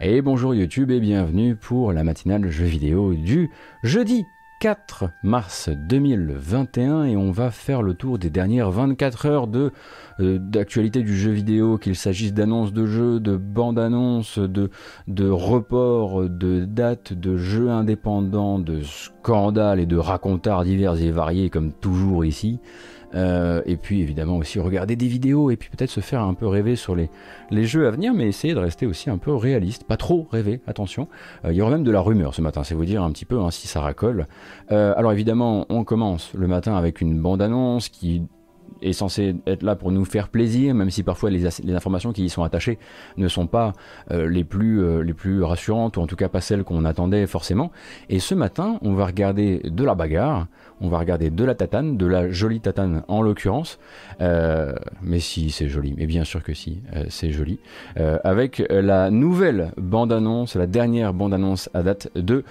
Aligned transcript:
Et 0.00 0.20
bonjour 0.20 0.54
YouTube 0.54 0.90
et 0.90 0.98
bienvenue 0.98 1.54
pour 1.54 1.92
la 1.92 2.02
matinale 2.02 2.48
jeux 2.50 2.64
vidéo 2.64 3.14
du 3.14 3.50
jeudi 3.84 4.24
4 4.58 5.10
mars 5.22 5.68
2021 5.68 7.04
et 7.04 7.16
on 7.16 7.30
va 7.30 7.50
faire 7.50 7.82
le 7.82 7.94
tour 7.94 8.18
des 8.18 8.30
dernières 8.30 8.70
24 8.70 9.26
heures 9.26 9.46
de 9.46 9.72
euh, 10.20 10.38
d'actualité 10.38 11.02
du 11.02 11.16
jeu 11.16 11.30
vidéo, 11.30 11.78
qu'il 11.78 11.94
s'agisse 11.94 12.32
d'annonces 12.32 12.72
de 12.72 12.86
jeux, 12.86 13.20
de 13.20 13.36
bandes 13.36 13.78
annonces, 13.78 14.38
de, 14.38 14.70
de 15.08 15.28
reports, 15.28 16.28
de 16.28 16.64
dates, 16.64 17.12
de 17.12 17.36
jeux 17.36 17.70
indépendants, 17.70 18.58
de 18.58 18.82
scandales 18.82 19.78
et 19.78 19.86
de 19.86 19.96
racontards 19.96 20.64
divers 20.64 21.00
et 21.00 21.10
variés 21.10 21.50
comme 21.50 21.72
toujours 21.72 22.24
ici. 22.24 22.60
Euh, 23.14 23.62
et 23.66 23.76
puis 23.76 24.00
évidemment 24.00 24.36
aussi 24.36 24.58
regarder 24.58 24.96
des 24.96 25.06
vidéos 25.06 25.50
et 25.50 25.56
puis 25.56 25.68
peut-être 25.68 25.90
se 25.90 26.00
faire 26.00 26.22
un 26.22 26.34
peu 26.34 26.46
rêver 26.46 26.76
sur 26.76 26.96
les, 26.96 27.10
les 27.50 27.64
jeux 27.64 27.86
à 27.86 27.90
venir, 27.90 28.14
mais 28.14 28.26
essayer 28.26 28.54
de 28.54 28.58
rester 28.58 28.86
aussi 28.86 29.10
un 29.10 29.18
peu 29.18 29.34
réaliste, 29.34 29.84
pas 29.84 29.96
trop 29.96 30.26
rêver, 30.30 30.60
attention. 30.66 31.08
Euh, 31.44 31.52
il 31.52 31.56
y 31.56 31.62
aura 31.62 31.72
même 31.72 31.84
de 31.84 31.90
la 31.90 32.00
rumeur 32.00 32.34
ce 32.34 32.42
matin, 32.42 32.64
c'est 32.64 32.74
vous 32.74 32.84
dire 32.84 33.02
un 33.02 33.12
petit 33.12 33.24
peu 33.24 33.38
hein, 33.40 33.50
si 33.50 33.68
ça 33.68 33.80
racole. 33.80 34.26
Euh, 34.70 34.94
alors 34.96 35.12
évidemment, 35.12 35.66
on 35.68 35.84
commence 35.84 36.32
le 36.34 36.46
matin 36.46 36.74
avec 36.74 37.00
une 37.00 37.20
bande-annonce 37.20 37.88
qui 37.88 38.22
est 38.80 38.94
censé 38.94 39.36
être 39.46 39.62
là 39.62 39.76
pour 39.76 39.92
nous 39.92 40.04
faire 40.04 40.28
plaisir, 40.28 40.74
même 40.74 40.90
si 40.90 41.02
parfois 41.04 41.30
les, 41.30 41.46
informations 41.72 42.12
qui 42.12 42.24
y 42.24 42.28
sont 42.28 42.42
attachées 42.42 42.78
ne 43.16 43.28
sont 43.28 43.46
pas 43.46 43.74
les, 44.10 44.42
plus, 44.42 45.04
les 45.04 45.14
plus 45.14 45.44
rassurantes, 45.44 45.98
ou 45.98 46.00
en 46.00 46.08
tout 46.08 46.16
cas 46.16 46.28
pas 46.28 46.40
celles 46.40 46.64
qu'on 46.64 46.84
attendait 46.84 47.28
forcément. 47.28 47.70
Et 48.08 48.18
ce 48.18 48.34
matin, 48.34 48.78
on 48.82 48.94
va 48.94 49.06
regarder 49.06 49.60
de 49.60 49.84
la 49.84 49.94
bagarre, 49.94 50.48
on 50.82 50.88
va 50.88 50.98
regarder 50.98 51.30
de 51.30 51.44
la 51.44 51.54
tatane, 51.54 51.96
de 51.96 52.06
la 52.06 52.30
jolie 52.30 52.60
tatane 52.60 53.04
en 53.08 53.22
l'occurrence. 53.22 53.78
Euh, 54.20 54.74
mais 55.00 55.20
si, 55.20 55.50
c'est 55.50 55.68
joli, 55.68 55.94
mais 55.96 56.06
bien 56.06 56.24
sûr 56.24 56.42
que 56.42 56.52
si, 56.52 56.82
c'est 57.08 57.30
joli. 57.30 57.58
avec 57.96 58.62
la 58.68 59.10
nouvelle 59.10 59.72
bande-annonce, 59.76 60.56
la 60.56 60.66
dernière 60.66 61.14
bande-annonce 61.14 61.70
à 61.72 61.82
date 61.82 62.10
de 62.14 62.44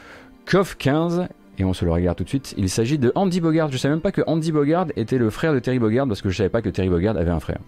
KOF 0.46 0.78
15 0.78 1.28
et 1.58 1.64
on 1.64 1.74
se 1.74 1.86
le 1.86 1.92
regarde 1.92 2.18
tout 2.18 2.24
de 2.24 2.30
suite. 2.30 2.54
Il 2.58 2.70
s'agit 2.70 2.98
de 2.98 3.12
Andy 3.16 3.40
Bogard. 3.40 3.68
Je 3.68 3.74
ne 3.74 3.78
savais 3.78 3.94
même 3.94 4.02
pas 4.02 4.12
que 4.12 4.22
Andy 4.26 4.52
Bogard 4.52 4.88
était 4.96 5.18
le 5.18 5.30
frère 5.30 5.54
de 5.54 5.60
Terry 5.60 5.80
Bogard 5.80 6.08
parce 6.08 6.22
que 6.22 6.30
je 6.30 6.34
ne 6.34 6.38
savais 6.38 6.50
pas 6.50 6.62
que 6.62 6.70
Terry 6.70 6.90
Bogard 6.90 7.18
avait 7.18 7.32
un 7.32 7.40
frère. 7.40 7.60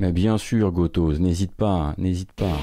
Mais 0.00 0.12
bien 0.12 0.36
sûr, 0.38 0.72
Gotos, 0.72 1.18
n'hésite 1.18 1.54
pas, 1.54 1.94
n'hésite 1.96 2.32
pas. 2.32 2.58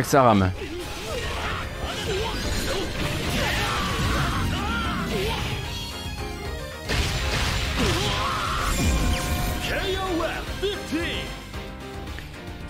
Voilà 0.00 0.02
que 0.02 0.08
ça 0.08 0.22
rame. 0.22 0.50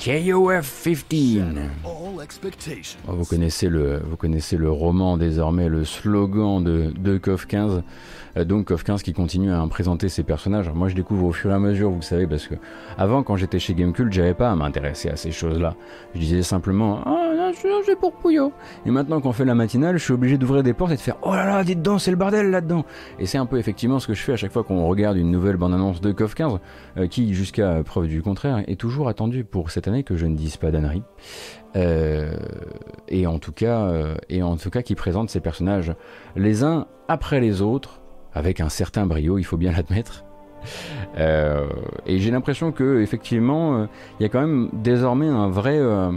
KOF 0.02 0.88
15. 1.08 1.99
Oh, 3.08 3.12
vous, 3.12 3.24
connaissez 3.24 3.68
le, 3.68 4.02
vous 4.04 4.16
connaissez 4.16 4.56
le 4.56 4.70
roman 4.70 5.16
désormais, 5.16 5.68
le 5.68 5.84
slogan 5.84 6.62
de, 6.62 6.92
de 6.98 7.16
KOF 7.16 7.46
15. 7.46 7.82
Euh, 8.36 8.44
donc 8.44 8.66
KOF 8.66 8.84
15 8.84 9.02
qui 9.02 9.12
continue 9.12 9.52
à 9.52 9.66
présenter 9.68 10.08
ses 10.08 10.22
personnages. 10.22 10.70
moi 10.74 10.88
je 10.88 10.94
découvre 10.94 11.24
au 11.26 11.32
fur 11.32 11.50
et 11.50 11.54
à 11.54 11.58
mesure, 11.58 11.90
vous 11.90 12.02
savez, 12.02 12.26
parce 12.26 12.46
que 12.46 12.54
avant 12.98 13.22
quand 13.22 13.36
j'étais 13.36 13.58
chez 13.58 13.74
Gamecult, 13.74 14.12
j'avais 14.12 14.34
pas 14.34 14.50
à 14.50 14.56
m'intéresser 14.56 15.08
à 15.08 15.16
ces 15.16 15.30
choses-là. 15.30 15.76
Je 16.14 16.20
disais 16.20 16.42
simplement 16.42 17.00
Ah, 17.06 17.30
c'est 17.84 17.96
pour 17.96 18.12
Pouillot. 18.12 18.52
Et 18.86 18.90
maintenant 18.90 19.20
qu'on 19.20 19.32
fait 19.32 19.44
la 19.44 19.54
matinale, 19.54 19.98
je 19.98 20.04
suis 20.04 20.12
obligé 20.12 20.38
d'ouvrir 20.38 20.62
des 20.62 20.72
portes 20.72 20.92
et 20.92 20.96
de 20.96 21.00
faire 21.00 21.16
Oh 21.22 21.32
là 21.32 21.46
là, 21.46 21.64
dites 21.64 21.82
donc, 21.82 22.00
c'est 22.00 22.10
le 22.10 22.16
bordel 22.16 22.50
là-dedans. 22.50 22.84
Et 23.18 23.26
c'est 23.26 23.38
un 23.38 23.46
peu 23.46 23.58
effectivement 23.58 23.98
ce 23.98 24.06
que 24.06 24.14
je 24.14 24.22
fais 24.22 24.32
à 24.32 24.36
chaque 24.36 24.52
fois 24.52 24.62
qu'on 24.62 24.86
regarde 24.86 25.16
une 25.16 25.30
nouvelle 25.30 25.56
bande-annonce 25.56 26.00
de 26.00 26.12
KOF 26.12 26.34
15, 26.34 26.58
euh, 26.96 27.06
qui, 27.06 27.34
jusqu'à 27.34 27.82
preuve 27.84 28.08
du 28.08 28.22
contraire, 28.22 28.62
est 28.66 28.78
toujours 28.78 29.08
attendue 29.08 29.44
pour 29.44 29.70
cette 29.70 29.88
année, 29.88 30.04
que 30.04 30.16
je 30.16 30.26
ne 30.26 30.36
dise 30.36 30.56
pas 30.56 30.70
d'annerie. 30.70 31.02
Euh, 31.76 32.34
et 33.08 33.26
en 33.26 33.38
tout 33.38 33.52
cas, 33.52 33.92
et 34.28 34.42
en 34.42 34.56
tout 34.56 34.70
cas, 34.70 34.82
qui 34.82 34.94
présente 34.94 35.30
ces 35.30 35.40
personnages 35.40 35.94
les 36.36 36.64
uns 36.64 36.86
après 37.08 37.40
les 37.40 37.62
autres 37.62 38.00
avec 38.32 38.60
un 38.60 38.68
certain 38.68 39.06
brio, 39.06 39.38
il 39.38 39.44
faut 39.44 39.56
bien 39.56 39.72
l'admettre. 39.72 40.24
Euh, 41.18 41.68
et 42.06 42.18
j'ai 42.18 42.30
l'impression 42.30 42.72
que 42.72 43.00
effectivement, 43.00 43.76
euh, 43.76 43.86
il 44.18 44.22
y 44.22 44.26
a 44.26 44.28
quand 44.28 44.40
même 44.40 44.68
désormais 44.72 45.26
un 45.26 45.48
vrai, 45.48 45.78
euh, 45.78 46.12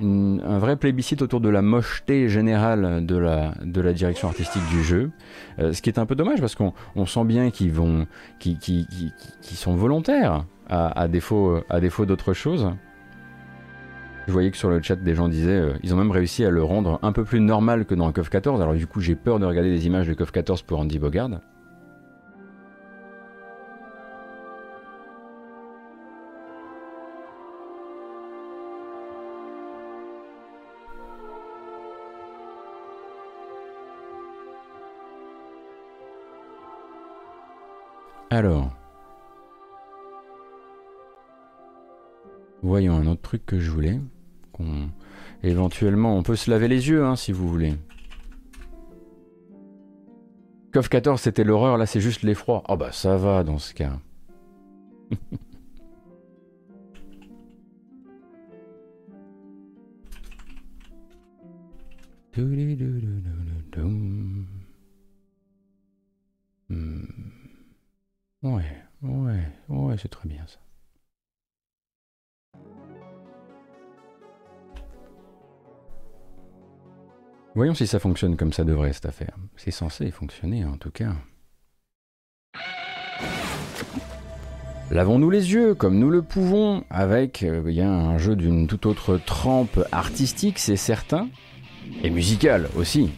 un 0.00 0.58
vrai 0.58 0.76
plébiscite 0.76 1.20
autour 1.22 1.40
de 1.40 1.48
la 1.48 1.62
mocheté 1.62 2.28
générale 2.28 3.04
de 3.04 3.16
la, 3.16 3.54
de 3.62 3.80
la 3.80 3.92
direction 3.92 4.28
artistique 4.28 4.66
du 4.70 4.82
jeu, 4.82 5.10
ce 5.58 5.80
qui 5.82 5.90
est 5.90 5.98
un 5.98 6.06
peu 6.06 6.14
dommage 6.14 6.40
parce 6.40 6.54
qu'on 6.54 7.06
sent 7.06 7.24
bien 7.24 7.50
qu'ils 7.50 7.72
vont, 7.72 8.06
qui, 8.38 8.58
qui, 8.58 8.86
qui, 9.42 9.56
sont 9.56 9.74
volontaires 9.74 10.44
à 10.68 11.08
défaut, 11.08 11.60
à 11.68 11.80
défaut 11.80 12.06
d'autre 12.06 12.32
chose. 12.32 12.70
Je 14.26 14.32
voyais 14.32 14.50
que 14.50 14.56
sur 14.56 14.70
le 14.70 14.80
chat 14.80 14.96
des 14.96 15.14
gens 15.14 15.28
disaient 15.28 15.50
euh, 15.50 15.74
ils 15.82 15.92
ont 15.92 15.98
même 15.98 16.10
réussi 16.10 16.44
à 16.44 16.50
le 16.50 16.64
rendre 16.64 16.98
un 17.02 17.12
peu 17.12 17.24
plus 17.24 17.40
normal 17.40 17.84
que 17.84 17.94
dans 17.94 18.10
KOF 18.10 18.30
14. 18.30 18.60
Alors 18.62 18.74
du 18.74 18.86
coup 18.86 19.00
j'ai 19.00 19.14
peur 19.14 19.38
de 19.38 19.44
regarder 19.44 19.70
des 19.70 19.86
images 19.86 20.08
de 20.08 20.14
KOF 20.14 20.32
14 20.32 20.62
pour 20.62 20.80
Andy 20.80 20.98
Bogard. 20.98 21.30
Alors. 38.30 38.72
Voyons 42.62 42.96
un 42.96 43.06
autre 43.06 43.20
truc 43.20 43.44
que 43.44 43.60
je 43.60 43.70
voulais. 43.70 44.00
Éventuellement, 45.42 46.16
on 46.16 46.22
peut 46.22 46.36
se 46.36 46.50
laver 46.50 46.68
les 46.68 46.88
yeux, 46.88 47.04
hein, 47.04 47.16
si 47.16 47.32
vous 47.32 47.48
voulez. 47.48 47.74
KOF 50.72 50.88
14, 50.88 51.20
c'était 51.20 51.44
l'horreur, 51.44 51.78
là 51.78 51.86
c'est 51.86 52.00
juste 52.00 52.22
l'effroi. 52.22 52.62
Oh 52.68 52.76
bah 52.76 52.90
ça 52.90 53.16
va 53.16 53.44
dans 53.44 53.58
ce 53.58 53.74
cas. 53.74 53.98
Hmm. 66.68 67.04
Ouais, 68.42 68.82
ouais, 69.02 69.52
ouais, 69.68 69.96
c'est 69.98 70.08
très 70.08 70.28
bien 70.28 70.44
ça. 70.46 70.58
Voyons 77.64 77.74
si 77.74 77.86
ça 77.86 77.98
fonctionne 77.98 78.36
comme 78.36 78.52
ça 78.52 78.62
devrait 78.62 78.92
cette 78.92 79.06
affaire. 79.06 79.38
C'est 79.56 79.70
censé 79.70 80.10
fonctionner 80.10 80.66
en 80.66 80.76
tout 80.76 80.90
cas. 80.90 81.14
Lavons-nous 84.90 85.30
les 85.30 85.50
yeux 85.54 85.74
comme 85.74 85.98
nous 85.98 86.10
le 86.10 86.20
pouvons 86.20 86.84
avec 86.90 87.42
euh, 87.42 87.66
un 87.80 88.18
jeu 88.18 88.36
d'une 88.36 88.66
toute 88.66 88.84
autre 88.84 89.16
trempe 89.16 89.80
artistique, 89.92 90.58
c'est 90.58 90.76
certain, 90.76 91.30
et 92.02 92.10
musicale 92.10 92.68
aussi 92.76 93.12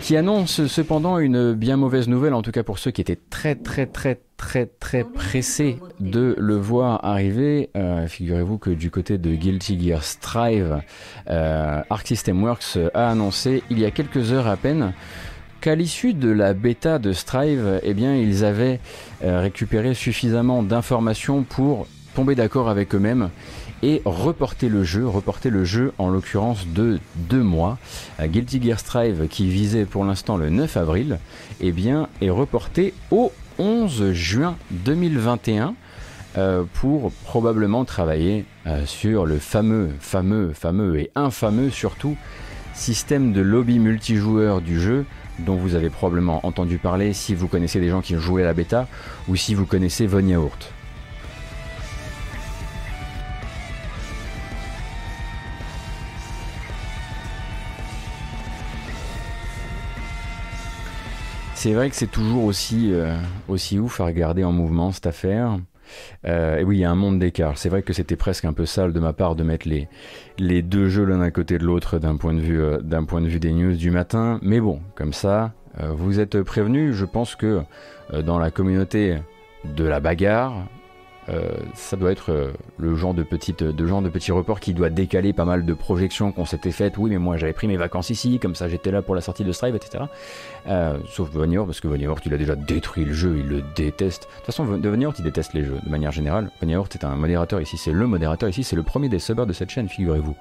qui 0.00 0.16
annonce 0.16 0.64
cependant 0.68 1.18
une 1.18 1.54
bien 1.54 1.76
mauvaise 1.76 2.06
nouvelle, 2.06 2.34
en 2.34 2.42
tout 2.42 2.52
cas 2.52 2.62
pour 2.62 2.78
ceux 2.78 2.92
qui 2.92 3.00
étaient 3.00 3.16
très 3.16 3.56
très 3.56 3.86
très 3.86 4.22
très 4.38 4.66
très 4.66 5.04
pressés 5.04 5.78
de 6.00 6.34
le 6.38 6.56
voir 6.56 7.04
arriver. 7.04 7.68
Euh, 7.76 8.06
figurez-vous 8.06 8.56
que 8.56 8.70
du 8.70 8.90
côté 8.90 9.18
de 9.18 9.34
Guilty 9.34 9.78
Gear 9.78 10.02
Strive, 10.02 10.80
euh, 11.28 11.82
Arc 11.90 12.06
System 12.06 12.42
Works 12.42 12.78
a 12.94 13.10
annoncé 13.10 13.62
il 13.68 13.78
y 13.78 13.84
a 13.84 13.90
quelques 13.90 14.32
heures 14.32 14.46
à 14.46 14.56
peine 14.56 14.94
qu'à 15.60 15.74
l'issue 15.74 16.14
de 16.14 16.30
la 16.30 16.54
bêta 16.54 17.00
de 17.00 17.12
Strive, 17.12 17.80
eh 17.82 17.92
bien, 17.92 18.14
ils 18.14 18.44
avaient 18.44 18.78
euh, 19.24 19.40
récupéré 19.40 19.92
suffisamment 19.92 20.62
d'informations 20.62 21.42
pour 21.42 21.88
tomber 22.14 22.36
d'accord 22.36 22.70
avec 22.70 22.94
eux-mêmes 22.94 23.30
et 23.82 24.02
reporter 24.04 24.68
le 24.68 24.84
jeu, 24.84 25.06
reporter 25.06 25.50
le 25.50 25.64
jeu 25.64 25.92
en 25.98 26.10
l'occurrence 26.10 26.66
de 26.68 27.00
deux 27.16 27.42
mois. 27.42 27.78
Guilty 28.20 28.62
Gear 28.62 28.78
Strive 28.78 29.26
qui 29.28 29.48
visait 29.48 29.84
pour 29.84 30.04
l'instant 30.04 30.36
le 30.36 30.48
9 30.48 30.76
avril, 30.76 31.18
eh 31.60 31.72
bien 31.72 32.08
est 32.20 32.30
reporté 32.30 32.94
au 33.10 33.32
11 33.58 34.12
juin 34.12 34.56
2021 34.70 35.74
euh, 36.36 36.64
pour 36.74 37.10
probablement 37.24 37.84
travailler 37.84 38.44
euh, 38.66 38.84
sur 38.86 39.26
le 39.26 39.38
fameux, 39.38 39.90
fameux, 40.00 40.52
fameux 40.52 40.98
et 40.98 41.10
infameux 41.14 41.70
surtout 41.70 42.16
système 42.74 43.32
de 43.32 43.40
lobby 43.40 43.78
multijoueur 43.78 44.60
du 44.60 44.80
jeu 44.80 45.04
dont 45.40 45.56
vous 45.56 45.74
avez 45.74 45.90
probablement 45.90 46.44
entendu 46.46 46.78
parler 46.78 47.12
si 47.12 47.34
vous 47.34 47.48
connaissez 47.48 47.80
des 47.80 47.88
gens 47.88 48.00
qui 48.00 48.14
jouaient 48.16 48.42
à 48.42 48.46
la 48.46 48.54
bêta 48.54 48.86
ou 49.28 49.36
si 49.36 49.54
vous 49.54 49.66
connaissez 49.66 50.06
Von 50.06 50.26
Yaourt. 50.26 50.72
C'est 61.58 61.72
vrai 61.72 61.90
que 61.90 61.96
c'est 61.96 62.06
toujours 62.06 62.44
aussi, 62.44 62.92
euh, 62.92 63.16
aussi 63.48 63.80
ouf 63.80 64.00
à 64.00 64.04
regarder 64.04 64.44
en 64.44 64.52
mouvement 64.52 64.92
cette 64.92 65.08
affaire. 65.08 65.58
Euh, 66.24 66.58
et 66.58 66.62
oui, 66.62 66.76
il 66.76 66.80
y 66.82 66.84
a 66.84 66.90
un 66.92 66.94
monde 66.94 67.18
d'écart. 67.18 67.58
C'est 67.58 67.68
vrai 67.68 67.82
que 67.82 67.92
c'était 67.92 68.14
presque 68.14 68.44
un 68.44 68.52
peu 68.52 68.64
sale 68.64 68.92
de 68.92 69.00
ma 69.00 69.12
part 69.12 69.34
de 69.34 69.42
mettre 69.42 69.68
les, 69.68 70.62
deux 70.62 70.88
jeux 70.88 71.04
l'un 71.04 71.20
à 71.20 71.32
côté 71.32 71.58
de 71.58 71.64
l'autre 71.64 71.98
d'un 71.98 72.16
point, 72.16 72.32
de 72.32 72.38
vue, 72.38 72.60
euh, 72.60 72.78
d'un 72.78 73.02
point 73.02 73.20
de 73.20 73.26
vue 73.26 73.40
des 73.40 73.50
news 73.50 73.74
du 73.74 73.90
matin. 73.90 74.38
Mais 74.40 74.60
bon, 74.60 74.80
comme 74.94 75.12
ça, 75.12 75.52
vous 75.80 76.20
êtes 76.20 76.40
prévenus. 76.42 76.94
Je 76.94 77.04
pense 77.04 77.34
que 77.34 77.62
dans 78.24 78.38
la 78.38 78.52
communauté 78.52 79.18
de 79.64 79.82
la 79.82 79.98
bagarre, 79.98 80.64
euh, 81.28 81.50
ça 81.74 81.96
doit 81.96 82.10
être 82.10 82.32
euh, 82.32 82.52
le 82.78 82.94
genre 82.94 83.12
de, 83.12 83.22
petite, 83.22 83.62
de 83.62 83.86
genre 83.86 84.00
de 84.00 84.08
petit 84.08 84.32
report 84.32 84.60
qui 84.60 84.72
doit 84.72 84.88
décaler 84.88 85.32
pas 85.32 85.44
mal 85.44 85.66
de 85.66 85.74
projections 85.74 86.32
qu'on 86.32 86.46
s'était 86.46 86.70
faites. 86.70 86.96
Oui, 86.96 87.10
mais 87.10 87.18
moi 87.18 87.36
j'avais 87.36 87.52
pris 87.52 87.66
mes 87.66 87.76
vacances 87.76 88.10
ici, 88.10 88.38
comme 88.38 88.54
ça 88.54 88.68
j'étais 88.68 88.90
là 88.90 89.02
pour 89.02 89.14
la 89.14 89.20
sortie 89.20 89.44
de 89.44 89.52
Strive, 89.52 89.76
etc. 89.76 90.04
Euh, 90.68 90.98
sauf 91.06 91.30
Vanior, 91.30 91.66
parce 91.66 91.80
que 91.80 91.88
Vanior, 91.88 92.18
il 92.24 92.32
a 92.32 92.38
déjà 92.38 92.56
détruit 92.56 93.04
le 93.04 93.12
jeu, 93.12 93.36
il 93.38 93.46
le 93.46 93.62
déteste. 93.76 94.22
De 94.22 94.36
toute 94.36 94.46
façon, 94.46 94.64
Vanior, 94.64 95.12
il 95.18 95.24
déteste 95.24 95.52
les 95.52 95.64
jeux 95.64 95.78
de 95.84 95.90
manière 95.90 96.12
générale. 96.12 96.50
Vanior 96.60 96.88
est 96.94 97.04
un 97.04 97.16
modérateur 97.16 97.60
ici, 97.60 97.76
c'est 97.76 97.92
le 97.92 98.06
modérateur 98.06 98.48
ici, 98.48 98.64
c'est 98.64 98.76
le 98.76 98.82
premier 98.82 99.08
des 99.08 99.18
subbers 99.18 99.46
de 99.46 99.52
cette 99.52 99.70
chaîne, 99.70 99.88
figurez-vous. 99.88 100.36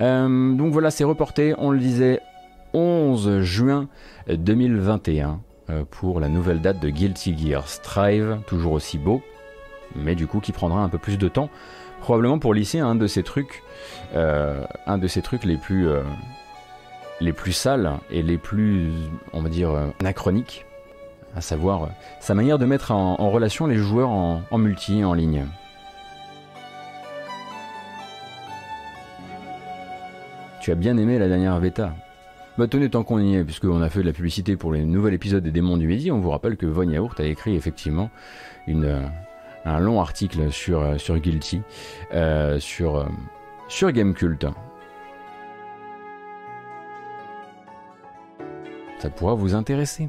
donc 0.00 0.72
voilà, 0.72 0.90
c'est 0.90 1.04
reporté, 1.04 1.54
on 1.58 1.70
le 1.70 1.78
disait, 1.78 2.20
11 2.74 3.42
juin 3.42 3.88
2021 4.28 5.40
pour 5.90 6.20
la 6.20 6.28
nouvelle 6.28 6.60
date 6.60 6.80
de 6.80 6.90
Guilty 6.90 7.36
Gear 7.36 7.68
Strive, 7.68 8.38
toujours 8.46 8.72
aussi 8.72 8.98
beau 8.98 9.22
mais 9.94 10.14
du 10.14 10.26
coup 10.26 10.40
qui 10.40 10.52
prendra 10.52 10.80
un 10.80 10.88
peu 10.88 10.98
plus 10.98 11.18
de 11.18 11.28
temps, 11.28 11.50
probablement 12.00 12.38
pour 12.38 12.54
lisser 12.54 12.78
un 12.78 12.94
de 12.94 13.06
ces 13.06 13.22
trucs, 13.22 13.62
euh, 14.14 14.64
un 14.86 14.98
de 14.98 15.06
ces 15.06 15.22
trucs 15.22 15.44
les 15.44 15.56
plus, 15.56 15.88
euh, 15.88 16.02
les 17.20 17.32
plus 17.32 17.52
sales 17.52 17.92
et 18.10 18.22
les 18.22 18.38
plus, 18.38 18.90
on 19.32 19.42
va 19.42 19.48
dire, 19.48 19.70
euh, 19.70 19.86
anachroniques, 20.00 20.66
à 21.34 21.40
savoir 21.40 21.88
sa 22.20 22.34
manière 22.34 22.58
de 22.58 22.66
mettre 22.66 22.92
en, 22.92 23.30
relation 23.30 23.66
les 23.66 23.76
joueurs 23.76 24.10
en, 24.10 24.42
en 24.50 24.58
multi, 24.58 25.04
en 25.04 25.12
ligne. 25.12 25.46
Tu 30.60 30.72
as 30.72 30.76
bien 30.76 30.96
aimé 30.96 31.18
la 31.18 31.28
dernière 31.28 31.58
bêta 31.60 31.92
bah 32.58 32.66
tenez, 32.68 32.88
tant 32.88 33.04
qu'on 33.04 33.18
y 33.18 33.36
est, 33.36 33.44
puisqu'on 33.44 33.82
a 33.82 33.90
fait 33.90 34.00
de 34.00 34.06
la 34.06 34.14
publicité 34.14 34.56
pour 34.56 34.72
les 34.72 34.82
nouvel 34.82 35.12
épisode 35.12 35.44
des 35.44 35.50
Démons 35.50 35.76
du 35.76 35.86
Midi, 35.86 36.10
on 36.10 36.20
vous 36.20 36.30
rappelle 36.30 36.56
que 36.56 36.64
Von 36.64 36.88
Yaourt 36.88 37.20
a 37.20 37.24
écrit 37.24 37.54
effectivement 37.54 38.08
une, 38.66 39.10
un 39.66 39.80
long 39.80 40.00
article 40.00 40.52
sur, 40.52 40.80
euh, 40.80 40.98
sur 40.98 41.18
Guilty, 41.18 41.62
euh, 42.14 42.58
sur, 42.60 42.96
euh, 42.96 43.06
sur 43.68 43.90
Gamecult. 43.90 44.46
Ça 48.98 49.10
pourra 49.10 49.34
vous 49.34 49.54
intéresser. 49.54 50.08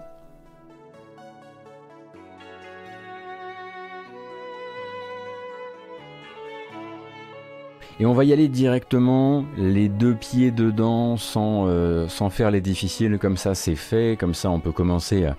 Et 8.00 8.06
on 8.06 8.14
va 8.14 8.24
y 8.26 8.32
aller 8.32 8.48
directement, 8.48 9.44
les 9.58 9.90
deux 9.90 10.14
pieds 10.14 10.52
dedans, 10.52 11.18
sans, 11.18 11.68
sans 12.08 12.30
faire 12.30 12.52
les 12.52 12.62
difficiles, 12.62 13.18
comme 13.18 13.38
ça 13.38 13.56
c'est 13.56 13.76
fait, 13.76 14.18
comme 14.20 14.36
ça 14.36 14.52
on 14.52 14.60
peut 14.60 14.72
commencer 14.72 15.26
à, 15.26 15.36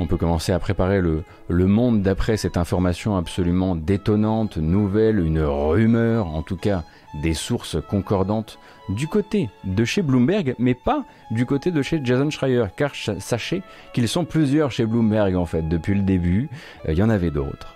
on 0.00 0.06
peut 0.06 0.16
commencer 0.16 0.50
à 0.50 0.58
préparer 0.58 1.02
le, 1.02 1.22
monde 1.50 2.00
d'après 2.00 2.38
cette 2.38 2.56
information 2.56 3.18
absolument 3.18 3.76
détonnante, 3.76 4.56
nouvelle, 4.56 5.20
une 5.20 5.42
rumeur, 5.42 6.26
en 6.26 6.42
tout 6.42 6.56
cas 6.56 6.84
des 7.22 7.34
sources 7.34 7.76
concordantes 7.86 8.58
du 8.88 9.08
côté 9.08 9.50
de 9.64 9.84
chez 9.84 10.00
Bloomberg, 10.00 10.54
mais 10.58 10.74
pas 10.74 11.04
du 11.30 11.44
côté 11.44 11.70
de 11.70 11.82
chez 11.82 12.00
Jason 12.02 12.30
Schreier, 12.30 12.64
car 12.76 12.94
sachez 12.94 13.62
qu'ils 13.92 14.08
sont 14.08 14.24
plusieurs 14.24 14.70
chez 14.70 14.86
Bloomberg 14.86 15.36
en 15.36 15.44
fait, 15.44 15.68
depuis 15.68 15.94
le 15.94 16.02
début, 16.02 16.48
euh, 16.88 16.92
il 16.92 16.98
y 16.98 17.02
en 17.02 17.10
avait 17.10 17.30
d'autres. 17.30 17.74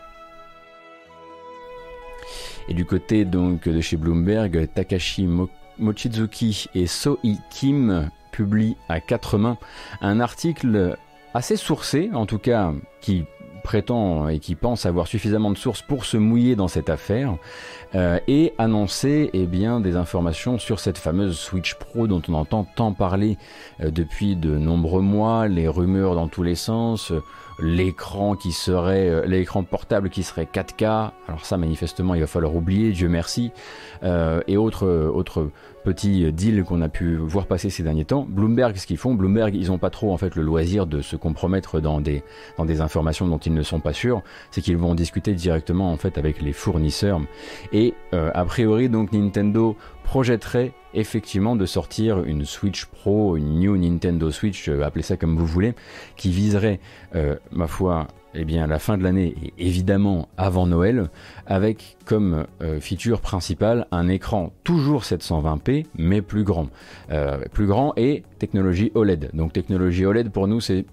Et 2.69 2.75
du 2.75 2.87
côté 2.87 3.27
donc 3.27 3.69
de 3.69 3.83
chez 3.83 3.99
Bloomberg, 3.99 4.67
Takashi 4.73 5.29
Mochizuki 5.79 6.71
et 6.75 6.87
Soi 6.87 7.19
Kim 7.51 8.09
publient 8.33 8.79
à 8.89 9.01
quatre 9.01 9.37
mains 9.37 9.59
un 10.01 10.21
article 10.21 10.97
assez 11.35 11.57
sourcé, 11.57 12.11
en 12.15 12.27
tout 12.27 12.39
cas 12.39 12.73
qui 13.01 13.25
prétend 13.65 14.29
et 14.29 14.39
qui 14.39 14.55
pense 14.55 14.87
avoir 14.87 15.09
suffisamment 15.09 15.51
de 15.51 15.57
sources 15.57 15.83
pour 15.83 16.05
se 16.05 16.17
mouiller 16.17 16.55
dans 16.55 16.69
cette 16.69 16.91
affaire 16.91 17.35
euh, 17.95 18.21
et 18.29 18.53
annoncer 18.59 19.31
eh 19.33 19.47
bien, 19.47 19.81
des 19.81 19.97
informations 19.97 20.59
sur 20.59 20.79
cette 20.79 20.99
fameuse 20.99 21.37
Switch 21.37 21.75
Pro 21.75 22.07
dont 22.07 22.23
on 22.29 22.35
entend 22.35 22.65
tant 22.77 22.93
parler 22.93 23.39
euh, 23.81 23.91
depuis 23.91 24.37
de 24.37 24.57
nombreux 24.57 25.01
mois, 25.01 25.49
les 25.49 25.67
rumeurs 25.67 26.15
dans 26.15 26.29
tous 26.29 26.43
les 26.43 26.55
sens, 26.55 27.11
l'écran 27.59 28.37
qui 28.37 28.53
serait 28.53 29.09
euh, 29.09 29.25
l'écran 29.25 29.65
portable 29.65 30.11
qui 30.11 30.23
serait 30.23 30.45
4K 30.53 31.13
alors 31.29 31.45
ça 31.45 31.57
manifestement 31.57 32.15
il 32.15 32.21
va 32.21 32.27
falloir 32.27 32.55
oublier 32.55 32.93
Dieu 32.93 33.09
merci 33.09 33.53
et 34.03 34.57
autres 34.57 34.87
autres 35.15 35.51
petit 35.85 36.33
deal 36.33 36.65
qu'on 36.65 36.81
a 36.83 36.89
pu 36.89 37.17
voir 37.17 37.47
passer 37.47 37.71
ces 37.71 37.83
derniers 37.83 38.05
temps. 38.05 38.27
Bloomberg, 38.29 38.77
ce 38.77 38.87
qu'ils 38.87 38.97
font, 38.97 39.15
Bloomberg, 39.15 39.55
ils 39.55 39.69
n'ont 39.69 39.79
pas 39.79 39.91
trop 39.91 40.13
en 40.13 40.17
fait 40.17 40.35
le 40.35 40.43
loisir 40.43 40.87
de 40.87 41.01
se 41.01 41.15
compromettre 41.15 41.81
dans 41.81 42.01
des, 42.01 42.23
informations 42.81 43.29
dont 43.29 43.39
ils 43.39 43.55
ne 43.55 43.63
sont 43.63 43.81
pas 43.81 43.93
sûrs. 43.93 44.23
C'est 44.51 44.63
qu'ils 44.63 44.77
vont 44.77 44.95
discuter 44.95 45.35
directement 45.35 45.93
en 45.93 45.97
fait 45.97 46.19
avec 46.19 46.41
les 46.41 46.53
fournisseurs. 46.53 47.21
Et 47.73 47.95
euh, 48.15 48.31
a 48.35 48.45
priori, 48.45 48.89
donc 48.89 49.13
Nintendo 49.13 49.77
projetterait 50.03 50.73
effectivement 50.95 51.57
de 51.57 51.67
sortir 51.67 52.25
une 52.25 52.45
Switch 52.45 52.87
Pro, 52.87 53.37
une 53.37 53.59
New 53.59 53.77
Nintendo 53.77 54.31
Switch, 54.31 54.69
euh, 54.69 54.83
appelez 54.83 55.03
ça 55.03 55.17
comme 55.17 55.37
vous 55.37 55.47
voulez, 55.47 55.75
qui 56.17 56.31
viserait, 56.31 56.81
euh, 57.15 57.37
ma 57.51 57.67
foi, 57.67 58.07
eh 58.35 58.45
bien, 58.45 58.67
la 58.67 58.79
fin 58.79 58.99
de 58.99 59.03
l'année 59.03 59.35
et 59.43 59.67
évidemment 59.67 60.29
avant 60.37 60.67
Noël, 60.67 61.09
avec 61.47 61.97
comme 62.05 62.47
euh, 62.63 62.81
feature 62.81 63.21
principale 63.21 63.87
un 63.91 64.09
écran 64.09 64.53
toujours 64.65 65.03
720p, 65.03 65.87
mais 65.97 66.23
plus 66.23 66.45
grand. 66.45 66.69
Euh, 67.11 67.39
plus 67.53 67.67
grand 67.67 67.93
et 67.97 68.25
technologie 68.39 68.91
OLED. 68.95 69.31
Donc 69.35 69.53
technologie 69.53 70.05
OLED 70.05 70.31
pour 70.31 70.49
nous, 70.49 70.61
c'est 70.61 70.85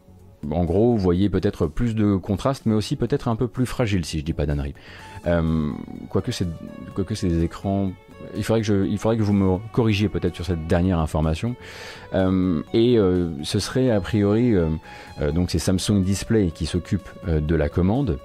en 0.49 0.65
gros, 0.65 0.91
vous 0.91 0.97
voyez 0.97 1.29
peut-être 1.29 1.67
plus 1.67 1.93
de 1.93 2.15
contraste, 2.15 2.65
mais 2.65 2.73
aussi 2.73 2.95
peut-être 2.95 3.27
un 3.27 3.35
peu 3.35 3.47
plus 3.47 3.67
fragile, 3.67 4.05
si 4.05 4.19
je 4.19 4.23
dis 4.23 4.33
pas 4.33 4.45
d'annerie. 4.47 4.73
Euh, 5.27 5.71
quoique 6.09 6.31
c'est 6.31 6.47
des 7.27 7.43
écrans 7.43 7.91
il 8.35 8.43
faudrait 8.43 8.61
que, 8.61 8.67
je, 8.67 8.85
il 8.85 8.97
faudrait 8.97 9.17
que 9.17 9.23
vous 9.23 9.33
me 9.33 9.57
corrigiez 9.71 10.09
peut-être 10.09 10.35
sur 10.35 10.45
cette 10.45 10.67
dernière 10.67 10.99
information. 10.99 11.55
Euh, 12.13 12.61
et 12.73 12.97
euh, 12.97 13.29
ce 13.43 13.59
serait 13.59 13.89
a 13.89 14.01
priori, 14.01 14.53
euh, 14.53 14.69
donc 15.31 15.51
c'est 15.51 15.59
Samsung 15.59 16.01
Display 16.03 16.51
qui 16.53 16.65
s'occupe 16.65 17.07
de 17.27 17.55
la 17.55 17.69
commande. 17.69 18.19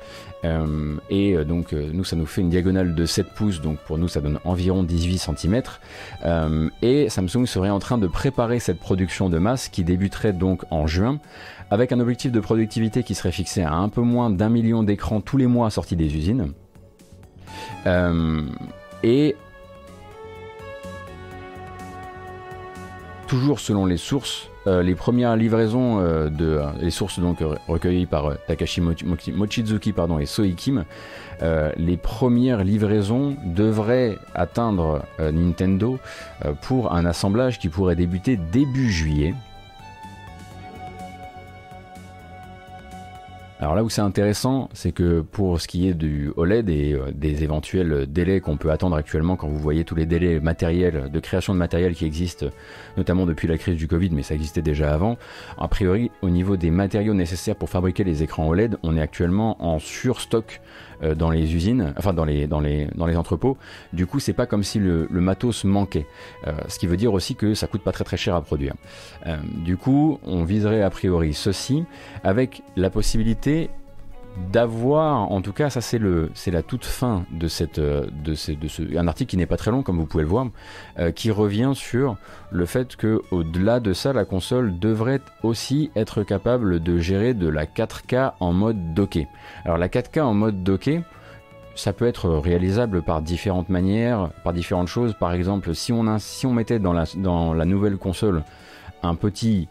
et 1.11 1.37
donc 1.45 1.73
nous, 1.73 2.05
ça 2.05 2.15
nous 2.15 2.27
fait 2.27 2.41
une 2.41 2.51
diagonale 2.51 2.95
de 2.95 3.05
7 3.05 3.35
pouces, 3.35 3.61
donc 3.61 3.79
pour 3.79 3.99
nous, 3.99 4.07
ça 4.07 4.21
donne 4.21 4.39
environ 4.45 4.85
18 4.85 5.19
cm. 5.19 5.63
et 6.83 7.09
Samsung 7.09 7.47
serait 7.47 7.71
en 7.71 7.81
train 7.81 7.99
de 7.99 8.07
préparer 8.07 8.61
cette 8.61 8.79
production 8.79 9.29
de 9.29 9.39
masse 9.39 9.69
qui 9.69 9.83
débuterait 9.83 10.33
donc 10.33 10.63
en 10.71 10.87
juin 10.87 11.19
avec 11.71 11.91
un 11.91 11.99
objectif 11.99 12.31
de 12.31 12.39
productivité 12.39 13.03
qui 13.03 13.17
serait 13.17 13.33
fixé 13.33 13.63
à 13.63 13.75
un 13.75 13.89
peu 13.89 14.03
moins 14.03 14.31
d'un 14.31 14.49
million 14.49 14.85
d'écrans 14.85 15.21
tous 15.21 15.37
les 15.37 15.49
mois 15.49 15.69
sortis 15.71 15.97
des 15.97 16.15
usines. 16.15 16.53
et 19.03 19.37
toujours 23.27 23.61
selon 23.61 23.87
les 23.87 23.97
sources, 23.97 24.49
euh, 24.67 24.83
les 24.83 24.95
premières 24.95 25.37
livraisons 25.37 26.01
euh, 26.01 26.29
de 26.29 26.47
euh, 26.47 26.67
les 26.81 26.91
sources 26.91 27.19
donc 27.19 27.39
recueillies 27.69 28.07
par 28.07 28.33
Takashi 28.47 28.81
Mochizuki 28.81 29.93
pardon 29.93 30.19
et 30.19 30.27
Soikim, 30.27 30.85
les 31.77 31.97
premières 31.97 32.65
livraisons 32.65 33.37
devraient 33.45 34.17
atteindre 34.35 35.05
Nintendo 35.19 35.99
pour 36.63 36.95
un 36.95 37.05
assemblage 37.05 37.59
qui 37.59 37.69
pourrait 37.69 37.97
débuter 37.97 38.39
début 38.39 38.91
juillet. 38.91 39.35
Alors 43.59 43.75
là 43.75 43.83
où 43.83 43.89
c'est 43.89 44.03
intéressant, 44.03 44.69
c'est 44.75 44.93
que 44.93 45.23
pour 45.23 45.63
ce 45.63 45.67
qui 45.67 45.89
est 45.89 45.95
du 45.95 46.31
OLED 46.37 46.69
et 46.69 46.93
euh, 46.93 47.11
des 47.11 47.43
éventuels 47.43 48.05
délais 48.07 48.41
qu'on 48.41 48.59
peut 48.59 48.71
attendre 48.71 48.97
actuellement, 48.97 49.37
quand 49.37 49.49
vous 49.49 49.59
voyez 49.59 49.85
tous 49.85 49.95
les 49.95 50.05
délais 50.05 50.41
matériels, 50.41 51.11
de 51.11 51.21
création 51.21 51.55
de 51.55 51.59
matériel 51.59 51.95
qui 51.95 52.05
existent, 52.05 52.49
notamment 52.99 53.25
depuis 53.25 53.49
la 53.49 53.57
crise 53.57 53.77
du 53.77 53.89
Covid, 53.89 54.11
mais 54.13 54.23
ça 54.23 54.35
existait 54.35 54.61
déjà 54.61 54.93
avant, 54.93 55.17
a 55.57 55.69
priori, 55.69 56.11
au 56.21 56.29
niveau 56.29 56.59
des 56.59 56.71
matériaux 56.71 57.15
nécessaires 57.15 57.57
pour 57.57 57.71
fabriquer 57.71 58.05
les 58.05 58.23
écrans 58.23 58.47
OLED, 58.47 58.77
on 58.83 58.95
est 58.95 59.01
actuellement 59.01 59.57
en 59.65 59.79
surstock 59.79 60.61
euh, 61.03 61.15
dans 61.15 61.31
les 61.31 61.55
usines, 61.55 61.93
enfin 61.97 62.13
dans 62.13 62.25
les, 62.25 62.47
dans 62.47 62.61
les, 62.61 62.87
dans 62.95 63.07
les 63.07 63.17
entrepôts. 63.17 63.57
Du 63.93 64.07
coup, 64.07 64.21
c'est 64.21 64.33
pas 64.33 64.47
comme 64.47 64.63
si 64.63 64.79
le, 64.79 65.09
matos 65.11 65.65
manquait. 65.65 66.07
Euh, 66.47 66.53
ce 66.69 66.79
qui 66.79 66.87
veut 66.87 66.97
dire 66.97 67.13
aussi 67.13 67.35
que 67.35 67.55
ça 67.55 67.67
coûte 67.67 67.83
pas 67.83 67.93
très 67.93 68.05
très 68.05 68.17
cher 68.17 68.35
à 68.35 68.41
produire. 68.41 68.75
Euh, 69.27 69.37
du 69.65 69.77
coup, 69.77 70.19
on 70.25 70.45
viserait 70.45 70.83
a 70.83 70.91
priori 70.91 71.35
ceci 71.35 71.85
avec 72.23 72.63
la 72.77 72.91
possibilité 72.91 73.71
d'avoir, 74.53 75.31
en 75.33 75.41
tout 75.41 75.53
cas, 75.53 75.71
ça 75.71 75.81
c'est 75.81 75.99
le, 75.99 76.31
c'est 76.35 76.51
la 76.51 76.63
toute 76.63 76.85
fin 76.85 77.25
de 77.31 77.49
cette, 77.49 77.79
euh, 77.79 78.07
de, 78.25 78.35
ce, 78.35 78.53
de 78.53 78.69
ce, 78.69 78.97
un 78.97 79.09
article 79.09 79.31
qui 79.31 79.37
n'est 79.37 79.47
pas 79.47 79.57
très 79.57 79.71
long 79.71 79.83
comme 79.83 79.99
vous 79.99 80.07
pouvez 80.07 80.25
le 80.25 80.29
voir, 80.29 80.47
euh, 80.99 81.11
qui 81.11 81.31
revient 81.31 81.73
sur 81.75 82.17
le 82.51 82.67
fait 82.67 82.97
que 82.97 83.23
au-delà 83.31 83.81
de 83.81 83.93
ça, 83.93 84.13
la 84.13 84.25
console 84.25 84.79
devrait 84.79 85.21
aussi 85.43 85.91
être 85.97 86.23
capable 86.23 86.81
de 86.81 86.99
gérer 86.99 87.35
de 87.35 87.49
la 87.49 87.67
4K 87.67 88.35
en 88.41 88.53
mode 88.53 88.95
docké. 88.95 89.27
Alors 89.65 89.79
la 89.79 89.89
4K 89.89 90.21
en 90.21 90.35
mode 90.35 90.63
docké, 90.63 91.03
ça 91.75 91.93
peut 91.93 92.07
être 92.07 92.31
réalisable 92.31 93.03
par 93.03 93.23
différentes 93.23 93.69
manières, 93.69 94.31
par 94.45 94.53
différentes 94.53 94.89
choses. 94.89 95.15
Par 95.15 95.33
exemple, 95.33 95.75
si 95.75 95.93
on, 95.93 96.19
si 96.19 96.47
on 96.47 96.53
mettait 96.53 96.79
dans 96.79 96.93
la, 96.93 97.05
dans 97.17 97.53
la 97.55 97.65
nouvelle 97.65 97.97
console 97.97 98.43
un 99.03 99.15
petit, 99.15 99.69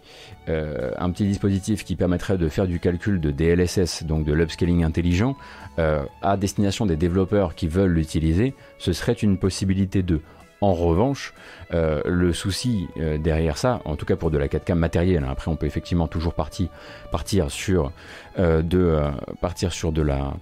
euh, 0.49 0.91
un 0.97 1.09
petit 1.11 1.25
dispositif 1.25 1.83
qui 1.83 1.95
permettrait 1.95 2.37
de 2.37 2.47
faire 2.49 2.67
du 2.67 2.79
calcul 2.79 3.19
de 3.19 3.31
DLSS, 3.31 4.03
donc 4.03 4.25
de 4.25 4.33
l'upscaling 4.33 4.83
intelligent, 4.83 5.35
euh, 5.79 6.03
à 6.21 6.37
destination 6.37 6.85
des 6.85 6.95
développeurs 6.95 7.55
qui 7.55 7.67
veulent 7.67 7.93
l'utiliser, 7.93 8.53
ce 8.77 8.93
serait 8.93 9.13
une 9.13 9.37
possibilité 9.37 10.03
de. 10.03 10.21
En 10.61 10.73
revanche, 10.73 11.33
euh, 11.73 12.01
le 12.05 12.31
souci 12.31 12.87
derrière 13.19 13.57
ça, 13.57 13.81
en 13.83 13.97
tout 13.97 14.05
cas 14.05 14.15
pour 14.15 14.31
de 14.31 14.37
la 14.37 14.47
4K 14.47 14.73
matérielle, 14.73 15.23
hein, 15.23 15.29
après 15.29 15.51
on 15.51 15.57
peut 15.57 15.65
effectivement 15.65 16.07
toujours 16.07 16.33
partir, 16.33 16.69
partir 17.11 17.51
sur, 17.51 17.91
de, 18.37 19.01
partir 19.41 19.73
sur 19.73 19.91
de 19.91 20.01
la, 20.01 20.33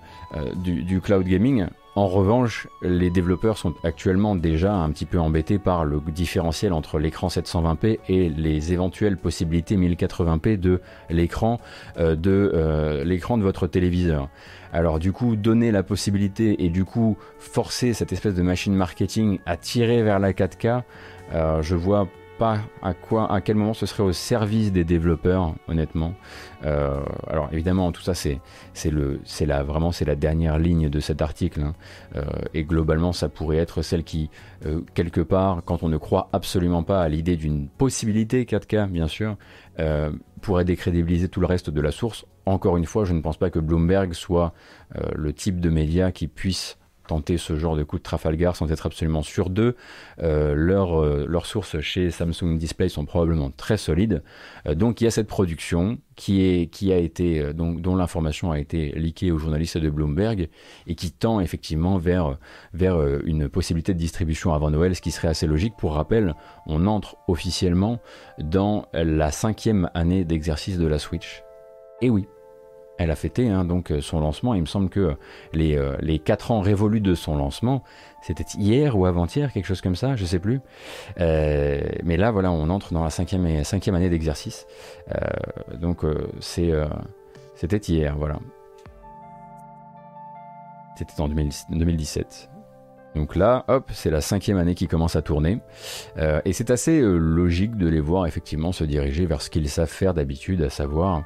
du, 0.55 1.01
cloud 1.01 1.25
gaming, 1.25 1.65
en 1.95 2.07
revanche, 2.07 2.67
les 2.81 3.11
développeurs 3.11 3.59
sont 3.59 3.75
actuellement 3.83 4.35
déjà 4.35 4.73
un 4.73 4.89
petit 4.89 5.05
peu 5.05 5.19
embêtés 5.19 5.59
par 5.59 5.85
le 5.85 6.01
différentiel 6.07 6.73
entre 6.73 6.97
l'écran 6.97 7.27
720p 7.27 7.99
et 8.09 8.29
les 8.29 8.73
éventuelles 8.73 9.15
possibilités 9.15 9.77
1080p 9.77 10.59
de 10.59 10.81
l'écran 11.11 11.59
euh, 11.97 12.15
de 12.15 12.51
euh, 12.55 13.03
l'écran 13.03 13.37
de 13.37 13.43
votre 13.43 13.67
téléviseur. 13.67 14.29
Alors 14.71 14.97
du 14.97 15.11
coup, 15.11 15.35
donner 15.35 15.71
la 15.71 15.83
possibilité 15.83 16.65
et 16.65 16.69
du 16.69 16.83
coup 16.83 17.15
forcer 17.37 17.93
cette 17.93 18.11
espèce 18.11 18.33
de 18.33 18.41
machine 18.41 18.73
marketing 18.73 19.37
à 19.45 19.55
tirer 19.55 20.01
vers 20.01 20.17
la 20.17 20.33
4K, 20.33 20.81
euh, 21.33 21.61
je 21.61 21.75
vois 21.75 22.07
pas 22.37 22.59
à 22.81 22.93
quoi, 22.93 23.31
à 23.31 23.41
quel 23.41 23.55
moment 23.55 23.73
ce 23.73 23.85
serait 23.85 24.03
au 24.03 24.11
service 24.11 24.71
des 24.71 24.83
développeurs, 24.83 25.55
honnêtement. 25.67 26.13
Euh, 26.65 27.01
alors 27.27 27.49
évidemment, 27.51 27.91
tout 27.91 28.01
ça 28.01 28.13
c'est 28.13 28.39
la 29.41 29.63
vraiment 29.63 29.91
c'est 29.91 30.05
la 30.05 30.15
dernière 30.15 30.59
ligne 30.59 30.89
de 30.89 30.99
cet 30.99 31.21
article 31.21 31.61
hein. 31.61 31.73
euh, 32.15 32.23
et 32.53 32.63
globalement 32.63 33.11
ça 33.11 33.29
pourrait 33.29 33.57
être 33.57 33.81
celle 33.81 34.03
qui 34.03 34.29
euh, 34.65 34.81
quelque 34.93 35.21
part, 35.21 35.61
quand 35.65 35.83
on 35.83 35.89
ne 35.89 35.97
croit 35.97 36.29
absolument 36.33 36.83
pas 36.83 37.01
à 37.01 37.09
l'idée 37.09 37.35
d'une 37.35 37.67
possibilité 37.67 38.45
4K, 38.45 38.87
bien 38.89 39.07
sûr, 39.07 39.37
pourrait 40.41 40.65
décrédibiliser 40.65 41.29
tout 41.29 41.39
le 41.39 41.47
reste 41.47 41.69
de 41.69 41.81
la 41.81 41.91
source. 41.91 42.25
Encore 42.45 42.77
une 42.77 42.85
fois, 42.85 43.05
je 43.05 43.13
ne 43.13 43.21
pense 43.21 43.37
pas 43.37 43.49
que 43.49 43.59
Bloomberg 43.59 44.13
soit 44.13 44.53
le 45.15 45.33
type 45.33 45.59
de 45.59 45.69
média 45.69 46.11
qui 46.11 46.27
puisse 46.27 46.77
tenter 47.07 47.37
ce 47.37 47.57
genre 47.57 47.75
de 47.75 47.83
coup 47.83 47.97
de 47.97 48.03
Trafalgar 48.03 48.55
sans 48.55 48.71
être 48.71 48.85
absolument 48.85 49.23
sûr 49.23 49.49
d'eux. 49.49 49.75
Euh, 50.21 50.53
euh, 50.53 51.25
leurs 51.27 51.45
sources 51.45 51.79
chez 51.81 52.11
Samsung 52.11 52.57
Display 52.57 52.89
sont 52.89 53.05
probablement 53.05 53.51
très 53.51 53.77
solides. 53.77 54.23
Euh, 54.67 54.75
donc 54.75 55.01
il 55.01 55.05
y 55.05 55.07
a 55.07 55.11
cette 55.11 55.27
production 55.27 55.97
qui, 56.15 56.41
est, 56.41 56.67
qui 56.67 56.91
a 56.91 56.97
été, 56.97 57.53
donc, 57.53 57.81
dont 57.81 57.95
l'information 57.95 58.51
a 58.51 58.59
été 58.59 58.91
leakée 58.91 59.31
aux 59.31 59.37
journalistes 59.37 59.77
de 59.77 59.89
Bloomberg 59.89 60.49
et 60.87 60.95
qui 60.95 61.11
tend 61.11 61.39
effectivement 61.39 61.97
vers, 61.97 62.37
vers 62.73 63.01
une 63.25 63.49
possibilité 63.49 63.93
de 63.93 63.99
distribution 63.99 64.53
avant 64.53 64.69
Noël, 64.69 64.95
ce 64.95 65.01
qui 65.01 65.11
serait 65.11 65.27
assez 65.27 65.47
logique. 65.47 65.73
Pour 65.77 65.93
rappel, 65.93 66.35
on 66.67 66.85
entre 66.85 67.17
officiellement 67.27 67.99
dans 68.37 68.85
la 68.93 69.31
cinquième 69.31 69.89
année 69.95 70.23
d'exercice 70.23 70.77
de 70.77 70.85
la 70.85 70.99
Switch. 70.99 71.43
Et 72.01 72.11
oui, 72.11 72.27
elle 73.03 73.11
a 73.11 73.15
fêté 73.15 73.49
hein, 73.49 73.65
donc 73.65 73.91
euh, 73.91 74.01
son 74.01 74.19
lancement. 74.19 74.53
Il 74.53 74.61
me 74.61 74.65
semble 74.65 74.89
que 74.89 75.15
les, 75.53 75.77
euh, 75.77 75.95
les 75.99 76.19
4 76.19 76.51
ans 76.51 76.61
révolus 76.61 77.01
de 77.01 77.15
son 77.15 77.35
lancement, 77.35 77.83
c'était 78.21 78.45
hier 78.57 78.97
ou 78.97 79.05
avant-hier, 79.05 79.51
quelque 79.51 79.65
chose 79.65 79.81
comme 79.81 79.95
ça, 79.95 80.15
je 80.15 80.25
sais 80.25 80.39
plus. 80.39 80.61
Euh, 81.19 81.81
mais 82.03 82.17
là, 82.17 82.31
voilà, 82.31 82.51
on 82.51 82.69
entre 82.69 82.93
dans 82.93 83.03
la 83.03 83.09
cinquième, 83.09 83.45
année 83.45 84.09
d'exercice. 84.09 84.65
donc 85.79 86.05
c'était 87.55 87.77
hier, 87.77 88.15
voilà. 88.17 88.39
C'était 90.95 91.19
en 91.21 91.27
2017. 91.27 92.52
Donc 93.15 93.35
là, 93.35 93.63
hop, 93.67 93.89
c'est 93.93 94.09
la 94.09 94.21
cinquième 94.21 94.57
année 94.57 94.75
qui 94.75 94.87
commence 94.87 95.15
à 95.15 95.21
tourner. 95.21 95.59
Euh, 96.17 96.41
et 96.45 96.53
c'est 96.53 96.71
assez 96.71 96.99
euh, 96.99 97.17
logique 97.17 97.77
de 97.77 97.87
les 97.87 97.99
voir 97.99 98.25
effectivement 98.25 98.71
se 98.71 98.83
diriger 98.83 99.25
vers 99.25 99.41
ce 99.41 99.49
qu'ils 99.49 99.69
savent 99.69 99.87
faire 99.87 100.13
d'habitude, 100.13 100.61
à 100.63 100.69
savoir, 100.69 101.23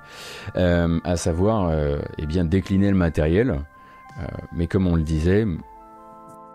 euh, 0.57 0.99
à 1.03 1.15
savoir 1.15 1.71
eh 2.17 2.25
bien, 2.25 2.45
décliner 2.45 2.89
le 2.89 2.97
matériel. 2.97 3.61
mais 4.51 4.67
comme 4.67 4.87
on 4.87 4.95
le 4.95 5.03
disait, 5.03 5.45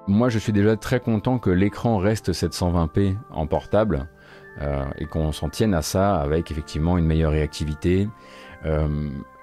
moi 0.06 0.28
je 0.28 0.38
suis 0.38 0.52
déjà 0.52 0.76
très 0.76 1.00
content 1.00 1.38
que 1.38 1.50
l'écran 1.50 1.98
reste 1.98 2.32
720p 2.32 3.16
en 3.30 3.46
portable 3.46 4.08
et 4.98 5.06
qu'on 5.06 5.32
s'en 5.32 5.48
tienne 5.48 5.72
à 5.74 5.82
ça 5.82 6.16
avec 6.16 6.50
effectivement 6.50 6.98
une 6.98 7.06
meilleure 7.06 7.32
réactivité 7.32 8.08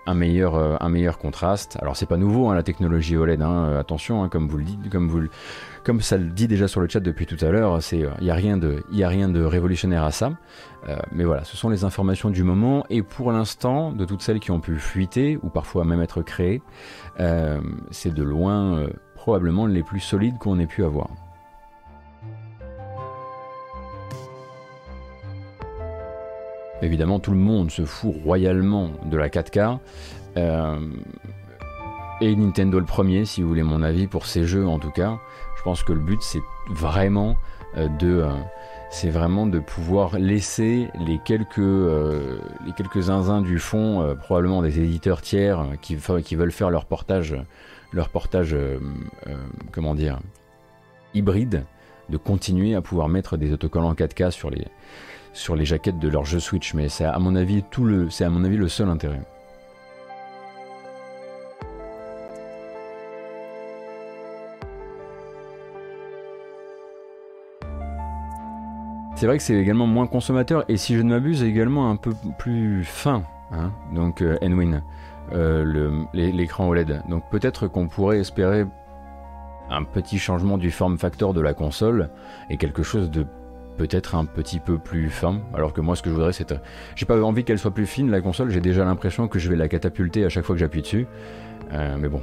un 0.06 0.16
meilleur, 0.16 0.82
un 0.82 0.90
meilleur 0.90 1.20
contraste. 1.20 1.78
Alors 1.82 1.96
c'est 1.96 2.08
pas 2.08 2.18
nouveau 2.18 2.50
hein, 2.50 2.56
la 2.56 2.64
technologie 2.64 3.16
OLED, 3.16 3.42
hein, 3.42 3.78
attention, 3.78 4.24
hein, 4.24 4.30
comme 4.30 4.48
vous 4.48 4.58
le 4.58 4.64
dites, 4.64 4.90
comme 4.90 5.08
vous 5.08 5.28
comme 5.84 6.02
ça 6.02 6.18
le 6.18 6.26
dit 6.26 6.48
déjà 6.48 6.68
sur 6.68 6.82
le 6.82 6.88
chat 6.88 7.00
depuis 7.00 7.26
tout 7.26 7.38
à 7.44 7.50
l'heure, 7.50 7.80
il 7.92 8.10
n'y 8.22 8.30
a 8.30 8.34
rien 8.34 8.58
de 8.58 8.84
a 9.02 9.08
rien 9.08 9.30
de 9.30 9.44
révolutionnaire 9.44 10.04
à 10.04 10.12
ça. 10.12 10.32
Euh, 10.88 10.98
mais 11.12 11.24
voilà, 11.24 11.44
ce 11.44 11.58
sont 11.58 11.70
les 11.70 11.84
informations 11.84 12.30
du 12.30 12.44
moment 12.44 12.86
et 12.90 13.02
pour 13.02 13.32
l'instant, 13.32 13.92
de 13.92 14.06
toutes 14.06 14.22
celles 14.22 14.40
qui 14.40 14.52
ont 14.52 14.60
pu 14.60 14.76
fuiter 14.78 15.38
ou 15.44 15.50
parfois 15.50 15.84
même 15.86 16.02
être 16.02 16.22
créées, 16.22 16.62
c'est 17.92 18.14
de 18.14 18.24
loin 18.24 18.88
probablement 19.16 19.66
les 19.66 19.84
plus 19.84 20.00
solides 20.00 20.38
qu'on 20.38 20.60
ait 20.60 20.68
pu 20.68 20.84
avoir. 20.84 21.10
Évidemment, 26.82 27.20
tout 27.20 27.32
le 27.32 27.38
monde 27.38 27.72
se 27.72 27.84
fout 27.84 28.16
royalement 28.24 28.92
de 29.06 29.18
la 29.18 29.30
4K. 29.30 29.80
Euh, 30.38 30.80
et 32.22 32.36
Nintendo 32.36 32.80
le 32.80 32.86
premier, 32.86 33.26
si 33.26 33.42
vous 33.42 33.50
voulez 33.50 33.64
mon 33.64 33.82
avis, 33.82 34.08
pour 34.08 34.26
ces 34.26 34.46
jeux 34.46 34.68
en 34.68 34.80
tout 34.80 34.92
cas. 34.92 35.20
Je 35.60 35.64
pense 35.64 35.84
que 35.84 35.92
le 35.92 36.00
but, 36.00 36.22
c'est 36.22 36.42
vraiment 36.70 37.36
euh, 37.76 37.90
de... 38.00 38.24
Euh, 38.24 38.34
de 38.92 39.60
pouvoir 39.60 40.18
laisser 40.18 40.90
les 41.06 41.20
quelques, 41.24 41.58
les 41.58 42.74
quelques 42.76 43.02
zinzins 43.02 43.40
du 43.40 43.60
fond, 43.60 44.18
probablement 44.20 44.64
des 44.64 44.80
éditeurs 44.80 45.22
tiers 45.22 45.64
qui, 45.80 45.96
veulent 45.96 46.52
faire 46.52 46.72
leur 46.72 46.86
portage, 46.86 47.36
leur 47.94 48.10
portage 48.10 48.58
comment 49.72 49.94
dire, 49.94 50.20
hybride, 51.14 51.66
de 52.10 52.18
continuer 52.18 52.74
à 52.74 52.82
pouvoir 52.82 53.10
mettre 53.10 53.38
des 53.38 53.54
autocollants 53.54 53.94
4K 53.94 54.32
sur 54.32 54.50
les, 54.50 54.66
sur 55.34 55.56
les 55.56 55.66
jaquettes 55.66 56.00
de 56.00 56.10
leur 56.10 56.26
jeu 56.26 56.40
Switch, 56.40 56.74
mais 56.74 56.90
c'est 56.90 57.06
à 57.06 57.20
mon 57.20 57.36
avis 57.36 57.64
tout 57.70 57.86
le, 57.86 58.10
c'est 58.10 58.24
à 58.24 58.30
mon 58.32 58.44
avis 58.44 58.58
le 58.58 58.70
seul 58.70 58.90
intérêt. 58.90 59.22
C'est 69.20 69.28
vrai 69.28 69.36
que 69.36 69.44
c'est 69.44 69.56
également 69.56 69.86
moins 69.86 70.08
consommateur 70.08 70.64
et 70.70 70.78
si 70.78 70.96
je 70.96 71.02
ne 71.02 71.10
m'abuse 71.10 71.44
également 71.44 71.92
un 71.92 71.98
peu 71.98 72.14
plus 72.38 72.86
fin, 72.86 73.24
hein, 73.52 73.74
donc 73.94 74.22
euh, 74.22 74.38
Nwin, 74.42 74.82
euh, 75.34 76.06
l'écran 76.14 76.70
OLED. 76.70 77.04
Donc 77.10 77.30
peut-être 77.30 77.68
qu'on 77.68 77.90
pourrait 77.90 78.20
espérer 78.20 78.66
un 79.70 79.84
petit 79.84 80.20
changement 80.20 80.58
du 80.58 80.72
form 80.72 80.98
factor 80.98 81.34
de 81.34 81.42
la 81.42 81.54
console 81.54 82.12
et 82.50 82.56
quelque 82.56 82.82
chose 82.82 83.12
de 83.12 83.28
peut-être 83.76 84.16
un 84.16 84.24
petit 84.24 84.62
peu 84.62 84.78
plus 84.78 85.10
fin. 85.10 85.42
Alors 85.54 85.74
que 85.74 85.82
moi, 85.82 85.98
ce 85.98 86.02
que 86.02 86.10
je 86.10 86.16
voudrais, 86.16 86.32
c'est. 86.32 86.54
J'ai 86.96 87.06
pas 87.06 87.22
envie 87.22 87.44
qu'elle 87.44 87.60
soit 87.60 87.74
plus 87.74 87.88
fine, 87.88 88.10
la 88.10 88.22
console. 88.22 88.52
J'ai 88.52 88.62
déjà 88.62 88.86
l'impression 88.86 89.28
que 89.28 89.38
je 89.38 89.50
vais 89.50 89.58
la 89.58 89.68
catapulter 89.68 90.24
à 90.24 90.30
chaque 90.30 90.46
fois 90.46 90.56
que 90.56 90.62
j'appuie 90.62 90.82
dessus. 90.82 91.08
Euh, 91.74 91.98
mais 92.00 92.08
bon. 92.08 92.22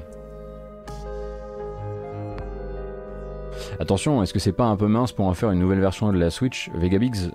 Attention, 3.78 4.22
est-ce 4.22 4.32
que 4.32 4.38
c'est 4.38 4.52
pas 4.52 4.64
un 4.64 4.76
peu 4.76 4.86
mince 4.86 5.12
pour 5.12 5.26
en 5.26 5.34
faire 5.34 5.50
une 5.50 5.58
nouvelle 5.58 5.80
version 5.80 6.12
de 6.12 6.18
la 6.18 6.30
Switch 6.30 6.70
Vegabix 6.74 7.30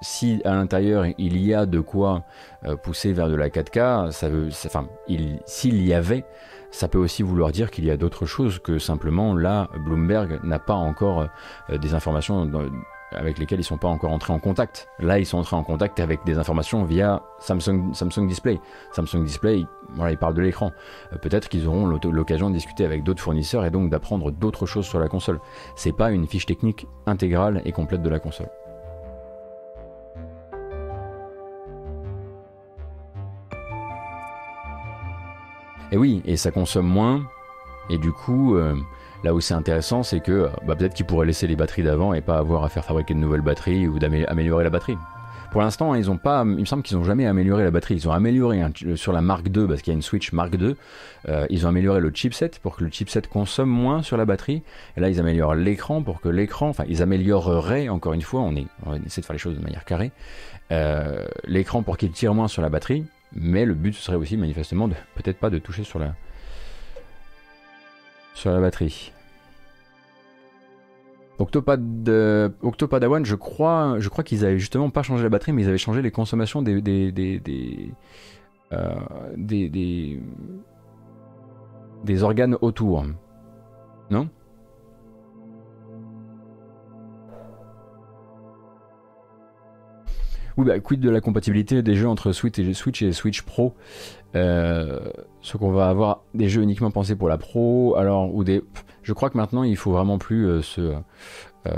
Si 0.00 0.40
à 0.44 0.52
l'intérieur 0.54 1.04
il 1.18 1.38
y 1.38 1.52
a 1.52 1.66
de 1.66 1.80
quoi 1.80 2.22
pousser 2.82 3.12
vers 3.12 3.28
de 3.28 3.34
la 3.34 3.48
4K, 3.48 4.12
ça 4.12 4.28
veut, 4.28 4.48
enfin, 4.66 4.86
s'il 5.46 5.84
y 5.84 5.92
avait, 5.92 6.24
ça 6.70 6.86
peut 6.86 6.98
aussi 6.98 7.22
vouloir 7.22 7.50
dire 7.50 7.70
qu'il 7.70 7.84
y 7.84 7.90
a 7.90 7.96
d'autres 7.96 8.26
choses 8.26 8.60
que 8.60 8.78
simplement 8.78 9.34
là, 9.34 9.68
Bloomberg 9.84 10.40
n'a 10.44 10.60
pas 10.60 10.74
encore 10.74 11.26
des 11.70 11.94
informations 11.94 12.48
avec 13.12 13.38
lesquels 13.38 13.60
ils 13.60 13.64
sont 13.64 13.78
pas 13.78 13.88
encore 13.88 14.12
entrés 14.12 14.32
en 14.32 14.38
contact. 14.38 14.88
Là, 14.98 15.18
ils 15.18 15.26
sont 15.26 15.38
entrés 15.38 15.56
en 15.56 15.62
contact 15.62 16.00
avec 16.00 16.24
des 16.24 16.38
informations 16.38 16.84
via 16.84 17.22
Samsung, 17.38 17.92
Samsung 17.92 18.26
Display. 18.26 18.60
Samsung 18.92 19.24
Display, 19.24 19.64
voilà, 19.94 20.12
ils 20.12 20.18
parlent 20.18 20.34
de 20.34 20.42
l'écran. 20.42 20.72
Euh, 21.12 21.16
peut-être 21.18 21.48
qu'ils 21.48 21.66
auront 21.66 21.86
l'occasion 21.86 22.50
de 22.50 22.54
discuter 22.54 22.84
avec 22.84 23.02
d'autres 23.02 23.22
fournisseurs 23.22 23.64
et 23.64 23.70
donc 23.70 23.90
d'apprendre 23.90 24.30
d'autres 24.30 24.66
choses 24.66 24.86
sur 24.86 25.00
la 25.00 25.08
console. 25.08 25.40
C'est 25.76 25.96
pas 25.96 26.10
une 26.10 26.26
fiche 26.26 26.46
technique 26.46 26.86
intégrale 27.06 27.62
et 27.64 27.72
complète 27.72 28.02
de 28.02 28.10
la 28.10 28.18
console. 28.18 28.48
Et 35.92 35.96
oui, 35.96 36.22
et 36.24 36.36
ça 36.36 36.52
consomme 36.52 36.86
moins, 36.86 37.24
et 37.88 37.98
du 37.98 38.12
coup, 38.12 38.54
euh, 38.54 38.76
Là 39.22 39.34
où 39.34 39.40
c'est 39.40 39.54
intéressant, 39.54 40.02
c'est 40.02 40.20
que 40.20 40.48
bah, 40.66 40.74
peut-être 40.76 40.94
qu'ils 40.94 41.06
pourraient 41.06 41.26
laisser 41.26 41.46
les 41.46 41.56
batteries 41.56 41.82
d'avant 41.82 42.14
et 42.14 42.22
pas 42.22 42.38
avoir 42.38 42.64
à 42.64 42.68
faire 42.68 42.84
fabriquer 42.84 43.14
de 43.14 43.18
nouvelles 43.18 43.42
batteries 43.42 43.86
ou 43.86 43.98
d'améliorer 43.98 44.64
la 44.64 44.70
batterie. 44.70 44.96
Pour 45.50 45.60
l'instant, 45.62 45.96
ils 45.96 46.08
ont 46.10 46.16
pas, 46.16 46.42
il 46.46 46.60
me 46.60 46.64
semble 46.64 46.84
qu'ils 46.84 46.96
n'ont 46.96 47.04
jamais 47.04 47.26
amélioré 47.26 47.64
la 47.64 47.72
batterie. 47.72 47.96
Ils 47.96 48.08
ont 48.08 48.12
amélioré 48.12 48.62
sur 48.94 49.12
la 49.12 49.20
Mark 49.20 49.44
II 49.46 49.66
parce 49.66 49.82
qu'il 49.82 49.90
y 49.90 49.94
a 49.94 49.96
une 49.96 50.02
Switch 50.02 50.32
Mark 50.32 50.54
II. 50.54 50.76
Euh, 51.28 51.46
ils 51.50 51.66
ont 51.66 51.68
amélioré 51.68 52.00
le 52.00 52.10
chipset 52.14 52.52
pour 52.62 52.76
que 52.76 52.84
le 52.84 52.90
chipset 52.90 53.22
consomme 53.22 53.68
moins 53.68 54.02
sur 54.02 54.16
la 54.16 54.24
batterie. 54.24 54.62
Et 54.96 55.00
là, 55.00 55.08
ils 55.08 55.18
améliorent 55.18 55.56
l'écran 55.56 56.02
pour 56.02 56.20
que 56.20 56.28
l'écran, 56.28 56.68
enfin, 56.68 56.84
ils 56.88 57.02
amélioreraient 57.02 57.88
encore 57.88 58.12
une 58.12 58.22
fois. 58.22 58.42
On, 58.42 58.54
est, 58.54 58.66
essaie 59.04 59.22
de 59.22 59.26
faire 59.26 59.34
les 59.34 59.40
choses 59.40 59.56
de 59.56 59.62
manière 59.62 59.84
carrée. 59.84 60.12
Euh, 60.70 61.26
l'écran 61.46 61.82
pour 61.82 61.96
qu'il 61.98 62.12
tire 62.12 62.32
moins 62.32 62.48
sur 62.48 62.62
la 62.62 62.68
batterie. 62.68 63.04
Mais 63.32 63.64
le 63.64 63.74
but 63.74 63.94
serait 63.94 64.16
aussi 64.16 64.36
manifestement 64.36 64.86
de 64.86 64.94
peut-être 65.16 65.38
pas 65.38 65.50
de 65.50 65.58
toucher 65.58 65.82
sur 65.82 65.98
la 65.98 66.14
sur 68.34 68.50
la 68.50 68.60
batterie. 68.60 69.12
Octopad, 71.40 72.08
euh, 72.08 72.50
Octopad 72.62 73.02
One, 73.04 73.24
je 73.24 73.34
crois, 73.34 73.96
je 73.98 74.10
crois 74.10 74.22
qu'ils 74.22 74.44
avaient 74.44 74.58
justement 74.58 74.90
pas 74.90 75.02
changé 75.02 75.22
la 75.22 75.30
batterie, 75.30 75.52
mais 75.52 75.62
ils 75.62 75.68
avaient 75.68 75.78
changé 75.78 76.02
les 76.02 76.10
consommations 76.10 76.60
des 76.60 76.82
des 76.82 77.12
des 77.12 77.40
des, 77.40 77.92
euh, 78.72 78.94
des, 79.36 80.20
des, 82.04 82.22
organes 82.22 82.56
autour. 82.60 83.06
Non? 84.10 84.28
Oui, 90.56 90.66
bah, 90.66 90.78
quid 90.78 91.00
de 91.00 91.08
la 91.08 91.22
compatibilité 91.22 91.82
des 91.82 91.94
jeux 91.94 92.08
entre 92.08 92.32
Switch 92.32 92.58
et 92.58 92.74
Switch 92.74 93.00
et 93.00 93.12
Switch 93.12 93.42
Pro? 93.42 93.74
Euh, 94.36 95.00
ce 95.40 95.56
qu'on 95.56 95.72
va 95.72 95.88
avoir 95.88 96.22
des 96.34 96.48
jeux 96.48 96.62
uniquement 96.62 96.90
pensés 96.90 97.16
pour 97.16 97.28
la 97.28 97.38
pro, 97.38 97.96
alors 97.96 98.34
ou 98.34 98.44
des. 98.44 98.62
Je 99.02 99.12
crois 99.12 99.30
que 99.30 99.36
maintenant 99.36 99.62
il 99.62 99.76
faut 99.76 99.92
vraiment 99.92 100.18
plus 100.18 100.46
euh, 100.46 100.62
se 100.62 100.94
euh, 101.66 101.72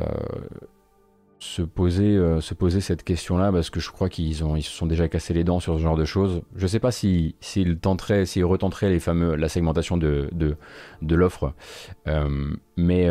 se 1.38 1.62
poser 1.62 2.18
se 2.40 2.54
poser 2.54 2.80
cette 2.80 3.02
question-là 3.02 3.50
parce 3.50 3.68
que 3.68 3.80
je 3.80 3.90
crois 3.90 4.08
qu'ils 4.08 4.44
ont 4.44 4.54
ils 4.54 4.62
se 4.62 4.70
sont 4.70 4.86
déjà 4.86 5.08
cassés 5.08 5.34
les 5.34 5.42
dents 5.42 5.60
sur 5.60 5.76
ce 5.76 5.82
genre 5.82 5.96
de 5.96 6.04
choses. 6.04 6.42
Je 6.54 6.66
sais 6.66 6.78
pas 6.78 6.92
si 6.92 7.34
s'ils 7.40 7.78
tenteraient 7.78 8.26
s'ils 8.26 8.44
retenteraient 8.44 8.90
les 8.90 9.00
fameux 9.00 9.34
la 9.34 9.48
segmentation 9.48 9.96
de 9.96 10.28
de, 10.32 10.56
de 11.00 11.14
l'offre, 11.16 11.54
mais 12.76 13.08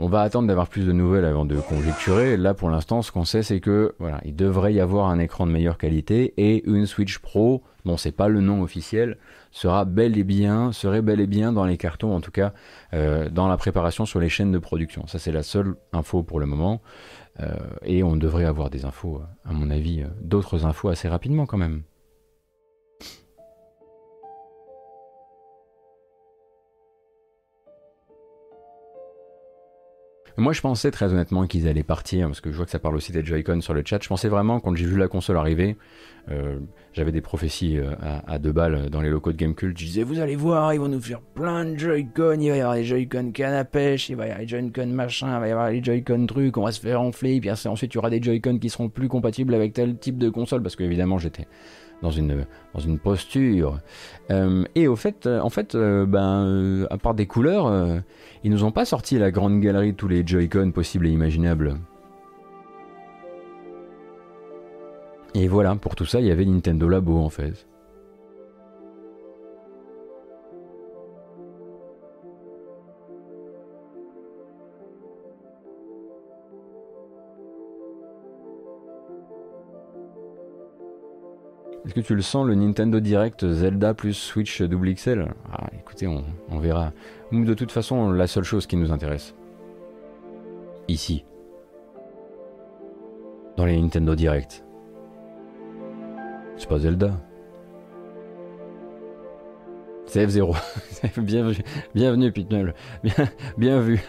on 0.00 0.08
va 0.08 0.22
attendre 0.22 0.48
d'avoir 0.48 0.68
plus 0.68 0.86
de 0.86 0.92
nouvelles 0.92 1.24
avant 1.24 1.44
de 1.44 1.60
conjecturer. 1.60 2.36
Là, 2.36 2.54
pour 2.54 2.70
l'instant, 2.70 3.02
ce 3.02 3.12
qu'on 3.12 3.24
sait, 3.24 3.42
c'est 3.42 3.60
que 3.60 3.94
voilà, 3.98 4.20
il 4.24 4.34
devrait 4.34 4.74
y 4.74 4.80
avoir 4.80 5.08
un 5.08 5.18
écran 5.18 5.46
de 5.46 5.52
meilleure 5.52 5.78
qualité 5.78 6.34
et 6.36 6.68
une 6.68 6.86
Switch 6.86 7.18
Pro, 7.18 7.62
dont 7.84 7.96
c'est 7.96 8.12
pas 8.12 8.28
le 8.28 8.40
nom 8.40 8.62
officiel, 8.62 9.18
sera 9.52 9.84
bel 9.84 10.18
et 10.18 10.24
bien, 10.24 10.72
serait 10.72 11.02
bel 11.02 11.20
et 11.20 11.26
bien 11.26 11.52
dans 11.52 11.64
les 11.64 11.76
cartons, 11.76 12.14
en 12.14 12.20
tout 12.20 12.30
cas 12.30 12.52
euh, 12.94 13.28
dans 13.28 13.48
la 13.48 13.56
préparation 13.56 14.06
sur 14.06 14.18
les 14.18 14.28
chaînes 14.28 14.52
de 14.52 14.58
production. 14.58 15.06
Ça, 15.06 15.18
c'est 15.18 15.32
la 15.32 15.42
seule 15.42 15.74
info 15.92 16.22
pour 16.22 16.40
le 16.40 16.46
moment. 16.46 16.80
Euh, 17.40 17.56
et 17.84 18.02
on 18.02 18.16
devrait 18.16 18.44
avoir 18.44 18.70
des 18.70 18.84
infos, 18.84 19.22
à 19.44 19.52
mon 19.52 19.70
avis, 19.70 20.02
euh, 20.02 20.06
d'autres 20.20 20.66
infos 20.66 20.88
assez 20.88 21.08
rapidement 21.08 21.46
quand 21.46 21.56
même. 21.56 21.82
Moi, 30.38 30.52
je 30.52 30.60
pensais 30.62 30.90
très 30.90 31.12
honnêtement 31.12 31.46
qu'ils 31.46 31.68
allaient 31.68 31.82
partir, 31.82 32.28
parce 32.28 32.40
que 32.40 32.50
je 32.50 32.56
vois 32.56 32.64
que 32.64 32.70
ça 32.70 32.78
parle 32.78 32.96
aussi 32.96 33.12
des 33.12 33.24
Joy-Con 33.24 33.60
sur 33.60 33.74
le 33.74 33.82
chat. 33.84 33.98
Je 34.02 34.08
pensais 34.08 34.28
vraiment, 34.28 34.60
quand 34.60 34.74
j'ai 34.74 34.86
vu 34.86 34.96
la 34.96 35.08
console 35.08 35.36
arriver, 35.36 35.76
euh, 36.30 36.58
j'avais 36.92 37.12
des 37.12 37.20
prophéties 37.20 37.78
euh, 37.78 37.94
à, 38.00 38.38
deux 38.38 38.52
balles 38.52 38.90
dans 38.90 39.00
les 39.00 39.10
locaux 39.10 39.32
de 39.32 39.36
Gamecult. 39.36 39.76
Je 39.76 39.84
disais, 39.84 40.02
vous 40.02 40.20
allez 40.20 40.36
voir, 40.36 40.72
ils 40.72 40.80
vont 40.80 40.88
nous 40.88 41.00
faire 41.00 41.20
plein 41.20 41.64
de 41.64 41.78
Joy-Con. 41.78 42.38
Il 42.40 42.50
va 42.50 42.56
y 42.56 42.60
avoir 42.60 42.76
des 42.76 42.84
Joy-Con 42.84 43.32
canne 43.32 43.54
à 43.54 43.64
pêche, 43.64 44.08
il 44.08 44.16
va 44.16 44.26
y 44.26 44.30
avoir 44.30 44.40
des 44.40 44.48
Joy-Con 44.48 44.86
machin, 44.86 45.36
il 45.36 45.40
va 45.40 45.48
y 45.48 45.50
avoir 45.50 45.70
les 45.70 45.82
Joy-Con 45.82 46.26
trucs, 46.26 46.56
on 46.56 46.64
va 46.64 46.72
se 46.72 46.80
faire 46.80 47.00
enfler. 47.00 47.40
Puis 47.40 47.50
ensuite, 47.50 47.92
il 47.92 47.96
y 47.96 47.98
aura 47.98 48.10
des 48.10 48.22
Joy-Con 48.22 48.58
qui 48.58 48.68
seront 48.68 48.88
plus 48.88 49.08
compatibles 49.08 49.54
avec 49.54 49.72
tel 49.72 49.96
type 49.98 50.18
de 50.18 50.28
console, 50.28 50.62
parce 50.62 50.76
qu'évidemment, 50.76 51.18
j'étais 51.18 51.46
dans 52.02 52.10
une, 52.10 52.46
dans 52.74 52.80
une 52.80 52.98
posture. 52.98 53.78
Euh, 54.30 54.64
et 54.74 54.88
au 54.88 54.96
fait, 54.96 55.26
en 55.26 55.50
fait, 55.50 55.76
ben, 55.76 56.86
à 56.90 56.98
part 56.98 57.14
des 57.14 57.26
couleurs 57.26 58.02
ils 58.44 58.50
nous 58.50 58.64
ont 58.64 58.72
pas 58.72 58.84
sorti 58.84 59.18
la 59.18 59.30
grande 59.30 59.60
galerie 59.60 59.92
de 59.92 59.96
tous 59.96 60.08
les 60.08 60.26
Joy-Con 60.26 60.72
possibles 60.72 61.06
et 61.06 61.10
imaginables. 61.10 61.76
Et 65.34 65.48
voilà, 65.48 65.74
pour 65.76 65.96
tout 65.96 66.04
ça, 66.04 66.20
il 66.20 66.26
y 66.26 66.30
avait 66.30 66.44
Nintendo 66.44 66.88
Labo 66.88 67.18
en 67.18 67.30
fait. 67.30 67.66
Est-ce 81.84 81.94
que 81.94 82.00
tu 82.00 82.14
le 82.14 82.22
sens, 82.22 82.46
le 82.46 82.54
Nintendo 82.54 83.00
Direct 83.00 83.46
Zelda 83.46 83.92
plus 83.92 84.14
Switch 84.14 84.62
double 84.62 84.94
XL 84.94 85.26
ah, 85.50 85.66
Écoutez, 85.78 86.06
on, 86.06 86.58
verra. 86.58 86.92
de 87.32 87.54
toute 87.54 87.72
façon, 87.72 88.12
la 88.12 88.26
seule 88.26 88.44
chose 88.44 88.66
qui 88.66 88.76
nous 88.76 88.92
intéresse, 88.92 89.34
ici, 90.88 91.24
dans 93.56 93.66
les 93.66 93.80
Nintendo 93.80 94.14
Direct, 94.14 94.64
c'est 96.62 96.68
pas 96.68 96.78
Zelda. 96.78 97.10
C'est 100.06 100.24
F0. 100.24 100.56
bienvenue, 101.20 101.64
bienvenue 101.94 102.30
Pitnell. 102.30 102.74
Bien, 103.02 103.28
bien 103.58 103.80
vu. 103.80 104.00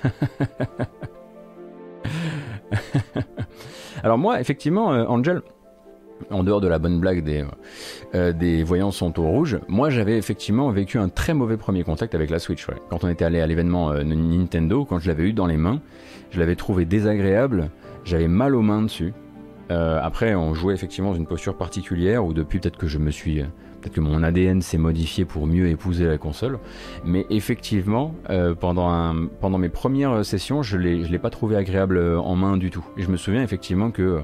Alors 4.03 4.19
moi, 4.19 4.39
effectivement, 4.39 4.93
euh, 4.93 5.05
Angel, 5.05 5.41
en 6.29 6.43
dehors 6.43 6.61
de 6.61 6.67
la 6.67 6.77
bonne 6.77 6.99
blague 6.99 7.23
des, 7.23 7.43
euh, 8.13 8.33
des 8.33 8.63
voyants 8.63 8.91
sont 8.91 9.19
au 9.19 9.23
rouge, 9.23 9.57
moi 9.67 9.89
j'avais 9.89 10.19
effectivement 10.19 10.69
vécu 10.69 10.99
un 10.99 11.09
très 11.09 11.33
mauvais 11.33 11.57
premier 11.57 11.83
contact 11.83 12.13
avec 12.13 12.29
la 12.29 12.37
Switch. 12.37 12.67
Quand 12.89 13.03
on 13.03 13.09
était 13.09 13.25
allé 13.25 13.41
à 13.41 13.47
l'événement 13.47 13.91
euh, 13.91 14.03
Nintendo, 14.03 14.85
quand 14.85 14.99
je 14.99 15.07
l'avais 15.07 15.23
eu 15.23 15.33
dans 15.33 15.47
les 15.47 15.57
mains, 15.57 15.81
je 16.29 16.39
l'avais 16.39 16.55
trouvé 16.55 16.85
désagréable, 16.85 17.71
j'avais 18.03 18.27
mal 18.27 18.53
aux 18.55 18.61
mains 18.61 18.83
dessus. 18.83 19.13
Euh, 19.73 19.99
après, 20.01 20.35
on 20.35 20.53
jouait 20.53 20.73
effectivement 20.73 21.11
dans 21.11 21.17
une 21.17 21.27
posture 21.27 21.57
particulière, 21.57 22.25
ou 22.25 22.33
depuis 22.33 22.59
peut-être 22.59 22.77
que 22.77 22.87
je 22.87 22.97
me 22.97 23.11
suis... 23.11 23.41
Peut-être 23.81 23.95
que 23.95 24.01
mon 24.01 24.23
ADN 24.23 24.61
s'est 24.61 24.77
modifié 24.77 25.25
pour 25.25 25.45
mieux 25.45 25.67
épouser 25.67 26.05
la 26.05 26.17
console. 26.17 26.57
Mais 27.03 27.25
effectivement, 27.29 28.15
pendant, 28.61 28.89
un, 28.89 29.27
pendant 29.41 29.57
mes 29.57 29.67
premières 29.67 30.23
sessions, 30.23 30.63
je 30.63 30.77
ne 30.77 31.05
l'ai 31.05 31.19
pas 31.19 31.29
trouvé 31.29 31.57
agréable 31.57 31.99
en 31.99 32.33
main 32.37 32.55
du 32.55 32.69
tout. 32.69 32.85
Et 32.95 33.01
je 33.01 33.09
me 33.09 33.17
souviens 33.17 33.43
effectivement 33.43 33.91
que 33.91 34.23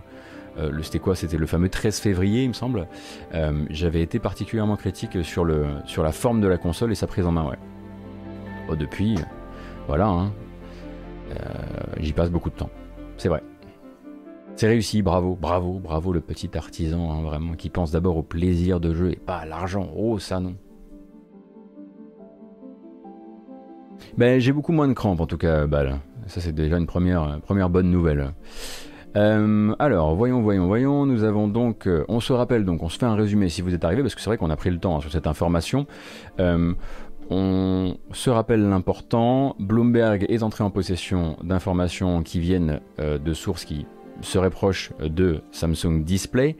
euh, 0.59 0.81
c'était 0.81 0.99
quoi? 0.99 1.15
C'était 1.15 1.37
le 1.37 1.45
fameux 1.45 1.69
13 1.69 1.99
février, 1.99 2.43
il 2.43 2.49
me 2.49 2.53
semble. 2.53 2.87
Euh, 3.33 3.65
j'avais 3.69 4.01
été 4.01 4.19
particulièrement 4.19 4.75
critique 4.75 5.23
sur, 5.23 5.45
la 5.45 6.11
forme 6.11 6.41
de 6.41 6.47
la 6.47 6.57
console 6.57 6.91
et 6.91 6.95
sa 6.95 7.07
prise 7.07 7.25
en 7.25 7.31
main, 7.31 7.45
ouais. 7.45 7.57
Oh, 8.69 8.75
depuis, 8.75 9.17
voilà, 9.87 10.07
hein. 10.07 10.31
euh, 11.31 11.35
j'y 11.99 12.13
passe 12.13 12.29
beaucoup 12.29 12.49
de 12.49 12.55
temps. 12.55 12.69
C'est 13.17 13.29
vrai. 13.29 13.41
C'est 14.59 14.67
réussi, 14.67 15.01
bravo, 15.01 15.37
bravo, 15.39 15.79
bravo 15.79 16.11
le 16.11 16.19
petit 16.19 16.49
artisan, 16.57 17.09
hein, 17.13 17.21
vraiment, 17.21 17.53
qui 17.53 17.69
pense 17.69 17.91
d'abord 17.91 18.17
au 18.17 18.23
plaisir 18.23 18.81
de 18.81 18.93
jeu 18.93 19.11
et 19.11 19.15
pas 19.15 19.37
à 19.37 19.45
l'argent. 19.45 19.89
Oh, 19.95 20.19
ça 20.19 20.41
non. 20.41 20.53
Ben, 24.17 24.41
j'ai 24.41 24.51
beaucoup 24.51 24.73
moins 24.73 24.89
de 24.89 24.93
crampes 24.93 25.21
en 25.21 25.27
tout 25.27 25.37
cas, 25.37 25.65
Bal. 25.65 26.01
Ça, 26.27 26.41
c'est 26.41 26.51
déjà 26.51 26.75
une 26.75 26.87
première, 26.87 27.39
première 27.39 27.69
bonne 27.69 27.89
nouvelle. 27.89 28.33
Euh, 29.15 29.73
alors, 29.79 30.13
voyons, 30.17 30.41
voyons, 30.41 30.67
voyons. 30.67 31.05
Nous 31.05 31.23
avons 31.23 31.47
donc, 31.47 31.87
euh, 31.87 32.03
on 32.09 32.19
se 32.19 32.33
rappelle 32.33 32.65
donc, 32.65 32.83
on 32.83 32.89
se 32.89 32.97
fait 32.97 33.05
un 33.05 33.15
résumé 33.15 33.47
si 33.47 33.61
vous 33.61 33.73
êtes 33.73 33.85
arrivé, 33.85 34.01
parce 34.01 34.13
que 34.13 34.19
c'est 34.19 34.29
vrai 34.29 34.37
qu'on 34.37 34.49
a 34.49 34.57
pris 34.57 34.71
le 34.71 34.79
temps 34.79 34.97
hein, 34.97 34.99
sur 34.99 35.09
cette 35.09 35.27
information. 35.27 35.87
Euh, 36.41 36.73
on 37.29 37.95
se 38.11 38.29
rappelle 38.29 38.67
l'important, 38.67 39.55
Bloomberg 39.57 40.25
est 40.27 40.43
entré 40.43 40.65
en 40.65 40.69
possession 40.69 41.37
d'informations 41.43 42.23
qui 42.23 42.41
viennent 42.41 42.81
de 42.97 43.33
sources 43.33 43.65
qui 43.65 43.85
seraient 44.21 44.49
proches 44.49 44.91
de 44.99 45.41
Samsung 45.51 46.03
Display, 46.03 46.57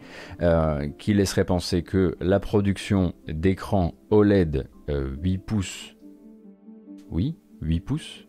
qui 0.98 1.14
laisserait 1.14 1.46
penser 1.46 1.84
que 1.84 2.16
la 2.20 2.40
production 2.40 3.14
d'écrans 3.28 3.94
OLED 4.10 4.68
8 4.88 5.38
pouces, 5.40 5.96
oui, 7.12 7.36
8 7.62 7.80
pouces, 7.80 8.26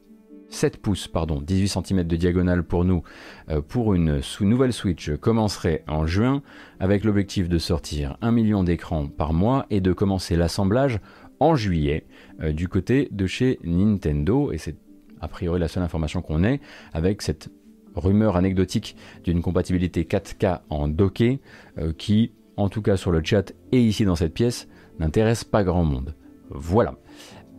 7 0.51 0.79
pouces, 0.79 1.09
pardon, 1.09 1.41
18 1.41 1.69
cm 1.69 2.05
de 2.05 2.17
diagonale 2.17 2.65
pour 2.65 2.85
nous, 2.85 3.03
euh, 3.49 3.63
pour 3.63 3.95
une 3.95 4.21
nouvelle 4.41 4.73
Switch 4.73 5.11
commencerait 5.17 5.85
en 5.87 6.07
juin, 6.07 6.43
avec 6.81 7.05
l'objectif 7.05 7.49
de 7.49 7.59
sortir 7.59 8.17
1 8.21 8.33
million 8.33 8.65
d'écrans 8.65 9.07
par 9.07 9.33
mois 9.33 9.67
et 9.71 9.81
de 9.81 9.93
commencer 9.93 10.37
l'assemblage 10.37 11.01
en 11.39 11.55
juillet 11.55 12.07
euh, 12.43 12.53
du 12.53 12.69
côté 12.69 13.09
de 13.13 13.27
chez 13.27 13.59
Nintendo. 13.65 14.53
Et 14.53 14.59
c'est 14.59 14.77
a 15.21 15.29
priori 15.29 15.61
la 15.61 15.69
seule 15.69 15.83
information 15.83 16.23
qu'on 16.23 16.45
ait, 16.45 16.61
avec 16.93 17.23
cette 17.23 17.51
rumeur 17.95 18.37
anecdotique 18.37 18.97
d'une 19.25 19.43
compatibilité 19.43 20.05
4K 20.05 20.61
en 20.71 20.89
docké, 20.89 21.41
euh, 21.79 21.93
qui, 21.93 22.33
en 22.57 22.69
tout 22.69 22.83
cas 22.83 22.97
sur 22.97 23.11
le 23.11 23.23
chat 23.25 23.53
et 23.73 23.81
ici 23.81 24.05
dans 24.05 24.17
cette 24.17 24.35
pièce, 24.35 24.69
n'intéresse 24.99 25.45
pas 25.45 25.65
grand 25.65 25.85
monde. 25.85 26.15
Voilà. 26.51 26.95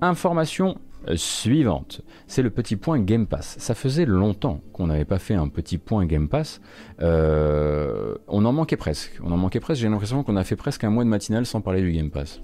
Information 0.01 0.77
euh, 1.07 1.15
suivante, 1.15 2.01
c'est 2.27 2.43
le 2.43 2.51
petit 2.51 2.75
point 2.75 2.99
Game 2.99 3.25
Pass. 3.25 3.55
Ça 3.59 3.73
faisait 3.73 4.05
longtemps 4.05 4.61
qu'on 4.71 4.87
n'avait 4.87 5.05
pas 5.05 5.19
fait 5.19 5.33
un 5.33 5.47
petit 5.47 5.77
point 5.77 6.05
Game 6.05 6.29
Pass. 6.29 6.61
Euh, 7.01 8.15
on 8.27 8.45
en 8.45 8.53
manquait 8.53 8.77
presque. 8.77 9.19
On 9.23 9.31
en 9.31 9.37
manquait 9.37 9.59
presque. 9.59 9.81
J'ai 9.81 9.89
l'impression 9.89 10.23
qu'on 10.23 10.35
a 10.35 10.43
fait 10.43 10.55
presque 10.55 10.83
un 10.83 10.89
mois 10.89 11.03
de 11.03 11.09
matinale 11.09 11.45
sans 11.45 11.61
parler 11.61 11.81
du 11.81 11.91
Game 11.91 12.11
Pass. 12.11 12.41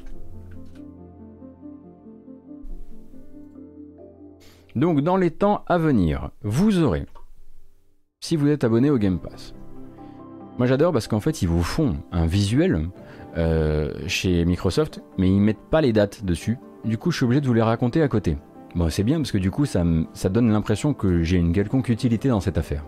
Donc 4.75 5.01
dans 5.01 5.17
les 5.17 5.31
temps 5.31 5.63
à 5.65 5.79
venir, 5.79 6.29
vous 6.43 6.83
aurez, 6.83 7.07
si 8.27 8.35
vous 8.35 8.49
êtes 8.49 8.65
abonné 8.65 8.89
au 8.89 8.97
Game 8.97 9.19
Pass, 9.19 9.53
moi 10.57 10.67
j'adore 10.67 10.91
parce 10.91 11.07
qu'en 11.07 11.21
fait 11.21 11.41
ils 11.41 11.47
vous 11.47 11.63
font 11.63 11.95
un 12.11 12.25
visuel 12.25 12.89
euh, 13.37 13.93
chez 14.07 14.43
Microsoft, 14.43 15.01
mais 15.17 15.29
ils 15.29 15.39
mettent 15.39 15.69
pas 15.71 15.79
les 15.79 15.93
dates 15.93 16.25
dessus. 16.25 16.57
Du 16.83 16.97
coup, 16.97 17.11
je 17.11 17.15
suis 17.15 17.23
obligé 17.23 17.39
de 17.39 17.47
vous 17.47 17.53
les 17.53 17.61
raconter 17.61 18.01
à 18.01 18.09
côté. 18.09 18.35
Bon, 18.75 18.89
c'est 18.89 19.03
bien 19.03 19.15
parce 19.15 19.31
que 19.31 19.37
du 19.37 19.49
coup, 19.49 19.65
ça, 19.65 19.85
ça 20.11 20.27
donne 20.27 20.51
l'impression 20.51 20.93
que 20.93 21.23
j'ai 21.23 21.37
une 21.37 21.53
quelconque 21.53 21.87
utilité 21.87 22.27
dans 22.27 22.41
cette 22.41 22.57
affaire. 22.57 22.83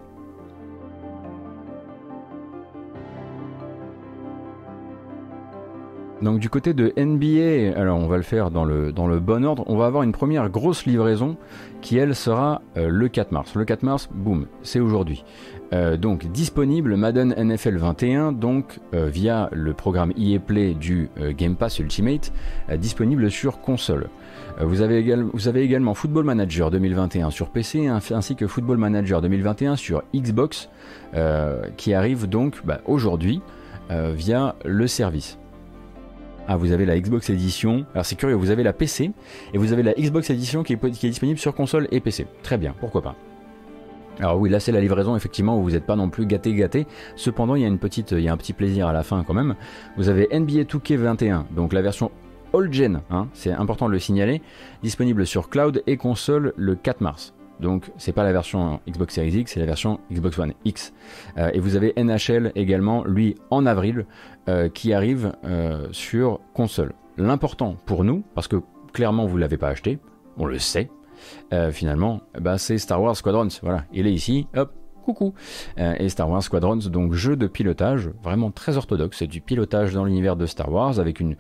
Donc 6.22 6.40
du 6.40 6.50
côté 6.50 6.74
de 6.74 6.92
NBA, 6.98 7.80
alors 7.80 7.98
on 7.98 8.08
va 8.08 8.18
le 8.18 8.24
faire 8.24 8.52
dans 8.52 8.66
le, 8.66 8.92
bon 9.20 9.46
ordre, 9.46 9.64
on 9.68 9.78
va 9.78 9.86
avoir 9.86 10.04
une 10.04 10.12
première 10.12 10.50
grosse 10.50 10.86
livraison 10.86 11.38
qui 11.82 11.98
elle 11.98 12.14
sera 12.14 12.62
euh, 12.78 12.90
le 12.90 13.08
4 13.08 13.32
mars. 13.32 13.56
Le 13.56 13.64
4 13.64 13.84
mars, 13.84 14.10
boum, 14.14 14.46
c'est 14.62 14.82
aujourd'hui. 14.82 15.24
Euh, 15.72 15.96
donc 15.96 16.30
disponible 16.32 16.98
Madden 16.98 17.34
NFL 17.38 17.78
21, 17.78 18.32
donc 18.34 18.80
euh, 18.94 19.08
via 19.08 19.50
le 19.54 19.74
programme 19.74 20.12
EA 20.18 20.40
Play 20.40 20.74
du 20.74 21.10
Game 21.38 21.56
Pass 21.56 21.80
Ultimate, 21.80 22.34
disponible 22.78 23.32
sur 23.32 23.62
console. 23.62 24.10
Vous 24.62 24.82
avez, 24.82 24.98
également, 25.64 25.94
Football 25.94 26.26
Manager 26.26 26.70
2021 26.70 27.30
sur 27.30 27.50
PC 27.50 27.88
ainsi 27.88 28.36
que 28.36 28.46
Football 28.46 28.78
Manager 28.78 29.22
2021 29.22 29.78
sur 29.78 30.04
Xbox 30.14 30.70
qui 31.78 31.94
arrive 31.94 32.28
donc 32.28 32.66
bah, 32.66 32.82
aujourd'hui 32.86 33.42
via 33.90 34.56
le 34.66 34.88
service. 34.88 35.40
Ah, 36.52 36.58
vous 36.58 36.72
avez 36.72 36.88
la 36.88 37.00
Xbox 37.00 37.30
Edition. 37.30 37.86
Alors 37.94 38.08
c'est 38.08 38.16
curieux, 38.16 38.34
vous 38.34 38.50
avez 38.50 38.64
la 38.64 38.74
PC 38.74 39.12
et 39.54 39.58
vous 39.60 39.72
avez 39.72 39.84
la 39.84 39.94
Xbox 39.94 40.32
Edition 40.32 40.64
qui 40.64 40.74
est, 40.74 40.86
disponible 41.08 41.38
sur 41.38 41.54
console 41.54 41.88
et 41.92 42.00
PC. 42.00 42.26
Très 42.42 42.58
bien, 42.58 42.74
pourquoi 42.80 43.04
pas. 43.04 43.16
Alors 44.20 44.40
oui, 44.40 44.50
là 44.50 44.60
c'est 44.60 44.72
la 44.72 44.82
livraison 44.82 45.16
effectivement 45.16 45.60
où 45.60 45.62
vous 45.62 45.72
n'êtes 45.72 45.86
pas 45.86 45.96
non 45.96 46.10
plus 46.10 46.26
gâté 46.26 46.52
gâté. 46.56 46.88
Cependant, 47.16 47.54
il 47.54 47.62
y 47.62 47.66
a 47.66 47.68
une 47.68 47.78
petite, 47.78 48.14
il 48.14 48.22
y 48.22 48.28
a 48.30 48.34
un 48.34 48.38
petit 48.38 48.54
plaisir 48.54 48.88
à 48.88 48.94
la 48.94 49.04
fin 49.04 49.24
quand 49.24 49.36
même. 49.36 49.54
Vous 49.96 50.10
avez 50.10 50.28
NBA 50.32 50.64
2K21, 50.64 51.44
donc 51.56 51.72
la 51.72 51.84
version 51.84 52.10
all 52.52 52.74
gen, 52.74 53.02
hein, 53.12 53.28
c'est 53.34 53.52
important 53.52 53.86
de 53.86 53.92
le 53.94 54.00
signaler, 54.00 54.42
disponible 54.82 55.28
sur 55.28 55.50
cloud 55.50 55.84
et 55.86 55.98
console 55.98 56.54
le 56.58 56.74
4 56.74 57.02
mars. 57.02 57.36
Donc 57.60 57.92
c'est 57.98 58.12
pas 58.14 58.24
la 58.24 58.32
version 58.32 58.80
Xbox 58.88 59.16
Series 59.16 59.40
X, 59.40 59.54
c'est 59.54 59.60
la 59.60 59.66
version 59.66 60.00
Xbox 60.12 60.38
One 60.40 60.54
X. 60.66 60.94
Euh, 61.38 61.52
et 61.54 61.60
vous 61.60 61.76
avez 61.76 61.94
NHL 61.98 62.52
également, 62.56 63.04
lui, 63.04 63.36
en 63.50 63.66
avril, 63.66 64.06
euh, 64.48 64.70
qui 64.70 64.94
arrive 64.94 65.34
euh, 65.44 65.88
sur 65.92 66.40
console. 66.54 66.94
L'important 67.18 67.76
pour 67.86 68.04
nous, 68.04 68.24
parce 68.34 68.48
que 68.48 68.58
clairement 68.94 69.26
vous 69.26 69.38
l'avez 69.38 69.58
pas 69.58 69.70
acheté, 69.70 70.00
on 70.38 70.46
le 70.46 70.58
sait, 70.58 70.90
finalement, 71.72 72.22
bah, 72.40 72.58
c'est 72.58 72.78
Star 72.78 73.02
Wars 73.02 73.18
Squadrons. 73.18 73.50
Voilà, 73.62 73.84
il 73.92 74.08
est 74.08 74.14
ici, 74.14 74.48
hop, 74.56 74.72
coucou. 75.04 75.34
et 75.78 76.08
Star 76.08 76.30
Wars 76.30 76.42
Squadrons, 76.42 76.78
donc 76.78 77.12
jeu 77.12 77.36
de 77.36 77.48
pilotage, 77.48 78.10
vraiment 78.24 78.52
très 78.52 78.78
orthodoxe. 78.78 79.18
C'est 79.18 79.28
du 79.28 79.42
pilotage 79.42 79.94
dans 79.94 80.06
l'univers 80.06 80.38
de 80.38 80.46
Star 80.46 80.72
Wars 80.72 80.98
avec 80.98 81.20
une, 81.20 81.36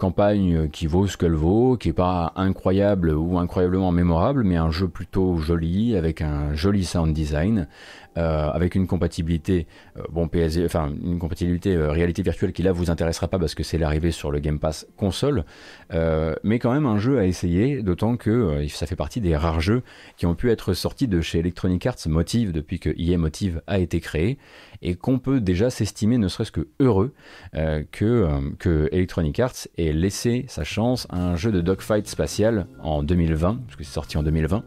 campagne 0.00 0.68
qui 0.70 0.86
vaut 0.86 1.06
ce 1.06 1.16
qu'elle 1.16 1.34
vaut, 1.34 1.76
qui 1.76 1.90
est 1.90 1.92
pas 1.92 2.32
incroyable 2.34 3.10
ou 3.10 3.38
incroyablement 3.38 3.92
mémorable, 3.92 4.42
mais 4.42 4.56
un 4.56 4.70
jeu 4.70 4.88
plutôt 4.88 5.36
joli, 5.36 5.94
avec 5.94 6.22
un 6.22 6.54
joli 6.54 6.84
sound 6.84 7.12
design, 7.12 7.68
euh, 8.18 8.50
avec 8.50 8.74
une 8.74 8.88
compatibilité, 8.88 9.68
euh, 9.96 10.02
bon 10.10 10.26
PSG, 10.26 10.64
enfin 10.64 10.92
une 11.00 11.20
compatibilité 11.20 11.76
euh, 11.76 11.92
réalité 11.92 12.22
virtuelle 12.22 12.52
qui 12.52 12.64
là 12.64 12.72
vous 12.72 12.90
intéressera 12.90 13.28
pas 13.28 13.38
parce 13.38 13.54
que 13.54 13.62
c'est 13.62 13.78
l'arrivée 13.78 14.10
sur 14.10 14.32
le 14.32 14.40
Game 14.40 14.58
Pass 14.58 14.88
console, 14.96 15.44
mais 16.42 16.58
quand 16.58 16.72
même 16.72 16.86
un 16.86 16.98
jeu 16.98 17.18
à 17.18 17.24
essayer, 17.24 17.82
d'autant 17.82 18.16
que 18.16 18.66
ça 18.68 18.86
fait 18.86 18.96
partie 18.96 19.20
des 19.20 19.36
rares 19.36 19.60
jeux 19.60 19.82
qui 20.16 20.26
ont 20.26 20.34
pu 20.34 20.50
être 20.50 20.74
sortis 20.74 21.06
de 21.06 21.20
chez 21.20 21.38
Electronic 21.38 21.86
Arts 21.86 22.06
Motive 22.06 22.52
depuis 22.52 22.80
que 22.80 22.90
EA 22.98 23.16
Motive 23.16 23.62
a 23.66 23.78
été 23.78 24.00
créé 24.00 24.38
et 24.82 24.94
qu'on 24.94 25.18
peut 25.18 25.40
déjà 25.40 25.70
s'estimer 25.70 26.18
ne 26.18 26.28
serait-ce 26.28 26.52
que 26.52 26.68
heureux 26.80 27.12
que, 27.52 28.28
que 28.58 28.88
Electronic 28.92 29.38
Arts 29.40 29.68
ait 29.78 29.92
laissé 29.92 30.44
sa 30.48 30.64
chance 30.64 31.06
à 31.10 31.22
un 31.22 31.36
jeu 31.36 31.52
de 31.52 31.60
dogfight 31.60 32.06
spatial 32.06 32.66
en 32.82 33.02
2020, 33.02 33.60
parce 33.66 33.76
que 33.76 33.84
c'est 33.84 33.92
sorti 33.92 34.16
en 34.18 34.22
2020, 34.22 34.64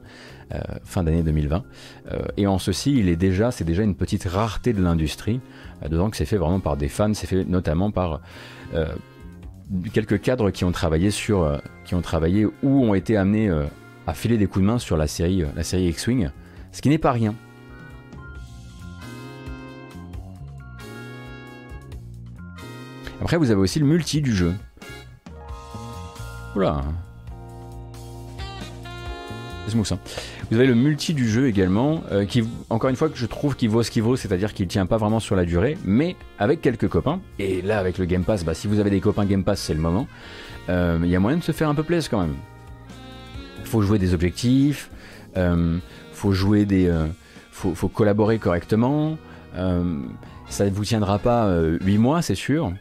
euh, 0.54 0.60
fin 0.84 1.04
d'année 1.04 1.24
2020. 1.24 1.64
Euh, 2.12 2.20
et 2.38 2.46
en 2.46 2.60
ceci, 2.60 2.94
il 2.98 3.10
est 3.10 3.16
déjà, 3.16 3.50
c'est 3.50 3.64
déjà 3.64 3.82
une 3.82 3.96
petite 3.96 4.26
rareté 4.26 4.74
de 4.74 4.82
l'industrie, 4.82 5.40
euh, 5.84 5.88
dedans 5.88 6.10
que 6.10 6.18
c'est 6.18 6.26
fait 6.26 6.38
vraiment 6.38 6.60
par 6.60 6.78
des 6.78 6.90
fans, 6.90 7.14
c'est 7.14 7.28
fait 7.28 7.44
notamment 7.44 7.92
par 7.92 8.22
quelques 9.94 10.20
cadres 10.22 10.50
qui 10.50 10.66
ont 10.66 10.72
travaillé 10.72 11.12
sur, 11.12 11.60
qui 11.86 11.96
ont 11.96 12.02
travaillé 12.02 12.46
ou 12.46 12.84
ont 12.84 12.94
été 12.94 13.18
amenés 13.18 13.52
à 14.08 14.14
filer 14.14 14.38
des 14.38 14.48
coups 14.48 14.62
de 14.62 14.68
main 14.68 14.80
sur 14.80 14.98
la 14.98 15.08
série, 15.08 15.44
la 15.56 15.64
série 15.64 15.88
X-Wing, 15.90 16.30
ce 16.72 16.82
qui 16.82 16.90
n'est 16.90 16.98
pas 16.98 17.12
rien. 17.12 17.36
Après, 23.22 23.38
vous 23.38 23.52
avez 23.52 23.62
aussi 23.62 23.80
le 23.80 23.86
multi 23.86 24.22
du 24.22 24.36
jeu. 24.36 24.54
Oula. 26.56 26.84
C'est 29.68 29.76
mousse, 29.76 29.92
hein. 29.92 30.00
Vous 30.52 30.58
avez 30.58 30.68
le 30.68 30.76
multi 30.76 31.14
du 31.14 31.30
jeu 31.30 31.48
également, 31.48 32.04
euh, 32.12 32.26
qui, 32.26 32.44
encore 32.70 32.90
une 32.90 32.96
fois, 32.96 33.10
que 33.10 33.18
je 33.18 33.26
trouve 33.26 33.56
qu'il 33.56 33.70
vaut 33.70 33.82
ce 33.82 33.90
qu'il 33.90 34.04
vaut, 34.04 34.16
c'est-à-dire 34.16 34.54
qu'il 34.54 34.68
tient 34.68 34.86
pas 34.86 34.98
vraiment 34.98 35.20
sur 35.20 35.36
la 35.36 35.46
durée, 35.46 35.78
mais 35.86 36.16
avec 36.38 36.62
quelques 36.62 36.88
copains. 36.88 37.22
Et 37.40 37.62
là, 37.62 37.80
avec 37.80 37.98
le 37.98 38.06
Game 38.06 38.24
Pass, 38.24 38.44
bah, 38.44 38.54
si 38.54 38.68
vous 38.68 38.80
avez 38.80 38.90
des 38.90 39.00
copains 39.00 39.26
Game 39.26 39.44
Pass, 39.44 39.62
c'est 39.62 39.74
le 39.74 39.80
moment. 39.80 40.08
Euh, 40.70 41.00
il 41.04 41.10
y 41.10 41.16
a 41.16 41.20
moyen 41.20 41.38
de 41.38 41.44
se 41.44 41.52
faire 41.52 41.70
un 41.70 41.76
peu 41.76 41.84
plaisir 41.84 42.10
quand 42.12 42.22
même. 42.22 42.36
Faut 43.64 43.82
jouer 43.82 43.98
des 43.98 44.14
objectifs, 44.14 44.90
euh, 45.38 45.78
faut 46.12 46.34
jouer 46.34 46.66
des, 46.66 46.92
faut, 47.52 47.74
faut, 47.74 47.88
collaborer 47.88 48.38
correctement. 48.38 49.18
ça 49.56 50.66
ne 50.66 50.70
vous 50.70 50.86
tiendra 50.86 51.18
pas 51.20 51.52
8 51.82 51.98
mois, 51.98 52.22
c'est 52.22 52.36
sûr. 52.36 52.74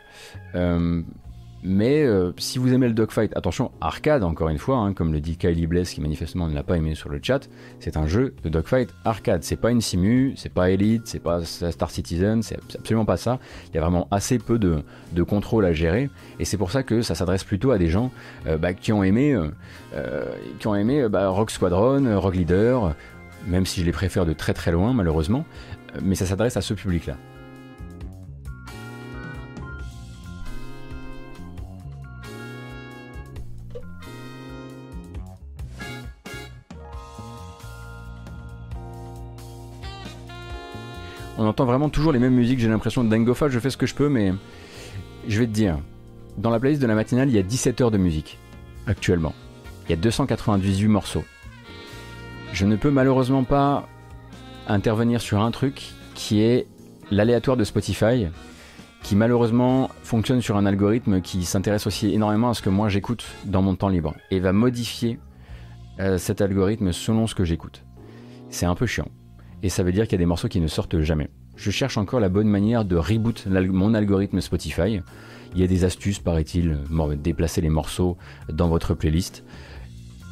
Mais 1.64 2.02
euh, 2.02 2.32
si 2.38 2.58
vous 2.58 2.72
aimez 2.72 2.88
le 2.88 2.92
dogfight, 2.92 3.36
attention, 3.36 3.70
arcade 3.80 4.24
encore 4.24 4.48
une 4.48 4.58
fois, 4.58 4.78
hein, 4.78 4.92
comme 4.92 5.12
le 5.12 5.20
dit 5.20 5.36
Kylie 5.36 5.68
Bless 5.68 5.94
qui 5.94 6.00
manifestement 6.00 6.48
ne 6.48 6.54
l'a 6.54 6.64
pas 6.64 6.76
aimé 6.76 6.96
sur 6.96 7.08
le 7.08 7.20
chat, 7.22 7.48
c'est 7.78 7.96
un 7.96 8.06
jeu 8.06 8.34
de 8.42 8.48
dogfight 8.48 8.92
arcade. 9.04 9.44
C'est 9.44 9.56
pas 9.56 9.70
une 9.70 9.80
simu, 9.80 10.34
c'est 10.36 10.52
pas 10.52 10.70
Elite, 10.70 11.02
c'est 11.06 11.20
pas 11.20 11.44
Star 11.44 11.90
Citizen, 11.90 12.42
c'est 12.42 12.58
absolument 12.74 13.04
pas 13.04 13.16
ça. 13.16 13.38
Il 13.68 13.76
y 13.76 13.78
a 13.78 13.80
vraiment 13.80 14.08
assez 14.10 14.38
peu 14.38 14.58
de, 14.58 14.82
de 15.12 15.22
contrôle 15.22 15.64
à 15.64 15.72
gérer, 15.72 16.10
et 16.40 16.44
c'est 16.44 16.56
pour 16.56 16.72
ça 16.72 16.82
que 16.82 17.00
ça 17.00 17.14
s'adresse 17.14 17.44
plutôt 17.44 17.70
à 17.70 17.78
des 17.78 17.88
gens 17.88 18.10
euh, 18.48 18.58
bah, 18.58 18.74
qui 18.74 18.92
ont 18.92 19.04
aimé, 19.04 19.32
euh, 19.94 20.24
aimé 20.76 21.08
bah, 21.08 21.28
Rock 21.28 21.52
Squadron, 21.52 22.18
Rock 22.18 22.34
Leader, 22.34 22.94
même 23.46 23.66
si 23.66 23.80
je 23.80 23.86
les 23.86 23.92
préfère 23.92 24.26
de 24.26 24.32
très 24.32 24.52
très 24.52 24.72
loin 24.72 24.92
malheureusement, 24.94 25.44
mais 26.02 26.16
ça 26.16 26.26
s'adresse 26.26 26.56
à 26.56 26.60
ce 26.60 26.74
public-là. 26.74 27.16
On 41.38 41.46
entend 41.46 41.64
vraiment 41.64 41.88
toujours 41.88 42.12
les 42.12 42.18
mêmes 42.18 42.34
musiques. 42.34 42.58
J'ai 42.58 42.68
l'impression 42.68 43.04
de 43.04 43.08
Dangofa, 43.10 43.48
je 43.48 43.58
fais 43.58 43.70
ce 43.70 43.76
que 43.76 43.86
je 43.86 43.94
peux, 43.94 44.08
mais 44.08 44.32
je 45.28 45.38
vais 45.38 45.46
te 45.46 45.52
dire. 45.52 45.78
dans 46.38 46.50
la 46.50 46.58
playlist 46.58 46.80
de 46.80 46.86
la 46.86 46.94
matinale, 46.94 47.28
il 47.28 47.34
y 47.34 47.38
a 47.38 47.42
17 47.42 47.80
heures 47.80 47.90
de 47.90 47.98
musique, 47.98 48.38
actuellement. 48.86 49.34
Il 49.86 49.90
y 49.90 49.92
a 49.92 49.96
298 49.96 50.88
morceaux. 50.88 51.24
Je 52.52 52.66
ne 52.66 52.76
peux 52.76 52.90
malheureusement 52.90 53.44
pas 53.44 53.88
intervenir 54.68 55.20
sur 55.20 55.40
un 55.40 55.50
truc 55.50 55.82
qui 56.14 56.40
est 56.40 56.66
l'aléatoire 57.10 57.56
de 57.56 57.64
Spotify, 57.64 58.28
qui 59.02 59.16
malheureusement 59.16 59.90
fonctionne 60.02 60.40
sur 60.40 60.56
un 60.56 60.66
algorithme 60.66 61.20
qui 61.20 61.44
s'intéresse 61.44 61.86
aussi 61.86 62.12
énormément 62.14 62.50
à 62.50 62.54
ce 62.54 62.62
que 62.62 62.70
moi 62.70 62.88
j'écoute 62.88 63.24
dans 63.44 63.62
mon 63.62 63.74
temps 63.74 63.88
libre, 63.88 64.14
et 64.30 64.40
va 64.40 64.52
modifier 64.52 65.18
euh, 66.00 66.18
cet 66.18 66.40
algorithme 66.40 66.92
selon 66.92 67.26
ce 67.26 67.34
que 67.34 67.44
j'écoute. 67.44 67.84
C'est 68.50 68.66
un 68.66 68.74
peu 68.74 68.86
chiant. 68.86 69.08
Et 69.62 69.68
ça 69.68 69.82
veut 69.82 69.92
dire 69.92 70.04
qu'il 70.04 70.12
y 70.12 70.16
a 70.16 70.18
des 70.18 70.26
morceaux 70.26 70.48
qui 70.48 70.60
ne 70.60 70.66
sortent 70.66 71.00
jamais. 71.00 71.28
Je 71.56 71.70
cherche 71.70 71.96
encore 71.96 72.20
la 72.20 72.28
bonne 72.28 72.48
manière 72.48 72.84
de 72.84 72.96
reboot 72.96 73.46
mon 73.46 73.94
algorithme 73.94 74.40
Spotify. 74.40 75.00
Il 75.54 75.60
y 75.60 75.64
a 75.64 75.66
des 75.66 75.84
astuces, 75.84 76.18
paraît-il, 76.18 76.78
déplacer 77.22 77.60
les 77.60 77.68
morceaux 77.68 78.16
dans 78.48 78.68
votre 78.68 78.94
playlist. 78.94 79.44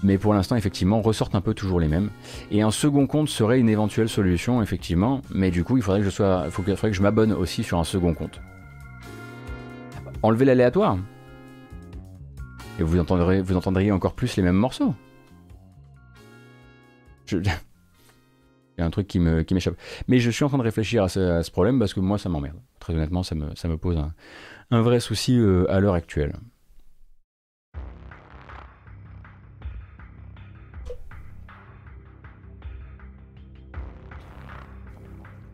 Mais 0.02 0.16
pour 0.16 0.32
l'instant, 0.32 0.56
effectivement, 0.56 1.02
ressortent 1.02 1.34
un 1.34 1.42
peu 1.42 1.52
toujours 1.52 1.78
les 1.78 1.88
mêmes. 1.88 2.10
Et 2.50 2.62
un 2.62 2.70
second 2.70 3.06
compte 3.06 3.28
serait 3.28 3.60
une 3.60 3.68
éventuelle 3.68 4.08
solution, 4.08 4.62
effectivement. 4.62 5.20
Mais 5.30 5.50
du 5.50 5.62
coup, 5.62 5.76
il 5.76 5.82
faudrait 5.82 6.00
que 6.00 6.06
je 6.06 6.10
sois, 6.10 6.44
il 6.46 6.50
faudrait 6.50 6.74
que 6.74 6.96
je 6.96 7.02
m'abonne 7.02 7.32
aussi 7.32 7.62
sur 7.62 7.78
un 7.78 7.84
second 7.84 8.14
compte. 8.14 8.40
Enlever 10.22 10.46
l'aléatoire. 10.46 10.98
Et 12.78 12.82
vous 12.82 12.98
entendrez, 12.98 13.42
vous 13.42 13.56
entendriez 13.56 13.92
encore 13.92 14.14
plus 14.14 14.36
les 14.36 14.42
mêmes 14.42 14.56
morceaux. 14.56 14.94
Je... 17.26 17.38
Y 18.80 18.82
a 18.82 18.86
un 18.86 18.90
truc 18.90 19.06
qui 19.06 19.18
m'échappe. 19.18 19.76
Mais 20.08 20.20
je 20.20 20.30
suis 20.30 20.42
en 20.42 20.48
train 20.48 20.56
de 20.56 20.62
réfléchir 20.62 21.04
à 21.04 21.08
ce, 21.10 21.50
problème 21.50 21.78
parce 21.78 21.92
que 21.92 22.00
moi, 22.00 22.16
ça 22.16 22.30
m'emmerde. 22.30 22.56
Très 22.78 22.94
honnêtement, 22.94 23.22
ça 23.22 23.34
me, 23.34 23.54
ça 23.54 23.68
me 23.68 23.76
pose 23.76 23.98
un, 24.70 24.80
vrai 24.80 25.00
souci 25.00 25.38
euh, 25.38 25.70
à 25.70 25.80
l'heure 25.80 25.92
actuelle. 25.92 26.32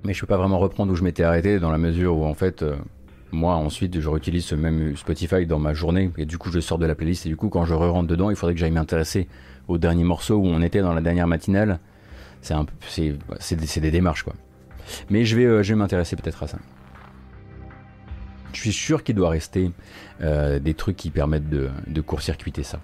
Mais 0.05 0.15
je 0.15 0.21
peux 0.21 0.29
pas 0.29 0.37
vraiment 0.37 0.61
reprendre 0.61 0.93
où 0.93 0.95
je 0.95 1.03
m'étais 1.03 1.25
arrêté 1.25 1.59
dans 1.59 1.73
la 1.73 1.79
mesure 1.79 2.17
où 2.17 2.25
en 2.27 2.35
fait, 2.35 2.63
euh, 2.63 2.77
moi 3.33 3.57
ensuite 3.57 3.99
je 3.99 4.09
réutilise 4.09 4.45
ce 4.45 4.55
même 4.55 4.97
Spotify 4.97 5.47
dans 5.47 5.59
ma 5.59 5.75
journée 5.75 6.13
et 6.17 6.27
du 6.27 6.39
coup 6.39 6.53
je 6.53 6.61
sors 6.61 6.79
de 6.79 6.87
la 6.87 6.95
playlist 6.95 7.27
et 7.27 7.29
du 7.29 7.35
coup 7.35 7.49
quand 7.49 7.65
je 7.65 7.75
re 7.75 7.91
rentre 7.91 8.07
dedans, 8.07 8.31
il 8.31 8.37
faudrait 8.37 8.55
que 8.55 8.61
j'aille 8.61 8.71
m'intéresser 8.71 9.27
au 9.67 9.79
dernier 9.79 10.05
morceau 10.05 10.37
où 10.37 10.47
on 10.47 10.63
était 10.63 10.81
dans 10.81 10.95
la 10.95 11.01
dernière 11.01 11.27
matinale 11.27 11.81
c'est 12.49 13.81
des, 13.81 13.91
démarches 13.91 14.23
quoi. 14.23 14.35
Mais 15.11 15.25
je 15.25 15.37
vais, 15.37 15.45
euh, 15.45 15.63
je 15.63 15.73
vais 15.73 15.79
m'intéresser 15.79 16.17
peut-être 16.17 16.43
à 16.43 16.47
ça. 16.47 16.59
Je 18.53 18.61
suis 18.61 18.73
sûr 18.73 19.05
qu'il 19.05 19.15
doit 19.17 19.31
rester 19.31 19.71
euh, 20.23 20.59
des 20.59 20.75
trucs 20.75 20.97
qui 20.97 21.11
permettent 21.11 21.51
de, 21.51 21.71
de 21.87 22.01
court-circuiter 22.01 22.63
ça. 22.63 22.81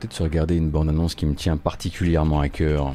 Peut-être 0.00 0.12
se 0.12 0.22
regarder 0.22 0.56
une 0.56 0.70
bande-annonce 0.70 1.14
qui 1.14 1.24
me 1.24 1.34
tient 1.34 1.56
particulièrement 1.56 2.40
à 2.40 2.50
cœur. 2.50 2.92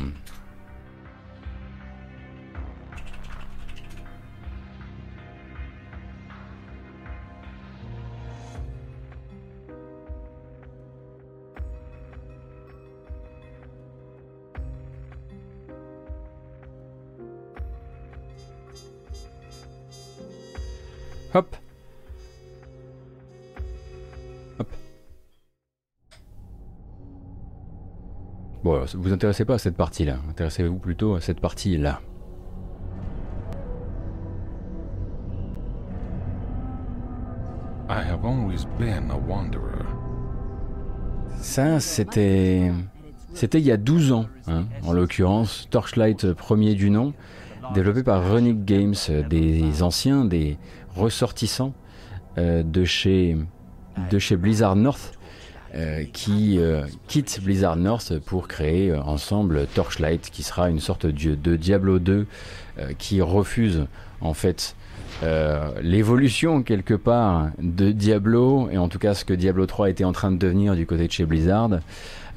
Hop. 21.34 21.56
Hop. 24.60 24.68
Bon, 28.64 28.84
vous 28.96 29.14
intéressez 29.14 29.46
pas 29.46 29.54
à 29.54 29.58
cette 29.58 29.78
partie-là. 29.78 30.18
Intéressez-vous 30.30 30.78
plutôt 30.78 31.16
à 31.16 31.22
cette 31.22 31.40
partie-là. 31.40 32.02
Ça, 41.38 41.80
c'était. 41.80 42.72
C'était 43.34 43.60
il 43.60 43.66
y 43.66 43.72
a 43.72 43.78
12 43.78 44.12
ans, 44.12 44.26
hein, 44.48 44.66
en 44.84 44.92
l'occurrence. 44.92 45.68
Torchlight 45.70 46.34
premier 46.34 46.76
du 46.76 46.90
nom, 46.90 47.14
développé 47.74 48.04
par 48.04 48.30
Runic 48.30 48.66
Games, 48.66 48.96
des 49.30 49.84
anciens, 49.84 50.26
des 50.26 50.58
ressortissants 50.96 51.74
euh, 52.38 52.64
de, 52.64 52.86
chez, 52.86 53.38
Blizzard 54.32 54.76
North 54.76 55.18
euh, 55.76 56.04
qui 56.14 56.60
euh, 56.60 56.84
quittent 57.08 57.42
Blizzard 57.44 57.76
North 57.76 58.20
pour 58.20 58.48
créer 58.48 58.94
ensemble 58.94 59.68
Torchlight 59.74 60.30
qui 60.32 60.44
sera 60.44 60.70
une 60.70 60.80
sorte 60.80 61.06
de, 61.06 61.56
Diablo 61.56 62.00
2 62.00 62.26
qui 62.98 63.22
refuse 63.22 63.86
en 64.22 64.34
fait 64.34 64.76
l'évolution 65.82 66.64
quelque 66.64 66.94
part 66.94 67.50
de 67.60 67.92
Diablo 67.92 68.70
et 68.72 68.78
en 68.78 68.88
tout 68.88 68.98
cas 68.98 69.14
ce 69.14 69.26
que 69.26 69.34
Diablo 69.34 69.66
3 69.66 69.90
était 69.90 70.06
en 70.06 70.14
train 70.14 70.32
de 70.32 70.38
devenir 70.38 70.76
du 70.76 70.86
côté 70.86 71.08
de 71.08 71.12
chez 71.12 71.26
Blizzard. 71.26 71.80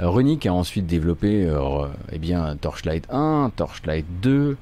Runic 0.00 0.44
a 0.46 0.52
ensuite 0.52 0.86
développé 0.86 1.48
eh 2.12 2.18
Torchlight 2.60 3.06
1, 3.10 3.52
Torchlight 3.56 4.06
2, 4.22 4.56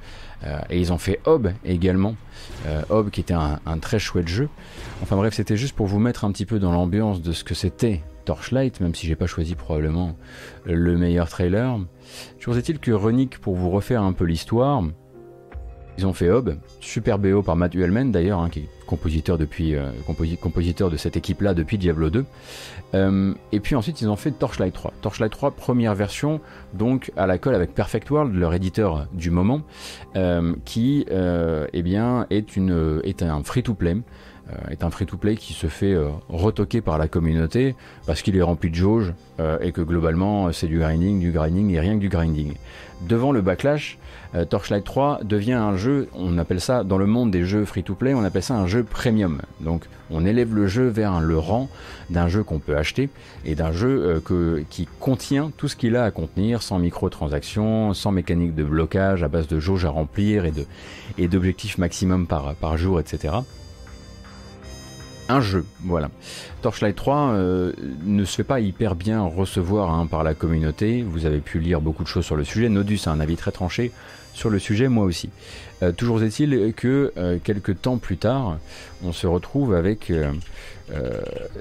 et 0.70 0.78
ils 0.78 0.92
ont 0.92 0.98
fait 0.98 1.20
Hob 1.24 1.52
également, 1.64 2.16
euh, 2.66 3.09
qui 3.11 3.20
était 3.20 3.35
un, 3.35 3.78
très 3.81 3.98
chouette 3.98 4.28
jeu. 4.28 4.48
Enfin 5.02 5.16
bref, 5.16 5.35
c'était 5.35 5.57
juste 5.57 5.74
pour 5.74 5.87
vous 5.87 5.98
mettre 5.98 6.24
un 6.24 6.33
petit 6.33 6.46
peu 6.46 6.59
dans 6.59 6.72
l'ambiance 6.72 7.22
de 7.22 7.33
ce 7.33 7.44
que 7.44 7.55
c'était 7.55 8.02
Torchlight, 8.24 8.81
même 8.81 8.94
si 8.94 9.07
j'ai 9.07 9.16
pas 9.16 9.26
choisi 9.26 9.55
probablement 9.55 10.16
le 10.64 10.96
meilleur 10.96 11.28
trailer. 11.28 11.78
Toujours 12.38 12.57
est-il 12.57 12.78
que 12.78 12.92
Runic, 12.92 13.38
pour 13.38 13.57
vous 13.57 13.70
refaire 13.70 14.02
un 14.02 14.12
peu 14.12 14.24
l'histoire, 14.24 14.83
ils 15.98 16.07
ont 16.07 16.12
fait 16.12 16.31
Hob, 16.31 16.57
super 16.81 17.18
BO 17.18 17.42
par 17.42 17.57
Matt 17.57 17.74
Uelmen 17.74 18.11
d'ailleurs, 18.12 18.40
hein, 18.40 18.48
qui 18.48 18.61
est 18.61 18.68
compositeur, 18.87 19.38
depuis, 19.38 19.74
euh, 19.74 19.90
compositeur 20.40 20.90
de 20.90 20.96
cette 20.96 21.16
équipe-là 21.16 21.55
depuis 21.55 21.78
Diablo 21.78 22.11
2. 22.11 22.24
Euh, 22.94 23.35
et 23.52 23.61
puis 23.61 23.74
ensuite, 23.74 24.00
ils 24.00 24.09
ont 24.09 24.16
fait 24.16 24.33
Torchlight 24.33 24.74
3. 24.74 24.92
Torchlight 25.00 25.33
3, 25.33 25.52
première 25.52 25.94
version, 25.94 26.40
donc 26.74 27.11
à 27.16 27.26
la 27.26 27.38
colle 27.38 27.55
avec 27.55 27.74
Perfect 27.74 28.11
World, 28.11 28.35
leur 28.35 28.52
éditeur 28.55 29.07
du 29.12 29.31
moment, 29.31 29.62
euh, 30.16 30.55
qui 30.64 31.07
eh 31.09 31.83
bien, 31.83 32.26
est, 32.31 32.57
une, 32.57 33.00
est 33.05 33.22
un 33.22 33.42
free-to-play. 33.42 33.96
Est 34.71 34.85
un 34.85 34.91
free-to-play 34.91 35.37
qui 35.37 35.53
se 35.53 35.67
fait 35.67 35.97
retoquer 36.29 36.81
par 36.81 36.99
la 36.99 37.09
communauté 37.09 37.75
parce 38.07 38.23
qu'il 38.23 38.37
est 38.37 38.43
rempli 38.43 38.71
de 38.71 38.75
jauges 38.75 39.12
et 39.61 39.73
que 39.73 39.81
globalement 39.81 40.53
c'est 40.53 40.67
du 40.67 40.79
grinding, 40.79 41.21
du 41.21 41.33
grinding 41.33 41.71
et 41.71 41.81
rien 41.81 41.95
que 41.95 42.01
du 42.01 42.09
grinding. 42.09 42.55
Devant 43.09 43.33
le 43.33 43.41
backlash, 43.41 43.99
euh, 44.35 44.45
Torchlight 44.45 44.85
3 44.85 45.21
devient 45.25 45.53
un 45.55 45.77
jeu, 45.77 46.09
on 46.15 46.38
appelle 46.38 46.61
ça 46.61 46.85
dans 46.85 46.99
le 46.99 47.07
monde 47.07 47.31
des 47.31 47.45
jeux 47.45 47.65
free-to-play, 47.65 48.15
on 48.15 48.23
appelle 48.23 48.43
ça 48.45 48.55
un 48.55 48.67
jeu 48.67 48.85
premium. 48.85 49.41
Donc 49.61 49.87
on 50.11 50.25
élève 50.25 50.55
le 50.55 50.69
jeu 50.69 50.87
vers 50.87 51.21
le 51.21 51.37
rang 51.37 51.69
d'un 52.11 52.29
jeu 52.29 52.45
qu'on 52.45 52.61
peut 52.61 52.77
acheter 52.77 53.11
et 53.45 53.55
d'un 53.57 53.73
jeu 53.73 54.23
euh, 54.31 54.62
qui 54.71 54.88
contient 55.01 55.51
tout 55.57 55.67
ce 55.67 55.75
qu'il 55.75 55.97
a 55.97 56.05
à 56.05 56.11
contenir, 56.12 56.62
sans 56.62 56.79
microtransactions, 56.79 57.93
sans 57.93 58.12
mécanique 58.12 58.55
de 58.55 58.65
blocage 58.65 59.23
à 59.23 59.29
base 59.29 59.49
de 59.49 59.59
jauges 59.59 59.85
à 59.85 59.91
remplir 59.91 60.45
et 61.19 61.29
d'objectifs 61.29 61.79
maximum 61.79 62.27
par 62.27 62.77
jour, 62.77 63.01
etc 63.01 63.41
un 65.29 65.41
jeu, 65.41 65.65
voilà. 65.85 66.11
Torchlight 66.63 66.97
3 66.97 67.17
euh, 67.17 67.73
ne 68.05 68.25
se 68.25 68.37
fait 68.37 68.45
pas 68.45 68.61
hyper 68.61 68.95
bien 68.95 69.23
recevoir 69.23 69.93
hein, 69.93 70.07
par 70.07 70.25
la 70.25 70.35
communauté. 70.35 71.03
Vous 71.03 71.27
avez 71.27 71.41
pu 71.41 71.59
lire 71.59 71.81
beaucoup 71.81 72.03
de 72.03 72.09
choses 72.09 72.25
sur 72.25 72.37
le 72.37 72.45
sujet. 72.45 72.69
Nodus 72.69 73.01
a 73.07 73.11
un 73.11 73.21
avis 73.21 73.37
très 73.37 73.53
tranché 73.53 73.93
sur 74.35 74.51
le 74.51 74.59
sujet, 74.59 74.89
moi 74.89 75.05
aussi. 75.05 75.31
Euh, 75.83 75.93
toujours 75.93 76.23
est-il 76.23 76.73
que 76.75 77.13
euh, 77.17 77.39
quelques 77.43 77.81
temps 77.81 77.99
plus 77.99 78.17
tard, 78.17 78.59
on 79.05 79.13
se 79.13 79.27
retrouve 79.27 79.75
avec 79.75 80.13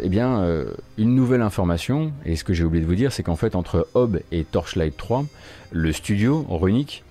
eh 0.03 0.09
bien, 0.09 0.45
une 0.97 1.15
nouvelle 1.15 1.41
information. 1.41 2.11
Et 2.25 2.35
ce 2.35 2.43
que 2.43 2.53
j'ai 2.53 2.65
oublié 2.65 2.83
de 2.83 2.87
vous 2.87 2.95
dire, 2.95 3.13
c'est 3.13 3.23
qu'en 3.23 3.37
fait, 3.37 3.55
entre 3.55 3.87
Hob 3.93 4.19
et 4.31 4.43
Torchlight 4.43 4.97
3, 4.97 5.25
le 5.71 5.91
studio 5.93 6.45
Runic 6.49 7.03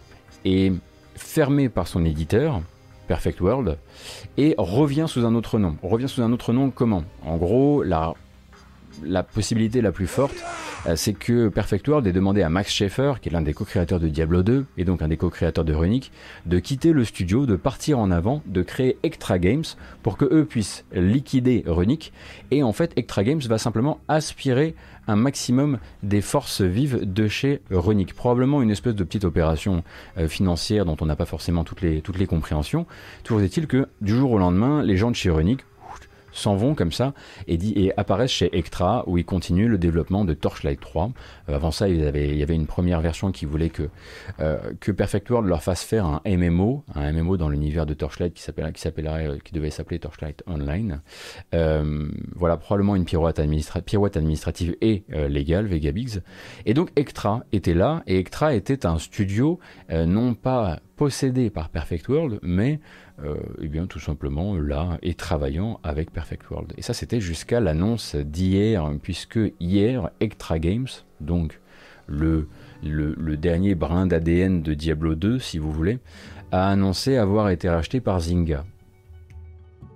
est 0.45 0.73
fermé 1.17 1.69
par 1.69 1.87
son 1.87 2.05
éditeur, 2.05 2.61
Perfect 3.11 3.41
World, 3.41 3.77
et 4.37 4.55
revient 4.57 5.07
sous 5.09 5.27
un 5.27 5.35
autre 5.35 5.59
nom. 5.59 5.77
Revient 5.83 6.09
sous 6.09 6.23
un 6.23 6.33
autre 6.33 6.53
nom 6.53 6.71
comment? 6.71 7.03
En 7.27 7.39
gros, 7.39 7.83
la, 7.83 8.15
la 9.05 9.23
possibilité 9.23 9.81
la 9.81 9.93
plus 9.93 10.07
forte, 10.07 10.37
c'est 10.95 11.13
que 11.13 11.49
Perfect 11.49 11.87
World 11.89 12.07
est 12.07 12.13
demandé 12.13 12.43
à 12.43 12.49
Max 12.49 12.73
Schaeffer, 12.73 13.15
qui 13.21 13.29
est 13.29 13.33
l'un 13.33 13.43
des 13.43 13.53
co-créateurs 13.53 14.01
de 14.01 14.09
Diablo 14.09 14.43
2 14.43 14.65
et 14.79 14.85
donc 14.85 15.03
un 15.03 15.09
des 15.09 15.17
co-créateurs 15.17 15.65
de 15.65 15.75
Runic, 15.75 16.11
de 16.47 16.59
quitter 16.59 16.93
le 16.93 17.05
studio, 17.05 17.45
de 17.45 17.57
partir 17.57 17.99
en 17.99 18.11
avant, 18.11 18.43
de 18.47 18.63
créer 18.63 18.97
Extra 19.03 19.39
Games 19.39 19.65
pour 20.03 20.17
que 20.17 20.25
eux 20.25 20.45
puissent 20.45 20.85
liquider 20.93 21.65
Runic. 21.67 22.13
Et 22.51 22.63
en 22.63 22.73
fait, 22.73 22.93
Extra 22.97 23.25
Games 23.25 23.41
va 23.41 23.59
simplement 23.59 24.01
aspirer 24.09 24.75
un 25.07 25.17
maximum 25.17 25.79
des 26.03 26.21
forces 26.21 26.61
vives 26.61 27.01
de 27.03 27.29
chez 27.29 27.61
Runic. 27.71 28.15
Probablement 28.15 28.63
une 28.63 28.71
espèce 28.71 28.95
de 28.95 29.05
petite 29.05 29.25
opération 29.25 29.83
euh, 30.19 30.29
financière 30.29 30.85
dont 30.85 30.97
on 31.01 31.07
n'a 31.07 31.17
pas 31.17 31.27
forcément 31.27 31.65
toutes 31.65 31.83
les, 31.83 32.01
toutes 32.01 32.19
les 32.19 32.27
compréhensions. 32.27 32.87
Toujours 33.25 33.43
est-il 33.43 33.67
que 33.67 33.89
du 34.01 34.15
jour 34.15 34.31
au 34.33 34.39
lendemain, 34.39 34.83
les 34.83 34.97
gens 34.97 35.11
de 35.11 35.17
chez 35.17 35.31
Runic 35.31 35.61
s'en 36.33 36.57
vont 36.57 36.75
comme 36.75 36.93
ça 36.93 37.15
et, 37.47 37.57
dit, 37.57 37.73
et 37.77 37.99
apparaissent 37.99 38.31
chez 38.31 38.57
Extra 38.57 39.05
où 39.07 39.19
ils 39.19 39.25
continuent 39.25 39.69
le 39.69 39.79
développement 39.79 40.25
de 40.25 40.35
Torchlight 40.35 40.81
3. 40.81 41.11
Euh, 41.49 41.55
avant 41.57 41.71
ça, 41.71 41.89
il 41.89 42.01
y, 42.01 42.07
avait, 42.07 42.29
il 42.29 42.37
y 42.37 42.43
avait 42.43 42.55
une 42.55 42.67
première 42.67 43.01
version 43.01 43.33
qui 43.33 43.45
voulait 43.45 43.71
que, 43.71 43.89
euh, 44.41 44.59
que 44.81 44.93
Perfect 44.93 45.29
World 45.31 45.49
leur 45.49 45.63
fasse 45.63 45.83
faire 45.83 46.07
un 46.07 46.21
MMO, 46.27 46.85
un 46.95 47.13
MMO 47.13 47.37
dans 47.37 47.49
l'univers 47.49 47.87
de 47.87 47.95
Torchlight 47.95 48.35
qui 48.35 48.41
qui, 48.41 48.81
s'appellerait, 48.81 49.29
euh, 49.29 49.39
qui 49.45 49.53
devait 49.53 49.71
s'appeler 49.71 49.99
Torchlight 49.99 50.43
Online. 50.47 51.01
voilà, 51.53 52.57
probablement 52.57 52.97
une 52.97 53.05
pirouette, 53.05 53.39
administrative 53.39 54.77
et 54.81 55.05
légale, 55.29 55.67
Vegabigs. 55.67 56.21
Et 56.67 56.75
donc 56.75 56.91
Extra 56.97 57.45
était 57.53 57.75
là 57.75 58.03
et 58.07 58.19
Extra 58.19 58.55
était 58.55 58.87
un 58.87 58.99
studio 58.99 59.59
non 59.91 60.35
pas 60.35 60.81
possédé 60.97 61.51
par 61.51 61.71
Perfect 61.71 62.09
World, 62.09 62.39
mais 62.43 62.81
euh, 63.25 63.37
eh 63.61 63.69
bien, 63.69 63.87
tout 63.87 64.01
simplement 64.01 64.57
là 64.57 64.99
et 65.03 65.15
travaillant 65.15 65.79
avec 65.83 66.11
Perfect 66.11 66.49
World. 66.51 66.73
Et 66.79 66.83
ça, 66.83 66.95
c'était 66.95 67.21
jusqu'à 67.21 67.61
l'annonce 67.61 68.17
d'hier, 68.17 68.91
puisque 69.03 69.39
hier, 69.61 70.11
Extra 70.21 70.59
Games, 70.59 70.89
donc 71.21 71.61
le, 72.07 72.47
dernier 73.37 73.75
brin 73.75 74.07
d'ADN 74.07 74.63
de 74.63 74.75
Diablo 74.75 75.15
2, 75.15 75.39
si 75.39 75.59
vous 75.59 75.71
voulez, 75.71 75.99
a 76.51 76.71
annoncé 76.71 77.17
avoir 77.17 77.51
été 77.51 77.69
racheté 77.69 78.01
par 78.01 78.21
Zynga. 78.21 78.65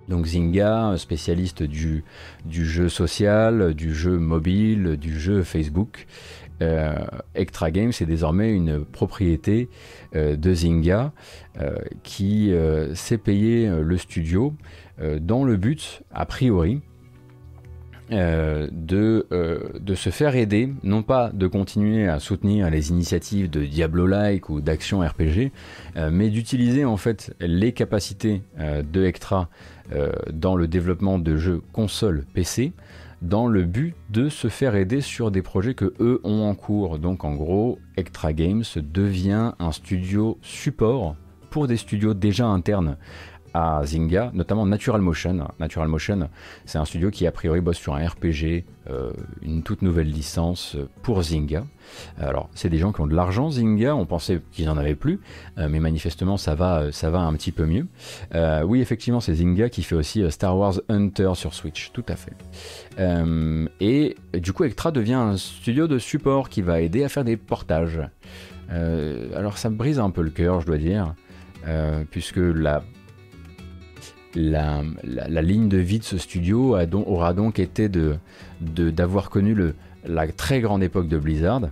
Donc 0.08 0.26
Zynga, 0.26 0.94
spécialiste 0.98 1.62
du 1.62 2.04
jeu 2.46 2.88
social, 2.90 3.72
du 3.72 3.94
jeu 3.94 4.18
mobile, 4.18 4.98
du 4.98 5.18
jeu 5.18 5.42
Facebook, 5.42 6.06
euh, 6.62 6.95
Extra 7.35 7.71
Games 7.71 7.93
est 8.01 8.07
désormais 8.07 8.53
une 8.53 8.85
propriété 8.85 9.69
euh, 10.14 10.37
de 10.37 10.55
Zynga 10.55 11.12
euh, 11.61 11.77
qui 12.03 12.53
s'est 12.95 13.19
payé 13.19 13.69
le 13.69 13.99
studio 13.99 14.55
dans 15.21 15.45
le 15.45 15.57
but, 15.57 16.03
a 16.12 16.25
priori, 16.25 16.81
de, 18.11 19.27
se 19.95 20.11
faire 20.11 20.37
aider, 20.37 20.73
non 20.83 21.03
pas 21.03 21.31
de 21.33 21.47
continuer 21.47 22.09
à 22.09 22.21
soutenir 22.21 22.71
les 22.71 22.90
initiatives 22.90 23.51
de 23.51 23.64
Diablo-like 23.64 24.49
ou 24.51 24.61
d'action 24.61 25.01
RPG, 25.01 25.51
mais 26.12 26.29
d'utiliser 26.31 26.85
en 26.85 26.97
fait 26.97 27.35
les 27.40 27.73
capacités 27.73 28.43
de 28.59 29.05
Extra 29.05 29.49
dans 30.33 30.55
le 30.55 30.69
développement 30.69 31.19
de 31.19 31.37
jeux 31.37 31.62
console 31.73 32.25
PC 32.35 32.73
dans 33.22 33.46
le 33.46 33.64
but 33.64 33.94
de 34.11 34.29
se 34.29 34.48
faire 34.48 34.74
aider 34.74 35.00
sur 35.00 35.31
des 35.31 35.42
projets 35.42 35.74
que 35.74 35.94
eux 36.00 36.20
ont 36.24 36.42
en 36.42 36.55
cours. 36.55 36.98
Donc 36.98 37.24
en 37.24 37.35
gros, 37.35 37.79
Extra 37.96 38.33
Games 38.33 38.64
devient 38.77 39.53
un 39.59 39.72
studio 39.72 40.38
support 40.42 41.16
pour 41.50 41.68
des 41.68 41.77
studios 41.77 42.14
déjà 42.14 42.46
internes 42.46 42.96
Zynga, 43.85 44.31
notamment 44.35 44.67
Natural 44.67 45.01
Motion. 45.01 45.47
Natural 45.61 45.88
Motion, 45.88 46.29
c'est 46.64 46.79
un 46.79 46.85
studio 46.85 47.11
qui 47.11 47.27
a 47.27 47.33
priori 47.33 47.61
bosse 47.61 47.77
sur 47.77 47.95
un 47.95 48.05
RPG, 48.05 48.64
euh, 48.90 49.12
une 49.43 49.62
toute 49.62 49.83
nouvelle 49.83 50.11
licence 50.11 50.77
pour 51.03 51.23
Zynga. 51.23 51.64
Alors, 52.19 52.51
c'est 52.55 52.69
des 52.69 52.79
gens 52.79 52.93
qui 52.93 53.01
ont 53.01 53.07
de 53.07 53.14
l'argent, 53.14 53.51
Zynga, 53.51 53.95
on 53.95 54.07
pensait 54.07 54.40
qu'ils 54.51 54.67
n'en 54.67 54.77
avaient 54.77 54.97
plus, 54.97 55.21
euh, 55.59 55.69
mais 55.71 55.79
manifestement 55.79 56.37
ça 56.37 56.55
va, 56.55 56.90
ça 56.90 57.11
va 57.11 57.21
un 57.21 57.33
petit 57.35 57.53
peu 57.53 57.64
mieux. 57.64 57.87
Euh, 58.35 58.62
oui, 58.62 58.81
effectivement, 58.81 59.21
c'est 59.21 59.35
Zynga 59.35 59.69
qui 59.69 59.83
fait 59.83 59.95
aussi 59.95 60.29
Star 60.33 60.57
Wars 60.59 60.81
Hunter 60.88 61.33
sur 61.35 61.55
Switch, 61.55 61.93
tout 61.93 62.05
à 62.09 62.17
fait. 62.17 62.35
et 63.81 64.17
du 64.33 64.53
coup, 64.53 64.64
Extra 64.64 64.90
devient 64.90 65.14
un 65.14 65.37
studio 65.37 65.87
de 65.87 65.99
support 65.99 66.49
qui 66.49 66.62
va 66.62 66.81
aider 66.81 67.05
à 67.05 67.09
faire 67.09 67.25
des 67.25 67.37
portages. 67.37 68.01
alors, 68.69 69.59
ça 69.59 69.71
me 69.71 69.77
brise 69.77 70.01
un 70.01 70.11
peu 70.11 70.23
le 70.23 70.31
cœur, 70.31 70.61
je 70.61 70.67
dois 70.67 70.79
dire. 70.79 71.14
puisque 72.11 72.37
la 72.37 72.83
la, 74.35 74.83
ligne 75.42 75.68
de 75.68 75.79
vie 75.79 75.99
de 75.99 76.05
ce 76.05 76.18
studio 76.18 76.77
aura 77.07 77.35
donc 77.35 77.59
été 77.59 77.88
d'avoir 78.61 79.31
connu 79.31 79.57
la 80.07 80.27
très 80.29 80.61
grande 80.61 80.83
époque 80.83 81.09
de 81.09 81.18
Blizzard, 81.18 81.62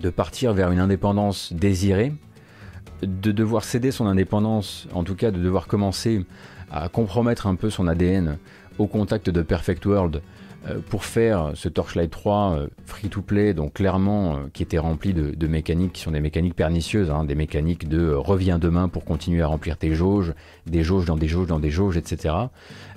de 0.00 0.10
partir 0.10 0.52
vers 0.54 0.70
une 0.70 0.78
indépendance 0.78 1.52
désirée, 1.52 2.12
de 3.02 3.32
devoir 3.32 3.64
céder 3.64 3.90
son 3.90 4.06
indépendance, 4.06 4.88
en 4.92 5.04
tout 5.04 5.14
cas 5.14 5.30
de 5.30 5.38
devoir 5.38 5.66
commencer 5.66 6.24
à 6.70 6.88
compromettre 6.88 7.46
un 7.46 7.54
peu 7.54 7.68
son 7.68 7.86
ADN 7.86 8.38
au 8.78 8.86
contact 8.86 9.28
de 9.28 9.42
Perfect 9.42 9.84
World 9.84 10.22
pour 10.88 11.04
faire 11.04 11.52
ce 11.54 11.68
Torchlight 11.68 12.10
3 12.10 12.52
euh, 12.52 12.66
free-to-play, 12.86 13.54
donc 13.54 13.74
clairement 13.74 14.36
euh, 14.36 14.38
qui 14.52 14.62
était 14.62 14.78
rempli 14.78 15.12
de, 15.12 15.46
mécaniques 15.46 15.92
qui 15.92 16.02
sont 16.02 16.12
des 16.12 16.20
mécaniques 16.20 16.54
pernicieuses, 16.54 17.10
hein, 17.10 17.24
des 17.24 17.34
mécaniques 17.34 17.88
de 17.88 18.12
reviens 18.12 18.58
demain 18.58 18.88
pour 18.88 19.04
continuer 19.04 19.42
à 19.42 19.48
remplir 19.48 19.76
tes 19.76 19.94
jauges, 19.94 20.34
des 20.66 20.82
jauges 20.82 21.04
dans 21.04 21.16
des 21.16 21.28
jauges 21.28 21.48
dans 21.48 21.58
des 21.58 21.70
jauges, 21.70 21.96
etc. 21.96 22.34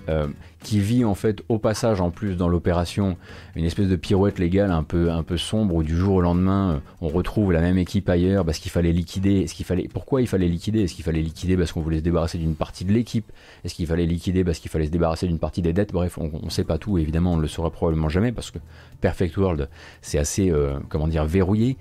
Euh, 0.09 0.27
qui 0.61 0.79
vit 0.79 1.05
en 1.05 1.13
fait 1.13 1.43
au 1.47 1.59
passage 1.59 2.01
en 2.01 2.09
plus 2.09 2.35
dans 2.35 2.49
l'opération 2.49 3.17
une 3.55 3.65
espèce 3.65 3.87
de 3.87 3.95
pirouette 3.95 4.39
légale 4.39 4.71
un 4.71 4.81
peu 4.81 5.11
un 5.11 5.21
peu 5.21 5.37
sombre 5.37 5.75
où 5.75 5.83
du 5.83 5.95
jour 5.95 6.15
au 6.15 6.21
lendemain 6.21 6.71
euh, 6.71 6.79
on 7.01 7.07
retrouve 7.07 7.51
la 7.51 7.61
même 7.61 7.77
équipe 7.77 8.09
ailleurs 8.09 8.43
parce 8.43 8.57
qu'il 8.57 8.71
fallait 8.71 8.91
liquider. 8.91 9.41
Est-ce 9.41 9.53
qu'il 9.53 9.65
fallait 9.65 9.87
pourquoi 9.87 10.21
il 10.21 10.27
fallait 10.27 10.47
liquider? 10.47 10.81
Est-ce 10.81 10.95
qu'il 10.95 11.05
fallait 11.05 11.21
liquider 11.21 11.55
parce 11.55 11.71
qu'on 11.71 11.81
voulait 11.81 11.99
se 11.99 12.03
débarrasser 12.03 12.39
d'une 12.39 12.55
partie 12.55 12.83
de 12.83 12.91
l'équipe? 12.91 13.31
Est-ce 13.63 13.75
qu'il 13.75 13.85
fallait 13.85 14.07
liquider 14.07 14.43
parce 14.43 14.57
qu'il 14.57 14.71
fallait 14.71 14.87
se 14.87 14.91
débarrasser 14.91 15.27
d'une 15.27 15.37
partie 15.37 15.61
des 15.61 15.71
dettes? 15.71 15.93
Bref 15.93 16.17
on, 16.17 16.31
ne 16.43 16.49
sait 16.49 16.63
pas 16.63 16.79
tout 16.79 16.97
évidemment 16.97 17.33
on 17.33 17.37
le 17.37 17.47
saura 17.47 17.69
probablement 17.69 18.09
jamais 18.09 18.31
parce 18.31 18.49
que 18.49 18.59
Perfect 19.01 19.37
World 19.37 19.69
c'est 20.01 20.17
assez 20.17 20.49
euh, 20.49 20.79
comment 20.89 21.07
dire 21.07 21.25
verrouillé 21.25 21.77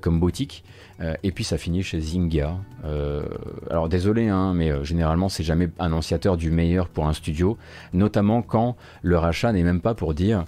comme 0.00 0.18
boutique 0.18 0.64
euh, 1.00 1.14
et 1.22 1.32
puis 1.32 1.44
ça 1.44 1.58
finit 1.58 1.82
chez 1.82 2.00
Zynga. 2.00 2.56
Euh, 2.84 3.24
alors 3.70 3.88
désolé, 3.88 4.28
hein, 4.28 4.54
mais 4.54 4.70
euh, 4.70 4.84
généralement 4.84 5.28
c'est 5.28 5.42
jamais 5.42 5.68
annonciateur 5.78 6.36
du 6.36 6.50
meilleur 6.50 6.88
pour 6.88 7.06
un 7.06 7.12
studio, 7.12 7.58
notamment 7.92 8.42
quand 8.42 8.76
le 9.02 9.18
rachat 9.18 9.52
n'est 9.52 9.62
même 9.62 9.80
pas 9.80 9.94
pour 9.94 10.14
dire, 10.14 10.44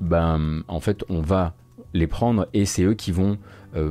ben 0.00 0.62
en 0.68 0.78
fait 0.78 1.04
on 1.08 1.20
va 1.20 1.54
les 1.94 2.06
prendre 2.06 2.46
et 2.54 2.64
c'est 2.64 2.84
eux 2.84 2.94
qui 2.94 3.10
vont, 3.10 3.38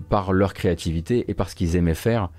par 0.10 0.32
leur 0.32 0.54
créativité 0.54 1.26
et 1.28 1.34
par 1.34 1.50
ce 1.50 1.56
qu'ils 1.56 1.76
aimaient 1.76 1.94
faire, 1.94 2.30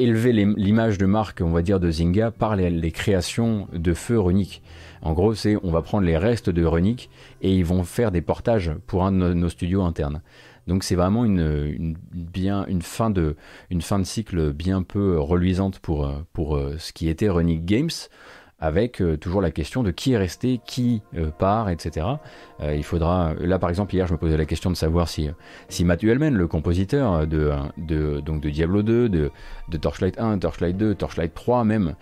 élever 0.00 0.32
l'image 0.32 0.98
de 0.98 1.06
marque, 1.06 1.40
on 1.42 1.50
va 1.50 1.62
dire, 1.62 1.80
de 1.80 1.90
Zynga 1.90 2.30
par 2.30 2.56
les, 2.56 2.90
créations 2.90 3.68
de 3.72 3.94
feu 3.94 4.18
Runic. 4.18 4.62
En 5.02 5.12
gros, 5.12 5.34
c'est 5.34 5.56
on 5.62 5.70
va 5.70 5.82
prendre 5.82 6.04
les 6.04 6.16
restes 6.16 6.50
de 6.50 6.64
Runic 6.64 7.10
et 7.42 7.54
ils 7.54 7.64
vont 7.64 7.84
faire 7.84 8.10
des 8.10 8.22
portages 8.22 8.72
pour 8.86 9.04
un 9.04 9.12
de 9.12 9.34
nos 9.34 9.48
studios 9.48 9.82
internes. 9.82 10.20
Donc 10.70 10.84
c'est 10.84 10.94
vraiment 10.94 11.24
une, 11.24 11.96
fin 12.80 13.10
de, 13.10 13.34
cycle 14.04 14.52
bien 14.52 14.84
peu 14.84 15.18
reluisante 15.18 15.80
pour, 15.80 16.08
pour 16.32 16.56
euh, 16.56 16.76
ce 16.78 16.92
qui 16.92 17.08
était 17.08 17.28
Running 17.28 17.64
Games 17.64 17.90
avec 18.60 19.00
euh, 19.00 19.16
toujours 19.16 19.40
la 19.40 19.50
question 19.50 19.82
de 19.82 19.90
qui 19.90 20.12
est 20.12 20.16
resté, 20.16 20.60
qui 20.64 21.02
euh, 21.16 21.30
part, 21.30 21.70
etc. 21.70 22.06
Euh, 22.62 22.74
il 22.74 22.84
faudra, 22.84 23.32
là 23.40 23.58
par 23.58 23.70
exemple 23.70 23.94
hier 23.94 24.06
je 24.06 24.12
me 24.12 24.18
posais 24.18 24.36
la 24.36 24.44
question 24.44 24.70
de 24.70 24.76
savoir 24.76 25.08
si, 25.08 25.28
si 25.68 25.84
Matthew 25.84 26.08
Hellman, 26.08 26.34
le 26.34 26.46
compositeur 26.46 27.26
de, 27.26 27.52
donc 28.20 28.40
de 28.40 28.50
Diablo 28.50 28.82
2, 28.82 29.08
de, 29.08 29.30
Torchlight 29.80 30.18
1, 30.18 30.38
Torchlight 30.38 30.76
2, 30.76 30.94
Torchlight 30.94 31.34
3 31.34 31.64
même, 31.64 31.94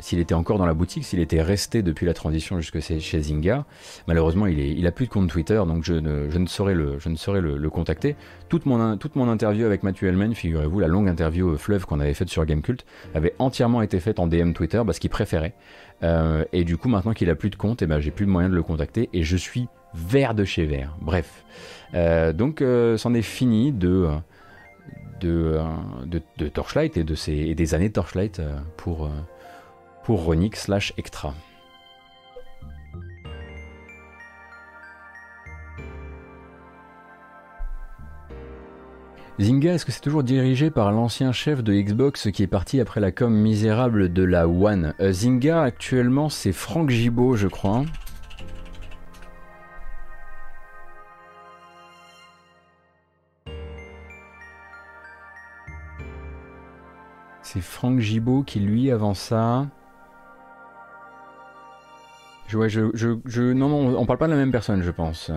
s'il 0.00 0.18
était 0.18 0.34
encore 0.34 0.58
dans 0.58 0.66
la 0.66 0.74
boutique, 0.74 1.04
s'il 1.04 1.20
était 1.20 1.42
resté 1.42 1.82
depuis 1.82 2.06
la 2.06 2.14
transition 2.14 2.60
jusque 2.60 2.80
chez 2.80 3.20
Zynga. 3.20 3.64
Malheureusement 4.06 4.46
il, 4.46 4.60
est, 4.60 4.70
il 4.70 4.86
a 4.86 4.92
plus 4.92 5.06
de 5.06 5.10
compte 5.10 5.28
Twitter 5.28 5.60
donc 5.66 5.84
je 5.84 5.94
ne, 5.94 6.30
je 6.30 6.38
ne 6.38 6.46
saurais, 6.46 6.74
le, 6.74 6.98
je 6.98 7.08
ne 7.08 7.16
saurais 7.16 7.40
le, 7.40 7.70
contacter. 7.70 8.16
Toute 8.48 8.66
mon, 8.66 8.96
toute 8.96 9.16
mon 9.16 9.28
interview 9.28 9.66
avec 9.66 9.82
Matthew 9.82 10.04
Hellman, 10.04 10.34
figurez-vous, 10.34 10.78
la 10.78 10.86
longue 10.86 11.08
interview 11.08 11.56
fleuve 11.56 11.86
qu'on 11.86 11.98
avait 11.98 12.14
faite 12.14 12.28
sur 12.28 12.44
Gamecult, 12.44 12.84
avait 13.14 13.34
entièrement 13.38 13.82
été 13.82 13.98
faite 14.00 14.18
en 14.18 14.26
DM 14.26 14.52
Twitter 14.52 14.82
parce 14.84 14.98
qu'il 14.98 15.10
préférait. 15.10 15.54
Euh, 16.04 16.44
et 16.52 16.64
du 16.64 16.76
coup, 16.76 16.88
maintenant 16.88 17.14
qu'il 17.14 17.30
a 17.30 17.34
plus 17.34 17.50
de 17.50 17.56
compte, 17.56 17.82
eh 17.82 17.86
ben, 17.86 17.98
j'ai 17.98 18.10
plus 18.10 18.26
de 18.26 18.30
moyen 18.30 18.48
de 18.48 18.54
le 18.54 18.62
contacter 18.62 19.08
et 19.12 19.22
je 19.22 19.36
suis 19.36 19.68
vert 19.94 20.34
de 20.34 20.44
chez 20.44 20.66
vert. 20.66 20.96
Bref. 21.00 21.44
Euh, 21.94 22.32
donc, 22.32 22.60
euh, 22.60 22.96
c'en 22.96 23.14
est 23.14 23.22
fini 23.22 23.72
de, 23.72 24.10
Torchlight 26.52 26.96
et, 26.96 27.54
des 27.54 27.74
années 27.74 27.88
de 27.88 27.94
Torchlight 27.94 28.42
pour, 28.76 29.10
pour 30.04 30.24
Ronic 30.24 30.56
slash 30.56 30.92
Extra. 30.98 31.34
Zynga, 39.40 39.72
est-ce 39.74 39.84
que 39.84 39.90
c'est 39.90 40.00
toujours 40.00 40.22
dirigé 40.22 40.70
par 40.70 40.92
l'ancien 40.92 41.32
chef 41.32 41.64
de 41.64 41.74
Xbox 41.74 42.30
qui 42.30 42.44
est 42.44 42.46
parti 42.46 42.80
après 42.80 43.00
la 43.00 43.10
com 43.10 43.34
misérable 43.34 44.12
de 44.12 44.22
la 44.22 44.46
One? 44.46 44.94
Euh, 45.00 45.10
Zynga, 45.10 45.60
actuellement, 45.60 46.28
c'est 46.28 46.52
Franck 46.52 46.90
Gibault, 46.90 47.34
je 47.34 47.48
crois. 47.48 47.84
C'est 57.42 57.60
Franck 57.60 57.98
Gibault 57.98 58.44
qui, 58.44 58.60
lui, 58.60 58.92
avant 58.92 59.14
ça... 59.14 59.66
Je, 62.46 62.56
ouais, 62.56 62.68
je, 62.68 62.82
je, 62.94 63.18
je, 63.24 63.42
non, 63.52 63.68
non, 63.68 63.98
on 63.98 64.06
parle 64.06 64.18
pas 64.18 64.26
de 64.26 64.32
la 64.32 64.38
même 64.38 64.52
personne, 64.52 64.82
je 64.82 64.90
pense. 64.92 65.32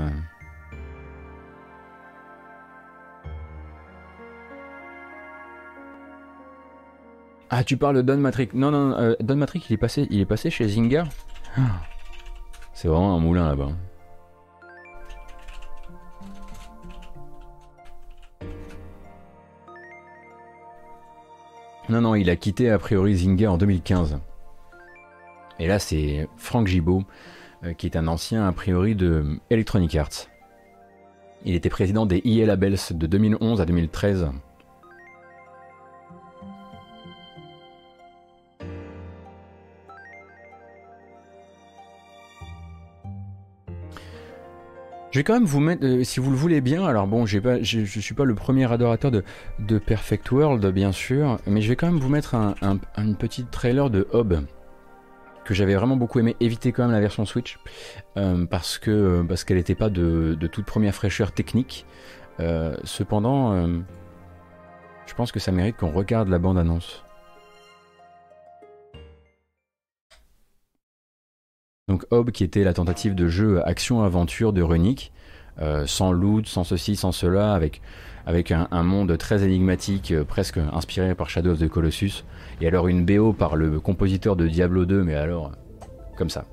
Ah, 7.49 7.63
tu 7.63 7.77
parles 7.77 7.95
de 7.97 8.01
Don 8.01 8.17
Matrix. 8.17 8.49
Non, 8.53 8.71
non, 8.71 8.91
euh, 8.97 9.15
Don 9.21 9.37
Matrix, 9.37 9.63
il 9.69 9.73
est 9.73 9.77
passé, 9.77 10.05
il 10.09 10.19
est 10.19 10.25
passé 10.25 10.49
chez 10.49 10.67
Zynga. 10.67 11.05
C'est 12.73 12.89
vraiment 12.89 13.15
un 13.15 13.19
moulin 13.19 13.47
là-bas. 13.47 13.69
Non, 21.89 22.01
non, 22.01 22.15
il 22.15 22.29
a 22.29 22.35
quitté 22.35 22.69
a 22.69 22.77
priori 22.77 23.15
Zynga 23.15 23.49
en 23.49 23.57
2015. 23.57 24.19
Et 25.59 25.67
là, 25.67 25.79
c'est 25.79 26.27
Franck 26.35 26.67
Gibault, 26.67 27.03
euh, 27.63 27.73
qui 27.73 27.87
est 27.87 27.95
un 27.95 28.07
ancien 28.07 28.45
a 28.45 28.51
priori 28.51 28.93
de 28.93 29.39
Electronic 29.49 29.95
Arts. 29.95 30.27
Il 31.45 31.55
était 31.55 31.69
président 31.69 32.05
des 32.05 32.21
EA 32.25 32.45
Labels 32.45 32.77
de 32.91 33.07
2011 33.07 33.61
à 33.61 33.65
2013. 33.65 34.27
Je 45.17 45.21
vais 45.21 45.23
quand 45.23 45.33
même 45.33 45.45
vous 45.45 45.59
mettre, 45.59 45.83
euh, 45.83 46.03
si 46.03 46.19
vous 46.19 46.29
le 46.29 46.37
voulez 46.37 46.61
bien, 46.61 46.85
alors 46.85 47.07
bon, 47.07 47.25
pas, 47.41 47.59
je 47.63 47.99
suis 47.99 48.13
pas 48.13 48.23
le 48.23 48.35
premier 48.35 48.71
adorateur 48.71 49.09
de, 49.09 49.79
Perfect 49.79 50.31
World, 50.31 50.63
bien 50.67 50.91
sûr, 50.91 51.39
mais 51.47 51.61
je 51.61 51.69
vais 51.69 51.75
quand 51.75 51.87
même 51.87 51.97
vous 51.97 52.07
mettre 52.07 52.35
un, 52.35 52.53
un, 52.61 53.13
petit 53.13 53.43
trailer 53.43 53.89
de 53.89 54.07
Hob 54.11 54.45
que 55.43 55.55
j'avais 55.55 55.73
vraiment 55.73 55.95
beaucoup 55.95 56.19
aimé. 56.19 56.35
Éviter 56.39 56.71
quand 56.71 56.83
même 56.83 56.91
la 56.91 56.99
version 56.99 57.25
Switch, 57.25 57.57
euh, 58.15 58.45
parce 58.45 58.77
que 58.77 59.25
parce 59.27 59.43
qu'elle 59.43 59.57
n'était 59.57 59.73
pas 59.73 59.89
de, 59.89 60.37
de, 60.39 60.45
toute 60.45 60.65
première 60.65 60.93
fraîcheur 60.93 61.31
technique. 61.31 61.87
Euh, 62.39 62.77
cependant, 62.83 63.67
je 65.07 65.13
pense 65.15 65.31
que 65.31 65.39
ça 65.39 65.51
mérite 65.51 65.77
qu'on 65.77 65.93
regarde 65.93 66.29
la 66.29 66.37
bande-annonce. 66.37 67.06
Donc 71.87 72.05
Hob 72.11 72.31
qui 72.31 72.43
était 72.43 72.65
la 72.65 72.73
tentative 72.73 73.15
de 73.15 73.29
jeu 73.29 73.65
action-aventure 73.65 74.51
de 74.51 74.61
Runic, 74.61 75.13
euh, 75.61 75.85
sans 75.87 76.11
loot, 76.11 76.45
sans 76.45 76.65
ceci, 76.65 76.97
sans 76.97 77.13
cela, 77.13 77.53
avec, 77.53 77.81
avec 78.25 78.51
un, 78.51 78.83
monde 78.83 79.17
très 79.17 79.45
énigmatique, 79.45 80.11
euh, 80.11 80.25
presque 80.25 80.57
inspiré 80.57 81.15
par 81.15 81.29
Shadow 81.29 81.51
of 81.51 81.59
the 81.59 81.69
Colossus, 81.69 82.25
et 82.59 82.67
alors 82.67 82.89
une 82.89 83.05
BO 83.05 83.31
par 83.31 83.55
le 83.55 83.79
compositeur 83.79 84.35
de 84.35 84.47
Diablo 84.47 84.85
2, 84.85 85.01
mais 85.01 85.15
alors 85.15 85.53
comme 86.17 86.29
ça. 86.29 86.43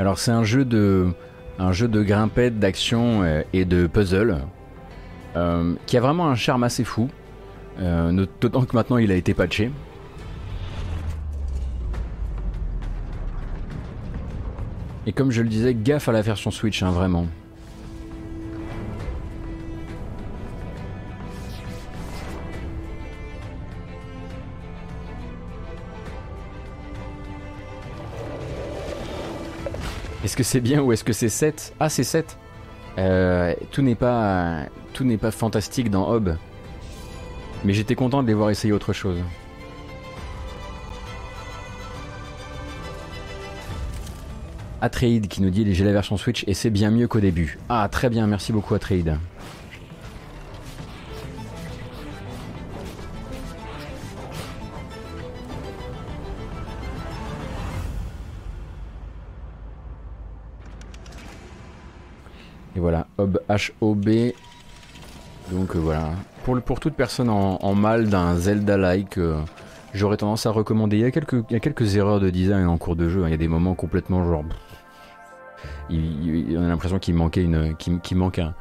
Alors 0.00 0.18
c'est 0.18 0.30
un 0.30 0.44
jeu 0.44 0.64
de 0.64 1.08
un 1.58 1.72
jeu 1.72 1.86
de 1.86 2.02
grimpette, 2.02 2.58
d'action 2.58 3.22
euh, 3.22 3.42
et 3.52 3.66
de 3.66 3.86
puzzle 3.86 4.38
euh, 5.36 5.74
qui 5.84 5.98
a 5.98 6.00
vraiment 6.00 6.30
un 6.30 6.36
charme 6.36 6.64
assez 6.64 6.84
fou. 6.84 7.10
Euh, 7.80 8.26
d'autant 8.40 8.64
que 8.64 8.74
maintenant 8.74 8.96
il 8.96 9.12
a 9.12 9.14
été 9.14 9.34
patché. 9.34 9.70
Et 15.06 15.12
comme 15.12 15.30
je 15.30 15.42
le 15.42 15.50
disais, 15.50 15.74
gaffe 15.74 16.08
à 16.08 16.12
la 16.12 16.22
version 16.22 16.50
Switch, 16.50 16.82
hein, 16.82 16.92
vraiment. 16.92 17.26
Est-ce 30.30 30.36
que 30.36 30.44
c'est 30.44 30.60
bien 30.60 30.80
ou 30.80 30.92
est-ce 30.92 31.02
que 31.02 31.12
c'est 31.12 31.28
7 31.28 31.74
Ah, 31.80 31.88
c'est 31.88 32.04
7 32.04 32.38
euh, 32.98 33.52
Tout 33.72 33.82
n'est 33.82 33.96
pas, 33.96 34.66
tout 34.92 35.02
n'est 35.02 35.16
pas 35.16 35.32
fantastique 35.32 35.90
dans 35.90 36.08
Hob. 36.08 36.36
Mais 37.64 37.72
j'étais 37.72 37.96
content 37.96 38.22
de 38.22 38.28
les 38.28 38.34
voir 38.34 38.48
essayer 38.50 38.72
autre 38.72 38.92
chose. 38.92 39.18
Atreid 44.80 45.26
qui 45.26 45.42
nous 45.42 45.50
dit 45.50 45.74
j'ai 45.74 45.84
la 45.84 45.90
version 45.90 46.16
Switch 46.16 46.44
et 46.46 46.54
c'est 46.54 46.70
bien 46.70 46.92
mieux 46.92 47.08
qu'au 47.08 47.18
début. 47.18 47.58
Ah 47.68 47.88
très 47.90 48.08
bien, 48.08 48.28
merci 48.28 48.52
beaucoup 48.52 48.76
Atreid. 48.76 49.18
Voilà, 62.80 63.06
H-O-B. 63.18 64.32
Donc 65.52 65.76
euh, 65.76 65.78
voilà, 65.78 66.10
pour, 66.44 66.60
pour 66.62 66.80
toute 66.80 66.94
personne 66.94 67.28
en, 67.28 67.74
mal 67.74 68.08
d'un 68.08 68.36
Zelda-like, 68.36 69.18
euh, 69.18 69.40
j'aurais 69.94 70.16
tendance 70.16 70.46
à 70.46 70.50
recommander. 70.50 70.96
Il 70.96 71.02
y, 71.02 71.04
a 71.04 71.10
quelques, 71.10 71.44
il 71.50 71.52
y 71.52 71.56
a 71.56 71.60
quelques 71.60 71.96
erreurs 71.96 72.20
de 72.20 72.30
design 72.30 72.66
en 72.66 72.78
cours 72.78 72.96
de 72.96 73.08
jeu, 73.08 73.22
hein. 73.22 73.28
il 73.28 73.30
y 73.30 73.34
a 73.34 73.38
des 73.38 73.48
moments 73.48 73.74
complètement 73.74 74.24
genre... 74.24 74.44
Il, 75.90 76.56
on 76.56 76.62
a 76.62 76.68
l'impression 76.68 76.98
qu'il 76.98 77.14
manquait, 77.14 77.42
une, 77.42 77.76
qu'il, 77.76 78.16
manque 78.16 78.38
un, 78.38 78.54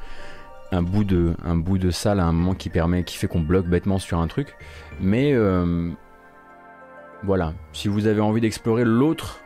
un, 0.71 0.81
bout 0.81 1.03
de, 1.03 1.35
un 1.45 1.55
bout 1.55 1.77
de 1.77 1.91
salle 1.91 2.19
à 2.19 2.25
un 2.25 2.31
moment 2.31 2.55
qui, 2.55 2.69
permet, 2.69 3.03
qui 3.03 3.17
fait 3.17 3.27
qu'on 3.27 3.41
bloque 3.41 3.67
bêtement 3.67 3.99
sur 3.99 4.19
un 4.19 4.27
truc. 4.27 4.55
Mais 4.99 5.33
euh, 5.33 5.91
voilà, 7.23 7.53
si 7.71 7.87
vous 7.87 8.07
avez 8.07 8.19
envie 8.19 8.41
d'explorer 8.41 8.83
l'autre 8.83 9.39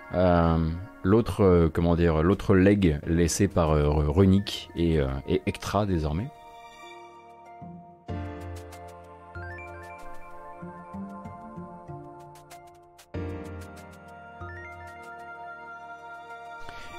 l'autre 1.03 1.41
euh, 1.41 1.69
comment 1.71 1.95
dire 1.95 2.23
l'autre 2.23 2.55
leg 2.55 2.99
laissé 3.05 3.47
par 3.47 3.71
euh, 3.71 3.89
Runic 4.09 4.69
et, 4.75 4.99
euh, 4.99 5.07
et 5.27 5.41
désormais. 5.87 6.27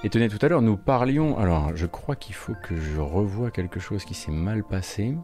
Et 0.02 0.10
tenez, 0.10 0.28
tout 0.28 0.38
à 0.42 0.48
l'heure, 0.50 0.60
nous 0.60 0.76
parlions. 0.76 1.38
Alors, 1.38 1.74
je 1.74 1.86
crois 1.86 2.14
qu'il 2.14 2.34
faut 2.34 2.52
que 2.62 2.76
je 2.76 3.00
revoie 3.00 3.50
quelque 3.50 3.80
chose 3.80 4.04
qui 4.04 4.12
s'est 4.12 4.30
mal 4.30 4.62
passé 4.62 5.16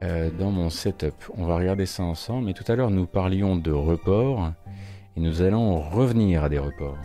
dans 0.00 0.50
mon 0.50 0.70
setup. 0.70 1.14
On 1.36 1.46
va 1.46 1.54
regarder 1.54 1.86
ça 1.86 2.02
ensemble. 2.02 2.46
Mais 2.46 2.52
tout 2.52 2.64
à 2.66 2.74
l'heure, 2.74 2.90
nous 2.90 3.06
parlions 3.06 3.54
de 3.54 3.70
report. 3.70 4.50
Et 5.16 5.20
nous 5.20 5.40
allons 5.40 5.78
revenir 5.78 6.42
à 6.42 6.48
des 6.48 6.58
reports. 6.58 6.98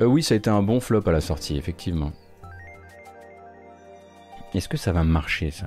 Euh, 0.00 0.06
oui, 0.06 0.22
ça 0.22 0.34
a 0.34 0.36
été 0.36 0.50
un 0.50 0.62
bon 0.62 0.80
flop 0.80 1.02
à 1.06 1.12
la 1.12 1.20
sortie, 1.20 1.56
effectivement. 1.56 2.12
Est-ce 4.54 4.68
que 4.68 4.76
ça 4.76 4.92
va 4.92 5.04
marcher, 5.04 5.50
ça? 5.50 5.66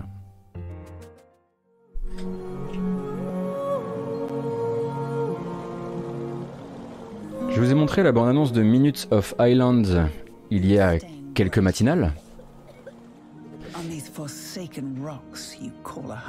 Je 7.49 7.61
vous 7.61 7.71
ai 7.71 7.73
montré 7.73 8.03
la 8.03 8.11
bande-annonce 8.11 8.51
de 8.51 8.61
Minutes 8.61 9.07
of 9.11 9.34
Islands 9.39 10.09
il 10.51 10.65
y 10.65 10.78
a 10.78 10.97
quelques 11.34 11.57
matinales. 11.57 12.13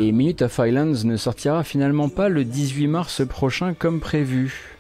Et 0.01 0.12
Minutes 0.12 0.42
of 0.42 0.59
Islands 0.59 1.05
ne 1.05 1.16
sortira 1.16 1.64
finalement 1.64 2.09
pas 2.09 2.28
le 2.28 2.44
18 2.44 2.86
mars 2.86 3.26
prochain 3.26 3.74
comme 3.74 4.01
prévu. 4.01 4.78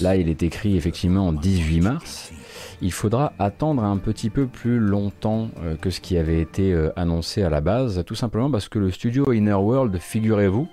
Là, 0.00 0.16
il 0.16 0.28
est 0.28 0.42
écrit 0.42 0.76
effectivement 0.76 1.32
18 1.32 1.80
mars. 1.80 2.32
Il 2.80 2.92
faudra 2.92 3.32
attendre 3.38 3.82
un 3.82 3.98
petit 3.98 4.30
peu 4.30 4.46
plus 4.46 4.78
longtemps 4.78 5.50
euh, 5.62 5.76
que 5.76 5.90
ce 5.90 6.00
qui 6.00 6.16
avait 6.16 6.40
été 6.40 6.72
euh, 6.72 6.90
annoncé 6.96 7.42
à 7.42 7.50
la 7.50 7.60
base, 7.60 8.04
tout 8.06 8.14
simplement 8.14 8.50
parce 8.50 8.68
que 8.68 8.78
le 8.78 8.90
studio 8.90 9.32
Inner 9.32 9.54
World, 9.54 9.98
figurez-vous, 9.98 10.68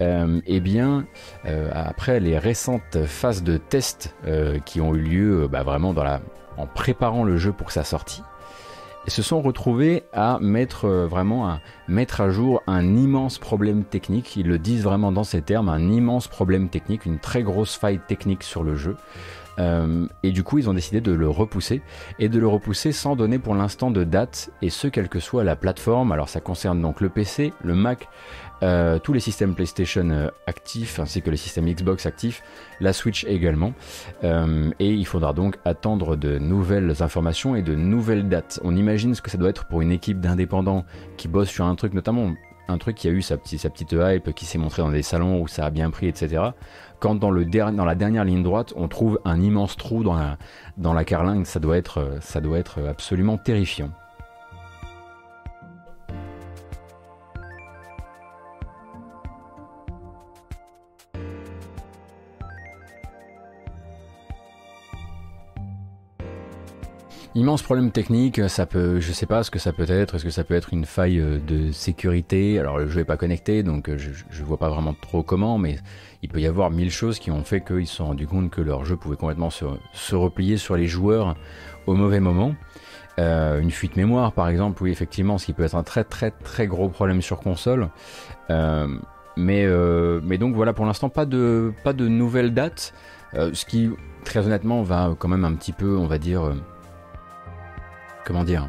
euh, 0.00 0.40
eh 0.46 0.60
bien, 0.60 1.06
après 1.72 2.20
les 2.20 2.38
récentes 2.38 3.04
phases 3.06 3.42
de 3.42 3.56
test 3.56 4.14
qui 4.66 4.80
ont 4.80 4.94
eu 4.94 5.00
lieu 5.00 5.48
bah, 5.48 5.62
vraiment 5.62 5.94
dans 5.94 6.04
la, 6.04 6.20
en 6.58 6.66
préparant 6.66 7.24
le 7.24 7.36
jeu 7.38 7.52
pour 7.52 7.70
sa 7.70 7.84
sortie, 7.84 8.22
se 9.10 9.22
sont 9.22 9.40
retrouvés 9.40 10.04
à 10.12 10.38
mettre 10.40 10.86
euh, 10.86 11.06
vraiment 11.06 11.48
à 11.48 11.60
mettre 11.88 12.20
à 12.20 12.30
jour 12.30 12.62
un 12.66 12.96
immense 12.96 13.38
problème 13.38 13.84
technique. 13.84 14.36
Ils 14.36 14.46
le 14.46 14.58
disent 14.58 14.82
vraiment 14.82 15.12
dans 15.12 15.24
ces 15.24 15.42
termes, 15.42 15.68
un 15.68 15.90
immense 15.90 16.28
problème 16.28 16.68
technique, 16.68 17.06
une 17.06 17.18
très 17.18 17.42
grosse 17.42 17.76
faille 17.76 18.00
technique 18.06 18.42
sur 18.42 18.62
le 18.62 18.76
jeu. 18.76 18.96
Euh, 19.58 20.06
et 20.22 20.32
du 20.32 20.42
coup, 20.42 20.58
ils 20.58 20.68
ont 20.68 20.74
décidé 20.74 21.00
de 21.00 21.12
le 21.12 21.28
repousser 21.28 21.82
et 22.18 22.28
de 22.28 22.38
le 22.38 22.46
repousser 22.46 22.92
sans 22.92 23.16
donner 23.16 23.38
pour 23.38 23.54
l'instant 23.54 23.90
de 23.90 24.04
date, 24.04 24.50
et 24.62 24.70
ce, 24.70 24.88
quelle 24.88 25.08
que 25.08 25.20
soit 25.20 25.44
la 25.44 25.56
plateforme. 25.56 26.12
Alors, 26.12 26.28
ça 26.28 26.40
concerne 26.40 26.80
donc 26.82 27.00
le 27.00 27.08
PC, 27.08 27.52
le 27.62 27.74
Mac, 27.74 28.08
euh, 28.62 28.98
tous 28.98 29.12
les 29.12 29.20
systèmes 29.20 29.54
PlayStation 29.54 30.08
euh, 30.10 30.28
actifs, 30.46 30.98
ainsi 30.98 31.22
que 31.22 31.30
les 31.30 31.36
systèmes 31.36 31.66
Xbox 31.66 32.06
actifs, 32.06 32.42
la 32.80 32.92
Switch 32.92 33.24
également. 33.24 33.72
et 34.22 34.92
il 34.92 35.06
faudra 35.06 35.32
donc 35.32 35.56
attendre 35.64 36.16
de 36.16 36.38
nouvelles 36.38 37.02
informations 37.02 37.56
et 37.56 37.62
de 37.62 37.74
nouvelles 37.74 38.28
dates. 38.28 38.60
On 38.64 38.76
imagine 38.76 39.14
ce 39.14 39.22
que 39.22 39.30
ça 39.30 39.38
doit 39.38 39.50
être 39.50 39.66
pour 39.66 39.80
une 39.80 39.92
équipe 39.92 40.20
d'indépendants 40.20 40.84
qui 41.16 41.28
bosse 41.28 41.48
sur 41.48 41.64
un 41.64 41.74
truc, 41.74 41.94
notamment 41.94 42.34
un 42.68 42.78
truc 42.78 42.96
qui 42.96 43.08
a 43.08 43.12
eu 43.12 43.22
sa, 43.22 43.36
petite, 43.36 43.92
hype, 43.92 44.34
qui 44.34 44.44
s'est 44.44 44.58
montré 44.58 44.82
dans 44.82 44.90
des 44.90 45.02
salons 45.02 45.40
où 45.40 45.48
ça 45.48 45.66
a 45.66 45.70
bien 45.70 45.90
pris, 45.90 46.08
etc 46.08 46.50
quand 47.00 47.14
dans, 47.14 47.30
la 47.30 47.94
dernière 47.94 48.24
ligne 48.24 48.42
droite, 48.42 48.72
on 48.76 48.88
trouve 48.88 49.20
un 49.24 49.40
immense 49.40 49.76
trou 49.76 50.02
dans 50.02 50.94
la, 50.94 51.04
carlingue, 51.04 51.46
ça 51.46 51.60
doit 51.60 51.76
être 51.76 52.82
absolument 52.88 53.38
terrifiant. 53.38 53.90
Immense 67.36 67.60
problème 67.60 67.90
technique, 67.90 68.48
ça 68.48 68.64
peut, 68.64 68.98
je 68.98 69.12
sais 69.12 69.26
pas 69.26 69.42
ce 69.42 69.50
que 69.50 69.58
ça 69.58 69.70
peut 69.74 69.84
être, 69.90 70.14
est-ce 70.14 70.24
que 70.24 70.30
ça 70.30 70.42
peut 70.42 70.54
être 70.54 70.72
une 70.72 70.86
faille 70.86 71.20
euh, 71.20 71.38
de 71.38 71.70
sécurité? 71.70 72.58
Alors 72.58 72.78
le 72.78 72.88
jeu 72.88 73.02
est 73.02 73.04
pas 73.04 73.18
connecté, 73.18 73.62
donc 73.62 73.90
euh, 73.90 73.98
je, 73.98 74.08
je 74.30 74.42
vois 74.42 74.56
pas 74.56 74.70
vraiment 74.70 74.94
trop 74.94 75.22
comment, 75.22 75.58
mais 75.58 75.76
il 76.22 76.30
peut 76.30 76.40
y 76.40 76.46
avoir 76.46 76.70
mille 76.70 76.90
choses 76.90 77.18
qui 77.18 77.30
ont 77.30 77.44
fait 77.44 77.60
qu'ils 77.60 77.86
se 77.88 77.96
sont 77.96 78.06
rendus 78.06 78.26
compte 78.26 78.48
que 78.48 78.62
leur 78.62 78.86
jeu 78.86 78.96
pouvait 78.96 79.16
complètement 79.16 79.50
se, 79.50 80.14
replier 80.14 80.56
sur 80.56 80.76
les 80.76 80.86
joueurs 80.86 81.36
au 81.86 81.92
mauvais 81.92 82.20
moment. 82.20 82.54
Euh, 83.18 83.60
une 83.60 83.70
fuite 83.70 83.96
mémoire 83.96 84.32
par 84.32 84.48
exemple, 84.48 84.82
oui 84.82 84.90
effectivement, 84.90 85.36
ce 85.36 85.44
qui 85.44 85.52
peut 85.52 85.64
être 85.64 85.76
un 85.76 85.82
très 85.82 86.04
très 86.04 86.30
très 86.30 86.66
gros 86.66 86.88
problème 86.88 87.20
sur 87.20 87.40
console. 87.40 87.90
mais, 88.48 89.66
mais 90.22 90.38
donc 90.38 90.54
voilà, 90.54 90.72
pour 90.72 90.86
l'instant 90.86 91.10
pas 91.10 91.26
de, 91.26 91.74
pas 91.84 91.92
de 91.92 92.08
nouvelles 92.08 92.54
dates, 92.54 92.94
ce 93.34 93.66
qui 93.66 93.90
très 94.24 94.46
honnêtement 94.46 94.82
va 94.82 95.14
quand 95.18 95.28
même 95.28 95.44
un 95.44 95.52
petit 95.52 95.72
peu, 95.72 95.98
on 95.98 96.06
va 96.06 96.16
dire 96.16 96.50
comment 98.26 98.44
dire 98.44 98.68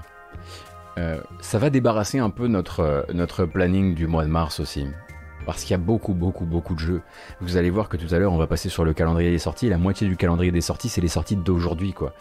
euh, 0.98 1.20
Ça 1.42 1.58
va 1.58 1.70
débarrasser 1.70 2.20
un 2.20 2.30
peu 2.30 2.48
notre, 2.48 2.80
euh, 2.80 3.02
notre 3.14 3.46
planning 3.46 3.96
du 3.96 4.08
mois 4.08 4.24
de 4.24 4.30
mars 4.30 4.62
aussi. 4.62 4.88
Parce 5.46 5.64
qu'il 5.64 5.72
y 5.72 5.76
a 5.76 5.78
beaucoup, 5.80 6.14
beaucoup, 6.14 6.46
beaucoup 6.46 6.76
de 6.76 6.80
jeux. 6.80 7.02
Vous 7.40 7.58
allez 7.58 7.70
voir 7.70 7.90
que 7.90 7.98
tout 7.98 8.14
à 8.14 8.20
l'heure, 8.20 8.34
on 8.34 8.38
va 8.38 8.48
passer 8.48 8.70
sur 8.70 8.84
le 8.84 8.94
calendrier 8.94 9.32
des 9.32 9.40
sorties. 9.40 9.70
La 9.70 9.78
moitié 9.78 10.08
du 10.08 10.18
calendrier 10.18 10.52
des 10.52 10.62
sorties, 10.62 10.90
c'est 10.90 11.02
les 11.02 11.08
sorties 11.08 11.38
d'aujourd'hui, 11.38 11.94
quoi. 11.94 12.14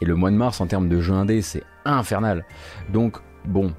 Et 0.00 0.04
le 0.04 0.14
mois 0.14 0.30
de 0.30 0.36
mars, 0.36 0.60
en 0.60 0.66
termes 0.66 0.88
de 0.88 1.00
jeux 1.00 1.14
indés, 1.14 1.42
c'est 1.42 1.64
infernal. 1.84 2.44
Donc, 2.92 3.18
bon, 3.44 3.74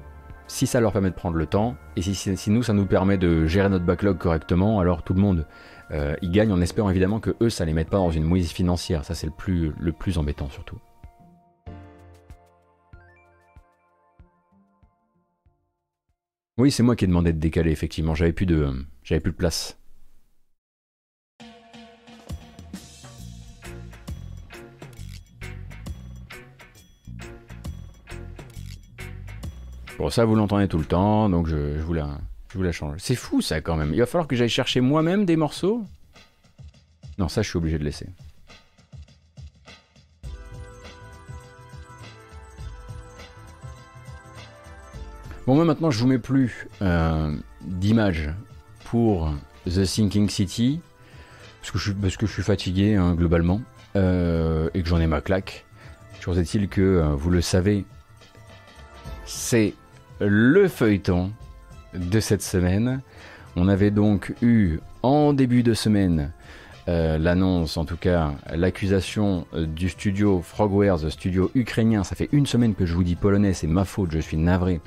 si 0.48 0.66
ça 0.66 0.80
leur 0.80 0.92
permet 0.92 1.08
de 1.08 1.14
prendre 1.14 1.36
le 1.36 1.46
temps, 1.46 1.76
et 1.96 2.02
si, 2.02 2.14
si, 2.14 2.50
nous, 2.50 2.62
ça 2.62 2.74
nous 2.74 2.84
permet 2.84 3.16
de 3.16 3.46
gérer 3.46 3.70
notre 3.70 3.86
backlog 3.86 4.18
correctement, 4.18 4.80
alors 4.80 5.02
tout 5.02 5.14
le 5.14 5.20
monde 5.22 5.46
euh, 5.92 6.14
y 6.20 6.28
gagne 6.28 6.52
en 6.52 6.60
espérant 6.60 6.90
évidemment 6.90 7.20
que 7.20 7.34
eux, 7.40 7.48
ça 7.48 7.64
les 7.64 7.72
mette 7.72 7.88
pas 7.88 7.96
dans 7.96 8.10
une 8.10 8.24
mouise 8.24 8.50
financière. 8.50 9.04
Ça, 9.04 9.14
c'est 9.14 9.26
le 9.26 9.32
plus, 9.32 9.72
le 9.80 9.92
plus 9.92 10.18
embêtant 10.18 10.50
surtout. 10.50 10.76
Oui, 16.60 16.70
c'est 16.70 16.82
moi 16.82 16.94
qui 16.94 17.06
ai 17.06 17.08
demandé 17.08 17.32
de 17.32 17.38
décaler, 17.38 17.70
effectivement. 17.70 18.14
J'avais 18.14 18.34
plus 18.34 18.44
de, 18.44 18.70
j'avais 19.02 19.22
plus 19.22 19.32
de 19.32 19.36
place. 19.36 19.78
Bon, 29.96 30.10
ça, 30.10 30.26
vous 30.26 30.34
l'entendez 30.34 30.68
tout 30.68 30.76
le 30.76 30.84
temps, 30.84 31.30
donc 31.30 31.46
je, 31.46 31.80
vous 31.80 31.94
je 31.94 32.58
vous 32.58 32.62
la 32.62 32.72
change. 32.72 32.98
C'est 32.98 33.14
fou, 33.14 33.40
ça, 33.40 33.62
quand 33.62 33.76
même. 33.76 33.94
Il 33.94 34.00
va 34.00 34.04
falloir 34.04 34.28
que 34.28 34.36
j'aille 34.36 34.50
chercher 34.50 34.82
moi-même 34.82 35.24
des 35.24 35.36
morceaux? 35.36 35.82
Non, 37.16 37.28
ça, 37.28 37.40
je 37.40 37.48
suis 37.48 37.56
obligé 37.56 37.78
de 37.78 37.84
laisser. 37.84 38.10
Bon, 45.46 45.54
moi 45.54 45.64
maintenant, 45.64 45.90
je 45.90 45.98
vous 45.98 46.06
mets 46.06 46.18
plus 46.18 46.68
euh, 46.82 47.34
d'image 47.62 48.30
pour 48.84 49.32
The 49.64 49.84
Sinking 49.84 50.28
City, 50.28 50.80
parce 51.60 51.72
que 51.72 51.78
je, 51.78 51.92
parce 51.92 52.16
que 52.18 52.26
je 52.26 52.32
suis 52.32 52.42
fatigué 52.42 52.94
hein, 52.96 53.14
globalement, 53.14 53.62
euh, 53.96 54.68
et 54.74 54.82
que 54.82 54.88
j'en 54.88 55.00
ai 55.00 55.06
ma 55.06 55.22
claque. 55.22 55.64
Toujours 56.20 56.38
est-il 56.38 56.68
que, 56.68 56.82
euh, 56.82 57.14
vous 57.14 57.30
le 57.30 57.40
savez, 57.40 57.86
c'est 59.24 59.74
le 60.20 60.68
feuilleton 60.68 61.32
de 61.94 62.20
cette 62.20 62.42
semaine. 62.42 63.00
On 63.56 63.66
avait 63.66 63.90
donc 63.90 64.34
eu 64.42 64.78
en 65.02 65.32
début 65.32 65.62
de 65.62 65.72
semaine 65.72 66.32
l'annonce, 67.18 67.76
en 67.76 67.84
tout 67.84 67.96
cas 67.96 68.32
l'accusation 68.52 69.46
du 69.54 69.88
studio 69.88 70.42
Frogwares, 70.42 71.10
studio 71.10 71.50
ukrainien. 71.54 72.04
Ça 72.04 72.16
fait 72.16 72.28
une 72.32 72.46
semaine 72.46 72.74
que 72.74 72.86
je 72.86 72.94
vous 72.94 73.04
dis 73.04 73.16
polonais, 73.16 73.52
c'est 73.52 73.66
ma 73.66 73.84
faute, 73.84 74.10
je 74.12 74.18
suis 74.18 74.36
navré 74.36 74.80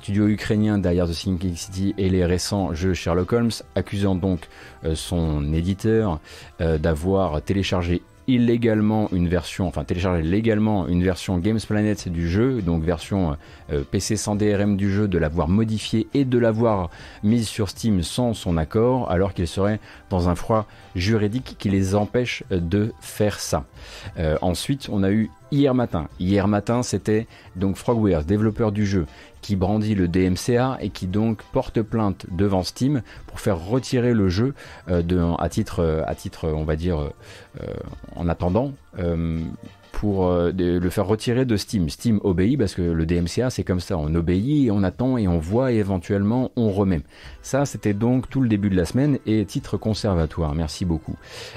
studio 0.00 0.28
ukrainien 0.28 0.78
derrière 0.78 1.06
The 1.06 1.12
Sinking 1.12 1.54
City 1.56 1.94
et 1.98 2.08
les 2.08 2.24
récents 2.24 2.72
jeux 2.72 2.94
Sherlock 2.94 3.32
Holmes, 3.34 3.50
accusant 3.74 4.14
donc 4.14 4.48
euh, 4.84 4.94
son 4.94 5.52
éditeur 5.52 6.20
euh, 6.62 6.78
d'avoir 6.78 7.42
téléchargé 7.42 8.00
illégalement 8.34 9.08
une 9.12 9.28
version, 9.28 9.66
enfin 9.66 9.84
téléchargé 9.84 10.22
légalement 10.22 10.86
une 10.88 11.02
version 11.02 11.38
Games 11.38 11.60
Planet 11.66 12.08
du 12.08 12.28
jeu, 12.28 12.62
donc 12.62 12.82
version 12.82 13.36
euh, 13.72 13.82
PC 13.90 14.16
sans 14.16 14.36
DRM 14.36 14.76
du 14.76 14.92
jeu, 14.92 15.08
de 15.08 15.18
l'avoir 15.18 15.48
modifié 15.48 16.06
et 16.14 16.24
de 16.24 16.38
l'avoir 16.38 16.90
mise 17.22 17.48
sur 17.48 17.68
Steam 17.68 18.02
sans 18.02 18.34
son 18.34 18.56
accord, 18.56 19.10
alors 19.10 19.34
qu'il 19.34 19.46
serait 19.46 19.80
dans 20.08 20.28
un 20.28 20.34
froid 20.34 20.66
juridique 20.94 21.56
qui 21.58 21.68
les 21.68 21.94
empêche 21.94 22.42
de 22.50 22.92
faire 23.00 23.38
ça. 23.38 23.64
ensuite, 24.40 24.88
on 24.90 25.02
a 25.02 25.10
eu 25.10 25.30
hier 25.50 25.74
matin. 25.74 26.08
C'était 26.82 27.26
donc 27.56 27.76
Frogwares, 27.76 28.24
développeur 28.24 28.72
du 28.72 28.86
jeu, 28.86 29.06
qui 29.42 29.56
brandit 29.56 29.94
le 29.94 30.08
DMCA 30.08 30.78
et 30.80 30.90
qui 30.90 31.06
donc 31.06 31.42
porte 31.52 31.82
plainte 31.82 32.26
devant 32.30 32.62
Steam 32.62 33.02
pour 33.26 33.40
faire 33.40 33.58
retirer 33.58 34.12
le 34.12 34.28
jeu 34.28 34.54
euh, 34.88 35.34
à, 35.38 35.48
titre, 35.48 36.06
on 36.44 36.64
va 36.64 36.76
dire, 36.76 37.10
euh, 37.60 37.66
en 38.16 38.28
attendant, 38.28 38.72
euh, 38.98 39.40
pour 40.00 40.28
euh, 40.28 40.50
le 40.56 40.88
faire 40.88 41.06
retirer 41.06 41.44
de 41.44 41.58
Steam. 41.58 41.90
Steam 41.90 42.20
obéit 42.24 42.58
parce 42.58 42.74
que 42.74 42.80
le 42.80 43.04
DMCA 43.04 43.50
c'est 43.50 43.64
comme 43.64 43.80
ça, 43.80 43.98
on 43.98 44.14
obéit 44.14 44.70
on 44.70 44.82
attend 44.82 45.18
et 45.18 45.28
on 45.28 45.38
voit 45.38 45.72
et 45.72 45.76
éventuellement 45.76 46.52
on 46.56 46.70
remet. 46.70 47.02
Ça 47.42 47.66
c'était 47.66 47.92
donc 47.92 48.30
tout 48.30 48.40
le 48.40 48.48
début 48.48 48.70
de 48.70 48.76
la 48.76 48.86
semaine 48.86 49.18
et 49.26 49.44
titre 49.44 49.76
conservatoire, 49.76 50.54
merci 50.54 50.86
beaucoup. 50.86 51.16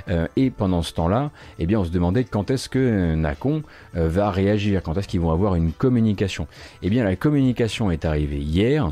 Euh, 0.09 0.27
et 0.35 0.49
pendant 0.49 0.81
ce 0.81 0.91
temps-là, 0.91 1.31
eh 1.57 1.65
bien 1.65 1.79
on 1.79 1.85
se 1.85 1.89
demandait 1.89 2.25
quand 2.25 2.51
est-ce 2.51 2.67
que 2.67 3.15
Nacon 3.15 3.63
euh, 3.95 4.09
va 4.09 4.29
réagir, 4.29 4.83
quand 4.83 4.97
est-ce 4.97 5.07
qu'ils 5.07 5.21
vont 5.21 5.31
avoir 5.31 5.55
une 5.55 5.71
communication. 5.71 6.45
Eh 6.81 6.89
bien 6.89 7.05
la 7.05 7.15
communication 7.15 7.91
est 7.91 8.03
arrivée 8.03 8.39
hier. 8.39 8.91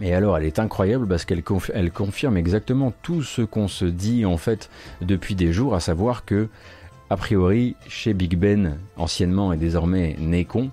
Et 0.00 0.14
alors, 0.14 0.38
elle 0.38 0.44
est 0.44 0.60
incroyable 0.60 1.08
parce 1.08 1.24
qu'elle 1.24 1.42
elle 1.74 1.90
confirme 1.90 2.36
exactement 2.36 2.92
tout 3.02 3.22
ce 3.22 3.42
qu'on 3.42 3.66
se 3.66 3.84
dit 3.84 4.24
en 4.24 4.36
fait 4.36 4.70
depuis 5.02 5.34
des 5.34 5.52
jours, 5.52 5.74
à 5.74 5.80
savoir 5.80 6.24
que 6.24 6.48
a 7.10 7.16
priori, 7.16 7.74
chez 7.88 8.14
Big 8.14 8.36
Ben, 8.36 8.78
anciennement 8.96 9.52
et 9.52 9.56
désormais 9.56 10.16
Nekon, 10.20 10.70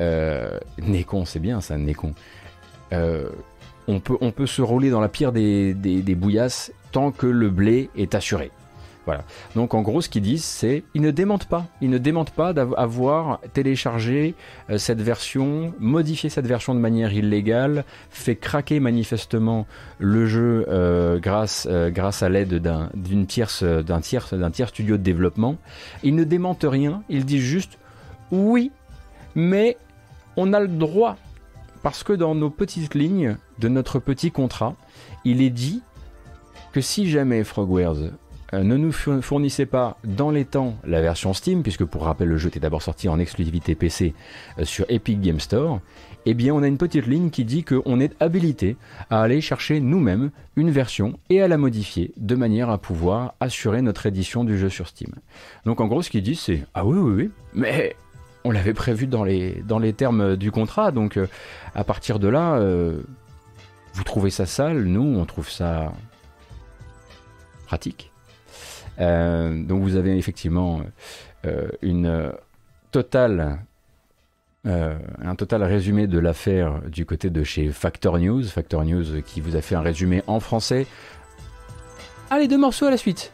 euh, 0.00 0.58
Nekon, 0.78 1.26
c'est 1.26 1.38
bien 1.38 1.60
ça, 1.60 1.76
Nekon, 1.76 2.14
euh, 2.94 3.28
on, 3.86 4.00
peut, 4.00 4.46
se 4.46 4.62
rouler 4.62 4.88
dans 4.88 5.02
la 5.02 5.10
pire 5.10 5.30
des, 5.30 5.74
des 5.74 6.14
bouillasses 6.14 6.72
tant 6.90 7.10
que 7.12 7.26
le 7.26 7.50
blé 7.50 7.90
est 7.96 8.14
assuré. 8.14 8.50
Donc 9.54 9.74
en 9.74 9.82
gros, 9.82 10.00
ce 10.00 10.08
qu'ils 10.08 10.22
disent, 10.22 10.44
c'est 10.44 10.82
ils 10.94 11.02
ne 11.02 11.10
démentent 11.10 11.46
pas. 11.46 11.66
Ils 11.80 11.90
ne 11.90 11.98
démentent 11.98 12.30
pas 12.30 12.52
d'avoir 12.52 13.40
téléchargé 13.52 14.34
euh, 14.70 14.78
cette 14.78 15.00
version, 15.00 15.74
modifié 15.78 16.30
cette 16.30 16.46
version 16.46 16.74
de 16.74 16.80
manière 16.80 17.12
illégale, 17.12 17.84
fait 18.10 18.36
craquer 18.36 18.80
manifestement 18.80 19.66
le 19.98 20.26
jeu 20.26 20.66
euh, 20.68 21.18
grâce, 21.18 21.66
euh, 21.70 21.90
grâce 21.90 22.22
à 22.22 22.28
l'aide 22.28 22.62
d'une 22.94 23.26
tierce, 23.26 23.62
d'un 23.62 24.00
tiers 24.00 24.68
studio 24.68 24.96
de 24.96 25.02
développement. 25.02 25.56
Ils 26.02 26.14
ne 26.14 26.24
démentent 26.24 26.66
rien. 26.68 27.02
Ils 27.08 27.24
disent 27.24 27.42
juste 27.42 27.78
oui, 28.30 28.72
mais 29.34 29.76
on 30.36 30.52
a 30.52 30.60
le 30.60 30.68
droit 30.68 31.16
parce 31.82 32.02
que 32.02 32.14
dans 32.14 32.34
nos 32.34 32.50
petites 32.50 32.94
lignes 32.94 33.36
de 33.58 33.68
notre 33.68 33.98
petit 33.98 34.30
contrat, 34.30 34.74
il 35.24 35.42
est 35.42 35.50
dit 35.50 35.82
que 36.72 36.80
si 36.80 37.08
jamais 37.08 37.44
Frogwares 37.44 38.10
ne 38.62 38.76
nous 38.76 38.92
fournissait 38.92 39.66
pas 39.66 39.98
dans 40.04 40.30
les 40.30 40.44
temps 40.44 40.76
la 40.84 41.00
version 41.00 41.32
Steam, 41.32 41.62
puisque 41.62 41.84
pour 41.84 42.04
rappel 42.04 42.28
le 42.28 42.36
jeu 42.36 42.48
était 42.48 42.60
d'abord 42.60 42.82
sorti 42.82 43.08
en 43.08 43.18
exclusivité 43.18 43.74
PC 43.74 44.14
sur 44.62 44.84
Epic 44.88 45.20
Game 45.20 45.40
Store, 45.40 45.80
eh 46.26 46.34
bien 46.34 46.54
on 46.54 46.62
a 46.62 46.66
une 46.66 46.78
petite 46.78 47.06
ligne 47.06 47.30
qui 47.30 47.44
dit 47.44 47.64
qu'on 47.64 48.00
est 48.00 48.14
habilité 48.20 48.76
à 49.10 49.22
aller 49.22 49.40
chercher 49.40 49.80
nous-mêmes 49.80 50.30
une 50.56 50.70
version 50.70 51.18
et 51.30 51.42
à 51.42 51.48
la 51.48 51.58
modifier 51.58 52.12
de 52.16 52.34
manière 52.34 52.70
à 52.70 52.78
pouvoir 52.78 53.34
assurer 53.40 53.82
notre 53.82 54.06
édition 54.06 54.44
du 54.44 54.58
jeu 54.58 54.68
sur 54.68 54.88
Steam. 54.88 55.14
Donc 55.64 55.80
en 55.80 55.86
gros 55.86 56.02
ce 56.02 56.10
qu'ils 56.10 56.22
disent 56.22 56.40
c'est 56.40 56.62
ah 56.74 56.84
oui 56.84 56.98
oui 56.98 57.12
oui 57.14 57.30
mais 57.52 57.96
on 58.44 58.50
l'avait 58.50 58.74
prévu 58.74 59.06
dans 59.06 59.24
les, 59.24 59.92
termes 59.96 60.36
du 60.36 60.50
contrat 60.50 60.90
donc 60.90 61.16
euh, 61.16 61.26
à 61.74 61.84
partir 61.84 62.18
de 62.18 62.28
là 62.28 62.56
euh, 62.56 63.02
vous 63.92 64.04
trouvez 64.04 64.30
ça 64.30 64.46
sale, 64.46 64.84
nous 64.84 65.18
on 65.18 65.24
trouve 65.24 65.50
ça 65.50 65.92
pratique. 67.66 68.13
Euh, 69.00 69.62
donc 69.64 69.82
vous 69.82 69.96
avez 69.96 70.16
effectivement 70.16 70.82
une 71.82 72.32
totale 72.90 73.58
euh, 74.66 74.94
un 75.22 75.34
total 75.34 75.62
résumé 75.62 76.06
de 76.06 76.18
l'affaire 76.18 76.80
du 76.88 77.04
côté 77.04 77.28
de 77.28 77.44
chez 77.44 77.68
Factor 77.68 78.18
News. 78.18 78.44
Factor 78.44 78.82
News 78.84 79.20
qui 79.22 79.42
vous 79.42 79.56
a 79.56 79.60
fait 79.60 79.74
un 79.74 79.82
résumé 79.82 80.22
en 80.26 80.40
français. 80.40 80.86
Allez, 82.30 82.48
deux 82.48 82.56
morceaux 82.56 82.86
à 82.86 82.90
la 82.90 82.96
suite 82.96 83.30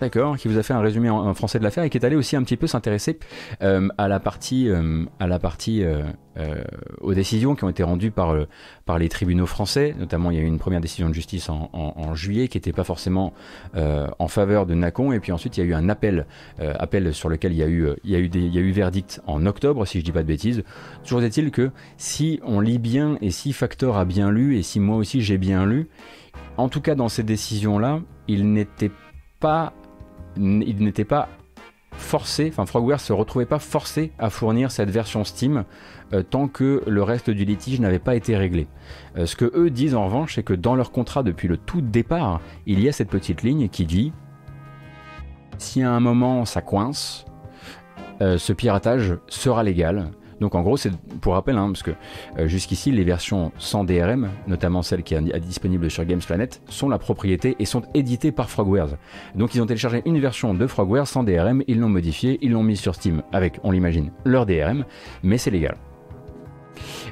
d'accord, 0.00 0.36
qui 0.36 0.48
vous 0.48 0.58
a 0.58 0.62
fait 0.62 0.72
un 0.72 0.80
résumé 0.80 1.10
en, 1.10 1.34
français 1.34 1.58
de 1.58 1.64
l'affaire 1.64 1.84
et 1.84 1.90
qui 1.90 1.98
est 1.98 2.04
allé 2.04 2.16
aussi 2.16 2.36
un 2.36 2.42
petit 2.42 2.56
peu 2.56 2.66
s'intéresser 2.66 3.18
euh, 3.62 3.88
à 3.98 4.08
la 4.08 4.20
partie, 4.20 4.68
euh, 4.68 5.04
à 5.18 5.26
la 5.26 5.38
partie 5.38 5.82
euh, 5.82 6.02
aux 7.00 7.14
décisions 7.14 7.56
qui 7.56 7.64
ont 7.64 7.68
été 7.68 7.82
rendues 7.82 8.10
par, 8.10 8.34
par 8.84 8.98
les 8.98 9.08
tribunaux 9.08 9.46
français. 9.46 9.94
Notamment, 9.98 10.30
il 10.30 10.36
y 10.36 10.40
a 10.40 10.42
eu 10.42 10.46
une 10.46 10.58
première 10.58 10.80
décision 10.80 11.08
de 11.08 11.14
justice 11.14 11.48
en, 11.48 12.14
juillet 12.14 12.48
qui 12.48 12.56
n'était 12.58 12.72
pas 12.72 12.84
forcément 12.84 13.32
en 13.74 14.28
faveur 14.28 14.64
de 14.64 14.74
Nacon, 14.74 15.12
et 15.12 15.18
puis 15.18 15.32
ensuite 15.32 15.56
il 15.56 15.60
y 15.60 15.62
a 15.64 15.66
eu 15.66 15.74
un 15.74 15.88
appel, 15.88 16.26
appel 16.58 17.12
sur 17.12 17.28
lequel 17.28 17.52
il 17.52 17.58
y 17.58 17.62
a 17.62 17.66
eu, 17.66 17.88
il 18.04 18.10
y 18.10 18.14
a 18.14 18.20
eu, 18.20 18.28
des, 18.28 18.40
il 18.40 18.54
y 18.54 18.58
a 18.58 18.60
eu 18.60 18.70
verdict 18.70 19.20
en 19.26 19.46
octobre, 19.46 19.84
si 19.84 19.98
je 19.98 20.04
dis 20.04 20.12
pas 20.12 20.22
de 20.22 20.28
bêtises. 20.28 20.62
Toujours 21.02 21.22
est-il 21.22 21.50
que 21.50 21.72
si 21.96 22.38
on 22.44 22.60
lit 22.60 22.78
bien 22.78 23.18
et 23.20 23.32
si 23.32 23.52
Factor 23.52 23.98
a 23.98 24.04
bien 24.04 24.30
lu 24.30 24.56
et 24.56 24.62
si 24.62 24.78
moi 24.78 24.96
aussi 24.96 25.22
j'ai 25.22 25.38
bien 25.38 25.66
lu, 25.66 25.88
en 26.56 26.68
tout 26.68 26.80
cas 26.80 26.94
dans 26.94 27.08
ces 27.08 27.24
décisions-là, 27.24 28.00
il 28.28 28.52
n'était 28.52 28.92
pas 29.40 29.72
il 30.38 30.82
n'était 30.82 31.04
pas 31.04 31.28
forcé, 31.92 32.48
enfin 32.48 32.64
Frogware 32.64 33.00
se 33.00 33.12
retrouvait 33.12 33.46
pas 33.46 33.58
forcé 33.58 34.12
à 34.18 34.30
fournir 34.30 34.70
cette 34.70 34.90
version 34.90 35.24
Steam 35.24 35.64
euh, 36.12 36.22
tant 36.22 36.48
que 36.48 36.82
le 36.86 37.02
reste 37.02 37.30
du 37.30 37.44
litige 37.44 37.80
n'avait 37.80 37.98
pas 37.98 38.14
été 38.14 38.36
réglé. 38.36 38.66
Euh, 39.16 39.26
ce 39.26 39.36
que 39.36 39.50
eux 39.54 39.70
disent 39.70 39.94
en 39.94 40.04
revanche, 40.04 40.36
c'est 40.36 40.42
que 40.42 40.54
dans 40.54 40.74
leur 40.74 40.92
contrat 40.92 41.22
depuis 41.22 41.48
le 41.48 41.56
tout 41.56 41.80
départ, 41.80 42.40
il 42.66 42.80
y 42.80 42.88
a 42.88 42.92
cette 42.92 43.10
petite 43.10 43.42
ligne 43.42 43.68
qui 43.68 43.84
dit 43.84 44.12
si 45.58 45.82
à 45.82 45.90
un 45.90 46.00
moment 46.00 46.44
ça 46.44 46.60
coince, 46.60 47.26
euh, 48.20 48.38
ce 48.38 48.52
piratage 48.52 49.16
sera 49.28 49.62
légal 49.62 50.10
donc 50.40 50.54
en 50.54 50.62
gros, 50.62 50.76
c'est 50.76 50.92
pour 51.20 51.34
rappel, 51.34 51.56
hein, 51.56 51.66
parce 51.68 51.82
que 51.82 51.90
euh, 52.38 52.46
jusqu'ici, 52.46 52.92
les 52.92 53.04
versions 53.04 53.52
sans 53.58 53.84
DRM, 53.84 54.28
notamment 54.46 54.82
celles 54.82 55.02
qui 55.02 55.14
sont 55.14 55.22
disponibles 55.22 55.90
sur 55.90 56.04
Games 56.04 56.20
Planet, 56.24 56.60
sont 56.68 56.88
la 56.88 56.98
propriété 56.98 57.56
et 57.58 57.64
sont 57.64 57.82
éditées 57.94 58.32
par 58.32 58.50
Frogwares. 58.50 58.96
Donc 59.34 59.54
ils 59.54 59.62
ont 59.62 59.66
téléchargé 59.66 60.02
une 60.06 60.18
version 60.20 60.54
de 60.54 60.66
Frogwares 60.66 61.08
sans 61.08 61.24
DRM, 61.24 61.62
ils 61.66 61.78
l'ont 61.78 61.88
modifiée, 61.88 62.38
ils 62.42 62.52
l'ont 62.52 62.62
mis 62.62 62.76
sur 62.76 62.94
Steam 62.94 63.22
avec, 63.32 63.58
on 63.64 63.70
l'imagine, 63.70 64.10
leur 64.24 64.46
DRM, 64.46 64.84
mais 65.22 65.38
c'est 65.38 65.50
légal. 65.50 65.76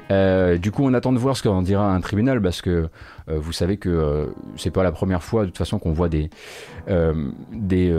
Euh, 0.09 0.57
du 0.57 0.71
coup, 0.71 0.85
on 0.85 0.93
attend 0.93 1.11
de 1.11 1.17
voir 1.17 1.35
ce 1.35 1.43
qu'en 1.43 1.61
dira 1.61 1.93
un 1.93 1.99
tribunal 1.99 2.41
parce 2.41 2.61
que 2.61 2.87
euh, 3.27 3.37
vous 3.37 3.51
savez 3.51 3.75
que 3.75 4.33
c'est 4.55 4.71
pas 4.71 4.83
la 4.83 4.93
première 4.93 5.21
fois 5.21 5.41
de 5.41 5.47
toute 5.47 5.57
façon 5.57 5.79
qu'on 5.79 5.91
voit 5.91 6.07
des, 6.07 6.29
des, 7.51 7.91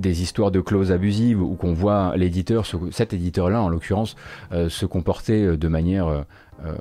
des 0.00 0.22
histoires 0.22 0.50
de 0.50 0.60
clauses 0.60 0.92
abusives 0.92 1.42
ou 1.42 1.54
qu'on 1.54 1.72
voit 1.72 2.16
l'éditeur, 2.16 2.66
cet 2.90 3.12
éditeur-là 3.12 3.62
en 3.62 3.68
l'occurrence, 3.68 4.16
euh, 4.52 4.68
se 4.68 4.86
comporter 4.86 5.44
euh, 5.44 5.56
de 5.56 5.68
manière. 5.68 6.08
Euh, 6.08 6.74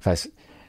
enfin, 0.00 0.14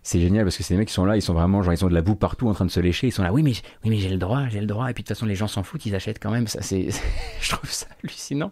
c'est 0.06 0.20
génial 0.20 0.44
parce 0.44 0.58
que 0.58 0.64
ces 0.64 0.76
mecs 0.76 0.90
qui 0.90 0.94
sont 0.94 1.06
là, 1.06 1.16
ils 1.16 1.22
sont 1.22 1.34
vraiment 1.34 1.64
genre 1.64 1.74
ils 1.74 1.86
ont 1.86 1.88
de 1.88 1.94
la 1.94 2.02
boue 2.02 2.16
partout 2.16 2.50
en 2.50 2.54
train 2.54 2.66
de 2.66 2.72
se 2.72 2.82
lécher, 2.82 3.08
ils 3.08 3.12
sont 3.12 3.24
là 3.24 3.32
oui 3.32 3.42
mais 3.42 3.54
oui 3.84 3.90
mais 3.90 3.98
j'ai 3.98 4.10
le 4.10 4.18
droit, 4.18 4.48
j'ai 4.50 4.60
le 4.60 4.68
droit 4.68 4.90
et 4.90 4.94
puis 4.94 5.02
de 5.02 5.08
toute 5.08 5.16
façon 5.16 5.26
les 5.26 5.34
gens 5.34 5.48
s'en 5.48 5.64
foutent, 5.64 5.86
ils 5.86 5.96
achètent 5.96 6.22
quand 6.22 6.30
même, 6.30 6.46
ça 6.46 6.62
c'est 6.62 6.90
je 7.42 7.50
trouve 7.50 7.70
ça 7.72 7.88
hallucinant. 8.04 8.52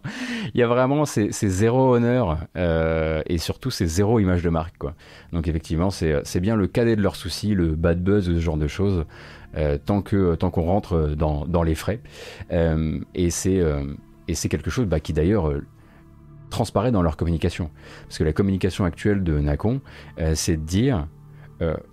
Il 0.54 0.60
y 0.60 0.62
a 0.62 0.66
vraiment 0.66 1.04
ces, 1.04 1.30
zéro 1.30 1.94
honneur 1.94 2.38
et 2.56 3.38
surtout 3.38 3.70
ces 3.70 3.86
zéro 3.86 4.18
image 4.18 4.42
de 4.42 4.48
marque 4.48 4.78
quoi. 4.78 4.94
Donc 5.32 5.46
effectivement 5.46 5.90
c'est 5.90 6.40
bien 6.40 6.56
le 6.56 6.66
cadet 6.66 6.96
de 6.96 7.02
leurs 7.02 7.16
soucis, 7.16 7.54
le 7.54 7.76
bad 7.76 8.02
buzz 8.02 8.24
ce 8.24 8.40
genre 8.40 8.56
de 8.56 8.66
choses. 8.66 9.04
Euh, 9.56 9.76
tant 9.84 10.00
que 10.00 10.34
tant 10.34 10.50
qu'on 10.50 10.62
rentre 10.62 11.14
dans, 11.16 11.46
dans, 11.46 11.62
les 11.62 11.74
frais. 11.74 12.00
Euh, 12.52 12.98
et 13.14 13.28
c'est 13.28 13.60
euh, 13.60 13.84
et 14.26 14.34
c'est 14.34 14.48
quelque 14.48 14.70
chose 14.70 14.86
bah, 14.86 14.98
qui 14.98 15.12
d'ailleurs 15.12 15.52
transparaît 16.48 16.90
dans 16.90 17.02
leur 17.02 17.16
communication. 17.16 17.70
Parce 18.04 18.18
que 18.18 18.24
la 18.24 18.32
communication 18.32 18.84
actuelle 18.84 19.22
de 19.22 19.38
Nacon, 19.38 19.80
c'est 20.34 20.56
de 20.56 20.62
dire, 20.62 21.06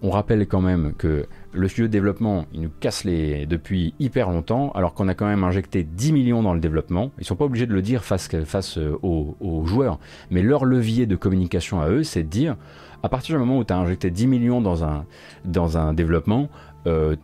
on 0.01 0.10
rappelle 0.10 0.47
quand 0.47 0.62
même 0.62 0.93
que 0.93 1.28
le 1.53 1.68
studio 1.68 1.88
de 1.88 1.91
développement, 1.91 2.45
il 2.53 2.62
nous 2.62 2.72
casse 2.80 3.03
les 3.03 3.45
depuis 3.45 3.93
hyper 3.99 4.30
longtemps, 4.30 4.72
alors 4.72 4.93
qu'on 4.93 5.07
a 5.07 5.14
quand 5.14 5.28
même 5.28 5.43
injecté 5.43 5.84
10 5.84 6.12
millions 6.12 6.43
dans 6.43 6.53
le 6.53 6.60
développement. 6.60 7.12
Ils 7.20 7.26
sont 7.26 7.36
pas 7.36 7.45
obligés 7.45 7.68
de 7.68 7.74
le 7.74 7.82
dire 7.82 8.03
face, 8.03 8.28
face 8.45 8.78
aux, 8.78 9.64
joueurs, 9.66 9.99
mais 10.30 10.41
leur 10.41 10.66
levier 10.66 11.05
de 11.05 11.16
communication 11.16 11.82
à 11.82 11.89
eux, 11.89 12.03
c'est 12.03 12.24
de 12.24 12.30
dire, 12.30 12.57
à 13.01 13.10
partir 13.10 13.36
du 13.36 13.39
moment 13.39 13.57
où 13.57 13.64
tu 13.64 13.74
as 13.74 13.78
injecté 13.78 14.12
10 14.12 14.28
millions 14.28 14.62
dans 14.62 14.84
un, 14.84 15.05
dans 15.45 15.78
un 15.78 15.93
développement, 15.93 16.49
euh, 16.88 17.15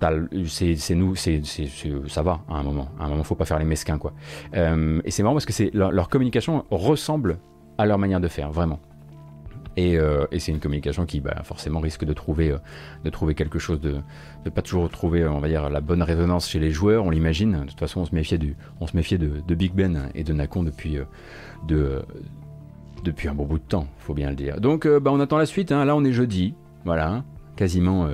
c'est 0.47 0.95
nous, 0.95 1.16
ça 1.16 2.22
va 2.22 2.41
à 2.49 2.56
un 2.56 2.64
moment. 2.64 2.89
À 2.99 3.06
un 3.06 3.10
moment, 3.10 3.24
faut 3.24 3.36
pas 3.36 3.45
faire 3.45 3.60
les 3.60 3.66
mesquins 3.66 3.97
quoi. 3.97 4.14
Euh, 4.56 5.01
et 5.06 5.12
c'est 5.12 5.24
marrant 5.24 5.36
parce 5.36 5.45
que 5.45 5.78
leur, 5.78 6.10
communication 6.10 6.66
ressemble 6.70 7.39
à 7.78 7.86
leur 7.86 7.97
manière 7.97 8.20
de 8.20 8.28
faire 8.28 8.51
vraiment. 8.51 8.80
Et, 9.78 9.97
euh, 9.97 10.26
c'est 10.38 10.53
une 10.53 10.60
communication 10.60 11.06
qui 11.06 11.20
bah, 11.20 11.41
forcément 11.43 11.82
risque 11.82 12.06
de 12.06 12.14
trouver, 12.14 12.56
quelque 13.36 13.60
chose 13.60 13.82
de, 13.82 13.97
de 14.45 14.49
pas 14.49 14.62
toujours 14.62 14.89
trouver, 14.89 15.26
on 15.26 15.39
va 15.39 15.49
dire, 15.49 15.70
la 15.70 15.82
bonne 15.82 16.01
résonance 16.01 16.49
chez 16.49 16.60
les 16.60 16.72
joueurs. 16.72 17.06
On 17.06 17.10
l'imagine. 17.10 17.62
De 17.62 17.70
toute 17.70 17.80
façon, 17.80 18.01
on 18.01 18.06
se 18.06 18.16
méfiait 18.16 18.38
de, 19.18 19.56
Big 19.56 19.74
Ben 19.74 20.10
et 20.16 20.24
de 20.24 20.34
Nacon 20.34 20.64
depuis, 20.64 20.97
de, 21.68 22.03
depuis 23.03 23.28
un 23.28 23.34
bon 23.34 23.45
bout 23.45 23.60
de 23.60 23.64
temps, 23.64 23.88
faut 23.99 24.14
bien 24.14 24.30
le 24.30 24.36
dire. 24.36 24.62
Donc, 24.62 24.88
bah, 24.88 25.12
on 25.14 25.20
attend 25.20 25.38
la 25.38 25.45
suite. 25.45 25.72
Hein. 25.72 25.84
Là, 25.84 25.95
on 25.95 26.06
est 26.06 26.14
jeudi, 26.14 26.53
voilà, 26.86 27.24
quasiment 27.58 28.08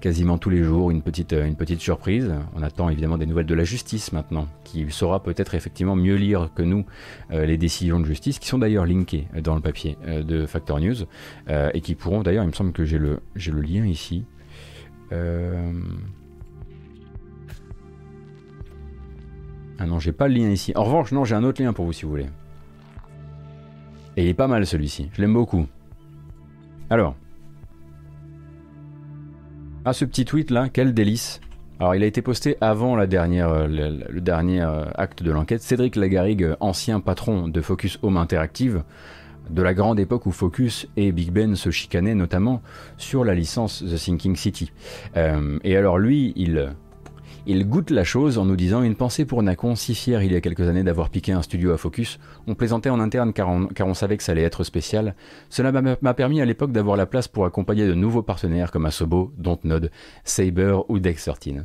quasiment 0.00 0.38
tous 0.38 0.50
les 0.50 0.62
jours 0.62 0.90
une 0.90 1.02
petite, 1.02 1.32
euh, 1.32 1.46
une 1.46 1.56
petite 1.56 1.80
surprise. 1.80 2.32
On 2.54 2.62
attend 2.62 2.88
évidemment 2.88 3.18
des 3.18 3.26
nouvelles 3.26 3.46
de 3.46 3.54
la 3.54 3.64
justice 3.64 4.12
maintenant, 4.12 4.46
qui 4.64 4.86
saura 4.90 5.22
peut-être 5.22 5.54
effectivement 5.54 5.96
mieux 5.96 6.16
lire 6.16 6.50
que 6.54 6.62
nous 6.62 6.84
euh, 7.32 7.46
les 7.46 7.58
décisions 7.58 8.00
de 8.00 8.04
justice, 8.04 8.38
qui 8.38 8.48
sont 8.48 8.58
d'ailleurs 8.58 8.86
linkées 8.86 9.26
dans 9.42 9.54
le 9.54 9.60
papier 9.60 9.96
euh, 10.06 10.22
de 10.22 10.46
Factor 10.46 10.80
News, 10.80 11.06
et 11.48 11.80
qui 11.80 11.94
pourront 11.94 12.22
d'ailleurs, 12.22 12.44
il 12.44 12.48
me 12.48 12.52
semble 12.52 12.72
que 12.72 12.84
j'ai 12.84 12.98
le, 12.98 13.20
j'ai 13.34 13.52
le 13.52 13.60
lien 13.60 13.86
ici. 13.86 14.24
Ah 19.78 19.86
non, 19.86 19.98
j'ai 19.98 20.12
pas 20.12 20.28
le 20.28 20.34
lien 20.34 20.50
ici. 20.50 20.72
En 20.74 20.84
revanche, 20.84 21.12
non, 21.12 21.24
j'ai 21.24 21.34
un 21.34 21.44
autre 21.44 21.62
lien 21.62 21.72
pour 21.72 21.84
vous 21.84 21.92
si 21.92 22.04
vous 22.04 22.10
voulez. 22.10 22.26
Et 24.16 24.24
il 24.24 24.28
est 24.28 24.34
pas 24.34 24.48
mal 24.48 24.66
celui-ci, 24.66 25.10
je 25.12 25.20
l'aime 25.20 25.34
beaucoup. 25.34 25.66
Alors, 26.88 27.14
ah, 29.88 29.92
ce 29.92 30.04
petit 30.04 30.24
tweet 30.24 30.50
là, 30.50 30.68
quel 30.68 30.94
délice. 30.94 31.40
Alors, 31.78 31.94
il 31.94 32.02
a 32.02 32.06
été 32.06 32.20
posté 32.20 32.56
avant 32.60 32.96
la 32.96 33.06
dernière, 33.06 33.50
euh, 33.50 33.68
le, 33.68 34.20
dernier 34.20 34.60
euh, 34.60 34.84
acte 34.96 35.22
de 35.22 35.30
l'enquête. 35.30 35.62
Cédric 35.62 35.94
Lagarigue, 35.94 36.42
euh, 36.42 36.56
ancien 36.58 36.98
patron 36.98 37.46
de 37.46 37.60
Focus 37.60 38.00
Home 38.02 38.16
Interactive, 38.16 38.82
de 39.48 39.62
la 39.62 39.74
grande 39.74 40.00
époque 40.00 40.26
où 40.26 40.32
Focus 40.32 40.88
et 40.96 41.12
Big 41.12 41.30
Ben 41.30 41.54
se 41.54 41.70
chicanaient, 41.70 42.16
notamment 42.16 42.62
sur 42.96 43.24
la 43.24 43.36
licence 43.36 43.84
The 43.88 43.94
Thinking 43.96 44.34
City. 44.34 44.72
et 45.14 45.76
alors, 45.76 45.98
lui, 45.98 46.32
il 46.34 46.74
il 47.46 47.68
goûte 47.68 47.90
la 47.90 48.02
chose 48.02 48.38
en 48.38 48.44
nous 48.44 48.56
disant 48.56 48.82
une 48.82 48.96
pensée 48.96 49.24
pour 49.24 49.42
Nacon, 49.42 49.76
si 49.76 49.94
fier 49.94 50.22
il 50.22 50.32
y 50.32 50.36
a 50.36 50.40
quelques 50.40 50.68
années 50.68 50.82
d'avoir 50.82 51.10
piqué 51.10 51.32
un 51.32 51.42
studio 51.42 51.72
à 51.72 51.76
Focus. 51.76 52.18
On 52.48 52.54
plaisantait 52.54 52.90
en 52.90 52.98
interne 52.98 53.32
car 53.32 53.48
on, 53.48 53.94
savait 53.94 54.16
que 54.16 54.22
ça 54.24 54.32
allait 54.32 54.42
être 54.42 54.64
spécial. 54.64 55.14
Cela 55.48 55.70
m'a 55.72 56.14
permis 56.14 56.40
à 56.40 56.44
l'époque 56.44 56.72
d'avoir 56.72 56.96
la 56.96 57.06
place 57.06 57.28
pour 57.28 57.46
accompagner 57.46 57.86
de 57.86 57.94
nouveaux 57.94 58.22
partenaires 58.22 58.72
comme 58.72 58.84
Asobo, 58.84 59.32
Dontnod, 59.38 59.90
Saber 60.24 60.78
ou 60.88 60.98
Dex13. 60.98 61.64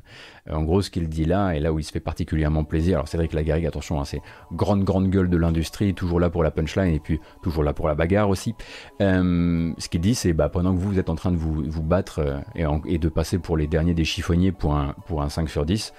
Euh, 0.49 0.55
en 0.55 0.63
gros, 0.63 0.81
ce 0.81 0.89
qu'il 0.89 1.07
dit 1.09 1.25
là, 1.25 1.53
et 1.53 1.59
là 1.59 1.71
où 1.71 1.79
il 1.79 1.83
se 1.83 1.91
fait 1.91 1.99
particulièrement 1.99 2.63
plaisir, 2.63 2.97
alors 2.97 3.07
Cédric 3.07 3.33
Lagarrigue, 3.33 3.65
attention, 3.65 3.99
hein, 3.99 4.05
c'est 4.05 4.21
grande, 4.51 4.83
grande 4.83 5.09
gueule 5.09 5.29
de 5.29 5.37
l'industrie, 5.37 5.93
toujours 5.93 6.19
là 6.19 6.29
pour 6.29 6.43
la 6.43 6.51
punchline 6.51 6.93
et 6.93 6.99
puis 6.99 7.19
toujours 7.41 7.63
là 7.63 7.73
pour 7.73 7.87
la 7.87 7.95
bagarre 7.95 8.29
aussi. 8.29 8.55
Euh, 9.01 9.73
ce 9.77 9.89
qu'il 9.89 10.01
dit, 10.01 10.15
c'est 10.15 10.33
bah, 10.33 10.49
pendant 10.49 10.73
que 10.73 10.79
vous 10.79 10.99
êtes 10.99 11.09
en 11.09 11.15
train 11.15 11.31
de 11.31 11.37
vous, 11.37 11.63
vous 11.65 11.83
battre 11.83 12.19
euh, 12.19 12.77
et, 12.85 12.97
de 12.97 13.09
passer 13.09 13.39
pour 13.39 13.57
les 13.57 13.67
derniers 13.67 13.93
des 13.93 14.05
chiffonniers 14.05 14.51
pour 14.51 14.75
un, 14.75 14.95
pour 15.07 15.21
un 15.21 15.29
5 15.29 15.49
sur 15.49 15.65
10, 15.65 15.93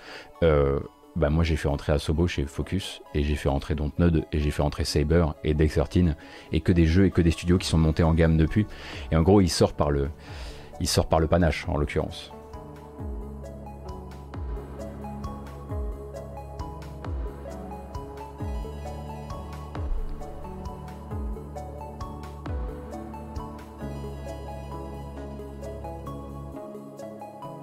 bah 1.15 1.29
moi 1.29 1.45
j'ai 1.45 1.57
fait 1.57 1.69
rentrer 1.69 1.93
Asobo 1.93 2.27
chez 2.27 2.47
Focus 2.47 3.03
et 3.15 3.23
j'ai 3.23 3.35
fait 3.35 3.51
rentrer 3.51 3.75
Dontnod 3.75 4.25
et 4.33 4.39
j'ai 4.39 4.51
fait 4.51 4.63
rentrer 4.63 4.85
Saber 4.85 5.27
et 5.45 5.53
Dex13 5.53 6.15
et 6.53 6.61
que 6.63 6.73
des 6.73 6.87
jeux 6.87 7.05
et 7.05 7.11
que 7.11 7.21
des 7.21 7.31
studios 7.31 7.59
qui 7.59 7.67
sont 7.67 7.77
montés 7.77 8.03
en 8.03 8.15
gamme 8.15 8.39
depuis. 8.39 8.67
Et 9.11 9.17
en 9.17 9.23
gros, 9.23 9.43
il 9.43 9.51
sort 9.51 9.75
par 9.75 9.91
le 9.91 10.09
panache 11.29 11.69
en 11.69 11.77
l'occurrence. 11.77 12.33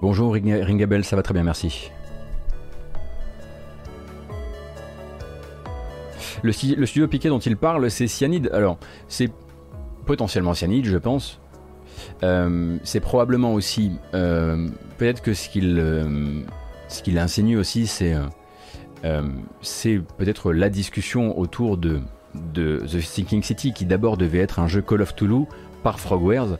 Bonjour 0.02 0.34
Ringabel, 0.34 1.04
ça 1.04 1.18
va 1.18 1.24
très 1.24 1.34
bien, 1.34 1.44
merci. 1.44 1.92
Le, 6.42 6.54
studio 6.54 7.08
Piquet 7.08 7.28
dont 7.28 7.40
il 7.40 7.58
parle, 7.58 7.92
c'est 7.92 8.08
Cyanide. 8.08 8.50
Alors, 8.54 8.78
c'est 9.10 9.30
potentiellement 10.06 10.54
Cyanide, 10.54 10.86
je 10.86 10.98
pense. 10.98 11.42
Euh, 12.24 12.78
c'est 12.84 13.02
probablement 13.02 13.54
aussi. 13.54 13.92
Euh, 14.14 14.70
peut-être 14.98 15.22
que 15.22 15.34
ce 15.34 15.50
qu'il 15.50 15.78
euh, 15.80 16.44
ce 16.88 17.18
insinue 17.18 17.58
aussi, 17.58 17.86
c'est 17.86 18.16
peut-être 20.18 20.54
la 20.54 20.70
discussion 20.70 21.38
autour 21.38 21.76
de, 21.78 22.00
The 22.54 23.00
Thinking 23.16 23.44
City, 23.44 23.74
qui 23.74 23.86
d'abord 23.86 24.16
devait 24.16 24.40
être 24.40 24.60
un 24.60 24.68
jeu 24.68 24.82
Call 24.82 25.02
of 25.02 25.14
Toulouse 25.14 25.48
par 25.84 26.00
Frogwares 26.00 26.58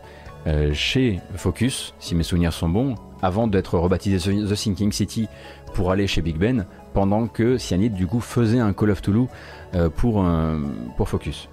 chez 0.74 1.22
Focus, 1.36 1.94
si 2.00 2.16
mes 2.16 2.24
souvenirs 2.24 2.54
sont 2.54 2.70
bons, 2.70 2.96
avant 3.22 3.48
d'être 3.48 3.78
rebaptisé 3.78 4.18
The 4.18 4.56
Thinking 4.56 4.92
City 4.92 5.28
pour 5.74 5.92
aller 5.92 6.08
chez 6.08 6.22
Big 6.22 6.38
Ben, 6.38 6.66
pendant 6.94 7.28
que 7.28 7.58
Cyanide 7.58 7.94
du 7.94 8.08
coup 8.08 8.20
faisait 8.20 8.60
un 8.60 8.74
Call 8.74 8.92
of 8.92 9.02
Toulouse 9.02 9.28
euh, 9.76 9.90
pour, 9.90 10.26
pour 10.98 11.10
Focus. 11.10 11.50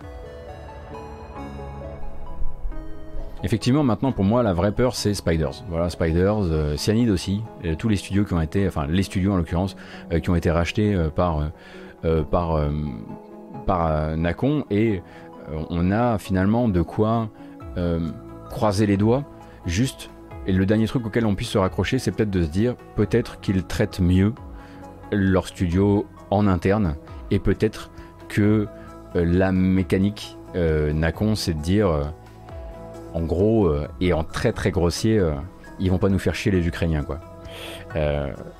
Effectivement, 3.42 3.84
maintenant 3.84 4.12
pour 4.12 4.24
moi, 4.24 4.42
la 4.42 4.54
vraie 4.54 4.72
peur 4.72 4.94
c'est 4.94 5.14
Spiders. 5.14 5.62
Voilà, 5.68 5.90
Spiders, 5.90 6.38
euh, 6.40 6.76
Cyanide 6.76 7.10
aussi, 7.10 7.42
tous 7.78 7.88
les 7.88 7.96
studios 7.96 8.24
qui 8.24 8.32
ont 8.32 8.40
été, 8.40 8.66
enfin 8.66 8.86
les 8.86 9.02
studios 9.02 9.32
en 9.32 9.36
l'occurrence, 9.36 9.76
euh, 10.12 10.20
qui 10.20 10.30
ont 10.30 10.36
été 10.36 10.50
rachetés 10.50 10.96
par, 11.14 11.50
par, 12.30 12.60
par 13.66 14.10
et 14.70 15.02
on 15.70 15.90
a 15.92 16.18
finalement 16.18 16.68
de 16.68 16.82
quoi 16.82 17.28
croiser 18.48 18.86
les 18.86 18.96
doigts 18.96 19.24
juste 19.66 20.10
et 20.46 20.52
le 20.52 20.64
dernier 20.64 20.86
truc 20.86 21.04
auquel 21.06 21.26
on 21.26 21.34
puisse 21.34 21.50
se 21.50 21.58
raccrocher, 21.58 21.98
c'est 21.98 22.12
peut-être 22.12 22.30
de 22.30 22.42
se 22.42 22.48
dire 22.48 22.76
peut-être 22.94 23.40
qu'ils 23.40 23.64
traitent 23.64 24.00
mieux 24.00 24.32
leur 25.10 25.48
studio 25.48 26.06
en 26.30 26.46
interne 26.46 26.96
et 27.30 27.38
peut-être 27.38 27.90
que 28.28 28.68
euh, 29.14 29.24
la 29.24 29.52
mécanique 29.52 30.36
euh, 30.54 30.92
Nacon, 30.92 31.34
c'est 31.34 31.54
de 31.54 31.60
dire 31.60 31.88
euh, 31.88 32.04
en 33.14 33.22
gros 33.22 33.72
et 34.00 34.12
en 34.12 34.24
très 34.24 34.52
très 34.52 34.70
grossier, 34.70 35.22
ils 35.80 35.90
vont 35.90 35.96
pas 35.96 36.10
nous 36.10 36.18
faire 36.18 36.34
chier 36.34 36.52
les 36.52 36.66
Ukrainiens 36.66 37.02
quoi. 37.02 37.18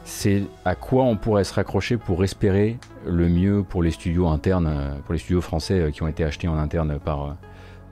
c'est 0.04 0.44
à 0.64 0.74
quoi 0.74 1.04
on 1.04 1.16
pourrait 1.16 1.44
se 1.44 1.52
raccrocher 1.52 1.98
pour 1.98 2.24
espérer 2.24 2.78
le 3.06 3.28
mieux 3.28 3.62
pour 3.62 3.82
les 3.82 3.90
studios 3.90 4.28
internes, 4.28 4.94
pour 5.04 5.12
les 5.12 5.18
studios 5.18 5.42
français 5.42 5.90
qui 5.92 6.02
ont 6.02 6.08
été 6.08 6.24
achetés 6.24 6.48
en 6.48 6.56
interne 6.56 6.98
par, 6.98 7.36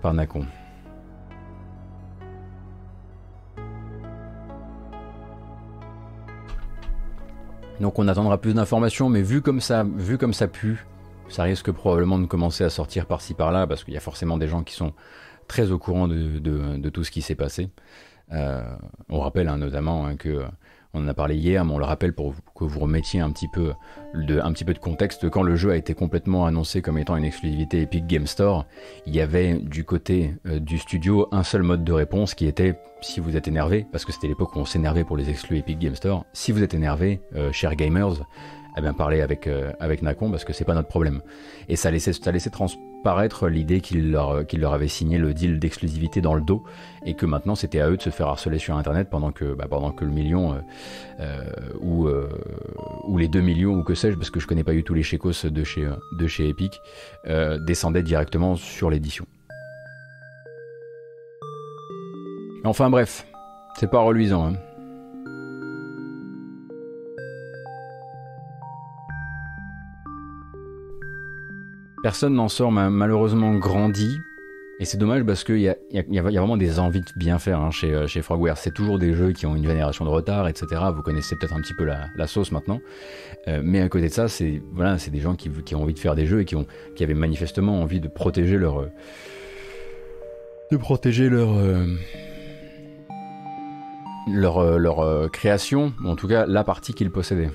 par 0.00 0.14
Nacon? 0.14 0.46
Donc 7.80 7.98
on 7.98 8.08
attendra 8.08 8.38
plus 8.38 8.54
d'informations, 8.54 9.08
mais 9.08 9.22
vu 9.22 9.42
comme 9.42 9.60
ça, 9.60 9.84
vu 9.84 10.16
comme 10.16 10.32
ça 10.32 10.46
pue, 10.46 10.84
ça 11.28 11.42
risque 11.42 11.70
probablement 11.72 12.18
de 12.18 12.26
commencer 12.26 12.64
à 12.64 12.70
sortir 12.70 13.06
par-ci 13.06 13.34
par-là, 13.34 13.66
parce 13.66 13.84
qu'il 13.84 13.94
y 13.94 13.96
a 13.96 14.00
forcément 14.00 14.38
des 14.38 14.48
gens 14.48 14.62
qui 14.62 14.74
sont 14.74 14.92
très 15.48 15.70
au 15.70 15.78
courant 15.78 16.08
de, 16.08 16.88
tout 16.90 17.04
ce 17.04 17.10
qui 17.10 17.22
s'est 17.22 17.34
passé. 17.34 17.70
Euh, 18.32 18.62
on 19.08 19.20
rappelle 19.20 19.48
hein, 19.48 19.58
notamment 19.58 20.06
hein, 20.06 20.16
que 20.16 20.44
on 20.94 21.04
en 21.04 21.08
a 21.08 21.14
parlé 21.14 21.36
hier, 21.36 21.64
mais 21.64 21.72
on 21.72 21.78
le 21.78 21.84
rappelle 21.84 22.12
pour 22.12 22.34
que 22.56 22.64
vous 22.64 22.80
remettiez 22.80 23.20
un 23.20 23.30
petit 23.30 23.48
peu 23.48 23.72
de, 24.14 24.78
contexte. 24.78 25.28
Quand 25.28 25.42
le 25.42 25.56
jeu 25.56 25.72
a 25.72 25.76
été 25.76 25.94
complètement 25.94 26.46
annoncé 26.46 26.82
comme 26.82 26.98
étant 26.98 27.16
une 27.16 27.24
exclusivité 27.24 27.82
Epic 27.82 28.06
Game 28.06 28.26
Store, 28.26 28.64
il 29.06 29.14
y 29.14 29.20
avait 29.20 29.58
du 29.58 29.84
côté 29.84 30.34
euh, 30.46 30.60
du 30.60 30.78
studio 30.78 31.28
un 31.32 31.42
seul 31.42 31.62
mode 31.62 31.84
de 31.84 31.92
réponse 31.92 32.34
qui 32.34 32.46
était 32.46 32.78
si 33.00 33.20
vous 33.20 33.36
êtes 33.36 33.48
énervé, 33.48 33.86
parce 33.92 34.04
que 34.04 34.12
c'était 34.12 34.28
l'époque 34.28 34.56
où 34.56 34.60
on 34.60 34.64
s'énervait 34.64 35.04
pour 35.04 35.16
les 35.16 35.28
exclus 35.28 35.58
Epic 35.58 35.78
Game 35.78 35.94
Store, 35.94 36.24
si 36.32 36.52
vous 36.52 36.62
êtes 36.62 36.72
énervé, 36.72 37.20
euh, 37.34 37.52
chers 37.52 37.74
gamers, 37.74 38.24
eh 38.76 38.80
bien 38.80 38.92
parler 38.92 39.20
avec, 39.20 39.46
euh, 39.46 39.72
avec 39.80 40.02
Nacon 40.02 40.30
parce 40.30 40.44
que 40.44 40.52
c'est 40.52 40.64
pas 40.64 40.74
notre 40.74 40.88
problème. 40.88 41.20
Et 41.68 41.76
ça 41.76 41.90
laissait, 41.90 42.12
ça 42.12 42.32
laissait 42.32 42.50
transparaître 42.50 43.48
l'idée 43.48 43.80
qu'il 43.80 44.10
leur, 44.10 44.46
qu'il 44.46 44.60
leur 44.60 44.72
avait 44.72 44.88
signé 44.88 45.18
le 45.18 45.34
deal 45.34 45.58
d'exclusivité 45.58 46.20
dans 46.20 46.34
le 46.34 46.40
dos 46.40 46.64
et 47.04 47.14
que 47.14 47.26
maintenant 47.26 47.54
c'était 47.54 47.80
à 47.80 47.88
eux 47.88 47.96
de 47.96 48.02
se 48.02 48.10
faire 48.10 48.28
harceler 48.28 48.58
sur 48.58 48.76
internet 48.76 49.08
pendant 49.10 49.30
que, 49.30 49.54
bah, 49.54 49.66
pendant 49.68 49.92
que 49.92 50.04
le 50.04 50.10
million 50.10 50.54
euh, 50.54 50.58
euh, 51.20 51.44
ou, 51.80 52.08
ou 53.04 53.18
les 53.18 53.28
deux 53.28 53.42
millions 53.42 53.74
ou 53.74 53.82
que 53.82 53.94
sais-je, 53.94 54.16
parce 54.16 54.30
que 54.30 54.40
je 54.40 54.46
connais 54.46 54.64
pas 54.64 54.72
du 54.72 54.84
tout 54.84 54.94
les 54.94 55.02
chécos 55.02 55.44
de 55.44 55.64
chez, 55.64 55.88
de 56.18 56.26
chez 56.26 56.48
Epic, 56.48 56.80
descendaient 57.60 58.02
directement 58.02 58.56
sur 58.56 58.90
l'édition. 58.90 59.26
Enfin 62.64 62.88
bref, 62.88 63.26
c'est 63.78 63.90
pas 63.90 64.00
reluisant. 64.00 64.46
Hein. 64.46 64.73
Personne 72.04 72.34
n'en 72.34 72.50
sort 72.50 72.70
malheureusement 72.70 73.54
grandi. 73.54 74.20
Et 74.78 74.84
c'est 74.84 74.98
dommage 74.98 75.22
parce 75.22 75.42
qu'il 75.42 75.60
y 75.60 75.70
a, 75.70 76.22
vraiment 76.22 76.58
des 76.58 76.78
envies 76.78 77.00
de 77.00 77.06
bien 77.16 77.38
faire 77.38 77.60
hein, 77.60 77.70
chez, 77.70 77.94
euh, 77.94 78.06
chez 78.06 78.20
Frogware. 78.20 78.58
C'est 78.58 78.74
toujours 78.74 78.98
des 78.98 79.14
jeux 79.14 79.32
qui 79.32 79.46
ont 79.46 79.56
une 79.56 79.64
génération 79.64 80.04
de 80.04 80.10
retard, 80.10 80.46
etc. 80.46 80.66
Vous 80.94 81.00
connaissez 81.00 81.34
peut-être 81.34 81.54
un 81.54 81.62
petit 81.62 81.72
peu 81.72 81.86
la, 81.86 82.26
sauce 82.26 82.52
maintenant. 82.52 82.82
Euh, 83.48 83.62
mais 83.64 83.80
à 83.80 83.88
côté 83.88 84.08
de 84.08 84.12
ça, 84.12 84.28
c'est 84.28 84.60
des 85.10 85.20
gens 85.20 85.34
qui, 85.34 85.48
ont 85.74 85.80
envie 85.82 85.94
de 85.94 85.98
faire 85.98 86.14
des 86.14 86.26
jeux 86.26 86.42
et 86.42 86.44
qui, 86.44 86.56
avaient 87.02 87.14
manifestement 87.14 87.80
envie 87.80 88.00
de 88.00 88.08
protéger 88.08 88.58
leur 88.58 88.86
création, 95.32 95.94
en 96.04 96.16
tout 96.16 96.28
cas 96.28 96.44
la 96.44 96.64
partie 96.64 96.92
qu'ils 96.92 97.10
possédaient. 97.10 97.48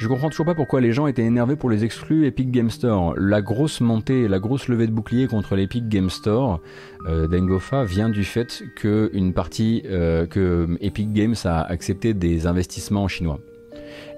Je 0.00 0.08
comprends 0.08 0.30
toujours 0.30 0.46
pas 0.46 0.54
pourquoi 0.54 0.80
les 0.80 0.94
gens 0.94 1.06
étaient 1.08 1.26
énervés 1.26 1.56
pour 1.56 1.68
les 1.68 1.84
exclus 1.84 2.24
Epic 2.24 2.50
Game 2.50 2.70
Store. 2.70 3.12
La 3.18 3.42
grosse 3.42 3.82
montée, 3.82 4.28
la 4.28 4.38
grosse 4.38 4.66
levée 4.68 4.86
de 4.86 4.92
bouclier 4.92 5.26
contre 5.26 5.56
l'Epic 5.56 5.90
Game 5.90 6.08
Store 6.08 6.62
euh, 7.06 7.26
d'Engofa 7.26 7.84
vient 7.84 8.08
du 8.08 8.24
fait 8.24 8.62
que 8.76 9.10
une 9.12 9.34
partie 9.34 9.82
euh, 9.84 10.24
que 10.24 10.78
Epic 10.80 11.12
Games 11.12 11.34
a 11.44 11.60
accepté 11.64 12.14
des 12.14 12.46
investissements 12.46 13.08
chinois. 13.08 13.40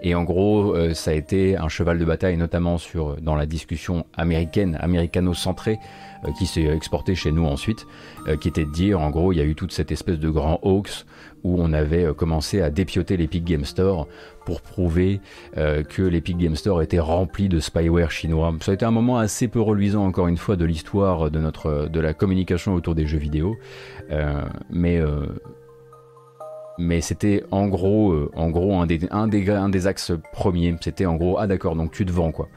Et 0.03 0.14
en 0.14 0.24
gros, 0.24 0.74
euh, 0.74 0.94
ça 0.94 1.12
a 1.12 1.14
été 1.14 1.57
un 1.57 1.68
cheval 1.68 1.98
de 1.98 2.05
bataille, 2.05 2.36
notamment 2.36 2.78
sur 2.78 3.16
dans 3.20 3.34
la 3.34 3.46
discussion 3.46 4.05
américaine, 4.16 4.76
américano-centrée, 4.80 5.78
qui 6.38 6.46
s'est 6.46 6.64
exportée 6.64 7.16
chez 7.16 7.32
nous 7.32 7.46
ensuite, 7.46 7.84
qui 8.40 8.46
était 8.46 8.64
de 8.64 8.70
dire, 8.70 9.00
en 9.00 9.11
gros, 9.11 9.32
il 9.32 9.38
y 9.38 9.40
a 9.40 9.44
eu 9.44 9.57
toute 9.57 9.72
cette 9.72 9.90
espèce 9.90 10.20
de 10.20 10.30
grand 10.30 10.61
hoax 10.62 11.05
où 11.42 11.61
on 11.61 11.72
avait 11.72 12.14
commencé 12.14 12.62
à 12.62 12.70
dépioter 12.70 13.16
l'Epic 13.16 13.44
Game 13.44 13.64
Store 13.64 14.07
pour 14.44 14.61
prouver 14.61 15.20
euh, 15.57 15.82
que 15.82 16.03
l'Epic 16.03 16.36
Game 16.36 16.57
Store 16.57 16.82
était 16.82 16.98
rempli 16.98 17.48
de 17.48 17.61
spyware 17.61 18.11
chinois. 18.11 18.55
Ça 18.61 18.72
a 18.72 18.74
été 18.74 18.84
un 18.84 18.90
moment 18.90 19.18
assez 19.18 19.48
peu 19.48 19.61
reluisant 19.61 20.05
encore 20.05 20.28
une 20.28 20.36
fois 20.36 20.57
de 20.57 20.64
l'histoire 20.64 21.30
de 21.30 21.38
notre 21.38 21.88
de 21.88 22.00
la 22.00 22.14
communication 22.14 22.74
autour 22.74 22.94
des 22.94 23.07
jeux 23.07 23.18
vidéo, 23.18 23.57
euh, 24.11 24.42
mais 24.70 24.98
euh, 24.98 25.26
mais 26.78 27.00
c'était 27.00 27.44
en 27.50 27.68
gros 27.68 28.14
en 28.34 28.50
gros 28.50 28.74
un 28.80 28.86
des, 28.86 29.86
axes 29.86 30.12
premiers. 30.32 30.74
C'était 30.80 31.06
en 31.06 31.16
gros 31.16 31.38
ah 31.38 31.46
d'accord 31.46 31.76
donc 31.76 31.92
tu 31.92 32.04
te 32.06 32.12
vends 32.12 32.32
quoi. 32.32 32.48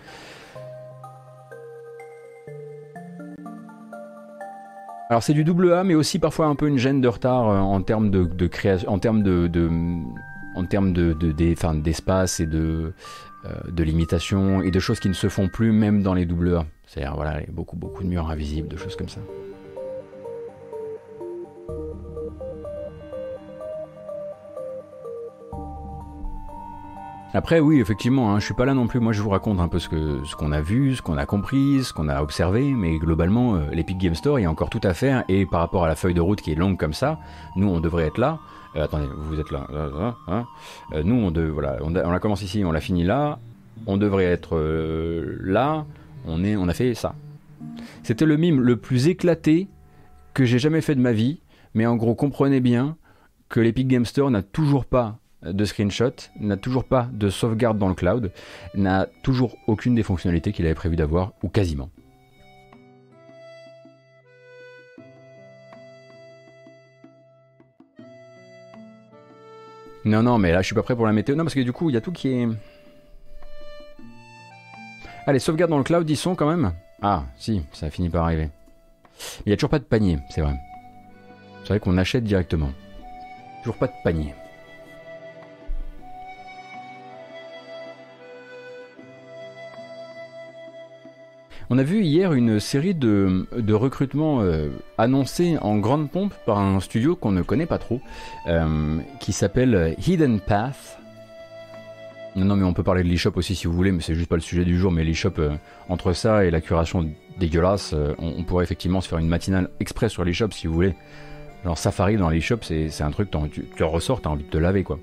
Alors 5.10 5.22
c'est 5.22 5.34
du 5.34 5.44
double 5.44 5.72
A, 5.74 5.84
mais 5.84 5.94
aussi 5.94 6.18
parfois 6.18 6.48
un 6.48 6.56
peu 6.56 6.68
une 6.68 6.80
gêne 6.80 7.00
de 7.00 7.08
retard 7.08 7.46
en 7.46 7.82
termes 7.82 8.10
de, 8.10 8.48
création, 8.48 8.90
en 8.90 8.98
termes 8.98 9.22
de 9.22 9.48
en 10.56 10.66
termes 10.66 10.94
de, 10.94 11.14
d'espace 11.82 12.40
et 12.40 12.48
de, 12.48 12.94
euh, 13.46 13.50
de 13.72 13.84
limitation 13.84 14.62
et 14.62 14.72
de 14.72 14.80
choses 14.80 15.00
qui 15.00 15.10
ne 15.10 15.14
se 15.14 15.28
font 15.30 15.50
plus 15.50 15.72
même 15.72 16.02
dans 16.02 16.14
les 16.14 16.26
double 16.26 16.56
A. 16.56 16.66
C'est-à-dire 16.88 17.16
voilà, 17.16 17.42
beaucoup 17.52 17.76
beaucoup 17.76 18.04
de 18.04 18.08
murs 18.08 18.30
invisibles, 18.30 18.68
de 18.68 18.78
choses 18.78 18.96
comme 18.96 19.10
ça. 19.10 19.20
Après, 27.36 27.60
oui, 27.60 27.82
effectivement, 27.82 28.34
hein, 28.34 28.40
je 28.40 28.46
suis 28.46 28.54
pas 28.54 28.64
là 28.64 28.74
non 28.74 28.88
plus. 28.88 29.02
Moi, 29.02 29.12
je 29.12 29.22
vous 29.22 29.30
raconte 29.30 29.60
un 29.60 29.68
peu 29.68 29.78
ce 29.78 29.90
qu'on 30.36 30.52
a 30.54 30.62
vu, 30.62 30.96
ce 30.96 31.02
qu'on 31.02 31.18
a 31.18 31.26
compris, 31.26 31.84
ce 31.84 31.92
qu'on 31.92 32.08
a 32.08 32.22
observé, 32.22 32.72
mais 32.72 32.98
globalement, 32.98 33.56
euh, 33.56 33.66
l'Epic 33.74 33.98
Game 33.98 34.16
Store, 34.16 34.40
il 34.40 34.44
y 34.44 34.46
a 34.46 34.50
encore 34.50 34.70
tout 34.70 34.80
à 34.84 34.94
faire. 34.94 35.26
Et 35.28 35.46
par 35.46 35.60
rapport 35.60 35.84
à 35.84 35.90
la 35.90 35.96
feuille 35.96 36.14
de 36.14 36.22
route 36.22 36.40
qui 36.42 36.54
est 36.54 36.56
longue 36.56 36.78
comme 36.78 36.94
ça, 36.94 37.20
nous, 37.58 37.68
on 37.68 37.82
devrait 37.82 38.06
être 38.06 38.20
là. 38.20 38.40
Euh, 38.78 38.86
attendez, 38.86 39.08
vous 39.14 39.38
êtes 39.38 39.52
là. 39.52 39.68
Hein, 39.74 40.16
hein. 40.28 40.46
Euh, 40.94 41.04
nous, 41.04 41.16
on, 41.16 41.32
de, 41.32 41.42
voilà, 41.42 41.78
on, 41.82 41.94
a, 41.96 42.20
commencé 42.20 42.46
ici, 42.46 42.64
on 42.64 42.72
l'a 42.72 42.80
fini 42.80 43.04
là. 43.04 43.40
On 43.86 43.98
devrait 43.98 44.24
être 44.24 44.56
euh, 44.56 45.38
là. 45.42 45.86
On, 46.26 46.42
est, 46.44 46.56
on 46.56 46.70
a 46.70 46.74
fait 46.74 46.94
ça. 46.94 47.16
C'était 48.04 48.26
le 48.26 48.38
mime 48.38 48.62
le 48.62 48.78
plus 48.78 49.10
éclaté 49.10 49.68
que 50.34 50.46
j'ai 50.46 50.60
jamais 50.60 50.80
fait 50.80 50.96
de 50.96 51.02
ma 51.02 51.12
vie. 51.12 51.42
Mais 51.74 51.86
en 51.86 51.98
gros, 51.98 52.16
comprenez 52.16 52.62
bien 52.62 52.96
que 53.50 53.60
l'Epic 53.60 53.90
Game 53.90 54.06
Store 54.06 54.32
n'a 54.32 54.42
toujours 54.42 54.86
pas 54.86 55.20
de 55.46 55.66
screenshot, 55.66 56.14
n'a 56.40 56.58
toujours 56.58 56.84
pas 56.84 57.08
de 57.12 57.30
sauvegarde 57.30 57.78
dans 57.78 57.90
le 57.90 57.96
cloud, 57.96 58.32
n'a 58.74 59.08
toujours 59.24 59.58
aucune 59.68 59.96
des 59.96 60.04
fonctionnalités 60.04 60.52
qu'il 60.52 60.66
avait 60.66 60.76
prévu 60.76 60.96
d'avoir, 60.96 61.34
ou 61.44 61.50
quasiment. 61.50 61.90
Non, 70.06 70.22
non, 70.22 70.38
mais 70.38 70.52
là 70.52 70.62
je 70.62 70.68
suis 70.68 70.76
pas 70.76 70.84
prêt 70.84 70.96
pour 70.96 71.08
la 71.08 71.14
météo. 71.14 71.36
Non, 71.36 71.44
parce 71.44 71.56
que 71.56 71.62
du 71.62 71.74
coup, 71.74 71.90
il 71.90 71.94
y 71.94 71.98
a 71.98 72.02
tout 72.02 72.12
qui 72.12 72.30
est. 72.30 72.48
Allez, 75.26 75.40
sauvegarde 75.40 75.72
dans 75.72 75.80
le 75.80 75.84
cloud, 75.84 76.08
ils 76.08 76.16
sont 76.16 76.36
quand 76.36 76.48
même. 76.48 76.74
Ah, 77.02 77.24
si, 77.38 77.64
ça 77.74 77.90
finit 77.90 78.10
par 78.10 78.26
arriver. 78.26 78.50
Il 79.46 79.50
n'y 79.50 79.54
a 79.54 79.58
toujours 79.58 79.72
pas 79.72 79.80
de 79.80 79.84
panier, 79.84 80.20
c'est 80.30 80.42
vrai. 80.42 80.54
C'est 81.64 81.70
vrai 81.70 81.80
qu'on 81.80 81.98
achète 81.98 82.24
directement. 82.24 82.70
Toujours 83.64 83.78
pas 83.78 83.88
de 83.88 83.94
panier. 84.04 84.36
On 91.70 91.80
a 91.80 91.84
vu 91.84 92.04
hier 92.04 92.34
une 92.34 92.60
série 92.60 92.94
de, 92.94 93.48
recrutements 93.74 94.42
euh, 94.42 94.70
annoncés 94.98 95.58
en 95.62 95.78
grande 95.78 96.12
pompe 96.12 96.34
par 96.46 96.60
un 96.60 96.80
studio 96.80 97.16
qu'on 97.16 97.32
ne 97.32 97.42
connaît 97.42 97.66
pas 97.66 97.80
trop, 97.80 98.02
euh, 98.48 99.00
qui 99.20 99.34
s'appelle 99.34 99.96
Hidden 100.06 100.40
Path. 100.40 101.00
Non, 102.36 102.56
mais 102.56 102.66
on 102.66 102.74
peut 102.74 102.84
parler 102.84 103.02
de 103.02 103.08
l'eShop 103.08 103.32
aussi 103.36 103.56
si 103.56 103.66
vous 103.66 103.74
voulez, 103.74 103.92
mais 103.92 104.02
c'est 104.02 104.14
juste 104.14 104.30
pas 104.30 104.36
le 104.36 104.42
sujet 104.42 104.66
du 104.66 104.78
jour. 104.78 104.92
Mais 104.92 105.04
l'eShop, 105.04 105.40
euh, 105.40 105.56
entre 105.90 106.14
ça 106.14 106.46
et 106.46 106.52
la 106.52 106.62
curation 106.62 107.10
dégueulasse, 107.40 107.96
on, 108.20 108.44
pourrait 108.44 108.64
effectivement 108.64 109.02
se 109.02 109.10
faire 109.10 109.20
une 109.20 109.28
matinale 109.28 109.70
express 109.80 110.12
sur 110.12 110.24
l'eShop 110.24 110.52
si 110.52 110.68
vous 110.68 110.74
voulez. 110.74 110.96
Genre 111.64 111.78
Safari 111.78 112.18
dans 112.18 112.30
l'eShop, 112.30 112.60
c'est 112.62 113.02
un 113.02 113.12
truc, 113.12 113.30
tu, 113.52 113.66
tu 113.76 113.84
ressors, 113.84 114.22
t'as 114.22 114.30
envie 114.30 114.44
de 114.44 114.50
te 114.50 114.58
laver 114.58 114.84
quoi. 114.84 115.00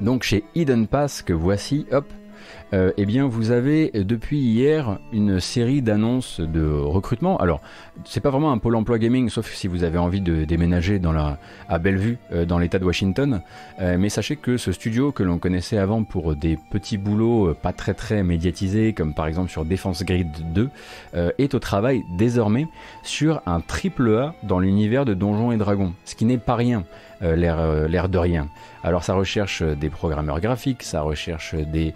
donc 0.00 0.22
chez 0.22 0.44
Hidden 0.54 0.86
Path 0.86 1.22
que 1.24 1.32
voici, 1.32 1.86
hop, 1.90 2.12
euh, 2.74 2.92
eh 2.96 3.06
bien 3.06 3.26
vous 3.26 3.50
avez 3.50 3.90
depuis 3.94 4.38
hier 4.38 4.98
une 5.12 5.40
série 5.40 5.82
d'annonces 5.82 6.40
de 6.40 6.68
recrutement. 6.68 7.38
Alors, 7.38 7.60
c'est 8.04 8.20
pas 8.20 8.30
vraiment 8.30 8.52
un 8.52 8.58
pôle 8.58 8.76
emploi 8.76 8.98
gaming, 8.98 9.28
sauf 9.30 9.52
si 9.52 9.68
vous 9.68 9.84
avez 9.84 9.98
envie 9.98 10.20
de 10.20 10.44
déménager 10.44 10.98
dans 10.98 11.12
la, 11.12 11.38
à 11.68 11.78
Bellevue, 11.78 12.18
euh, 12.32 12.44
dans 12.44 12.58
l'État 12.58 12.78
de 12.78 12.84
Washington. 12.84 13.40
Euh, 13.80 13.96
mais 13.98 14.08
sachez 14.08 14.36
que 14.36 14.56
ce 14.56 14.72
studio 14.72 15.12
que 15.12 15.22
l'on 15.22 15.38
connaissait 15.38 15.78
avant 15.78 16.04
pour 16.04 16.36
des 16.36 16.58
petits 16.70 16.98
boulots 16.98 17.54
pas 17.54 17.72
très 17.72 17.94
très 17.94 18.22
médiatisés, 18.22 18.92
comme 18.92 19.14
par 19.14 19.26
exemple 19.26 19.50
sur 19.50 19.64
Defense 19.64 20.04
Grid 20.04 20.28
2, 20.52 20.68
est 21.38 21.54
au 21.54 21.58
travail 21.58 22.04
désormais 22.16 22.66
sur 23.02 23.40
un 23.46 23.60
triple 23.60 24.16
A 24.16 24.34
dans 24.42 24.58
l'univers 24.58 25.04
de 25.04 25.14
Donjons 25.14 25.52
et 25.52 25.56
Dragons, 25.56 25.92
ce 26.04 26.14
qui 26.14 26.24
n'est 26.24 26.38
pas 26.38 26.54
rien. 26.54 26.84
L'air 27.20 28.08
de 28.08 28.18
rien. 28.18 28.48
Alors 28.82 29.02
ça 29.04 29.14
recherche 29.14 29.62
des 29.62 29.90
programmeurs 29.90 30.40
graphiques, 30.40 30.82
ça 30.82 31.02
recherche 31.02 31.54
des 31.54 31.94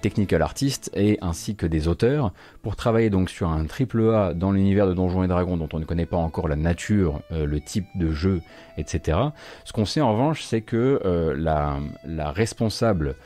technical 0.00 0.42
artistes 0.42 0.90
et 0.94 1.18
ainsi 1.20 1.56
que 1.56 1.66
des 1.66 1.88
auteurs 1.88 2.32
pour 2.62 2.76
travailler 2.76 3.10
donc 3.10 3.30
sur 3.30 3.48
un 3.48 3.64
triple 3.64 4.10
A 4.10 4.34
dans 4.34 4.52
l'univers 4.52 4.86
de 4.86 4.94
Donjons 4.94 5.24
et 5.24 5.28
Dragons 5.28 5.56
dont 5.56 5.68
on 5.72 5.78
ne 5.78 5.84
connaît 5.84 6.06
pas 6.06 6.16
encore 6.16 6.48
la 6.48 6.56
nature, 6.56 7.20
euh, 7.32 7.46
le 7.46 7.60
type 7.60 7.86
de 7.94 8.10
jeu, 8.12 8.42
etc. 8.76 9.18
Ce 9.64 9.72
qu'on 9.72 9.84
sait 9.84 10.00
en 10.00 10.12
revanche, 10.12 10.42
c'est 10.42 10.60
que 10.60 11.00
euh, 11.04 11.34
la, 11.36 12.30
responsable 12.30 13.16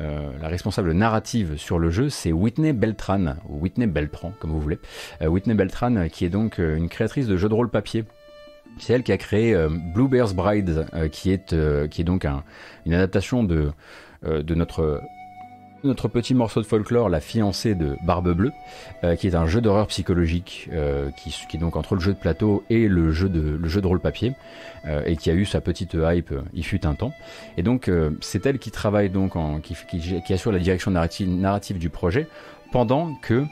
euh, 0.00 0.30
la 0.40 0.48
responsable 0.48 0.92
narrative 0.92 1.56
sur 1.56 1.78
le 1.78 1.90
jeu, 1.90 2.08
c'est 2.08 2.32
Whitney 2.32 2.72
Beltran, 2.72 3.36
ou 3.48 3.60
Whitney 3.60 3.86
Beltran, 3.86 4.32
comme 4.38 4.50
vous 4.50 4.60
voulez. 4.60 4.78
Whitney 5.20 5.54
Beltran, 5.54 6.08
qui 6.08 6.24
est 6.24 6.30
donc 6.30 6.58
une 6.58 6.88
créatrice 6.88 7.26
de 7.26 7.36
jeux 7.36 7.48
de 7.48 7.54
rôle 7.54 7.68
papier. 7.68 8.04
C'est 8.78 8.94
elle 8.94 9.02
qui 9.02 9.12
a 9.12 9.18
créé 9.18 9.56
Blue 9.94 10.08
Bear's 10.08 10.34
Bride, 10.34 10.86
qui, 11.12 11.30
est, 11.30 11.54
qui 11.88 12.00
est 12.00 12.04
donc 12.04 12.26
une 12.86 12.94
adaptation 12.94 13.44
de, 13.44 13.70
de 14.24 14.54
notre 14.54 15.00
notre 15.84 16.08
petit 16.08 16.34
morceau 16.34 16.60
de 16.60 16.66
folklore, 16.66 17.08
La 17.08 17.20
fiancée 17.20 17.74
de 17.74 17.96
Barbe 18.04 18.32
Bleue, 18.32 18.52
euh, 19.04 19.16
qui 19.16 19.26
est 19.26 19.34
un 19.34 19.46
jeu 19.46 19.60
d'horreur 19.60 19.86
psychologique 19.88 20.68
euh, 20.72 21.10
qui, 21.10 21.30
qui, 21.48 21.56
est 21.56 21.60
donc 21.60 21.76
entre 21.76 21.94
le 21.94 22.00
jeu 22.00 22.12
de 22.12 22.18
plateau 22.18 22.64
et 22.70 22.88
le 22.88 23.12
jeu 23.12 23.28
de, 23.28 23.56
le 23.60 23.68
jeu 23.68 23.80
de 23.80 23.86
rôle 23.86 24.00
papier, 24.00 24.34
euh, 24.86 25.02
et 25.06 25.16
qui 25.16 25.30
a 25.30 25.34
eu 25.34 25.44
sa 25.44 25.60
petite 25.60 25.94
hype 25.94 26.32
il 26.54 26.64
fut 26.64 26.86
un 26.86 26.94
temps. 26.94 27.12
Et 27.56 27.62
donc 27.62 27.90
c'est 28.20 28.46
elle 28.46 28.58
qui 28.58 28.70
travaille 28.70 29.10
donc 29.10 29.36
en, 29.36 29.60
qui, 29.60 29.76
qui, 30.24 30.32
assure 30.32 30.52
la 30.52 30.58
direction 30.58 30.90
narrative, 30.90 31.28
narrative 31.28 31.78
du 31.78 31.90
projet, 31.90 32.28
pendant 32.72 33.14
que, 33.22 33.44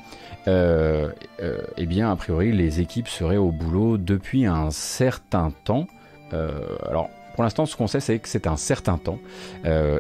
eh 0.47 1.87
bien, 1.87 2.11
a 2.11 2.17
priori, 2.17 2.53
les 2.53 2.81
équipes 2.81 3.09
seraient 3.09 3.37
au 3.37 3.53
boulot 3.53 3.99
depuis 3.99 4.47
un 4.47 4.71
certain 4.71 5.53
temps. 5.65 5.87
alors, 6.33 7.11
pour 7.35 7.45
l'instant, 7.45 7.67
ce 7.67 7.77
qu'on 7.77 7.87
sait, 7.87 8.01
c'est 8.01 8.19
que 8.19 8.29
c'est 8.29 8.47
un 8.47 8.57
certain 8.57 8.99
temps, 8.99 9.19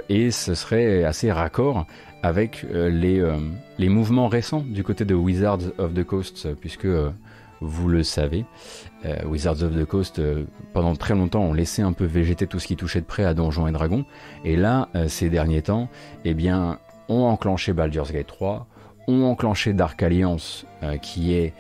et 0.09 0.31
ce 0.31 0.55
serait 0.55 1.05
assez 1.05 1.31
raccord 1.31 1.87
avec 2.23 2.65
euh, 2.65 2.91
les, 2.91 3.21
euh, 3.21 3.39
les, 3.79 3.89
mouvements 3.89 4.29
récents 4.29 4.61
du 4.61 4.85
côté 4.85 5.05
de 5.05 5.15
Wizards 5.15 5.73
of 5.79 5.95
the 5.95 6.05
Coast, 6.05 6.55
puisque 6.55 6.85
euh, 6.85 7.11
vous 7.61 7.89
le 7.89 8.03
savez, 8.03 8.47
Wizards 9.27 9.63
of 9.63 9.79
the 9.79 9.85
Coast, 9.85 10.21
pendant 10.73 10.97
très 10.97 11.15
longtemps, 11.15 11.43
ont 11.43 11.53
laissé 11.53 11.83
un 11.83 11.93
peu 11.93 12.07
végéter 12.07 12.47
tout 12.47 12.59
ce 12.59 12.67
qui 12.67 12.75
touchait 12.75 13.03
de 13.03 13.07
près 13.07 13.25
à 13.25 13.35
Donjons 13.35 13.67
et 13.67 13.73
Dragons, 13.73 14.07
et 14.47 14.57
là, 14.57 14.89
ces 15.09 15.29
derniers 15.29 15.61
temps, 15.61 15.91
eh 16.25 16.33
bien, 16.33 16.79
ont 17.11 17.25
enclenché 17.25 17.75
Baldur's 17.75 18.13
Gate 18.13 18.29
3, 18.29 18.67
ont 19.09 19.25
enclenché 19.25 19.73
Dark 19.73 20.03
Alliance, 20.03 20.67
qui 21.03 21.35
est 21.35 21.53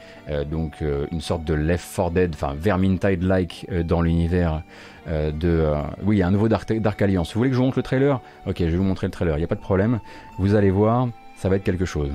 donc 0.50 0.84
une 1.10 1.20
sorte 1.20 1.44
de 1.44 1.54
Left 1.54 1.86
4 1.96 2.10
Dead, 2.12 2.30
enfin 2.34 2.54
Vermintide-like 2.56 3.66
dans 3.84 4.02
l'univers 4.02 4.62
euh, 5.08 5.32
de... 5.32 5.48
Euh, 5.48 5.82
oui, 6.02 6.16
il 6.16 6.18
y 6.20 6.22
a 6.22 6.26
un 6.26 6.30
nouveau 6.30 6.48
Dark, 6.48 6.72
Dark, 6.72 7.00
Alliance. 7.02 7.32
Vous 7.32 7.40
voulez 7.40 7.50
que 7.50 7.54
je 7.54 7.58
vous 7.58 7.64
montre 7.64 7.78
le 7.78 7.82
trailer? 7.82 8.20
Ok, 8.46 8.56
je 8.58 8.64
vais 8.64 8.76
vous 8.76 8.82
montrer 8.82 9.06
le 9.06 9.10
trailer, 9.10 9.36
il 9.36 9.38
n'y 9.38 9.44
a 9.44 9.48
pas 9.48 9.54
de 9.54 9.60
problème. 9.60 10.00
Vous 10.38 10.54
allez 10.54 10.70
voir, 10.70 11.08
ça 11.36 11.48
va 11.48 11.56
être 11.56 11.64
quelque 11.64 11.84
chose. 11.84 12.10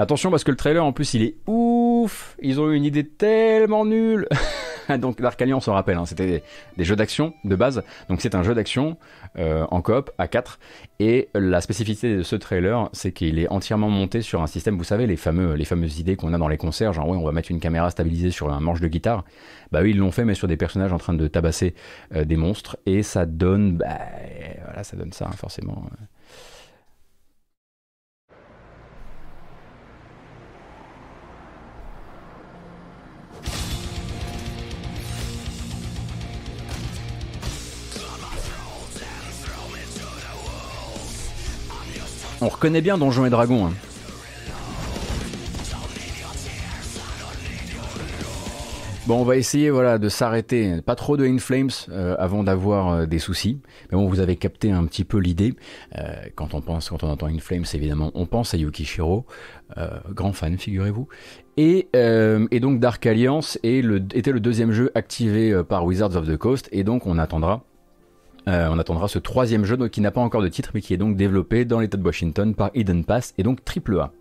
Attention 0.00 0.30
parce 0.30 0.44
que 0.44 0.52
le 0.52 0.56
trailer 0.56 0.84
en 0.84 0.92
plus 0.92 1.14
il 1.14 1.24
est 1.24 1.34
ouf 1.48 2.36
Ils 2.40 2.60
ont 2.60 2.70
eu 2.70 2.76
une 2.76 2.84
idée 2.84 3.04
tellement 3.04 3.84
nulle 3.84 4.28
donc 4.98 5.20
Dark 5.20 5.40
Alliance, 5.42 5.68
on 5.68 5.72
rappelle, 5.72 5.96
hein, 5.96 6.06
c'était 6.06 6.42
des, 6.76 6.84
jeux 6.84 6.96
d'action 6.96 7.34
de 7.44 7.56
base. 7.56 7.82
Donc 8.08 8.20
c'est 8.20 8.34
un 8.34 8.42
jeu 8.42 8.54
d'action 8.54 8.96
euh, 9.38 9.66
en 9.70 9.82
coop 9.82 10.10
à 10.18 10.28
4. 10.28 10.58
Et 11.00 11.28
la 11.34 11.60
spécificité 11.60 12.16
de 12.16 12.22
ce 12.22 12.36
trailer, 12.36 12.88
c'est 12.92 13.12
qu'il 13.12 13.38
est 13.38 13.48
entièrement 13.48 13.90
monté 13.90 14.22
sur 14.22 14.42
un 14.42 14.46
système, 14.46 14.76
vous 14.76 14.84
savez, 14.84 15.06
les, 15.06 15.16
fameux, 15.16 15.56
fameuses 15.64 15.98
idées 15.98 16.16
qu'on 16.16 16.32
a 16.32 16.38
dans 16.38 16.48
les 16.48 16.56
concerts, 16.56 16.92
genre 16.92 17.08
ouais, 17.08 17.16
on 17.16 17.24
va 17.24 17.32
mettre 17.32 17.50
une 17.50 17.60
caméra 17.60 17.90
stabilisée 17.90 18.30
sur 18.30 18.50
un 18.52 18.60
manche 18.60 18.80
de 18.80 18.88
guitare. 18.88 19.24
Bah 19.70 19.80
oui, 19.82 19.90
ils 19.90 19.98
l'ont 19.98 20.10
fait, 20.10 20.24
mais 20.24 20.34
sur 20.34 20.48
des 20.48 20.56
personnages 20.56 20.92
en 20.92 20.98
train 20.98 21.14
de 21.14 21.28
tabasser 21.28 21.74
euh, 22.14 22.24
des 22.24 22.36
monstres. 22.36 22.78
Et 22.86 23.02
ça 23.02 23.26
donne, 23.26 23.76
bah, 23.76 23.98
voilà, 24.64 24.84
ça 24.84 24.96
donne 24.96 25.12
ça, 25.12 25.26
hein, 25.26 25.36
forcément. 25.36 25.84
On 42.40 42.48
reconnaît 42.48 42.80
bien 42.80 42.98
Donjons 42.98 43.26
et 43.26 43.30
Dragons. 43.30 43.66
Hein. 43.66 43.72
Bon, 49.08 49.22
on 49.22 49.24
va 49.24 49.36
essayer 49.36 49.70
voilà, 49.70 49.96
de 49.96 50.10
s'arrêter, 50.10 50.82
pas 50.82 50.94
trop 50.94 51.16
de 51.16 51.24
Inflames 51.24 51.70
euh, 51.88 52.14
avant 52.18 52.44
d'avoir 52.44 52.88
euh, 52.90 53.06
des 53.06 53.18
soucis. 53.18 53.58
Mais 53.90 53.96
bon, 53.96 54.06
vous 54.06 54.20
avez 54.20 54.36
capté 54.36 54.70
un 54.70 54.84
petit 54.84 55.02
peu 55.02 55.16
l'idée. 55.16 55.54
Euh, 55.96 56.12
quand 56.34 56.52
on 56.52 56.60
pense, 56.60 56.90
quand 56.90 57.02
on 57.02 57.08
entend 57.08 57.26
Inflames, 57.26 57.64
évidemment, 57.72 58.10
on 58.14 58.26
pense 58.26 58.52
à 58.52 58.58
Yukishiro, 58.58 59.24
grand 60.10 60.34
fan, 60.34 60.58
figurez-vous. 60.58 61.08
Et, 61.56 61.88
donc 62.60 62.80
Dark 62.80 63.06
Alliance 63.06 63.58
le, 63.64 63.96
était 64.14 64.30
le 64.30 64.40
deuxième 64.40 64.72
jeu 64.72 64.90
activé 64.94 65.58
par 65.66 65.86
Wizards 65.86 66.14
of 66.14 66.28
the 66.28 66.36
Coast, 66.36 66.68
et 66.70 66.84
donc 66.84 67.06
on 67.06 67.16
attendra 67.16 67.64
euh, 68.48 68.68
on 68.70 68.78
attendra 68.78 69.08
ce 69.08 69.18
troisième 69.18 69.64
jeu 69.64 69.76
qui 69.88 70.00
n'a 70.00 70.10
pas 70.10 70.22
encore 70.22 70.40
de 70.40 70.48
titre 70.48 70.70
mais 70.72 70.80
qui 70.80 70.94
est 70.94 70.96
donc 70.96 71.16
développé 71.16 71.66
dans 71.66 71.80
l'état 71.80 71.98
de 71.98 72.04
Washington 72.04 72.54
par 72.54 72.70
Eden 72.74 73.04
Pass 73.04 73.34
et 73.36 73.42
donc 73.42 73.62
triple 73.62 74.00
A. 74.00 74.12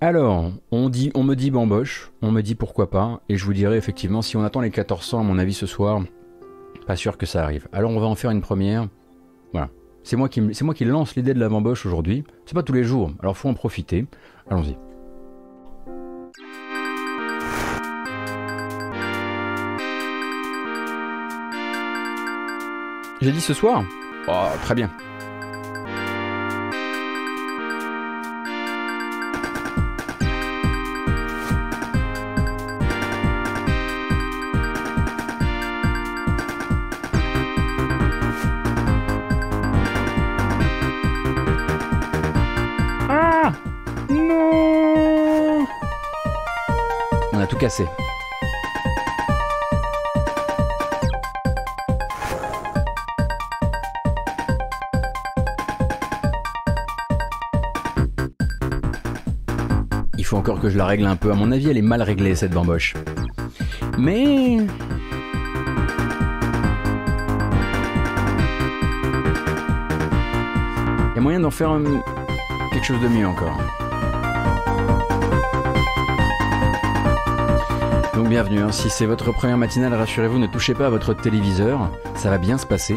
Alors, 0.00 0.52
on, 0.70 0.88
me 0.88 1.34
dit 1.34 1.50
bamboche, 1.50 2.12
on 2.22 2.30
me 2.30 2.40
dit 2.40 2.54
pourquoi 2.54 2.88
pas, 2.88 3.20
et 3.28 3.36
je 3.36 3.44
vous 3.44 3.52
dirai 3.52 3.76
effectivement, 3.76 4.22
si 4.22 4.36
on 4.36 4.44
attend 4.44 4.60
les 4.60 4.68
1400 4.68 5.20
à 5.20 5.22
mon 5.24 5.40
avis 5.40 5.54
ce 5.54 5.66
soir, 5.66 6.00
pas 6.86 6.94
sûr 6.94 7.18
que 7.18 7.26
ça 7.26 7.42
arrive. 7.42 7.66
Alors 7.72 7.90
on 7.90 7.98
va 7.98 8.06
en 8.06 8.14
faire 8.14 8.30
une 8.30 8.40
première. 8.40 8.88
Voilà. 9.52 9.70
C'est 10.04 10.16
moi 10.16 10.28
qui, 10.28 10.40
moi 10.40 10.74
qui 10.74 10.84
lance 10.84 11.16
l'idée 11.16 11.34
de 11.34 11.40
la 11.40 11.48
bamboche 11.48 11.84
aujourd'hui. 11.84 12.24
C'est 12.46 12.54
pas 12.54 12.62
tous 12.62 12.72
les 12.72 12.84
jours, 12.84 13.10
alors 13.20 13.36
faut 13.36 13.48
en 13.48 13.54
profiter. 13.54 14.06
Allons-y. 14.48 14.87
J'ai 23.20 23.32
dit 23.32 23.40
ce 23.40 23.52
soir 23.52 23.82
Oh, 24.28 24.46
très 24.62 24.74
bien. 24.76 24.90
Ah 43.10 43.52
Non 44.10 45.66
On 47.32 47.38
a 47.40 47.46
tout 47.46 47.56
cassé. 47.56 47.86
Faut 60.28 60.36
encore 60.36 60.60
que 60.60 60.68
je 60.68 60.76
la 60.76 60.84
règle 60.84 61.06
un 61.06 61.16
peu. 61.16 61.32
À 61.32 61.34
mon 61.34 61.50
avis, 61.52 61.70
elle 61.70 61.78
est 61.78 61.82
mal 61.82 62.02
réglée 62.02 62.34
cette 62.34 62.52
bamboche. 62.52 62.92
Mais... 63.96 64.58
Il 71.06 71.14
y 71.14 71.18
a 71.18 71.20
moyen 71.22 71.40
d'en 71.40 71.50
faire 71.50 71.80
quelque 72.72 72.84
chose 72.84 73.00
de 73.00 73.08
mieux 73.08 73.26
encore. 73.26 73.56
Donc 78.14 78.28
bienvenue, 78.28 78.60
hein. 78.60 78.70
si 78.70 78.90
c'est 78.90 79.06
votre 79.06 79.32
première 79.32 79.56
matinale, 79.56 79.94
rassurez-vous, 79.94 80.38
ne 80.38 80.46
touchez 80.46 80.74
pas 80.74 80.86
à 80.86 80.90
votre 80.90 81.14
téléviseur, 81.14 81.90
ça 82.16 82.28
va 82.28 82.36
bien 82.36 82.58
se 82.58 82.66
passer. 82.66 82.96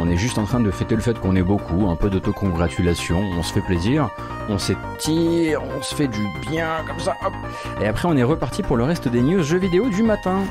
On 0.00 0.08
est 0.08 0.16
juste 0.16 0.38
en 0.38 0.44
train 0.44 0.60
de 0.60 0.70
fêter 0.70 0.94
le 0.94 1.02
fait 1.02 1.18
qu'on 1.18 1.34
est 1.36 1.42
beaucoup, 1.42 1.88
un 1.88 1.96
peu 1.96 2.08
d'autocongratulation, 2.08 3.18
on 3.18 3.42
se 3.42 3.52
fait 3.52 3.60
plaisir, 3.60 4.10
on 4.48 4.56
s'étire, 4.56 5.62
on 5.62 5.82
se 5.82 5.94
fait 5.94 6.08
du 6.08 6.24
bien 6.48 6.84
comme 6.86 7.00
ça, 7.00 7.14
hop. 7.24 7.32
Et 7.80 7.86
après 7.86 8.08
on 8.08 8.16
est 8.16 8.22
reparti 8.22 8.62
pour 8.62 8.76
le 8.76 8.84
reste 8.84 9.08
des 9.08 9.20
news 9.20 9.42
jeux 9.42 9.58
vidéo 9.58 9.88
du 9.88 10.02
matin. 10.02 10.44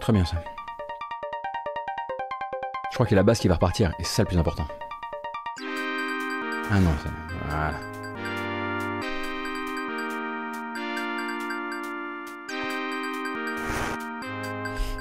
Très 0.00 0.12
bien 0.12 0.26
ça. 0.26 0.36
Je 2.90 2.94
crois 2.94 3.06
qu'il 3.06 3.14
y 3.14 3.18
a 3.18 3.22
la 3.22 3.24
basse 3.24 3.38
qui 3.38 3.48
va 3.48 3.54
repartir, 3.54 3.94
et 3.98 4.04
c'est 4.04 4.16
ça 4.16 4.22
le 4.22 4.28
plus 4.28 4.36
important. 4.36 4.66
Ah 6.70 6.80
non, 6.80 6.90
ça... 7.02 7.10
Voilà. 7.46 7.74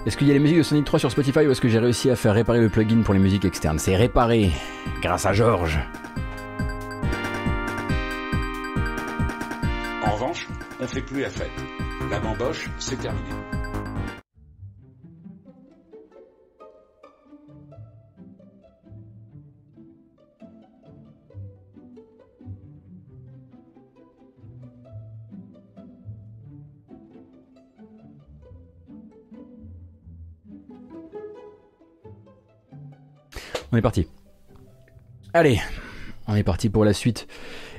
Est-ce 0.05 0.17
qu'il 0.17 0.27
y 0.27 0.31
a 0.31 0.33
les 0.33 0.39
musiques 0.39 0.57
de 0.57 0.63
Sonic 0.63 0.83
3 0.83 0.99
sur 0.99 1.11
Spotify 1.11 1.47
ou 1.47 1.51
est-ce 1.51 1.61
que 1.61 1.69
j'ai 1.69 1.79
réussi 1.79 2.09
à 2.09 2.17
faire 2.17 2.33
réparer 2.33 2.59
le 2.59 2.67
plugin 2.67 3.01
pour 3.03 3.13
les 3.13 3.21
musiques 3.21 3.45
externes 3.45 3.79
C'est 3.79 3.95
réparé, 3.95 4.51
grâce 5.01 5.25
à 5.25 5.31
Georges. 5.31 5.79
En 10.05 10.11
revanche, 10.11 10.47
on 10.81 10.87
fait 10.87 11.01
plus 11.01 11.21
la 11.21 11.29
fête. 11.29 11.51
La 12.11 12.19
bamboche, 12.19 12.69
c'est 12.79 12.99
terminé. 12.99 13.29
On 33.73 33.75
est 33.75 33.81
parti. 33.81 34.07
Allez, 35.33 35.59
on 36.27 36.35
est 36.35 36.43
parti 36.43 36.69
pour 36.69 36.85
la 36.85 36.93
suite 36.93 37.27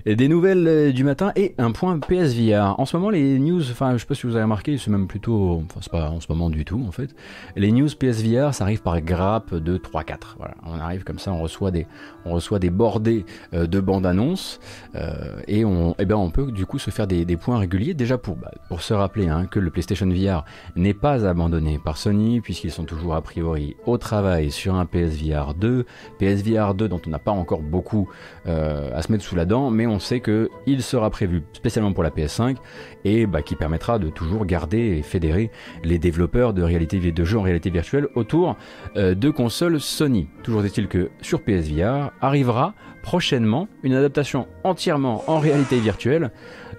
des 0.06 0.28
nouvelles 0.28 0.68
euh, 0.68 0.92
du 0.92 1.02
matin 1.02 1.32
et 1.34 1.54
un 1.56 1.72
point 1.72 1.98
PSVR. 1.98 2.78
En 2.78 2.84
ce 2.84 2.96
moment, 2.96 3.08
les 3.08 3.38
news, 3.38 3.62
enfin, 3.70 3.94
je 3.94 3.98
sais 3.98 4.06
pas 4.06 4.14
si 4.14 4.26
vous 4.26 4.34
avez 4.34 4.42
remarqué, 4.42 4.76
c'est 4.76 4.90
même 4.90 5.06
plutôt, 5.06 5.62
enfin, 5.64 5.80
c'est 5.80 5.90
pas 5.90 6.10
en 6.10 6.20
ce 6.20 6.26
moment 6.28 6.50
du 6.50 6.66
tout 6.66 6.84
en 6.86 6.92
fait. 6.92 7.14
Les 7.56 7.72
news 7.72 7.88
PSVR, 7.98 8.52
ça 8.52 8.64
arrive 8.64 8.82
par 8.82 9.00
grappe 9.00 9.54
de 9.54 9.78
3-4. 9.78 10.36
Voilà, 10.36 10.54
on 10.66 10.74
arrive 10.74 11.04
comme 11.04 11.18
ça, 11.18 11.32
on 11.32 11.38
reçoit 11.38 11.70
des, 11.70 11.86
on 12.26 12.32
reçoit 12.32 12.58
des 12.58 12.68
bordées 12.68 13.24
euh, 13.54 13.66
de 13.66 13.80
bandes 13.80 14.04
annonces 14.04 14.60
euh, 14.94 15.40
et 15.48 15.64
on, 15.64 15.94
eh 15.98 16.04
ben, 16.04 16.16
on 16.16 16.30
peut 16.30 16.52
du 16.52 16.66
coup 16.66 16.78
se 16.78 16.90
faire 16.90 17.06
des, 17.06 17.24
des 17.24 17.38
points 17.38 17.58
réguliers. 17.58 17.94
Déjà 17.94 18.18
pour, 18.18 18.36
bah, 18.36 18.50
pour 18.68 18.82
se 18.82 18.92
rappeler 18.92 19.28
hein, 19.28 19.46
que 19.46 19.58
le 19.58 19.70
PlayStation 19.70 20.06
VR 20.06 20.44
n'est 20.76 20.92
pas 20.92 21.26
abandonné 21.26 21.80
par 21.82 21.96
Sony 21.96 22.42
puisqu'ils 22.42 22.72
sont 22.72 22.84
toujours 22.84 23.14
a 23.14 23.22
priori 23.22 23.74
au 23.86 23.96
travail 23.96 24.50
sur 24.50 24.74
un 24.74 24.84
PSVR 24.84 25.54
2, 25.54 25.86
PSVR 26.18 26.74
2 26.74 26.88
dont 26.88 27.00
on 27.06 27.10
n'a 27.10 27.18
pas 27.18 27.32
encore 27.32 27.62
beaucoup 27.62 28.10
à 28.44 29.00
se 29.00 29.10
mettre 29.10 29.24
sous 29.24 29.36
la 29.36 29.46
dent, 29.46 29.70
mais 29.70 29.86
on 29.86 29.93
sait 29.98 30.20
qu'il 30.20 30.82
sera 30.82 31.10
prévu 31.10 31.42
spécialement 31.52 31.92
pour 31.92 32.02
la 32.02 32.10
PS5 32.10 32.56
et 33.04 33.26
bah, 33.26 33.42
qui 33.42 33.56
permettra 33.56 33.98
de 33.98 34.08
toujours 34.08 34.46
garder 34.46 34.78
et 34.78 35.02
fédérer 35.02 35.50
les 35.82 35.98
développeurs 35.98 36.52
de, 36.52 36.62
réalité, 36.62 36.98
de 36.98 37.24
jeux 37.24 37.38
en 37.38 37.42
réalité 37.42 37.70
virtuelle 37.70 38.08
autour 38.14 38.56
euh, 38.96 39.14
de 39.14 39.30
consoles 39.30 39.80
Sony. 39.80 40.28
Toujours 40.42 40.64
est-il 40.64 40.88
que 40.88 41.10
sur 41.20 41.42
PSVR 41.42 42.10
arrivera 42.20 42.74
prochainement 43.02 43.68
une 43.82 43.94
adaptation 43.94 44.48
entièrement 44.64 45.24
en 45.26 45.38
réalité 45.38 45.78
virtuelle 45.78 46.30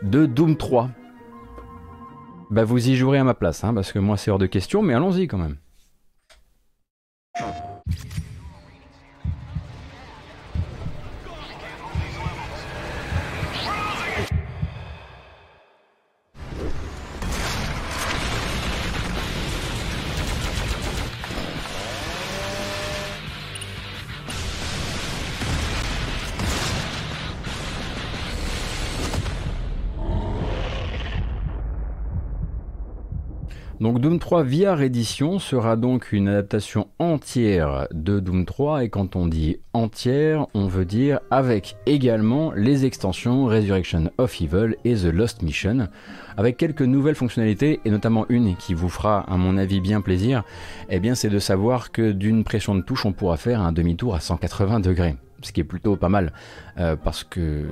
de 0.01 0.25
Doom 0.25 0.57
3. 0.57 0.89
Bah 2.51 2.63
vous 2.63 2.89
y 2.89 2.95
jouerez 2.95 3.19
à 3.19 3.23
ma 3.23 3.33
place, 3.33 3.63
hein, 3.63 3.73
parce 3.73 3.91
que 3.91 3.99
moi 3.99 4.17
c'est 4.17 4.31
hors 4.31 4.39
de 4.39 4.45
question, 4.45 4.81
mais 4.81 4.93
allons-y 4.93 5.27
quand 5.27 5.37
même. 5.37 5.57
Donc 33.81 33.99
Doom 33.99 34.19
3 34.19 34.43
VR 34.43 34.81
Edition 34.81 35.37
sera 35.37 35.75
donc 35.75 36.13
une 36.13 36.29
adaptation 36.29 36.87
entière 36.97 37.89
de 37.91 38.21
Doom 38.21 38.45
3 38.45 38.85
et 38.85 38.89
quand 38.89 39.17
on 39.17 39.27
dit 39.27 39.57
entière, 39.73 40.47
on 40.53 40.67
veut 40.67 40.85
dire 40.85 41.19
avec 41.29 41.75
également 41.85 42.53
les 42.53 42.85
extensions 42.85 43.47
Resurrection 43.47 44.11
of 44.17 44.41
Evil 44.41 44.77
et 44.85 44.95
The 44.95 45.11
Lost 45.11 45.41
Mission 45.41 45.89
avec 46.37 46.55
quelques 46.55 46.83
nouvelles 46.83 47.15
fonctionnalités 47.15 47.81
et 47.83 47.89
notamment 47.89 48.25
une 48.29 48.55
qui 48.55 48.73
vous 48.73 48.87
fera 48.87 49.19
à 49.29 49.35
mon 49.35 49.57
avis 49.57 49.81
bien 49.81 49.99
plaisir, 49.99 50.45
eh 50.89 51.01
bien 51.01 51.13
c'est 51.13 51.29
de 51.29 51.39
savoir 51.39 51.91
que 51.91 52.13
d'une 52.13 52.45
pression 52.45 52.75
de 52.75 52.81
touche 52.81 53.05
on 53.05 53.11
pourra 53.11 53.35
faire 53.35 53.59
un 53.59 53.73
demi-tour 53.73 54.15
à 54.15 54.21
180 54.21 54.79
degrés 54.79 55.15
ce 55.41 55.51
qui 55.51 55.59
est 55.59 55.65
plutôt 55.65 55.95
pas 55.95 56.09
mal, 56.09 56.33
euh, 56.79 56.95
parce 56.95 57.23
que, 57.23 57.65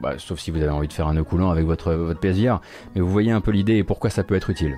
bah, 0.00 0.14
sauf 0.16 0.40
si 0.40 0.50
vous 0.50 0.60
avez 0.60 0.70
envie 0.70 0.88
de 0.88 0.92
faire 0.92 1.06
un 1.06 1.14
nœud 1.14 1.22
coulant 1.22 1.50
avec 1.50 1.66
votre, 1.66 1.92
votre 1.92 2.18
PSVR, 2.18 2.60
mais 2.94 3.00
vous 3.00 3.10
voyez 3.10 3.30
un 3.30 3.40
peu 3.40 3.52
l'idée 3.52 3.76
et 3.76 3.84
pourquoi 3.84 4.10
ça 4.10 4.24
peut 4.24 4.34
être 4.34 4.50
utile. 4.50 4.74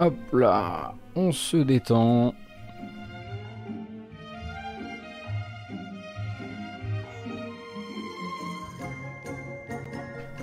Hop 0.00 0.14
là, 0.32 0.94
on 1.14 1.30
se 1.30 1.58
détend. 1.58 2.32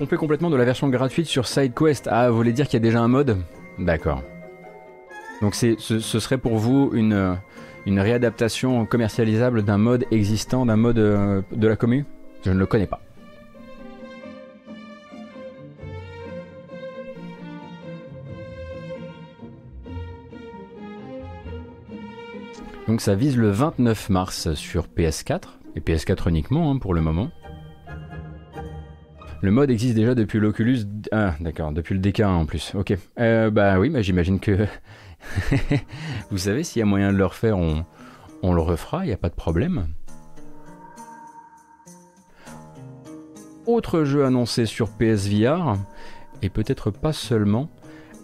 On 0.00 0.06
peut 0.06 0.16
complètement 0.16 0.48
de 0.48 0.54
la 0.54 0.64
version 0.64 0.88
gratuite 0.88 1.26
sur 1.26 1.48
SideQuest. 1.48 2.08
Ah, 2.08 2.30
vous 2.30 2.36
voulez 2.36 2.52
dire 2.52 2.66
qu'il 2.66 2.74
y 2.74 2.76
a 2.76 2.80
déjà 2.80 3.00
un 3.00 3.08
mode? 3.08 3.36
D'accord. 3.80 4.22
Donc 5.42 5.56
ce, 5.56 5.74
ce, 5.76 6.20
serait 6.20 6.38
pour 6.38 6.56
vous 6.58 6.90
une, 6.92 7.36
une 7.84 7.98
réadaptation 7.98 8.86
commercialisable 8.86 9.64
d'un 9.64 9.78
mode 9.78 10.04
existant, 10.12 10.66
d'un 10.66 10.76
mode 10.76 10.98
euh, 10.98 11.42
de 11.50 11.66
la 11.66 11.74
commune 11.74 12.04
Je 12.44 12.52
ne 12.52 12.58
le 12.60 12.66
connais 12.66 12.86
pas. 12.86 13.00
Donc 22.98 23.04
ça 23.04 23.14
vise 23.14 23.36
le 23.36 23.50
29 23.50 24.10
mars 24.10 24.54
sur 24.54 24.88
PS4, 24.88 25.42
et 25.76 25.80
PS4 25.80 26.28
uniquement 26.30 26.72
hein, 26.72 26.78
pour 26.78 26.94
le 26.94 27.00
moment. 27.00 27.30
Le 29.40 29.52
mode 29.52 29.70
existe 29.70 29.94
déjà 29.94 30.16
depuis 30.16 30.40
l'Oculus... 30.40 30.80
Ah 31.12 31.36
d'accord, 31.38 31.70
depuis 31.70 31.94
le 31.94 32.00
DK 32.00 32.22
en 32.22 32.44
plus, 32.44 32.72
ok. 32.74 32.94
Euh, 33.20 33.50
bah 33.50 33.78
oui, 33.78 33.88
mais 33.88 34.02
j'imagine 34.02 34.40
que... 34.40 34.66
Vous 36.32 36.38
savez, 36.38 36.64
s'il 36.64 36.80
y 36.80 36.82
a 36.82 36.86
moyen 36.86 37.12
de 37.12 37.18
le 37.18 37.24
refaire, 37.24 37.56
on, 37.56 37.86
on 38.42 38.52
le 38.52 38.62
refera, 38.62 39.04
il 39.04 39.06
n'y 39.06 39.14
a 39.14 39.16
pas 39.16 39.28
de 39.28 39.36
problème. 39.36 39.86
Autre 43.66 44.02
jeu 44.02 44.24
annoncé 44.24 44.66
sur 44.66 44.88
PSVR, 44.90 45.74
et 46.42 46.48
peut-être 46.48 46.90
pas 46.90 47.12
seulement, 47.12 47.70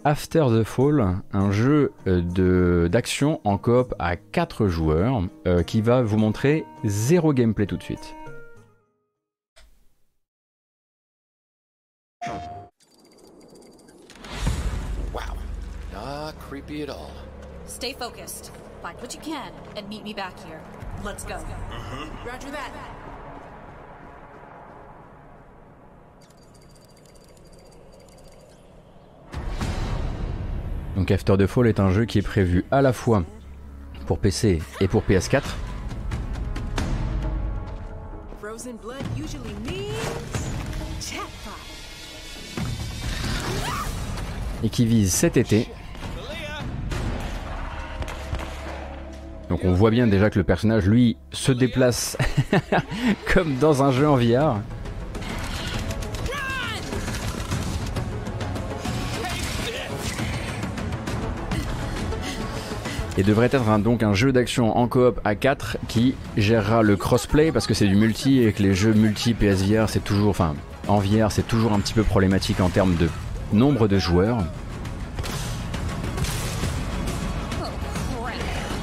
After 0.07 0.51
the 0.51 0.63
Fall, 0.63 1.23
un 1.33 1.51
jeu 1.51 1.91
euh, 2.05 2.87
d'action 2.87 3.41
en 3.43 3.57
coop 3.57 3.95
à 3.97 4.15
4 4.15 4.67
joueurs 4.67 5.23
euh, 5.47 5.63
qui 5.63 5.81
va 5.81 6.03
vous 6.03 6.17
montrer 6.17 6.63
zéro 6.83 7.33
gameplay 7.33 7.65
tout 7.65 7.75
de 7.75 7.81
suite. 7.81 8.13
Wow, 15.11 15.21
not 15.91 16.33
creepy 16.39 16.83
at 16.83 16.89
all. 16.89 17.09
Stay 17.65 17.93
focused. 17.93 18.51
Find 18.83 19.01
what 19.01 19.15
you 19.15 19.21
can 19.23 19.51
and 19.75 19.89
meet 19.89 20.03
me 20.03 20.13
back 20.13 20.35
here. 20.45 20.61
Let's 21.03 21.25
go. 21.25 21.37
Roger 22.23 22.51
that. 22.51 23.04
Donc 30.95 31.11
After 31.11 31.37
the 31.37 31.45
Fall 31.45 31.67
est 31.67 31.79
un 31.79 31.91
jeu 31.91 32.05
qui 32.05 32.19
est 32.19 32.23
prévu 32.23 32.65
à 32.71 32.81
la 32.81 32.93
fois 32.93 33.23
pour 34.05 34.19
PC 34.19 34.61
et 34.79 34.87
pour 34.87 35.03
PS4. 35.03 35.43
Frozen 38.41 38.77
blood 38.81 39.03
usually 39.17 39.53
means 39.65 39.93
chatbot. 41.01 41.75
et 44.63 44.69
qui 44.69 44.85
vise 44.85 45.11
cet 45.13 45.37
été. 45.37 45.67
Donc 49.49 49.63
on 49.63 49.73
voit 49.73 49.91
bien 49.91 50.07
déjà 50.07 50.29
que 50.29 50.39
le 50.39 50.43
personnage, 50.43 50.87
lui, 50.87 51.17
se 51.31 51.51
déplace 51.51 52.17
comme 53.33 53.55
dans 53.55 53.83
un 53.83 53.91
jeu 53.91 54.07
en 54.07 54.15
VR. 54.15 54.59
Et 63.17 63.23
devrait 63.23 63.49
être 63.51 63.69
un- 63.69 63.79
donc 63.79 64.03
un 64.03 64.13
jeu 64.13 64.31
d'action 64.33 64.77
en 64.77 64.87
coop 64.87 65.21
à 65.23 65.35
4 65.35 65.77
qui 65.87 66.15
gérera 66.35 66.81
le 66.83 66.97
crossplay 66.97 67.51
parce 67.51 67.65
que 67.65 67.73
c'est 67.73 67.87
du 67.87 67.95
multi 67.95 68.43
et 68.43 68.51
que 68.51 68.61
les 68.61 68.73
jeux 68.73 68.93
multi 68.93 69.33
PSVR 69.33 69.87
c'est 69.89 70.03
toujours, 70.03 70.29
enfin 70.29 70.53
en 70.87 70.99
VR 70.99 71.31
c'est 71.31 71.47
toujours 71.47 71.71
un 71.73 71.79
petit 71.79 71.93
peu 71.93 72.03
problématique 72.03 72.59
en 72.59 72.69
termes 72.69 72.95
de 72.95 73.07
nombre 73.53 73.87
de 73.87 73.97
joueurs. 73.99 74.39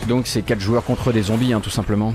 Donc 0.09 0.27
c'est 0.27 0.43
4 0.43 0.61
joueurs 0.61 0.85
contre 0.85 1.13
des 1.13 1.23
zombies 1.25 1.53
hein, 1.53 1.61
tout 1.61 1.71
simplement. 1.71 2.15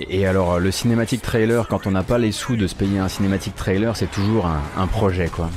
Et 0.00 0.26
alors 0.26 0.58
le 0.58 0.70
cinématique 0.70 1.22
trailer, 1.22 1.68
quand 1.68 1.86
on 1.86 1.90
n'a 1.92 2.02
pas 2.02 2.18
les 2.18 2.32
sous 2.32 2.56
de 2.56 2.66
se 2.66 2.74
payer 2.74 2.98
un 2.98 3.08
cinématique 3.08 3.54
trailer, 3.54 3.96
c'est 3.96 4.10
toujours 4.10 4.46
un, 4.46 4.60
un 4.76 4.86
projet 4.86 5.28
quoi. 5.28 5.48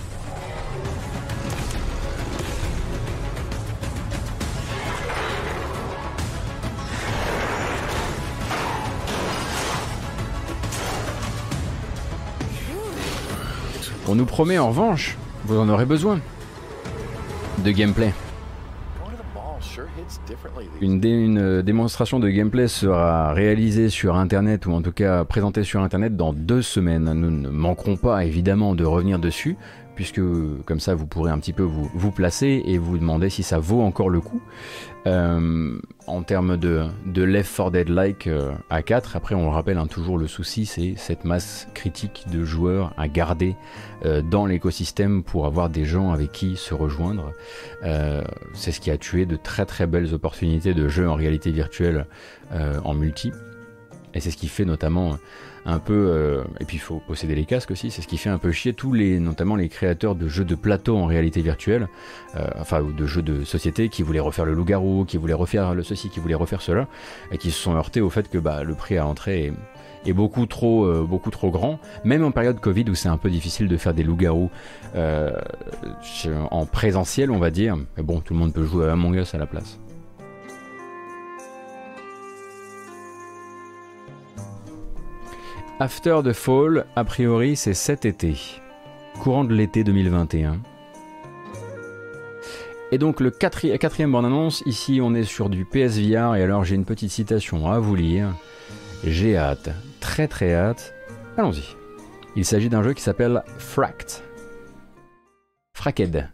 On 14.15 14.19
nous 14.19 14.25
promet 14.25 14.57
en 14.57 14.69
revanche, 14.69 15.17
vous 15.43 15.57
en 15.57 15.67
aurez 15.67 15.85
besoin, 15.85 16.21
de 17.65 17.71
gameplay. 17.71 18.13
Une, 20.79 21.37
euh, 21.37 21.61
démonstration 21.61 22.21
de 22.21 22.29
gameplay 22.29 22.69
sera 22.69 23.33
réalisée 23.33 23.89
sur 23.89 24.15
Internet 24.15 24.67
ou 24.67 24.71
en 24.71 24.81
tout 24.81 24.93
cas 24.93 25.25
présentée 25.25 25.65
sur 25.65 25.81
Internet 25.81 26.15
dans 26.15 26.31
deux 26.31 26.61
semaines. 26.61 27.11
Nous 27.11 27.29
ne 27.29 27.49
manquerons 27.49 27.97
pas 27.97 28.23
évidemment 28.23 28.73
de 28.73 28.85
revenir 28.85 29.19
dessus 29.19 29.57
puisque 29.95 30.21
comme 30.63 30.79
ça 30.79 30.95
vous 30.95 31.07
pourrez 31.07 31.31
un 31.31 31.39
petit 31.39 31.53
peu 31.53 31.63
vous 31.63 32.11
placer 32.11 32.63
et 32.65 32.77
vous 32.77 32.97
demander 32.97 33.29
si 33.29 33.43
ça 33.43 33.59
vaut 33.59 33.81
encore 33.81 34.09
le 34.09 34.21
coup. 34.21 34.41
Euh, 35.07 35.77
en 36.07 36.23
termes 36.23 36.57
de, 36.57 36.85
de 37.05 37.23
Left 37.23 37.55
4 37.55 37.71
Dead-like 37.71 38.27
euh, 38.27 38.53
à 38.69 38.81
4, 38.81 39.15
après 39.15 39.35
on 39.35 39.43
le 39.43 39.49
rappelle, 39.49 39.77
hein, 39.77 39.87
toujours 39.87 40.17
le 40.17 40.27
souci 40.27 40.65
c'est 40.65 40.95
cette 40.97 41.25
masse 41.25 41.67
critique 41.73 42.25
de 42.31 42.43
joueurs 42.43 42.93
à 42.97 43.07
garder 43.07 43.55
euh, 44.05 44.21
dans 44.21 44.45
l'écosystème 44.45 45.23
pour 45.23 45.45
avoir 45.45 45.69
des 45.69 45.85
gens 45.85 46.11
avec 46.11 46.31
qui 46.31 46.55
se 46.55 46.73
rejoindre. 46.73 47.33
Euh, 47.83 48.23
c'est 48.53 48.71
ce 48.71 48.79
qui 48.79 48.91
a 48.91 48.97
tué 48.97 49.25
de 49.25 49.35
très 49.35 49.65
très 49.65 49.87
belles 49.87 50.13
opportunités 50.13 50.73
de 50.73 50.87
jeux 50.87 51.09
en 51.09 51.15
réalité 51.15 51.51
virtuelle 51.51 52.05
euh, 52.51 52.79
en 52.83 52.93
multi. 52.93 53.31
Et 54.15 54.21
c'est 54.21 54.31
ce 54.31 54.37
qui 54.37 54.47
fait 54.47 54.65
notamment 54.65 55.17
un 55.65 55.79
peu, 55.79 55.93
euh, 55.93 56.43
et 56.59 56.65
puis 56.65 56.77
il 56.77 56.79
faut 56.79 57.01
posséder 57.05 57.35
les 57.35 57.45
casques 57.45 57.71
aussi, 57.71 57.91
c'est 57.91 58.01
ce 58.01 58.07
qui 58.07 58.17
fait 58.17 58.29
un 58.29 58.37
peu 58.37 58.51
chier 58.51 58.73
tous 58.73 58.93
les, 58.93 59.19
notamment 59.19 59.55
les 59.55 59.67
créateurs 59.67 60.15
de 60.15 60.27
jeux 60.27 60.45
de 60.45 60.55
plateau 60.55 60.97
en 60.97 61.05
réalité 61.05 61.41
virtuelle, 61.41 61.87
euh, 62.35 62.47
enfin 62.59 62.81
de 62.83 63.05
jeux 63.05 63.23
de 63.23 63.43
société 63.43 63.89
qui 63.89 64.03
voulaient 64.03 64.19
refaire 64.19 64.45
le 64.45 64.53
loup-garou, 64.53 65.05
qui 65.05 65.17
voulaient 65.17 65.33
refaire 65.33 65.73
le 65.73 65.83
ceci, 65.83 66.09
qui 66.09 66.19
voulaient 66.19 66.35
refaire 66.35 66.61
cela, 66.61 66.87
et 67.31 67.37
qui 67.37 67.51
se 67.51 67.59
sont 67.59 67.75
heurtés 67.75 68.01
au 68.01 68.09
fait 68.09 68.29
que 68.29 68.37
bah, 68.37 68.63
le 68.63 68.75
prix 68.75 68.97
à 68.97 69.01
l'entrée 69.01 69.45
est, 69.45 69.53
est 70.05 70.13
beaucoup 70.13 70.45
trop, 70.45 70.85
euh, 70.85 71.05
beaucoup 71.07 71.31
trop 71.31 71.49
grand, 71.49 71.79
même 72.03 72.23
en 72.23 72.31
période 72.31 72.59
Covid 72.59 72.85
où 72.89 72.95
c'est 72.95 73.09
un 73.09 73.17
peu 73.17 73.29
difficile 73.29 73.67
de 73.67 73.77
faire 73.77 73.93
des 73.93 74.03
loups-garous 74.03 74.51
euh, 74.95 75.31
en 76.51 76.65
présentiel, 76.65 77.31
on 77.31 77.39
va 77.39 77.49
dire. 77.49 77.75
Mais 77.97 78.03
bon, 78.03 78.19
tout 78.21 78.33
le 78.33 78.39
monde 78.39 78.53
peut 78.53 78.65
jouer 78.65 78.87
à 78.87 78.93
Among 78.93 79.15
Us 79.15 79.33
à 79.33 79.37
la 79.37 79.47
place. 79.47 79.79
After 85.79 86.21
the 86.23 86.31
Fall, 86.33 86.85
a 86.95 87.03
priori, 87.03 87.55
c'est 87.55 87.73
cet 87.73 88.05
été, 88.05 88.35
courant 89.19 89.43
de 89.43 89.53
l'été 89.53 89.83
2021. 89.83 90.61
Et 92.91 92.97
donc 92.97 93.19
le 93.19 93.29
quatri- 93.29 93.77
quatrième 93.77 94.11
bande-annonce, 94.11 94.63
ici 94.65 94.99
on 95.01 95.13
est 95.15 95.23
sur 95.23 95.49
du 95.49 95.65
PSVR, 95.65 96.35
et 96.35 96.43
alors 96.43 96.63
j'ai 96.63 96.75
une 96.75 96.85
petite 96.85 97.11
citation 97.11 97.69
à 97.69 97.79
vous 97.79 97.95
lire. 97.95 98.33
J'ai 99.03 99.35
hâte, 99.35 99.69
très 99.99 100.27
très 100.27 100.53
hâte. 100.53 100.93
Allons-y. 101.37 101.75
Il 102.37 102.45
s'agit 102.45 102.69
d'un 102.69 102.83
jeu 102.83 102.93
qui 102.93 103.01
s'appelle 103.01 103.43
Fract. 103.57 104.23
Fracked. 105.73 106.29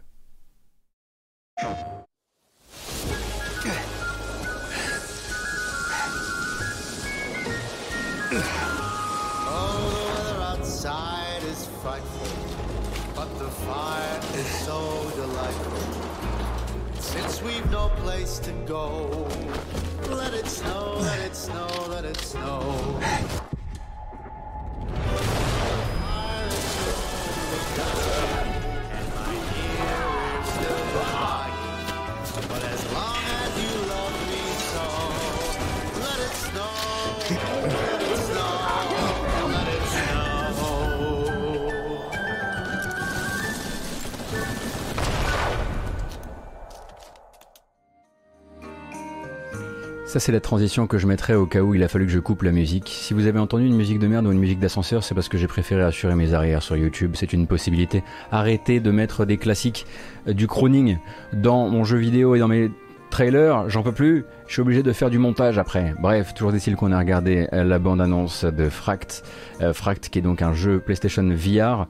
Ça, 50.12 50.20
c'est 50.20 50.30
la 50.30 50.40
transition 50.40 50.86
que 50.86 50.98
je 50.98 51.06
mettrais 51.06 51.32
au 51.32 51.46
cas 51.46 51.62
où 51.62 51.74
il 51.74 51.82
a 51.82 51.88
fallu 51.88 52.04
que 52.04 52.12
je 52.12 52.18
coupe 52.18 52.42
la 52.42 52.52
musique. 52.52 52.90
Si 52.90 53.14
vous 53.14 53.26
avez 53.26 53.38
entendu 53.38 53.64
une 53.64 53.74
musique 53.74 53.98
de 53.98 54.06
merde 54.06 54.26
ou 54.26 54.32
une 54.32 54.38
musique 54.38 54.58
d'ascenseur, 54.58 55.02
c'est 55.02 55.14
parce 55.14 55.30
que 55.30 55.38
j'ai 55.38 55.46
préféré 55.46 55.80
assurer 55.82 56.14
mes 56.14 56.34
arrières 56.34 56.62
sur 56.62 56.76
YouTube. 56.76 57.12
C'est 57.14 57.32
une 57.32 57.46
possibilité. 57.46 58.04
Arrêtez 58.30 58.78
de 58.78 58.90
mettre 58.90 59.24
des 59.24 59.38
classiques 59.38 59.86
euh, 60.28 60.34
du 60.34 60.46
crooning 60.46 60.98
dans 61.32 61.70
mon 61.70 61.84
jeu 61.84 61.96
vidéo 61.96 62.34
et 62.34 62.40
dans 62.40 62.48
mes 62.48 62.70
trailers. 63.08 63.70
J'en 63.70 63.82
peux 63.82 63.92
plus. 63.92 64.26
Je 64.48 64.52
suis 64.52 64.60
obligé 64.60 64.82
de 64.82 64.92
faire 64.92 65.08
du 65.08 65.16
montage 65.16 65.56
après. 65.56 65.94
Bref, 65.98 66.34
toujours 66.34 66.54
est-il 66.54 66.76
qu'on 66.76 66.92
a 66.92 66.98
regardé 66.98 67.48
euh, 67.54 67.64
la 67.64 67.78
bande-annonce 67.78 68.44
de 68.44 68.68
Fract. 68.68 69.24
Euh, 69.62 69.72
Fract, 69.72 70.10
qui 70.10 70.18
est 70.18 70.22
donc 70.22 70.42
un 70.42 70.52
jeu 70.52 70.78
PlayStation 70.78 71.26
VR 71.26 71.86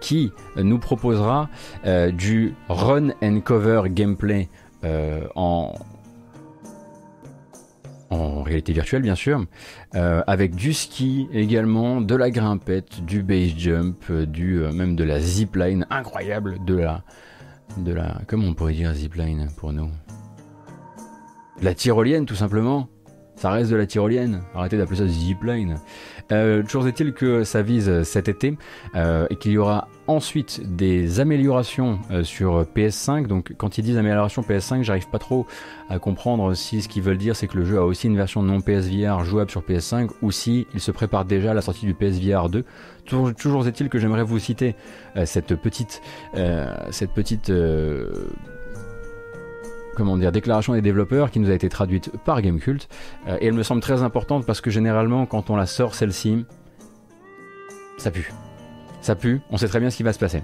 qui 0.00 0.32
nous 0.56 0.78
proposera 0.78 1.50
du 2.12 2.54
run 2.70 3.10
and 3.22 3.40
cover 3.40 3.82
gameplay 3.90 4.48
en 5.34 5.74
en 8.10 8.42
réalité 8.42 8.72
virtuelle 8.72 9.02
bien 9.02 9.14
sûr, 9.14 9.44
euh, 9.94 10.22
avec 10.26 10.54
du 10.54 10.72
ski 10.72 11.28
également, 11.32 12.00
de 12.00 12.14
la 12.14 12.30
grimpette, 12.30 13.04
du 13.04 13.22
base 13.22 13.54
jump, 13.56 13.96
euh, 14.10 14.26
du 14.26 14.62
euh, 14.62 14.72
même 14.72 14.96
de 14.96 15.04
la 15.04 15.20
zipline 15.20 15.86
incroyable, 15.90 16.58
de 16.64 16.76
la 16.76 17.02
de 17.76 17.92
la 17.92 18.20
comment 18.26 18.46
on 18.46 18.54
pourrait 18.54 18.72
dire 18.72 18.92
zipline 18.94 19.48
pour 19.56 19.72
nous, 19.72 19.90
la 21.62 21.74
tyrolienne 21.74 22.26
tout 22.26 22.34
simplement. 22.34 22.88
Ça 23.36 23.50
reste 23.52 23.70
de 23.70 23.76
la 23.76 23.86
tyrolienne. 23.86 24.40
Arrêtez 24.52 24.76
d'appeler 24.76 24.96
ça 24.96 25.06
zipline. 25.06 25.76
Euh, 26.32 26.64
toujours 26.64 26.88
est-il 26.88 27.12
que 27.12 27.44
ça 27.44 27.62
vise 27.62 28.02
cet 28.02 28.28
été 28.28 28.58
et 28.96 29.36
qu'il 29.36 29.52
y 29.52 29.58
aura 29.58 29.86
ensuite 30.08 30.74
des 30.74 31.20
améliorations 31.20 32.00
euh, 32.10 32.24
sur 32.24 32.62
PS5. 32.62 33.26
Donc 33.26 33.54
quand 33.56 33.78
ils 33.78 33.84
disent 33.84 33.96
amélioration 33.96 34.42
PS5, 34.42 34.82
j'arrive 34.82 35.08
pas 35.08 35.18
trop 35.18 35.46
à 35.88 35.98
comprendre 35.98 36.54
si 36.54 36.82
ce 36.82 36.88
qu'ils 36.88 37.02
veulent 37.02 37.18
dire 37.18 37.36
c'est 37.36 37.46
que 37.46 37.56
le 37.56 37.64
jeu 37.64 37.78
a 37.78 37.84
aussi 37.84 38.08
une 38.08 38.16
version 38.16 38.42
non 38.42 38.60
PSVR 38.60 39.24
jouable 39.24 39.50
sur 39.50 39.62
PS5 39.62 40.10
ou 40.22 40.32
si 40.32 40.66
il 40.74 40.80
se 40.80 40.90
prépare 40.90 41.24
déjà 41.24 41.52
à 41.52 41.54
la 41.54 41.62
sortie 41.62 41.86
du 41.86 41.94
PSVR 41.94 42.48
2. 42.48 42.64
Toujours, 43.04 43.66
est-il 43.66 43.88
que 43.88 43.98
j'aimerais 43.98 44.24
vous 44.24 44.38
citer 44.38 44.74
euh, 45.16 45.24
cette 45.24 45.54
petite, 45.54 46.02
euh, 46.34 46.74
cette 46.90 47.12
petite 47.12 47.48
euh, 47.48 48.10
comment 49.98 50.16
dire, 50.16 50.30
déclaration 50.30 50.74
des 50.74 50.80
développeurs 50.80 51.30
qui 51.30 51.40
nous 51.40 51.50
a 51.50 51.54
été 51.54 51.68
traduite 51.68 52.12
par 52.24 52.40
Gamecult. 52.40 52.88
Euh, 53.26 53.36
et 53.40 53.46
elle 53.46 53.54
me 53.54 53.64
semble 53.64 53.82
très 53.82 54.02
importante 54.02 54.46
parce 54.46 54.60
que 54.60 54.70
généralement, 54.70 55.26
quand 55.26 55.50
on 55.50 55.56
la 55.56 55.66
sort 55.66 55.94
celle-ci, 55.94 56.46
ça 57.98 58.12
pue. 58.12 58.32
Ça 59.00 59.14
pue, 59.14 59.40
on 59.50 59.56
sait 59.56 59.68
très 59.68 59.80
bien 59.80 59.90
ce 59.90 59.96
qui 59.96 60.02
va 60.02 60.12
se 60.12 60.18
passer. 60.18 60.42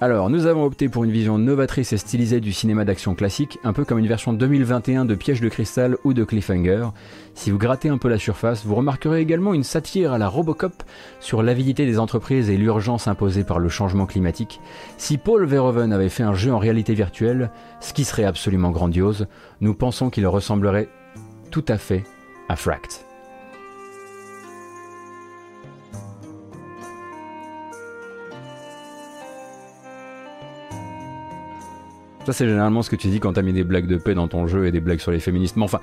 Alors, 0.00 0.28
nous 0.28 0.44
avons 0.44 0.64
opté 0.64 0.88
pour 0.88 1.04
une 1.04 1.10
vision 1.10 1.38
novatrice 1.38 1.94
et 1.94 1.96
stylisée 1.96 2.40
du 2.40 2.52
cinéma 2.52 2.84
d'action 2.84 3.14
classique, 3.14 3.58
un 3.64 3.72
peu 3.72 3.84
comme 3.84 3.98
une 3.98 4.06
version 4.06 4.34
2021 4.34 5.06
de 5.06 5.14
Piège 5.14 5.40
de 5.40 5.48
cristal 5.48 5.96
ou 6.04 6.12
de 6.12 6.22
Cliffhanger. 6.22 6.88
Si 7.34 7.50
vous 7.50 7.56
grattez 7.56 7.88
un 7.88 7.96
peu 7.96 8.08
la 8.08 8.18
surface, 8.18 8.66
vous 8.66 8.74
remarquerez 8.74 9.20
également 9.20 9.54
une 9.54 9.64
satire 9.64 10.12
à 10.12 10.18
la 10.18 10.28
Robocop 10.28 10.82
sur 11.18 11.42
l'avidité 11.42 11.86
des 11.86 11.98
entreprises 11.98 12.50
et 12.50 12.58
l'urgence 12.58 13.08
imposée 13.08 13.44
par 13.44 13.58
le 13.58 13.70
changement 13.70 14.06
climatique. 14.06 14.60
Si 14.98 15.16
Paul 15.16 15.46
Verhoeven 15.46 15.92
avait 15.92 16.10
fait 16.10 16.22
un 16.22 16.34
jeu 16.34 16.52
en 16.52 16.58
réalité 16.58 16.92
virtuelle, 16.92 17.50
ce 17.80 17.94
qui 17.94 18.04
serait 18.04 18.24
absolument 18.24 18.70
grandiose, 18.70 19.26
nous 19.62 19.74
pensons 19.74 20.10
qu'il 20.10 20.26
ressemblerait 20.26 20.88
tout 21.50 21.64
à 21.68 21.78
fait 21.78 22.04
à 22.50 22.56
Fract. 22.56 23.06
Ça, 32.26 32.32
c'est 32.32 32.48
généralement 32.48 32.82
ce 32.82 32.90
que 32.90 32.96
tu 32.96 33.06
dis 33.06 33.20
quand 33.20 33.34
t'as 33.34 33.42
mis 33.42 33.52
des 33.52 33.62
blagues 33.62 33.86
de 33.86 33.98
paix 33.98 34.12
dans 34.12 34.26
ton 34.26 34.48
jeu 34.48 34.66
et 34.66 34.72
des 34.72 34.80
blagues 34.80 34.98
sur 34.98 35.12
les 35.12 35.20
féministes. 35.20 35.54
Mais 35.56 35.62
enfin, 35.62 35.78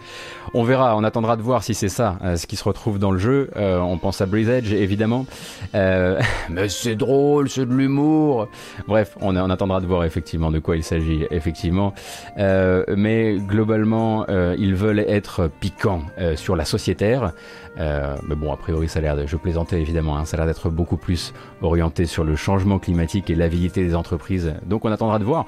on 0.53 0.63
verra, 0.63 0.97
on 0.97 1.05
attendra 1.05 1.37
de 1.37 1.41
voir 1.41 1.63
si 1.63 1.73
c'est 1.73 1.87
ça, 1.87 2.17
euh, 2.21 2.35
ce 2.35 2.47
qui 2.47 2.57
se 2.57 2.65
retrouve 2.65 2.99
dans 2.99 3.11
le 3.11 3.17
jeu. 3.17 3.49
Euh, 3.55 3.79
on 3.79 3.97
pense 3.97 4.19
à 4.19 4.25
Breeze 4.25 4.49
Edge, 4.49 4.73
évidemment. 4.73 5.25
Euh, 5.73 6.19
mais 6.49 6.67
c'est 6.67 6.95
drôle, 6.95 7.49
c'est 7.49 7.65
de 7.65 7.73
l'humour. 7.73 8.49
Bref, 8.89 9.15
on, 9.21 9.37
attendra 9.37 9.79
de 9.79 9.85
voir 9.85 10.03
effectivement 10.03 10.51
de 10.51 10.59
quoi 10.59 10.75
il 10.75 10.83
s'agit, 10.83 11.25
effectivement. 11.31 11.93
Mais 12.35 13.37
globalement, 13.37 14.25
ils 14.57 14.75
veulent 14.75 14.99
être 14.99 15.49
piquants 15.61 16.01
sur 16.35 16.57
la 16.57 16.65
sociétaire. 16.65 17.31
mais 17.77 18.35
bon, 18.35 18.51
a 18.51 18.57
priori, 18.57 18.89
ça 18.89 18.99
a 18.99 19.01
l'air 19.01 19.15
de, 19.15 19.25
je 19.27 19.37
plaisantais 19.37 19.79
évidemment, 19.79 20.17
hein, 20.17 20.25
ça 20.25 20.35
a 20.35 20.39
l'air 20.39 20.47
d'être 20.47 20.69
beaucoup 20.69 20.97
plus 20.97 21.33
orienté 21.61 22.05
sur 22.05 22.25
le 22.25 22.35
changement 22.35 22.79
climatique 22.79 23.29
et 23.29 23.35
l'avidité 23.35 23.85
des 23.85 23.95
entreprises. 23.95 24.53
Donc 24.65 24.83
on 24.83 24.91
attendra 24.91 25.19
de 25.19 25.23
voir 25.23 25.45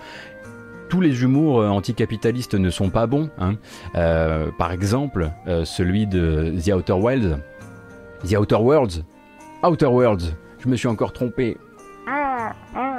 tous 0.90 1.02
les 1.02 1.24
humours 1.24 1.62
euh, 1.62 1.70
anticapitalistes 1.70 2.56
ne 2.56 2.70
sont 2.70 2.90
pas 2.90 3.08
bons. 3.08 3.30
Hein. 3.38 3.56
Euh, 3.96 4.50
par 4.58 4.72
exemple, 4.72 5.32
euh, 5.48 5.66
celui 5.66 6.08
de 6.08 6.54
The 6.64 6.74
Outer 6.74 6.94
Wilds. 6.94 7.40
The 8.28 8.38
Outer 8.38 8.56
Worlds. 8.56 9.04
Outer 9.64 9.88
Worlds. 9.88 10.36
Je 10.60 10.70
me 10.70 10.76
suis 10.76 10.88
encore 10.88 11.14
trompé. 11.14 11.58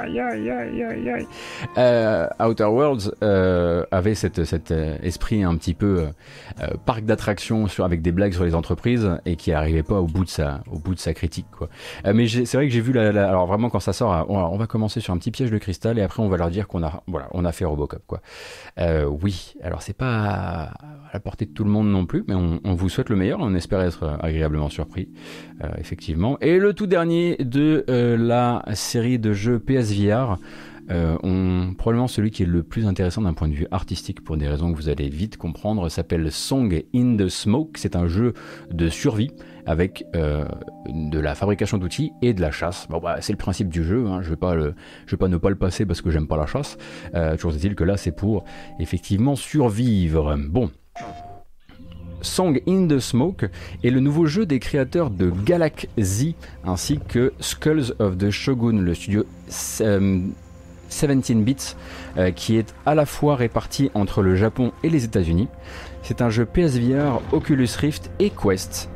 Ah. 0.07 1.77
Euh, 1.77 2.27
Outer 2.39 2.65
Worlds 2.65 3.11
euh, 3.23 3.83
avait 3.91 4.15
cet 4.15 4.71
euh, 4.71 4.97
esprit 5.01 5.43
un 5.43 5.55
petit 5.55 5.73
peu 5.73 6.07
parc 6.85 7.05
d'attractions 7.05 7.67
avec 7.79 8.01
des 8.01 8.11
blagues 8.11 8.33
sur 8.33 8.43
les 8.43 8.55
entreprises 8.55 9.09
et 9.25 9.35
qui 9.35 9.51
n'arrivait 9.51 9.83
pas 9.83 9.99
au 9.99 10.07
bout 10.07 10.23
de 10.25 10.29
sa, 10.29 11.13
critique. 11.13 11.45
Mais 12.05 12.27
c'est 12.27 12.53
vrai 12.53 12.67
que 12.67 12.73
j'ai 12.73 12.81
vu 12.81 12.97
alors 12.97 13.45
vraiment 13.45 13.69
quand 13.69 13.79
ça 13.79 13.93
sort, 13.93 14.25
on, 14.29 14.37
on, 14.37 14.57
va 14.57 14.67
commencer 14.67 14.99
sur 14.99 15.13
un 15.13 15.17
petit 15.17 15.31
piège 15.31 15.51
de 15.51 15.57
cristal 15.57 15.99
et 15.99 16.01
après 16.01 16.23
on 16.23 16.29
va 16.29 16.37
leur 16.37 16.49
dire 16.49 16.67
qu'on 16.67 16.83
a, 16.83 17.51
fait 17.51 17.65
Robocop. 17.65 18.19
Oui, 19.21 19.53
alors 19.61 19.81
c'est 19.81 19.97
pas 19.97 20.07
à 20.07 21.13
la 21.13 21.19
portée 21.19 21.45
de 21.45 21.51
tout 21.51 21.63
le 21.63 21.69
monde 21.69 21.89
non 21.89 22.05
plus, 22.05 22.23
mais 22.27 22.35
on, 22.35 22.59
on 22.63 22.73
vous 22.73 22.89
souhaite 22.89 23.09
le 23.09 23.15
meilleur. 23.15 23.39
On 23.41 23.53
espère 23.55 23.81
être 23.81 24.17
agréablement 24.21 24.69
surpris, 24.69 25.09
effectivement. 25.77 26.37
Et 26.41 26.57
le 26.57 26.73
tout 26.73 26.87
dernier 26.87 27.37
de 27.39 27.85
la 27.87 28.63
série 28.73 29.19
de 29.19 29.33
jeux 29.33 29.59
PSVR. 29.97 30.37
Euh, 30.89 31.17
on, 31.21 31.73
probablement 31.77 32.07
celui 32.07 32.31
qui 32.31 32.43
est 32.43 32.47
le 32.47 32.63
plus 32.63 32.87
intéressant 32.87 33.21
d'un 33.21 33.33
point 33.33 33.49
de 33.49 33.53
vue 33.53 33.67
artistique 33.71 34.23
pour 34.23 34.37
des 34.37 34.47
raisons 34.47 34.71
que 34.71 34.77
vous 34.77 34.87
allez 34.87 35.09
vite 35.09 35.35
comprendre 35.35 35.89
s'appelle 35.89 36.31
Song 36.31 36.81
in 36.95 37.17
the 37.17 37.27
Smoke. 37.27 37.71
C'est 37.75 37.95
un 37.97 38.07
jeu 38.07 38.33
de 38.71 38.87
survie 38.87 39.31
avec 39.65 40.05
euh, 40.15 40.45
de 40.87 41.19
la 41.19 41.35
fabrication 41.35 41.77
d'outils 41.77 42.13
et 42.21 42.33
de 42.33 42.39
la 42.39 42.51
chasse. 42.51 42.87
Bon, 42.89 42.99
bah, 42.99 43.17
c'est 43.19 43.33
le 43.33 43.37
principe 43.37 43.67
du 43.67 43.83
jeu. 43.83 44.07
Hein. 44.07 44.21
Je 44.21 44.29
vais 44.29 44.55
le, 44.55 44.75
je 45.05 45.11
vais 45.11 45.17
pas 45.17 45.27
ne 45.27 45.37
pas 45.37 45.49
le 45.49 45.57
passer 45.57 45.85
parce 45.85 46.01
que 46.01 46.09
j'aime 46.09 46.27
pas 46.27 46.37
la 46.37 46.45
chasse. 46.45 46.77
Euh, 47.15 47.35
toujours 47.35 47.53
est-il 47.53 47.75
que 47.75 47.83
là, 47.83 47.97
c'est 47.97 48.13
pour 48.13 48.45
effectivement 48.79 49.35
survivre. 49.35 50.37
Bon. 50.37 50.71
Song 52.27 52.59
in 52.67 52.87
the 52.87 52.99
Smoke 52.99 53.49
est 53.83 53.89
le 53.89 53.99
nouveau 53.99 54.25
jeu 54.25 54.45
des 54.45 54.59
créateurs 54.59 55.09
de 55.09 55.31
Galaxy 55.31 56.35
ainsi 56.65 56.99
que 57.07 57.33
Skulls 57.39 57.93
of 57.99 58.17
the 58.17 58.29
Shogun, 58.29 58.81
le 58.81 58.93
studio 58.93 59.25
euh, 59.81 60.19
17 60.89 61.43
bits 61.43 61.55
euh, 62.17 62.31
qui 62.31 62.57
est 62.57 62.73
à 62.85 62.95
la 62.95 63.05
fois 63.05 63.35
réparti 63.35 63.91
entre 63.93 64.21
le 64.21 64.35
Japon 64.35 64.71
et 64.83 64.89
les 64.89 65.05
États-Unis. 65.05 65.47
C'est 66.03 66.21
un 66.21 66.29
jeu 66.29 66.45
PSVR, 66.45 67.21
Oculus 67.31 67.69
Rift 67.77 68.11
et 68.19 68.29
Quest. 68.29 68.89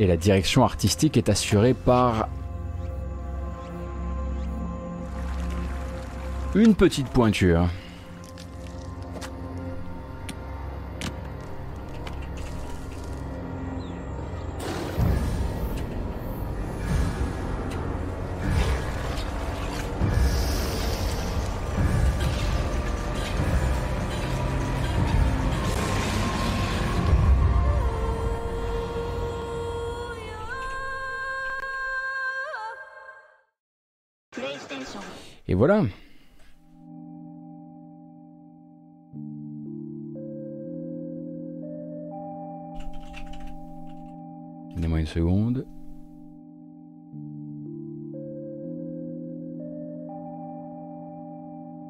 Et 0.00 0.06
la 0.06 0.16
direction 0.16 0.64
artistique 0.64 1.16
est 1.16 1.28
assurée 1.28 1.74
par 1.74 2.28
une 6.54 6.74
petite 6.74 7.08
pointure. 7.08 7.68
Et 35.46 35.54
voilà. 35.54 35.82
Donnez-moi 44.74 45.00
une 45.00 45.06
seconde. 45.06 45.66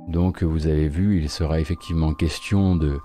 Donc 0.08 0.42
vous 0.42 0.66
avez 0.66 0.88
vu, 0.88 1.18
il 1.20 1.28
sera 1.28 1.60
effectivement 1.60 2.14
question 2.14 2.76
de, 2.76 2.98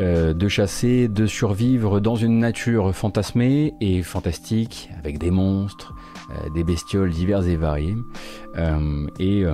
euh, 0.00 0.34
de 0.34 0.46
chasser, 0.46 1.08
de 1.08 1.26
survivre 1.26 2.00
dans 2.00 2.16
une 2.16 2.38
nature 2.38 2.94
fantasmée 2.94 3.74
et 3.80 4.02
fantastique, 4.02 4.90
avec 4.98 5.18
des 5.18 5.30
monstres, 5.30 5.94
euh, 6.30 6.50
des 6.50 6.64
bestioles 6.64 7.10
diverses 7.10 7.46
et 7.46 7.56
variées, 7.56 7.96
euh, 8.56 9.06
et, 9.18 9.44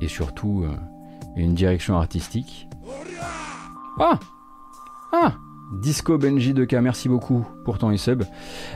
et, 0.00 0.08
surtout 0.08 0.66
une 1.36 1.54
direction 1.54 1.96
artistique. 1.96 2.68
Ah 3.98 4.18
Ah 5.12 5.34
Disco 5.72 6.18
Benji 6.18 6.52
2K, 6.52 6.80
merci 6.80 7.08
beaucoup 7.08 7.46
pour 7.64 7.78
ton 7.78 7.96
sub. 7.96 8.24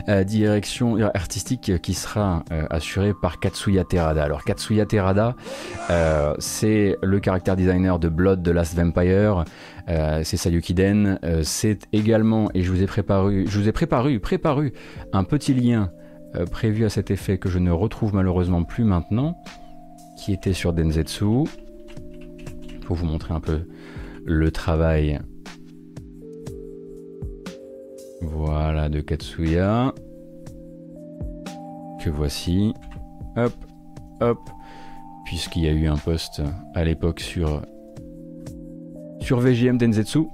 Euh, 0.09 0.23
direction 0.23 0.97
artistique 1.13 1.79
qui 1.81 1.93
sera 1.93 2.43
euh, 2.51 2.65
assurée 2.71 3.13
par 3.13 3.39
Katsuya 3.39 3.83
Terada. 3.83 4.23
Alors 4.23 4.43
Katsuya 4.43 4.85
Terada, 4.87 5.35
euh, 5.91 6.33
c'est 6.39 6.97
le 7.03 7.19
caractère 7.19 7.55
designer 7.55 7.99
de 7.99 8.09
Blood 8.09 8.41
de 8.41 8.51
Last 8.51 8.75
Vampire. 8.75 9.45
c'est 9.87 10.37
Sayuki 10.37 10.73
Den. 10.73 11.19
c'est 11.43 11.87
également, 11.93 12.49
et 12.53 12.63
je 12.63 12.71
vous 12.71 12.81
ai 12.81 12.87
préparé, 12.87 13.45
je 13.47 13.59
vous 13.59 13.69
ai 13.69 13.71
préparé, 13.71 14.17
préparé 14.19 14.73
un 15.13 15.23
petit 15.23 15.53
lien 15.53 15.91
prévu 16.51 16.83
à 16.83 16.89
cet 16.89 17.11
effet 17.11 17.37
que 17.37 17.47
je 17.47 17.59
ne 17.59 17.71
retrouve 17.71 18.13
malheureusement 18.13 18.63
plus 18.63 18.83
maintenant, 18.83 19.37
qui 20.17 20.33
était 20.33 20.53
sur 20.53 20.73
Denzetsu. 20.73 21.45
Pour 22.85 22.95
vous 22.95 23.05
montrer 23.05 23.33
un 23.33 23.39
peu 23.39 23.67
le 24.25 24.51
travail 24.51 25.19
voilà, 28.21 28.89
de 28.89 29.01
Katsuya. 29.01 29.93
Que 32.03 32.09
voici. 32.09 32.73
Hop, 33.35 33.53
hop. 34.21 34.39
puisqu'il 35.25 35.63
y 35.63 35.67
a 35.67 35.71
eu 35.71 35.87
un 35.87 35.97
post 35.97 36.41
à 36.73 36.83
l'époque 36.83 37.19
sur, 37.19 37.61
sur 39.19 39.39
VGM 39.39 39.77
Denzetsu. 39.77 40.27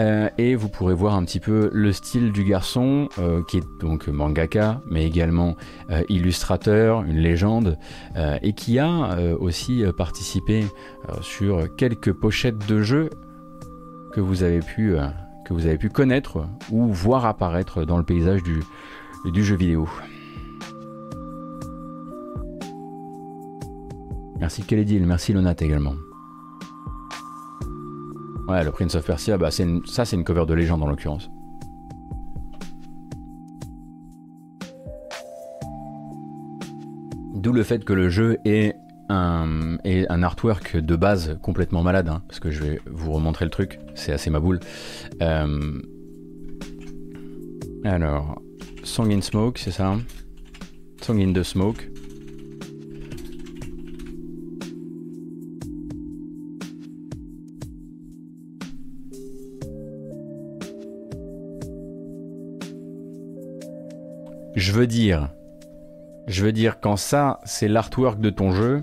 Euh, 0.00 0.28
et 0.38 0.54
vous 0.54 0.68
pourrez 0.68 0.94
voir 0.94 1.14
un 1.14 1.24
petit 1.24 1.40
peu 1.40 1.70
le 1.72 1.92
style 1.92 2.32
du 2.32 2.44
garçon, 2.44 3.08
euh, 3.18 3.42
qui 3.48 3.58
est 3.58 3.64
donc 3.80 4.08
mangaka, 4.08 4.80
mais 4.90 5.06
également 5.06 5.56
euh, 5.90 6.02
illustrateur, 6.08 7.02
une 7.02 7.18
légende, 7.18 7.78
et 8.42 8.52
qui 8.52 8.78
a 8.78 9.16
aussi 9.38 9.84
participé 9.96 10.64
sur 11.20 11.74
quelques 11.76 12.12
pochettes 12.12 12.66
de 12.68 12.82
jeux 12.82 13.10
que 14.12 14.20
vous 14.20 14.42
avez 14.42 14.60
pu, 14.60 14.96
que 15.44 15.52
vous 15.52 15.66
avez 15.66 15.78
pu 15.78 15.88
connaître 15.88 16.46
ou 16.70 16.86
voir 16.86 17.26
apparaître 17.26 17.84
dans 17.84 17.98
le 17.98 18.04
paysage 18.04 18.42
du, 18.42 18.62
du 19.24 19.44
jeu 19.44 19.56
vidéo. 19.56 19.88
Merci 24.38 24.62
Kelledil, 24.62 25.06
merci 25.06 25.32
Lonat 25.32 25.54
également. 25.60 25.94
Ouais, 28.48 28.64
le 28.64 28.72
Prince 28.72 28.96
of 28.96 29.06
Persia, 29.06 29.38
bah, 29.38 29.50
ça 29.50 30.04
c'est 30.04 30.16
une 30.16 30.24
cover 30.24 30.46
de 30.46 30.54
légende 30.54 30.82
en 30.82 30.88
l'occurrence. 30.88 31.30
D'où 37.34 37.52
le 37.52 37.62
fait 37.62 37.84
que 37.84 37.92
le 37.92 38.08
jeu 38.08 38.38
est 38.44 38.76
un, 39.12 39.78
un 39.84 40.22
artwork 40.22 40.76
de 40.76 40.96
base 40.96 41.38
complètement 41.42 41.82
malade, 41.82 42.08
hein, 42.08 42.22
parce 42.28 42.40
que 42.40 42.50
je 42.50 42.62
vais 42.62 42.80
vous 42.86 43.12
remontrer 43.12 43.44
le 43.44 43.50
truc, 43.50 43.78
c'est 43.94 44.12
assez 44.12 44.30
ma 44.30 44.40
boule. 44.40 44.60
Euh, 45.20 45.80
alors, 47.84 48.40
Song 48.84 49.12
in 49.12 49.20
Smoke, 49.20 49.58
c'est 49.58 49.70
ça 49.70 49.96
Song 51.02 51.20
in 51.20 51.32
the 51.32 51.42
Smoke. 51.42 51.88
Je 64.54 64.70
veux 64.70 64.86
dire, 64.86 65.28
je 66.28 66.44
veux 66.44 66.52
dire, 66.52 66.78
quand 66.80 66.96
ça, 66.96 67.40
c'est 67.44 67.68
l'artwork 67.68 68.20
de 68.20 68.30
ton 68.30 68.52
jeu, 68.52 68.82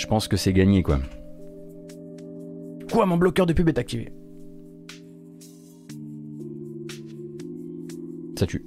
je 0.00 0.06
pense 0.06 0.28
que 0.28 0.36
c'est 0.36 0.54
gagné, 0.54 0.82
quoi. 0.82 0.98
Quoi, 2.90 3.06
mon 3.06 3.18
bloqueur 3.18 3.46
de 3.46 3.52
pub 3.52 3.68
est 3.68 3.78
activé 3.78 4.10
Ça 8.36 8.46
tue. 8.46 8.64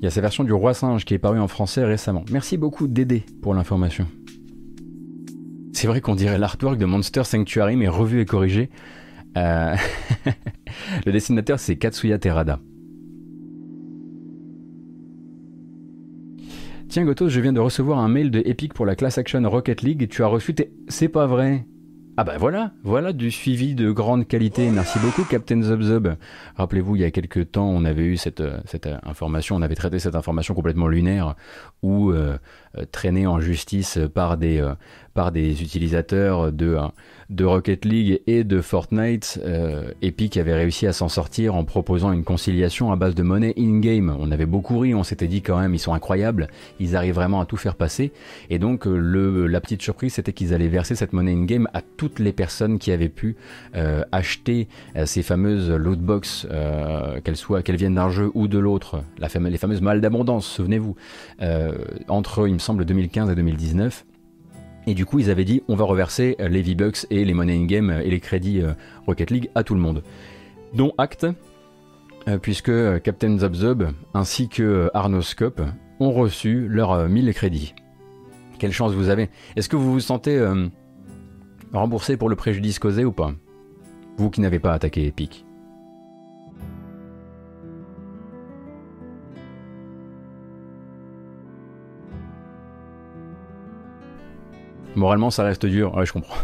Il 0.00 0.04
y 0.04 0.06
a 0.06 0.10
sa 0.10 0.20
version 0.20 0.42
du 0.42 0.52
Roi 0.52 0.74
Singe 0.74 1.04
qui 1.04 1.14
est 1.14 1.18
parue 1.18 1.38
en 1.38 1.48
français 1.48 1.84
récemment. 1.84 2.24
Merci 2.30 2.56
beaucoup 2.56 2.88
Dédé 2.88 3.24
pour 3.42 3.54
l'information. 3.54 4.08
C'est 5.72 5.86
vrai 5.86 6.00
qu'on 6.00 6.16
dirait 6.16 6.38
l'artwork 6.38 6.78
de 6.78 6.84
Monster 6.84 7.22
Sanctuary, 7.22 7.76
mais 7.76 7.86
revu 7.86 8.20
et 8.20 8.24
corrigé. 8.24 8.70
Euh, 9.36 9.76
le 11.06 11.12
dessinateur, 11.12 11.58
c'est 11.58 11.76
Katsuya 11.76 12.18
Terada. 12.18 12.60
Tiens, 16.88 17.04
Gotos, 17.04 17.28
je 17.28 17.40
viens 17.40 17.52
de 17.52 17.60
recevoir 17.60 17.98
un 17.98 18.08
mail 18.08 18.30
de 18.30 18.42
Epic 18.46 18.72
pour 18.72 18.86
la 18.86 18.96
Class 18.96 19.18
Action 19.18 19.42
Rocket 19.48 19.82
League 19.82 20.02
et 20.02 20.08
tu 20.08 20.22
as 20.22 20.26
reçu. 20.26 20.54
C'est 20.88 21.08
pas 21.08 21.26
vrai! 21.26 21.66
Ah 22.20 22.24
bah 22.24 22.34
voilà, 22.36 22.72
voilà 22.82 23.12
du 23.12 23.30
suivi 23.30 23.76
de 23.76 23.92
grande 23.92 24.26
qualité. 24.26 24.70
Merci 24.72 24.98
beaucoup 24.98 25.22
Captain 25.22 25.62
Zub 25.62 26.16
Rappelez-vous, 26.56 26.96
il 26.96 27.02
y 27.02 27.04
a 27.04 27.12
quelques 27.12 27.52
temps, 27.52 27.68
on 27.68 27.84
avait 27.84 28.02
eu 28.02 28.16
cette, 28.16 28.42
cette 28.64 28.88
information, 29.04 29.54
on 29.54 29.62
avait 29.62 29.76
traité 29.76 30.00
cette 30.00 30.16
information 30.16 30.52
complètement 30.52 30.88
lunaire 30.88 31.36
où 31.82 32.10
euh, 32.10 32.36
traîné 32.92 33.26
en 33.26 33.40
justice 33.40 33.98
par 34.14 34.36
des, 34.36 34.60
euh, 34.60 34.74
par 35.18 35.32
des 35.32 35.62
utilisateurs 35.62 36.52
de, 36.52 36.76
de 37.28 37.44
Rocket 37.44 37.84
League 37.84 38.22
et 38.28 38.44
de 38.44 38.60
Fortnite, 38.60 39.40
euh, 39.44 39.90
Epic 40.00 40.36
avait 40.36 40.54
réussi 40.54 40.86
à 40.86 40.92
s'en 40.92 41.08
sortir 41.08 41.56
en 41.56 41.64
proposant 41.64 42.12
une 42.12 42.22
conciliation 42.22 42.92
à 42.92 42.96
base 42.96 43.16
de 43.16 43.24
monnaie 43.24 43.52
in-game. 43.58 44.16
On 44.18 44.30
avait 44.30 44.46
beaucoup 44.46 44.78
ri, 44.78 44.94
on 44.94 45.02
s'était 45.02 45.26
dit 45.26 45.42
quand 45.42 45.58
même, 45.58 45.74
ils 45.74 45.80
sont 45.80 45.92
incroyables, 45.92 46.46
ils 46.78 46.94
arrivent 46.94 47.16
vraiment 47.16 47.40
à 47.40 47.46
tout 47.46 47.56
faire 47.56 47.74
passer. 47.74 48.12
Et 48.48 48.60
donc 48.60 48.86
euh, 48.86 48.96
le, 48.96 49.48
la 49.48 49.60
petite 49.60 49.82
surprise, 49.82 50.14
c'était 50.14 50.32
qu'ils 50.32 50.54
allaient 50.54 50.68
verser 50.68 50.94
cette 50.94 51.12
monnaie 51.12 51.32
in-game 51.32 51.68
à 51.74 51.82
toutes 51.82 52.20
les 52.20 52.32
personnes 52.32 52.78
qui 52.78 52.92
avaient 52.92 53.08
pu 53.08 53.34
euh, 53.74 54.04
acheter 54.12 54.68
ces 55.04 55.22
fameuses 55.22 55.70
lootbox, 55.70 56.46
qu'elles 57.24 57.36
soient, 57.36 57.62
qu'elles 57.62 57.76
viennent 57.76 57.96
d'un 57.96 58.10
jeu 58.10 58.30
ou 58.34 58.46
de 58.46 58.58
l'autre, 58.58 59.02
les 59.20 59.58
fameuses 59.58 59.80
malles 59.80 60.00
d'abondance, 60.00 60.46
souvenez-vous, 60.46 60.94
entre, 62.08 62.48
il 62.48 62.57
semble, 62.58 62.84
2015 62.84 63.30
et 63.30 63.34
2019. 63.34 64.04
Et 64.86 64.94
du 64.94 65.04
coup, 65.04 65.18
ils 65.18 65.30
avaient 65.30 65.44
dit 65.44 65.62
on 65.68 65.76
va 65.76 65.84
reverser 65.84 66.36
euh, 66.40 66.48
les 66.48 66.62
V-Bucks 66.62 67.06
et 67.10 67.24
les 67.24 67.34
Money 67.34 67.54
in-Game 67.54 67.90
euh, 67.90 68.00
et 68.00 68.10
les 68.10 68.20
crédits 68.20 68.62
euh, 68.62 68.72
Rocket 69.06 69.30
League 69.30 69.50
à 69.54 69.62
tout 69.62 69.74
le 69.74 69.80
monde. 69.80 70.02
Dont 70.74 70.92
acte, 70.98 71.26
puisque 72.42 72.70
Captain 73.02 73.38
Zub 73.38 73.84
ainsi 74.12 74.50
que 74.50 74.90
Arno 74.92 75.22
Scope 75.22 75.62
ont 75.98 76.12
reçu 76.12 76.68
leurs 76.68 77.08
1000 77.08 77.32
crédits. 77.32 77.74
Quelle 78.58 78.72
chance 78.72 78.92
vous 78.92 79.08
avez 79.08 79.30
Est-ce 79.56 79.70
que 79.70 79.76
vous 79.76 79.92
vous 79.92 80.00
sentez 80.00 80.38
remboursé 81.72 82.18
pour 82.18 82.28
le 82.28 82.36
préjudice 82.36 82.78
causé 82.78 83.06
ou 83.06 83.12
pas? 83.12 83.32
Vous 84.18 84.28
qui 84.28 84.42
n'avez 84.42 84.58
pas 84.58 84.74
attaqué 84.74 85.06
Epic. 85.06 85.46
Moralement, 94.98 95.30
ça 95.30 95.44
reste 95.44 95.64
dur. 95.64 95.94
Ouais, 95.94 96.04
je 96.04 96.12
comprends. 96.12 96.34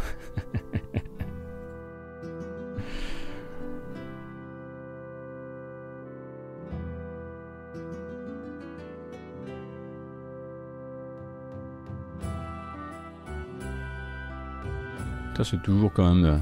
Ça, 15.37 15.43
c'est 15.43 15.61
toujours 15.65 15.93
quand 15.93 16.15
même 16.15 16.25
euh, 16.25 16.39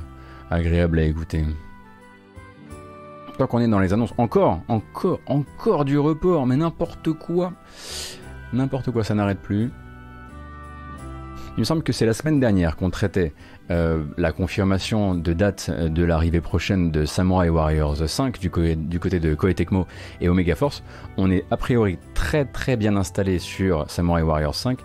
agréable 0.51 0.98
à 0.98 1.05
écouter. 1.05 1.47
Tant 3.39 3.47
qu'on 3.47 3.60
est 3.60 3.68
dans 3.68 3.80
les 3.80 3.94
annonces, 3.94 4.12
encore, 4.18 4.60
encore, 4.68 5.18
encore 5.24 5.86
du 5.86 5.98
report, 5.98 6.47
mais 6.47 6.59
n'importe 6.59 7.14
quoi. 7.14 7.55
N'importe 8.52 8.90
quoi, 8.90 9.02
ça 9.02 9.14
n'arrête 9.14 9.40
plus. 9.40 9.70
Il 11.59 11.61
me 11.61 11.65
semble 11.65 11.83
que 11.83 11.93
c'est 11.93 12.07
la 12.07 12.15
semaine 12.15 12.41
dernière 12.41 12.77
qu'on 12.77 12.89
traitait 12.89 13.35
euh, 13.70 14.05
la 14.16 14.33
confirmation 14.33 15.15
de 15.15 15.35
date 15.35 15.70
de 15.70 16.03
l'arrivée 16.03 16.41
prochaine 16.41 16.91
de 16.91 17.05
Samurai 17.05 17.51
Warriors 17.51 18.09
5 18.09 18.41
du, 18.41 18.51
du 18.77 18.99
côté 18.99 19.20
de 19.20 19.35
Koei 19.35 19.55
Tecmo 19.55 19.87
et 20.23 20.31
Omega 20.31 20.55
Force. 20.55 20.83
On 21.19 21.31
est 21.31 21.45
a 21.51 21.59
priori 21.59 21.99
très 22.15 22.47
très 22.47 22.77
bien 22.79 22.97
installé 22.97 23.39
sur 23.39 23.85
Samurai 23.91 24.23
Warriors 24.23 24.55
5, 24.55 24.79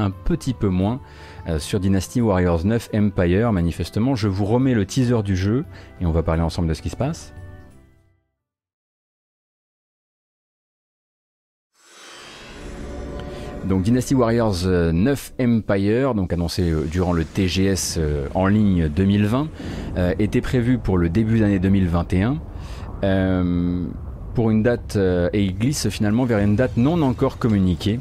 un 0.00 0.10
petit 0.10 0.54
peu 0.54 0.68
moins 0.68 1.00
euh, 1.48 1.60
sur 1.60 1.78
Dynasty 1.78 2.20
Warriors 2.20 2.64
9 2.64 2.90
Empire 2.94 3.52
manifestement. 3.52 4.16
Je 4.16 4.26
vous 4.26 4.44
remets 4.44 4.74
le 4.74 4.86
teaser 4.86 5.22
du 5.22 5.36
jeu 5.36 5.64
et 6.00 6.06
on 6.06 6.10
va 6.10 6.24
parler 6.24 6.42
ensemble 6.42 6.66
de 6.66 6.74
ce 6.74 6.82
qui 6.82 6.90
se 6.90 6.96
passe. 6.96 7.32
Donc 13.68 13.82
Dynasty 13.82 14.14
Warriors 14.14 14.64
9 14.64 15.32
euh, 15.38 15.44
Empire, 15.44 16.14
donc 16.14 16.32
annoncé 16.32 16.70
euh, 16.70 16.84
durant 16.90 17.12
le 17.12 17.24
TGS 17.24 17.98
euh, 17.98 18.26
en 18.34 18.46
ligne 18.46 18.88
2020, 18.88 19.48
était 20.18 20.40
prévu 20.40 20.78
pour 20.78 20.96
le 20.96 21.08
début 21.10 21.40
d'année 21.40 21.58
2021. 21.58 22.38
pour 24.34 24.50
une 24.50 24.62
date 24.62 24.96
et 25.32 25.42
il 25.42 25.58
glisse 25.58 25.88
finalement 25.88 26.24
vers 26.24 26.38
une 26.38 26.54
date 26.56 26.76
non 26.76 27.02
encore 27.02 27.38
communiquée. 27.38 27.98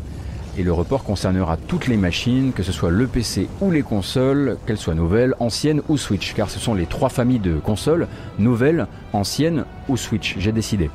Et 0.60 0.64
le 0.64 0.72
report 0.72 1.04
concernera 1.04 1.58
toutes 1.58 1.88
les 1.88 1.98
machines, 1.98 2.52
que 2.54 2.64
ce 2.64 2.72
soit 2.72 2.92
le 2.92 3.08
PC 3.08 3.48
ou 3.62 3.72
les 3.72 3.82
consoles, 3.82 4.58
qu'elles 4.66 4.78
soient 4.78 4.96
nouvelles, 4.96 5.34
anciennes 5.40 5.82
ou 5.90 5.98
Switch, 5.98 6.34
car 6.34 6.50
ce 6.50 6.60
sont 6.60 6.76
les 6.76 6.86
trois 6.86 7.10
familles 7.10 7.40
de 7.40 7.58
consoles, 7.58 8.08
nouvelles, 8.40 8.88
anciennes 9.14 9.66
ou 9.88 9.98
Switch. 9.98 10.36
J'ai 10.40 10.52
décidé. 10.52 10.90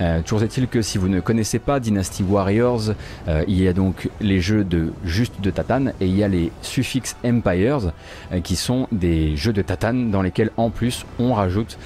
Euh, 0.00 0.22
toujours 0.22 0.42
est-il 0.42 0.68
que 0.68 0.82
si 0.82 0.98
vous 0.98 1.08
ne 1.08 1.20
connaissez 1.20 1.58
pas 1.58 1.80
Dynasty 1.80 2.22
Warriors, 2.22 2.90
euh, 3.26 3.44
il 3.48 3.60
y 3.60 3.66
a 3.68 3.72
donc 3.72 4.08
les 4.20 4.40
jeux 4.40 4.64
de 4.64 4.92
juste 5.04 5.40
de 5.40 5.50
Tatane 5.50 5.92
et 6.00 6.06
il 6.06 6.16
y 6.16 6.22
a 6.22 6.28
les 6.28 6.52
Suffix 6.62 7.16
Empires 7.24 7.92
euh, 8.32 8.40
qui 8.40 8.56
sont 8.56 8.86
des 8.92 9.36
jeux 9.36 9.52
de 9.52 9.62
Tatane 9.62 10.10
dans 10.10 10.22
lesquels 10.22 10.50
en 10.56 10.70
plus 10.70 11.04
on 11.18 11.34
rajoute 11.34 11.78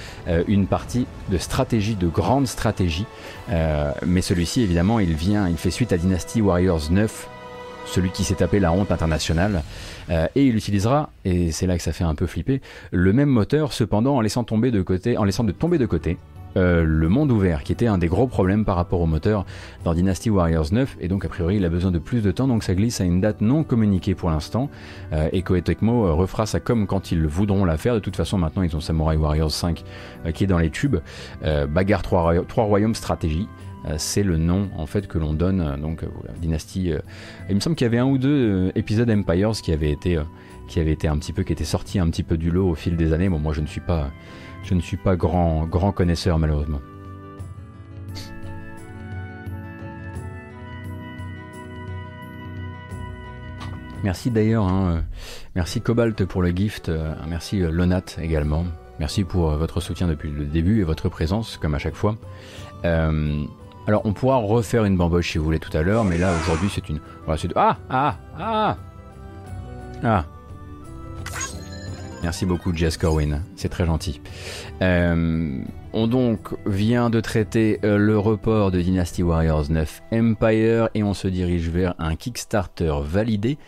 une 0.47 0.66
partie 0.66 1.06
de 1.30 1.39
stratégie, 1.39 1.94
de 1.94 2.06
grande 2.06 2.47
stratégie. 2.47 3.06
mais 4.06 4.22
celui-ci 4.22 4.62
évidemment 4.62 5.01
il 5.01 5.14
vient, 5.14 5.48
il 5.48 5.56
fait 5.56 5.70
suite 5.70 5.93
à 5.93 5.97
Dynasty 5.97 6.40
Warriors 6.40 6.90
9 6.90 7.28
celui 7.86 8.10
qui 8.10 8.24
s'est 8.24 8.36
tapé 8.36 8.60
la 8.60 8.72
honte 8.72 8.93
internationale, 8.93 9.62
et 10.09 10.47
il 10.47 10.56
utilisera, 10.56 11.10
et 11.24 11.51
c'est 11.51 11.66
là 11.66 11.76
que 11.76 11.82
ça 11.82 11.93
fait 11.93 12.05
un 12.05 12.14
peu 12.14 12.26
flipper, 12.26 12.60
le 12.93 13.12
même 13.12 13.28
moteur, 13.28 13.72
cependant 13.72 14.16
en 14.16 14.20
laissant 14.20 14.44
tomber 14.44 14.70
de 14.70 14.82
côté, 14.82 15.16
en 15.16 15.24
laissant 15.24 15.44
de 15.44 15.52
tomber 15.52 15.78
de 15.78 15.86
côté 15.86 16.16
euh, 16.57 16.85
le 16.85 17.09
monde 17.09 17.31
ouvert, 17.33 17.62
qui 17.62 17.73
était 17.73 17.87
un 17.87 17.99
des 17.99 18.09
gros 18.09 18.27
problèmes 18.27 18.65
par 18.65 18.77
rapport 18.77 19.01
au 19.01 19.07
moteur 19.07 19.45
dans 19.85 19.95
Dynasty 19.95 20.31
Warriors 20.31 20.73
9, 20.73 20.97
et 21.01 21.09
donc 21.09 21.24
a 21.24 21.29
priori 21.29 21.57
il 21.57 21.65
a 21.65 21.69
besoin 21.69 21.91
de 21.91 21.99
plus 21.99 22.23
de 22.23 22.31
temps, 22.31 22.47
donc 22.49 22.62
ça 22.62 22.74
glisse 22.74 23.01
à 23.01 23.05
une 23.05 23.20
date 23.20 23.41
non 23.41 23.65
communiquée 23.65 24.15
pour 24.15 24.31
l'instant, 24.31 24.70
euh, 25.12 25.29
et 25.33 25.43
Koei 25.43 25.62
Tecmo 25.62 26.07
euh, 26.07 26.12
refera 26.12 26.47
ça 26.47 26.61
comme 26.61 26.87
quand 26.87 27.12
ils 27.12 27.27
voudront 27.27 27.65
la 27.65 27.77
faire, 27.79 27.95
de 27.95 28.01
toute 28.01 28.16
façon 28.16 28.39
maintenant 28.39 28.62
ils 28.62 28.77
ont 28.77 28.81
Samurai 28.81 29.16
Warriors 29.16 29.51
5 29.51 29.83
euh, 30.27 30.31
qui 30.33 30.45
est 30.45 30.47
dans 30.47 30.59
les 30.59 30.70
tubes, 30.70 30.97
Bagarre 31.69 32.03
3, 32.03 32.23
Roya- 32.23 32.45
3 32.47 32.65
Royaumes 32.65 32.95
Stratégie, 32.95 33.49
c'est 33.97 34.23
le 34.23 34.37
nom 34.37 34.69
en 34.77 34.87
fait 34.87 35.09
que 35.09 35.19
l'on 35.19 35.33
donne, 35.33 35.77
donc 35.81 36.05
voilà, 36.05 36.35
Dynasty, 36.41 36.93
euh, 36.93 36.99
il 37.49 37.55
me 37.57 37.61
semble 37.61 37.74
qu'il 37.77 37.85
y 37.85 37.89
avait 37.89 37.99
un 37.99 38.07
ou 38.07 38.16
deux 38.19 38.70
épisodes 38.77 39.11
Empires 39.11 39.53
qui 39.62 39.73
avaient 39.73 39.91
été... 39.91 40.20
qui 40.69 40.79
avait 40.81 40.93
été 40.93 41.09
un 41.09 41.16
petit 41.19 41.33
peu, 41.33 41.43
qui 41.43 41.53
était 41.53 41.65
sorti 41.65 41.99
un 41.99 42.09
petit 42.09 42.23
peu 42.23 42.37
du 42.37 42.51
lot 42.51 42.69
au 42.70 42.74
fil 42.74 42.97
des 42.97 43.12
années. 43.12 43.29
Bon, 43.29 43.39
moi, 43.41 43.53
je 43.53 43.61
ne 43.61 43.66
suis 43.66 43.81
pas, 43.81 44.11
je 44.62 44.74
ne 44.74 44.80
suis 44.80 44.97
pas 44.97 45.16
grand, 45.16 45.66
grand 45.66 45.93
connaisseur 45.93 46.39
malheureusement. 46.39 46.80
Merci 54.02 54.32
d'ailleurs, 54.32 54.64
hein, 54.64 54.97
euh, 54.97 55.01
merci 55.55 55.80
Cobalt 55.80 56.24
pour 56.24 56.43
le 56.43 56.51
gift, 56.51 56.89
euh, 56.89 57.14
merci 57.28 57.62
euh, 57.62 57.70
Lonat 57.70 58.02
également. 58.18 58.64
Merci 58.98 59.22
pour 59.22 59.51
votre 59.52 59.80
soutien 59.80 60.09
depuis 60.09 60.30
le 60.30 60.44
début 60.44 60.80
et 60.80 60.84
votre 60.84 61.09
présence, 61.09 61.56
comme 61.56 61.74
à 61.74 61.78
chaque 61.78 61.94
fois. 61.94 62.16
Alors, 62.84 64.02
on 64.05 64.12
pourra 64.12 64.36
refaire 64.36 64.84
une 64.84 64.97
bamboche 64.97 65.32
si 65.32 65.39
vous 65.39 65.44
voulez 65.44 65.59
tout 65.59 65.76
à 65.76 65.82
l'heure, 65.82 66.05
mais 66.05 66.18
là 66.18 66.32
aujourd'hui 66.40 66.68
c'est 66.72 66.89
une. 66.89 67.01
Voilà, 67.26 67.40
ah 67.56 67.76
ah 67.90 68.16
ah 68.39 68.76
ah. 70.05 70.24
Merci 72.23 72.47
beaucoup 72.47 72.73
Jess 72.73 72.97
Corwin, 72.97 73.43
c'est 73.57 73.69
très 73.69 73.85
gentil. 73.85 74.20
Euh, 74.81 75.61
on 75.93 76.07
donc 76.07 76.55
vient 76.66 77.11
de 77.11 77.19
traiter 77.19 77.81
euh, 77.82 77.99
le 77.99 78.16
report 78.16 78.70
de 78.70 78.81
Dynasty 78.81 79.24
Warriors 79.24 79.69
9 79.69 80.03
Empire 80.12 80.89
et 80.94 81.03
on 81.03 81.15
se 81.15 81.27
dirige 81.27 81.69
vers 81.69 81.94
un 81.99 82.15
Kickstarter 82.15 82.94
validé 83.03 83.59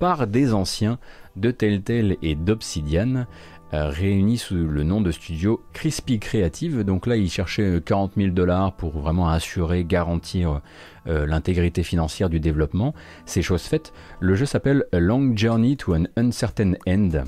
par 0.00 0.26
des 0.26 0.52
anciens 0.52 0.98
de 1.36 1.52
Telltale 1.52 2.16
et 2.20 2.34
d'Obsidian 2.34 3.26
euh, 3.74 3.88
réunis 3.88 4.38
sous 4.38 4.56
le 4.56 4.82
nom 4.82 5.00
de 5.00 5.12
studio 5.12 5.62
Crispy 5.72 6.18
Creative. 6.18 6.82
Donc 6.82 7.06
là, 7.06 7.14
ils 7.14 7.30
cherchaient 7.30 7.76
euh, 7.76 7.80
40 7.80 8.14
000 8.16 8.30
dollars 8.30 8.72
pour 8.72 8.98
vraiment 8.98 9.28
assurer, 9.28 9.84
garantir 9.84 10.60
l'intégrité 11.06 11.82
financière 11.82 12.28
du 12.28 12.40
développement. 12.40 12.94
C'est 13.24 13.40
chose 13.40 13.62
faite. 13.62 13.92
Le 14.20 14.34
jeu 14.34 14.44
s'appelle 14.44 14.84
A 14.92 15.00
Long 15.00 15.34
Journey 15.34 15.76
to 15.76 15.94
an 15.94 16.04
Uncertain 16.16 16.74
End. 16.86 17.24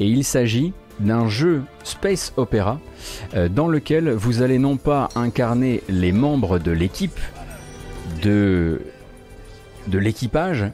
Et 0.00 0.06
il 0.06 0.24
s'agit 0.24 0.72
d'un 0.98 1.28
jeu 1.28 1.62
space 1.84 2.32
opéra 2.36 2.80
euh, 3.34 3.48
dans 3.48 3.68
lequel 3.68 4.10
vous 4.10 4.42
allez 4.42 4.58
non 4.58 4.76
pas 4.76 5.08
incarner 5.14 5.82
les 5.88 6.12
membres 6.12 6.58
de 6.58 6.70
l'équipe 6.70 7.18
de, 8.22 8.80
de 9.86 9.98
l'équipage, 9.98 10.66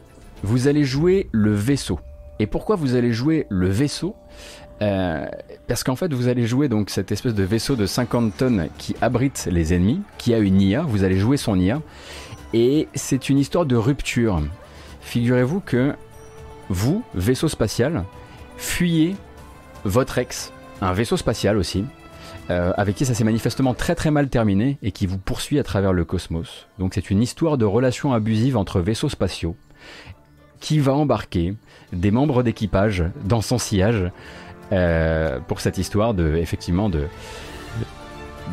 vous 0.42 0.68
allez 0.68 0.84
jouer 0.84 1.28
le 1.32 1.54
vaisseau. 1.54 2.00
Et 2.38 2.46
pourquoi 2.46 2.76
vous 2.76 2.94
allez 2.94 3.12
jouer 3.12 3.46
le 3.48 3.68
vaisseau? 3.68 4.14
Euh, 4.82 5.26
Parce 5.68 5.84
qu'en 5.84 5.96
fait, 5.96 6.12
vous 6.12 6.28
allez 6.28 6.46
jouer 6.46 6.68
donc 6.68 6.90
cette 6.90 7.10
espèce 7.12 7.34
de 7.34 7.42
vaisseau 7.42 7.76
de 7.76 7.86
50 7.86 8.36
tonnes 8.36 8.68
qui 8.78 8.94
abrite 9.00 9.48
les 9.50 9.72
ennemis, 9.74 10.02
qui 10.18 10.34
a 10.34 10.38
une 10.38 10.60
IA. 10.60 10.82
Vous 10.82 11.02
allez 11.04 11.18
jouer 11.18 11.36
son 11.36 11.58
IA. 11.58 11.80
Et 12.52 12.88
c'est 12.94 13.28
une 13.28 13.38
histoire 13.38 13.64
de 13.64 13.76
rupture. 13.76 14.40
Figurez-vous 15.00 15.60
que 15.60 15.94
vous, 16.68 17.02
vaisseau 17.14 17.48
spatial, 17.48 18.04
fuyez 18.56 19.16
votre 19.84 20.18
ex, 20.18 20.52
un 20.80 20.92
vaisseau 20.92 21.16
spatial 21.16 21.56
aussi, 21.56 21.84
euh, 22.50 22.72
avec 22.76 22.96
qui 22.96 23.04
ça 23.04 23.14
s'est 23.14 23.24
manifestement 23.24 23.74
très 23.74 23.94
très 23.94 24.10
mal 24.10 24.28
terminé 24.28 24.78
et 24.82 24.92
qui 24.92 25.06
vous 25.06 25.18
poursuit 25.18 25.58
à 25.58 25.64
travers 25.64 25.92
le 25.92 26.04
cosmos. 26.04 26.66
Donc 26.78 26.94
c'est 26.94 27.10
une 27.10 27.22
histoire 27.22 27.58
de 27.58 27.64
relations 27.64 28.12
abusives 28.12 28.56
entre 28.56 28.80
vaisseaux 28.80 29.08
spatiaux 29.08 29.56
qui 30.60 30.78
va 30.78 30.92
embarquer 30.94 31.54
des 31.92 32.10
membres 32.10 32.42
d'équipage 32.42 33.04
dans 33.24 33.40
son 33.40 33.58
sillage 33.58 34.10
euh, 34.72 35.38
pour 35.46 35.60
cette 35.60 35.78
histoire 35.78 36.14
de 36.14 36.36
effectivement 36.36 36.88
de 36.88 37.04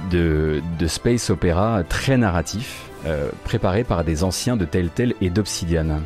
de, 0.09 0.61
de 0.80 0.88
space 0.88 1.30
opéra 1.30 1.84
très 1.84 2.17
narratif 2.17 2.89
euh, 3.05 3.30
préparé 3.43 3.84
par 3.84 4.03
des 4.03 4.23
anciens 4.23 4.57
de 4.57 4.65
Telltale 4.65 5.13
et 5.21 5.30
d'Obsidian. 5.30 5.99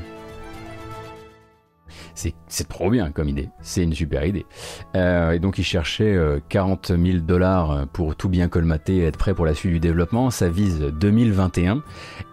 C'est 2.47 2.67
trop 2.67 2.89
bien 2.89 3.11
comme 3.11 3.29
idée, 3.29 3.49
c'est 3.61 3.83
une 3.83 3.93
super 3.93 4.25
idée. 4.25 4.45
Euh, 4.95 5.31
et 5.31 5.39
donc 5.39 5.57
il 5.57 5.63
cherchait 5.63 6.15
euh, 6.15 6.39
40 6.49 6.93
000 6.97 7.19
dollars 7.19 7.87
pour 7.93 8.15
tout 8.15 8.29
bien 8.29 8.47
colmater 8.47 8.97
et 8.97 9.03
être 9.05 9.17
prêt 9.17 9.33
pour 9.33 9.45
la 9.45 9.53
suite 9.53 9.73
du 9.73 9.79
développement. 9.79 10.29
Ça 10.29 10.49
vise 10.49 10.79
2021. 10.79 11.83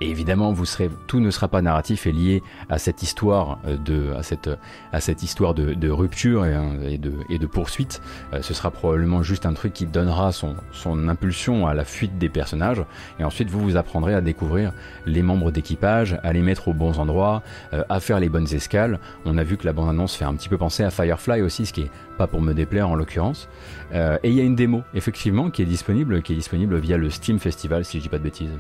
Et 0.01 0.09
évidemment, 0.09 0.53
vous 0.53 0.65
serez, 0.65 0.91
tout 1.07 1.21
ne 1.21 1.31
sera 1.31 1.49
pas 1.49 1.63
narratif 1.63 2.07
et 2.07 2.13
lié 2.13 2.43
à 2.69 2.79
cette 2.79 3.03
histoire 3.03 3.59
euh, 3.67 3.77
de, 3.77 4.13
à 4.17 4.23
cette, 4.23 4.51
à 4.93 5.01
cette 5.01 5.23
histoire 5.23 5.55
de, 5.55 5.91
rupture 5.91 6.47
et, 6.47 6.55
hein, 6.55 6.73
et 6.83 6.99
de, 6.99 7.13
et 7.31 7.39
de 7.39 7.47
poursuite. 7.47 8.01
Euh, 8.33 8.43
ce 8.43 8.55
sera 8.55 8.71
probablement 8.71 9.23
juste 9.23 9.47
un 9.47 9.53
truc 9.53 9.73
qui 9.73 9.87
donnera 9.87 10.33
son, 10.33 10.55
son 10.73 11.09
impulsion 11.09 11.67
à 11.67 11.75
la 11.75 11.85
fuite 11.85 12.19
des 12.19 12.29
personnages. 12.29 12.83
Et 13.19 13.25
ensuite, 13.25 13.51
vous 13.51 13.61
vous 13.61 13.77
apprendrez 13.77 14.15
à 14.15 14.21
découvrir 14.21 14.73
les 15.07 15.23
membres 15.23 15.51
d'équipage, 15.51 16.19
à 16.23 16.33
les 16.33 16.43
mettre 16.43 16.69
aux 16.69 16.75
bons 16.75 16.99
endroits, 16.99 17.43
euh, 17.73 17.85
à 17.89 18.01
faire 18.01 18.21
les 18.21 18.29
bonnes 18.29 18.53
escales. 18.53 18.99
On 19.25 19.39
a 19.39 19.45
vu 19.45 19.57
que 19.57 19.67
la 19.67 19.73
bande-annonce 20.05 20.17
fait 20.17 20.25
un 20.25 20.35
petit 20.35 20.49
peu 20.49 20.59
penser 20.59 20.83
à 20.85 20.91
Firefly 20.91 21.43
aussi, 21.43 21.67
ce 21.67 21.73
qui 21.73 21.83
est 21.83 21.91
pas 22.19 22.27
pour 22.27 22.41
me 22.41 22.53
déplaire 22.53 22.89
en 22.89 22.95
l'occurrence. 22.95 23.49
Euh, 23.93 24.19
et 24.23 24.29
il 24.29 24.35
y 24.35 24.41
a 24.41 24.45
une 24.45 24.57
démo, 24.57 24.83
effectivement, 24.95 25.51
qui 25.51 25.63
est 25.63 25.67
disponible, 25.67 26.23
qui 26.23 26.33
est 26.33 26.37
disponible 26.37 26.77
via 26.79 26.97
le 26.97 27.11
Steam 27.11 27.39
Festival, 27.39 27.85
si 27.85 27.99
je 27.99 28.03
dis 28.05 28.09
pas 28.09 28.19
de 28.19 28.25
bêtises. 28.25 28.59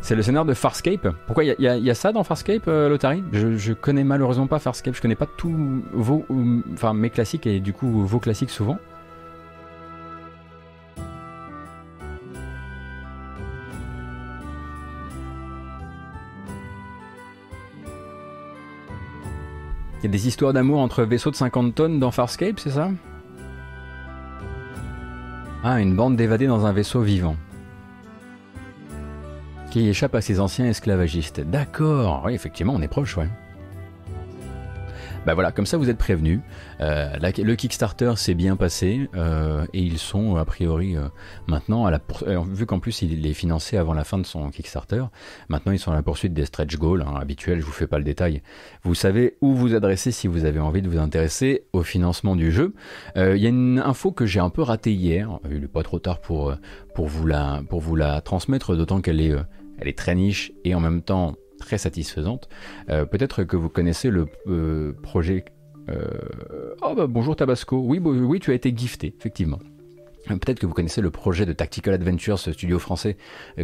C'est 0.00 0.14
le 0.16 0.22
scénario 0.22 0.48
de 0.48 0.54
Farscape. 0.54 1.08
Pourquoi 1.26 1.44
il 1.44 1.54
y, 1.58 1.90
a- 1.90 1.94
ça 1.94 2.12
dans 2.12 2.24
Farscape, 2.24 2.66
euh, 2.66 2.88
Lotari? 2.88 3.22
Je, 3.32 3.72
connais 3.74 4.04
malheureusement 4.04 4.46
pas 4.46 4.58
Farscape. 4.58 4.94
Je 4.94 5.02
connais 5.02 5.16
pas 5.16 5.26
tous 5.26 5.54
vos, 5.92 6.24
enfin 6.72 6.94
mes 6.94 7.10
classiques 7.10 7.46
et 7.46 7.60
du 7.60 7.74
coup 7.74 8.06
vos 8.06 8.18
classiques 8.18 8.50
souvent. 8.50 8.78
Il 19.98 20.04
y 20.04 20.06
a 20.06 20.10
des 20.10 20.28
histoires 20.28 20.52
d'amour 20.52 20.78
entre 20.78 21.02
vaisseaux 21.02 21.30
de 21.30 21.36
50 21.36 21.74
tonnes 21.74 21.98
dans 21.98 22.12
Farscape, 22.12 22.60
c'est 22.60 22.70
ça? 22.70 22.90
Ah, 25.64 25.80
une 25.80 25.96
bande 25.96 26.16
d'évadés 26.16 26.46
dans 26.46 26.66
un 26.66 26.72
vaisseau 26.72 27.02
vivant. 27.02 27.36
Qui 29.72 29.88
échappe 29.88 30.14
à 30.14 30.20
ses 30.20 30.38
anciens 30.38 30.66
esclavagistes. 30.66 31.40
D'accord, 31.40 32.22
oui, 32.26 32.34
effectivement, 32.34 32.74
on 32.74 32.80
est 32.80 32.88
proche, 32.88 33.16
ouais. 33.16 33.28
Bah 35.26 35.34
voilà, 35.34 35.52
comme 35.52 35.66
ça 35.66 35.76
vous 35.76 35.90
êtes 35.90 35.98
prévenus. 35.98 36.40
Euh, 36.80 37.14
le 37.20 37.54
Kickstarter 37.54 38.14
s'est 38.16 38.34
bien 38.34 38.56
passé 38.56 39.10
euh, 39.14 39.66
et 39.74 39.80
ils 39.82 39.98
sont 39.98 40.36
a 40.36 40.44
priori 40.46 40.96
euh, 40.96 41.08
maintenant 41.46 41.84
à 41.84 41.90
la 41.90 41.98
pour- 41.98 42.22
euh, 42.26 42.40
vu 42.50 42.64
qu'en 42.64 42.78
plus 42.80 43.02
il 43.02 43.26
est 43.26 43.34
financé 43.34 43.76
avant 43.76 43.92
la 43.92 44.04
fin 44.04 44.16
de 44.16 44.24
son 44.24 44.48
Kickstarter. 44.48 45.04
Maintenant 45.50 45.72
ils 45.72 45.78
sont 45.78 45.92
à 45.92 45.94
la 45.94 46.02
poursuite 46.02 46.32
des 46.32 46.46
stretch 46.46 46.76
goals 46.78 47.02
hein, 47.02 47.14
habituels. 47.20 47.60
Je 47.60 47.66
vous 47.66 47.72
fais 47.72 47.86
pas 47.86 47.98
le 47.98 48.04
détail. 48.04 48.42
Vous 48.84 48.94
savez 48.94 49.36
où 49.42 49.52
vous 49.54 49.74
adresser 49.74 50.12
si 50.12 50.28
vous 50.28 50.46
avez 50.46 50.60
envie 50.60 50.80
de 50.80 50.88
vous 50.88 50.98
intéresser 50.98 51.64
au 51.74 51.82
financement 51.82 52.34
du 52.34 52.50
jeu. 52.50 52.72
Il 53.16 53.36
y 53.36 53.44
a 53.46 53.50
une 53.50 53.80
info 53.84 54.12
que 54.12 54.24
j'ai 54.24 54.40
un 54.40 54.50
peu 54.50 54.62
ratée 54.62 54.92
hier. 54.92 55.40
Il 55.50 55.60
n'est 55.60 55.68
pas 55.68 55.82
trop 55.82 55.98
tard 55.98 56.20
pour 56.20 56.54
pour 56.94 57.06
vous 57.06 57.26
la 57.26 57.60
pour 57.68 57.80
vous 57.80 57.96
la 57.96 58.22
transmettre, 58.22 58.74
d'autant 58.76 59.02
qu'elle 59.02 59.20
est 59.20 59.34
est 59.82 59.98
très 59.98 60.14
niche 60.14 60.52
et 60.64 60.74
en 60.74 60.80
même 60.80 61.02
temps 61.02 61.34
très 61.58 61.78
satisfaisante. 61.78 62.48
Euh, 62.90 63.04
Peut-être 63.04 63.44
que 63.44 63.56
vous 63.56 63.68
connaissez 63.68 64.10
le 64.10 64.26
euh, 64.46 64.92
projet. 65.02 65.44
euh, 65.90 66.02
Oh 66.82 66.94
bah 66.94 67.06
bonjour 67.06 67.36
Tabasco. 67.36 67.78
Oui, 67.84 67.98
oui, 67.98 68.40
tu 68.40 68.50
as 68.50 68.54
été 68.54 68.74
gifté, 68.76 69.14
effectivement. 69.18 69.58
Peut-être 70.26 70.58
que 70.60 70.66
vous 70.66 70.74
connaissez 70.74 71.00
le 71.00 71.10
projet 71.10 71.46
de 71.46 71.52
Tactical 71.54 71.94
Adventures, 71.94 72.38
ce 72.38 72.52
studio 72.52 72.78
français 72.78 73.16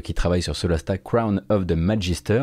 qui 0.03 0.15
travaille 0.15 0.41
sur 0.41 0.57
Solasta 0.57 0.97
Crown 0.97 1.43
of 1.51 1.66
the 1.66 1.73
Magister. 1.73 2.43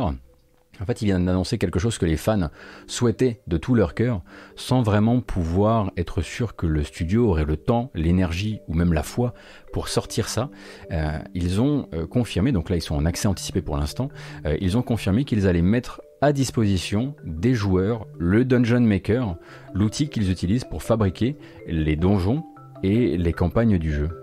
En 0.82 0.86
fait, 0.86 1.02
il 1.02 1.06
vient 1.06 1.20
d'annoncer 1.20 1.58
quelque 1.58 1.80
chose 1.80 1.98
que 1.98 2.06
les 2.06 2.18
fans 2.18 2.50
souhaitaient 2.88 3.42
de 3.48 3.58
tout 3.58 3.76
leur 3.76 3.94
cœur, 3.94 4.22
sans 4.56 4.82
vraiment 4.82 5.22
pouvoir 5.22 5.92
être 5.96 6.22
sûr 6.22 6.56
que 6.56 6.66
le 6.66 6.84
studio 6.84 7.30
aurait 7.30 7.46
le 7.46 7.56
temps, 7.56 7.92
l'énergie 7.94 8.60
ou 8.68 8.74
même 8.74 8.94
la 8.94 9.04
foi 9.04 9.34
pour 9.74 9.90
sortir 9.90 10.28
ça. 10.28 10.50
Euh, 10.92 11.20
ils 11.36 11.62
ont 11.62 11.88
euh, 11.94 12.08
confirmé, 12.08 12.52
donc 12.52 12.70
là 12.70 12.78
ils 12.78 12.82
sont 12.82 12.96
en 12.96 13.06
accès 13.06 13.28
anticipé 13.28 13.62
pour 13.62 13.78
l'instant, 13.78 14.10
euh, 14.46 14.58
ils 14.60 14.76
ont 14.76 14.82
confirmé 14.82 15.24
qu'ils 15.24 15.48
allaient 15.48 15.62
mettre 15.62 16.02
à 16.22 16.34
disposition 16.34 17.16
des 17.24 17.54
joueurs 17.54 18.08
le 18.18 18.44
Dungeon 18.46 18.82
Maker, 18.82 19.38
l'outil 19.74 20.10
qu'ils 20.10 20.32
utilisent 20.32 20.66
pour 20.66 20.84
fabriquer 20.84 21.38
les 21.68 21.96
donjons 21.96 22.44
et 22.84 23.18
les 23.18 23.34
campagnes 23.34 23.78
du 23.78 23.92
jeu. 23.92 24.21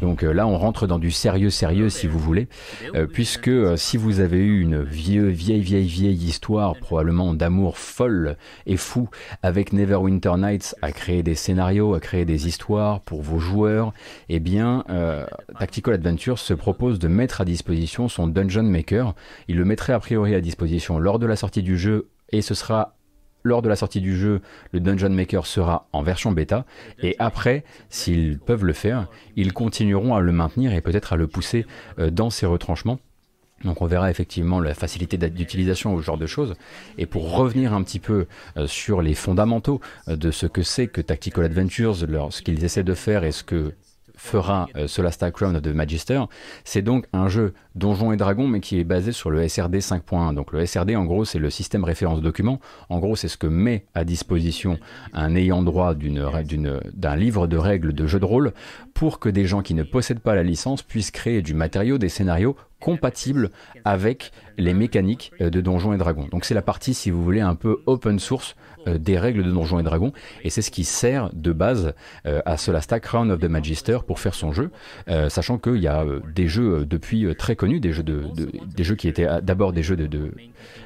Donc 0.00 0.22
euh, 0.22 0.32
là, 0.32 0.46
on 0.46 0.58
rentre 0.58 0.86
dans 0.86 0.98
du 0.98 1.10
sérieux, 1.10 1.50
sérieux, 1.50 1.88
si 1.88 2.06
vous 2.06 2.18
voulez, 2.18 2.48
euh, 2.94 3.06
puisque 3.06 3.48
euh, 3.48 3.76
si 3.76 3.96
vous 3.96 4.20
avez 4.20 4.38
eu 4.38 4.60
une 4.60 4.82
vieille, 4.82 5.30
vieille, 5.30 5.60
vieille, 5.60 5.86
vieille 5.86 6.24
histoire, 6.24 6.76
probablement 6.76 7.34
d'amour 7.34 7.78
folle 7.78 8.36
et 8.66 8.76
fou, 8.76 9.08
avec 9.42 9.72
Neverwinter 9.72 10.32
Nights, 10.36 10.74
à 10.82 10.92
créer 10.92 11.22
des 11.22 11.34
scénarios, 11.34 11.94
à 11.94 12.00
créer 12.00 12.24
des 12.24 12.46
histoires 12.46 13.00
pour 13.00 13.22
vos 13.22 13.38
joueurs, 13.38 13.92
eh 14.28 14.40
bien, 14.40 14.84
euh, 14.90 15.26
Tactical 15.58 15.94
Adventure 15.94 16.38
se 16.38 16.54
propose 16.54 16.98
de 16.98 17.08
mettre 17.08 17.40
à 17.40 17.44
disposition 17.44 18.08
son 18.08 18.26
Dungeon 18.26 18.62
Maker. 18.62 19.14
Il 19.48 19.56
le 19.56 19.64
mettrait 19.64 19.92
a 19.92 20.00
priori 20.00 20.34
à 20.34 20.40
disposition 20.40 20.98
lors 20.98 21.18
de 21.18 21.26
la 21.26 21.36
sortie 21.36 21.62
du 21.62 21.78
jeu, 21.78 22.08
et 22.32 22.42
ce 22.42 22.54
sera 22.54 22.94
lors 23.42 23.62
de 23.62 23.68
la 23.68 23.76
sortie 23.76 24.00
du 24.00 24.16
jeu, 24.16 24.40
le 24.72 24.80
Dungeon 24.80 25.10
Maker 25.10 25.46
sera 25.46 25.88
en 25.92 26.02
version 26.02 26.32
bêta, 26.32 26.64
et 27.02 27.16
après, 27.18 27.64
s'ils 27.88 28.38
peuvent 28.38 28.64
le 28.64 28.72
faire, 28.72 29.08
ils 29.36 29.52
continueront 29.52 30.14
à 30.14 30.20
le 30.20 30.32
maintenir 30.32 30.72
et 30.72 30.80
peut-être 30.80 31.12
à 31.12 31.16
le 31.16 31.26
pousser 31.26 31.66
euh, 31.98 32.10
dans 32.10 32.30
ses 32.30 32.46
retranchements. 32.46 32.98
Donc 33.64 33.82
on 33.82 33.86
verra 33.86 34.10
effectivement 34.10 34.58
la 34.58 34.72
facilité 34.72 35.18
d'utilisation 35.18 35.92
ou 35.94 36.00
ce 36.00 36.06
genre 36.06 36.16
de 36.16 36.26
choses. 36.26 36.54
Et 36.96 37.04
pour 37.04 37.34
revenir 37.36 37.74
un 37.74 37.82
petit 37.82 37.98
peu 37.98 38.26
euh, 38.56 38.66
sur 38.66 39.02
les 39.02 39.14
fondamentaux 39.14 39.82
euh, 40.08 40.16
de 40.16 40.30
ce 40.30 40.46
que 40.46 40.62
c'est 40.62 40.86
que 40.86 41.02
Tactical 41.02 41.44
Adventures, 41.44 42.06
leur- 42.08 42.32
ce 42.32 42.40
qu'ils 42.40 42.64
essaient 42.64 42.84
de 42.84 42.94
faire 42.94 43.22
et 43.22 43.32
ce 43.32 43.44
que 43.44 43.74
fera 44.20 44.68
euh, 44.76 44.86
Solasta 44.86 45.30
Crown 45.30 45.56
of 45.56 45.62
the 45.62 45.68
Magister, 45.68 46.22
c'est 46.64 46.82
donc 46.82 47.06
un 47.14 47.28
jeu 47.28 47.54
Donjons 47.74 48.12
et 48.12 48.16
Dragons 48.16 48.46
mais 48.46 48.60
qui 48.60 48.78
est 48.78 48.84
basé 48.84 49.12
sur 49.12 49.30
le 49.30 49.48
SRD 49.48 49.76
5.1. 49.76 50.34
Donc 50.34 50.52
le 50.52 50.64
SRD 50.66 50.94
en 50.94 51.06
gros 51.06 51.24
c'est 51.24 51.38
le 51.38 51.48
système 51.48 51.84
référence 51.84 52.20
document. 52.20 52.60
En 52.90 52.98
gros 52.98 53.16
c'est 53.16 53.28
ce 53.28 53.38
que 53.38 53.46
met 53.46 53.86
à 53.94 54.04
disposition 54.04 54.78
un 55.14 55.34
ayant 55.34 55.62
droit 55.62 55.94
d'un 55.94 57.16
livre 57.16 57.46
de 57.46 57.56
règles 57.56 57.94
de 57.94 58.06
jeu 58.06 58.20
de 58.20 58.24
rôle 58.26 58.52
pour 58.92 59.20
que 59.20 59.30
des 59.30 59.46
gens 59.46 59.62
qui 59.62 59.72
ne 59.72 59.82
possèdent 59.82 60.20
pas 60.20 60.34
la 60.34 60.42
licence 60.42 60.82
puissent 60.82 61.10
créer 61.10 61.40
du 61.40 61.54
matériau, 61.54 61.96
des 61.96 62.10
scénarios 62.10 62.56
compatibles 62.80 63.50
avec 63.84 64.32
les 64.58 64.74
mécaniques 64.74 65.32
euh, 65.40 65.50
de 65.50 65.60
Donjons 65.60 65.92
et 65.92 65.98
Dragons. 65.98 66.28
Donc 66.30 66.44
c'est 66.44 66.54
la 66.54 66.62
partie, 66.62 66.94
si 66.94 67.10
vous 67.10 67.22
voulez, 67.22 67.40
un 67.40 67.54
peu 67.54 67.82
open 67.86 68.18
source 68.18 68.56
des 68.86 69.18
règles 69.18 69.42
de 69.44 69.50
Donjons 69.50 69.78
et 69.78 69.82
Dragons, 69.82 70.12
et 70.44 70.50
c'est 70.50 70.62
ce 70.62 70.70
qui 70.70 70.84
sert 70.84 71.30
de 71.32 71.52
base 71.52 71.92
euh, 72.26 72.40
à 72.44 72.56
Solasta 72.56 73.00
Crown 73.00 73.30
of 73.30 73.40
the 73.40 73.44
Magister 73.44 73.98
pour 74.06 74.18
faire 74.20 74.34
son 74.34 74.52
jeu, 74.52 74.70
euh, 75.08 75.28
sachant 75.28 75.58
qu'il 75.58 75.76
y 75.78 75.86
a 75.88 76.02
euh, 76.02 76.20
des 76.34 76.48
jeux 76.48 76.80
euh, 76.80 76.86
depuis 76.86 77.24
euh, 77.26 77.34
très 77.34 77.56
connus, 77.56 77.80
des 77.80 77.92
jeux, 77.92 78.02
de, 78.02 78.24
de- 78.36 78.50
des 78.74 78.84
jeux 78.84 78.94
qui 78.96 79.08
étaient 79.08 79.28
euh, 79.28 79.40
d'abord 79.40 79.72
des 79.72 79.82
jeux 79.82 79.96
de, 79.96 80.06
de, 80.06 80.18
euh, 80.18 80.30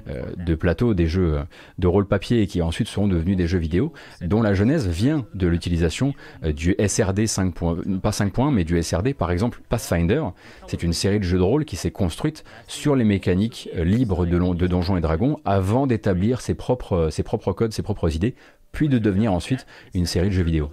de 0.06 0.54
plateau, 0.54 0.94
des 0.94 1.06
jeux 1.06 1.34
euh, 1.34 1.42
de 1.78 1.86
rôle 1.86 2.06
papier 2.06 2.46
qui 2.46 2.62
ensuite 2.62 2.88
sont 2.88 3.08
devenus 3.08 3.36
des 3.36 3.46
jeux 3.46 3.58
vidéo, 3.58 3.92
dont 4.20 4.42
la 4.42 4.54
genèse 4.54 4.88
vient 4.88 5.26
de 5.34 5.46
l'utilisation 5.46 6.14
euh, 6.44 6.52
du 6.52 6.74
SRD 6.84 7.26
5. 7.26 7.54
points- 7.54 7.76
pas 8.02 8.12
5 8.12 8.32
points, 8.32 8.50
mais 8.50 8.64
du 8.64 8.80
SRD, 8.82 9.14
par 9.14 9.30
exemple 9.30 9.60
Pathfinder. 9.68 10.22
C'est 10.66 10.82
une 10.82 10.92
série 10.92 11.18
de 11.18 11.24
jeux 11.24 11.38
de 11.38 11.42
rôle 11.42 11.64
qui 11.64 11.76
s'est 11.76 11.90
construite 11.90 12.44
sur 12.66 12.96
les 12.96 13.04
mécaniques 13.04 13.68
euh, 13.76 13.84
libres 13.84 14.26
de, 14.26 14.66
Donjons 14.66 14.96
et 14.96 15.00
Dragons 15.00 15.38
avant 15.44 15.86
d'établir 15.86 16.38
euh, 16.38 17.10
ses 17.10 17.22
propres 17.22 17.52
codes, 17.52 17.72
ses 17.72 17.82
propres 17.82 18.14
idées, 18.14 18.34
puis 18.72 18.88
de 18.88 18.98
devenir 18.98 19.32
ensuite 19.32 19.66
une 19.94 20.06
série 20.06 20.28
de 20.28 20.34
jeux 20.34 20.42
vidéo. 20.42 20.70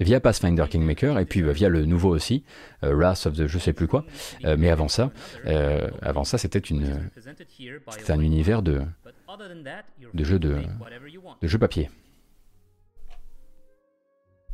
Via 0.00 0.20
Pathfinder 0.20 0.64
Kingmaker 0.68 1.18
et 1.18 1.24
puis 1.24 1.42
euh, 1.42 1.52
via 1.52 1.68
le 1.68 1.84
nouveau 1.84 2.10
aussi, 2.14 2.44
euh, 2.84 2.94
Wrath 2.94 3.26
of 3.26 3.34
the 3.36 3.46
je 3.46 3.58
sais 3.58 3.72
plus 3.72 3.86
quoi. 3.86 4.04
Euh, 4.44 4.56
mais 4.58 4.70
avant 4.70 4.88
ça, 4.88 5.10
euh, 5.46 5.88
avant 6.02 6.24
ça 6.24 6.38
c'était 6.38 6.58
une, 6.58 7.10
c'était 7.90 8.12
un 8.12 8.20
univers 8.20 8.62
de, 8.62 8.80
de 10.14 10.24
jeux 10.24 10.38
de, 10.38 10.56
jeux 11.42 11.58
papier. 11.58 11.90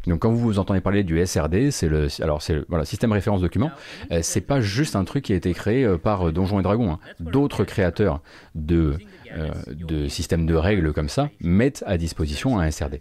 Donc 0.06 0.20
quand 0.20 0.32
vous 0.32 0.58
entendez 0.58 0.82
parler 0.82 1.02
du 1.02 1.24
SRD, 1.24 1.70
c'est 1.70 1.88
le 1.88 2.08
alors 2.22 2.42
c'est 2.42 2.62
voilà 2.68 2.84
système 2.84 3.10
référence 3.12 3.40
document. 3.40 3.70
C'est 4.20 4.42
pas 4.42 4.60
juste 4.60 4.96
un 4.96 5.04
truc 5.04 5.24
qui 5.24 5.32
a 5.32 5.36
été 5.36 5.54
créé 5.54 5.96
par 5.96 6.30
Donjons 6.30 6.60
et 6.60 6.62
Dragons. 6.62 6.92
hein. 6.92 6.98
D'autres 7.20 7.64
créateurs 7.64 8.20
de 8.54 8.98
de 9.68 10.08
systèmes 10.08 10.46
de 10.46 10.54
règles 10.54 10.92
comme 10.92 11.08
ça 11.08 11.30
mettent 11.40 11.84
à 11.86 11.98
disposition 11.98 12.58
un 12.58 12.70
SRD. 12.70 13.00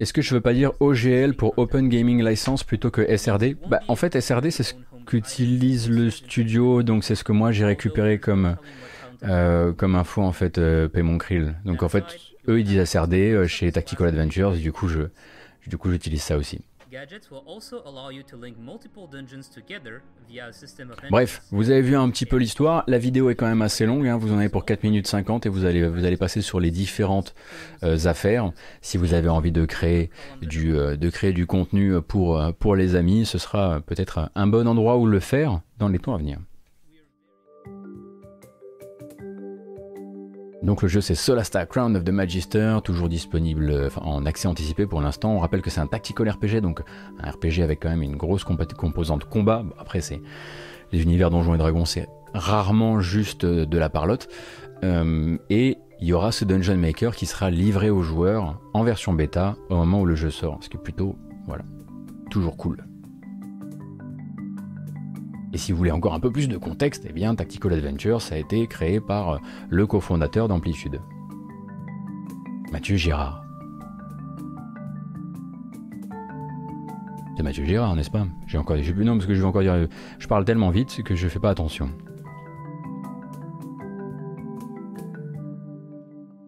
Est-ce 0.00 0.12
que 0.12 0.22
je 0.22 0.34
veux 0.34 0.40
pas 0.40 0.52
dire 0.52 0.72
OGL 0.80 1.34
pour 1.34 1.56
Open 1.56 1.88
Gaming 1.88 2.24
License 2.24 2.64
plutôt 2.64 2.90
que 2.90 3.16
SRD 3.16 3.56
Bah 3.68 3.80
en 3.86 3.94
fait 3.94 4.18
SRD 4.18 4.50
c'est 4.50 4.64
ce 4.64 4.74
qu'utilise 5.06 5.88
le 5.88 6.10
studio, 6.10 6.82
donc 6.82 7.04
c'est 7.04 7.14
ce 7.14 7.22
que 7.22 7.32
moi 7.32 7.52
j'ai 7.52 7.64
récupéré 7.64 8.18
comme 8.18 8.56
euh, 9.22 9.72
comme 9.72 9.94
info 9.94 10.22
en 10.22 10.32
fait 10.32 10.58
euh, 10.58 10.88
Paiement 10.88 11.18
Krill. 11.18 11.54
Donc 11.64 11.84
en 11.84 11.88
fait 11.88 12.04
eux 12.48 12.58
ils 12.58 12.64
disent 12.64 12.84
SRD 12.84 13.14
euh, 13.14 13.46
chez 13.46 13.70
Tactical 13.70 14.08
Adventures, 14.08 14.52
du 14.52 14.72
coup 14.72 14.88
je 14.88 15.02
du 15.66 15.76
coup 15.78 15.90
j'utilise 15.90 16.22
ça 16.22 16.36
aussi. 16.36 16.60
Bref, 21.10 21.40
vous 21.50 21.70
avez 21.70 21.80
vu 21.80 21.96
un 21.96 22.10
petit 22.10 22.26
peu 22.26 22.36
l'histoire. 22.36 22.84
La 22.86 22.98
vidéo 22.98 23.30
est 23.30 23.34
quand 23.34 23.46
même 23.46 23.62
assez 23.62 23.86
longue. 23.86 24.06
hein. 24.06 24.18
Vous 24.18 24.30
en 24.30 24.36
avez 24.38 24.50
pour 24.50 24.66
4 24.66 24.82
minutes 24.82 25.06
50 25.06 25.46
et 25.46 25.48
vous 25.48 25.64
allez, 25.64 25.88
vous 25.88 26.04
allez 26.04 26.18
passer 26.18 26.42
sur 26.42 26.60
les 26.60 26.70
différentes 26.70 27.34
euh, 27.82 27.96
affaires. 28.04 28.52
Si 28.82 28.98
vous 28.98 29.14
avez 29.14 29.30
envie 29.30 29.52
de 29.52 29.64
créer 29.64 30.10
du, 30.42 30.76
euh, 30.76 30.96
de 30.98 31.08
créer 31.08 31.32
du 31.32 31.46
contenu 31.46 32.02
pour, 32.02 32.38
euh, 32.38 32.52
pour 32.52 32.76
les 32.76 32.94
amis, 32.94 33.24
ce 33.24 33.38
sera 33.38 33.80
peut-être 33.80 34.30
un 34.34 34.46
bon 34.46 34.68
endroit 34.68 34.98
où 34.98 35.06
le 35.06 35.20
faire 35.20 35.62
dans 35.78 35.88
les 35.88 35.98
temps 35.98 36.14
à 36.14 36.18
venir. 36.18 36.40
Donc 40.62 40.82
le 40.82 40.88
jeu 40.88 41.00
c'est 41.00 41.14
Solasta 41.14 41.66
Crown 41.66 41.96
of 41.96 42.04
the 42.04 42.10
Magister, 42.10 42.78
toujours 42.84 43.08
disponible 43.08 43.90
en 44.00 44.24
accès 44.26 44.46
anticipé 44.46 44.86
pour 44.86 45.00
l'instant. 45.00 45.34
On 45.34 45.40
rappelle 45.40 45.62
que 45.62 45.70
c'est 45.70 45.80
un 45.80 45.86
tactical 45.86 46.30
RPG, 46.30 46.60
donc 46.60 46.82
un 47.18 47.30
RPG 47.30 47.62
avec 47.62 47.80
quand 47.80 47.90
même 47.90 48.02
une 48.02 48.16
grosse 48.16 48.44
composante 48.44 49.24
combat. 49.24 49.64
Après 49.78 50.00
c'est 50.00 50.22
les 50.92 51.02
univers 51.02 51.30
Donjons 51.30 51.54
et 51.54 51.58
Dragons, 51.58 51.84
c'est 51.84 52.08
rarement 52.32 53.00
juste 53.00 53.44
de 53.44 53.78
la 53.78 53.88
parlotte. 53.88 54.28
Euh, 54.84 55.36
et 55.50 55.78
il 56.00 56.08
y 56.08 56.12
aura 56.12 56.32
ce 56.32 56.44
Dungeon 56.44 56.76
Maker 56.76 57.14
qui 57.14 57.26
sera 57.26 57.50
livré 57.50 57.90
aux 57.90 58.02
joueurs 58.02 58.60
en 58.74 58.82
version 58.82 59.12
bêta 59.12 59.56
au 59.70 59.76
moment 59.76 60.00
où 60.00 60.06
le 60.06 60.16
jeu 60.16 60.30
sort, 60.30 60.58
ce 60.60 60.68
qui 60.68 60.76
est 60.76 60.80
plutôt, 60.80 61.16
voilà, 61.46 61.64
toujours 62.30 62.56
cool. 62.56 62.84
Et 65.52 65.58
si 65.58 65.72
vous 65.72 65.78
voulez 65.78 65.90
encore 65.90 66.14
un 66.14 66.20
peu 66.20 66.30
plus 66.30 66.48
de 66.48 66.56
contexte, 66.56 67.04
eh 67.08 67.12
bien 67.12 67.34
Tactical 67.34 67.74
Adventure, 67.74 68.22
ça 68.22 68.36
a 68.36 68.38
été 68.38 68.66
créé 68.66 69.00
par 69.00 69.30
euh, 69.30 69.38
le 69.68 69.86
cofondateur 69.86 70.48
d'Amplitude, 70.48 71.00
Mathieu 72.72 72.96
Girard. 72.96 73.44
C'est 77.36 77.42
Mathieu 77.42 77.64
Girard, 77.64 77.94
n'est-ce 77.96 78.10
pas? 78.10 78.26
J'ai 78.46 78.56
encore, 78.56 78.78
j'ai 78.78 78.94
non 78.94 79.14
parce 79.14 79.26
que 79.26 79.34
je 79.34 79.44
encore 79.44 79.62
dire, 79.62 79.88
je 80.18 80.26
parle 80.26 80.44
tellement 80.44 80.70
vite 80.70 81.02
que 81.02 81.14
je 81.14 81.28
fais 81.28 81.38
pas 81.38 81.50
attention. 81.50 81.90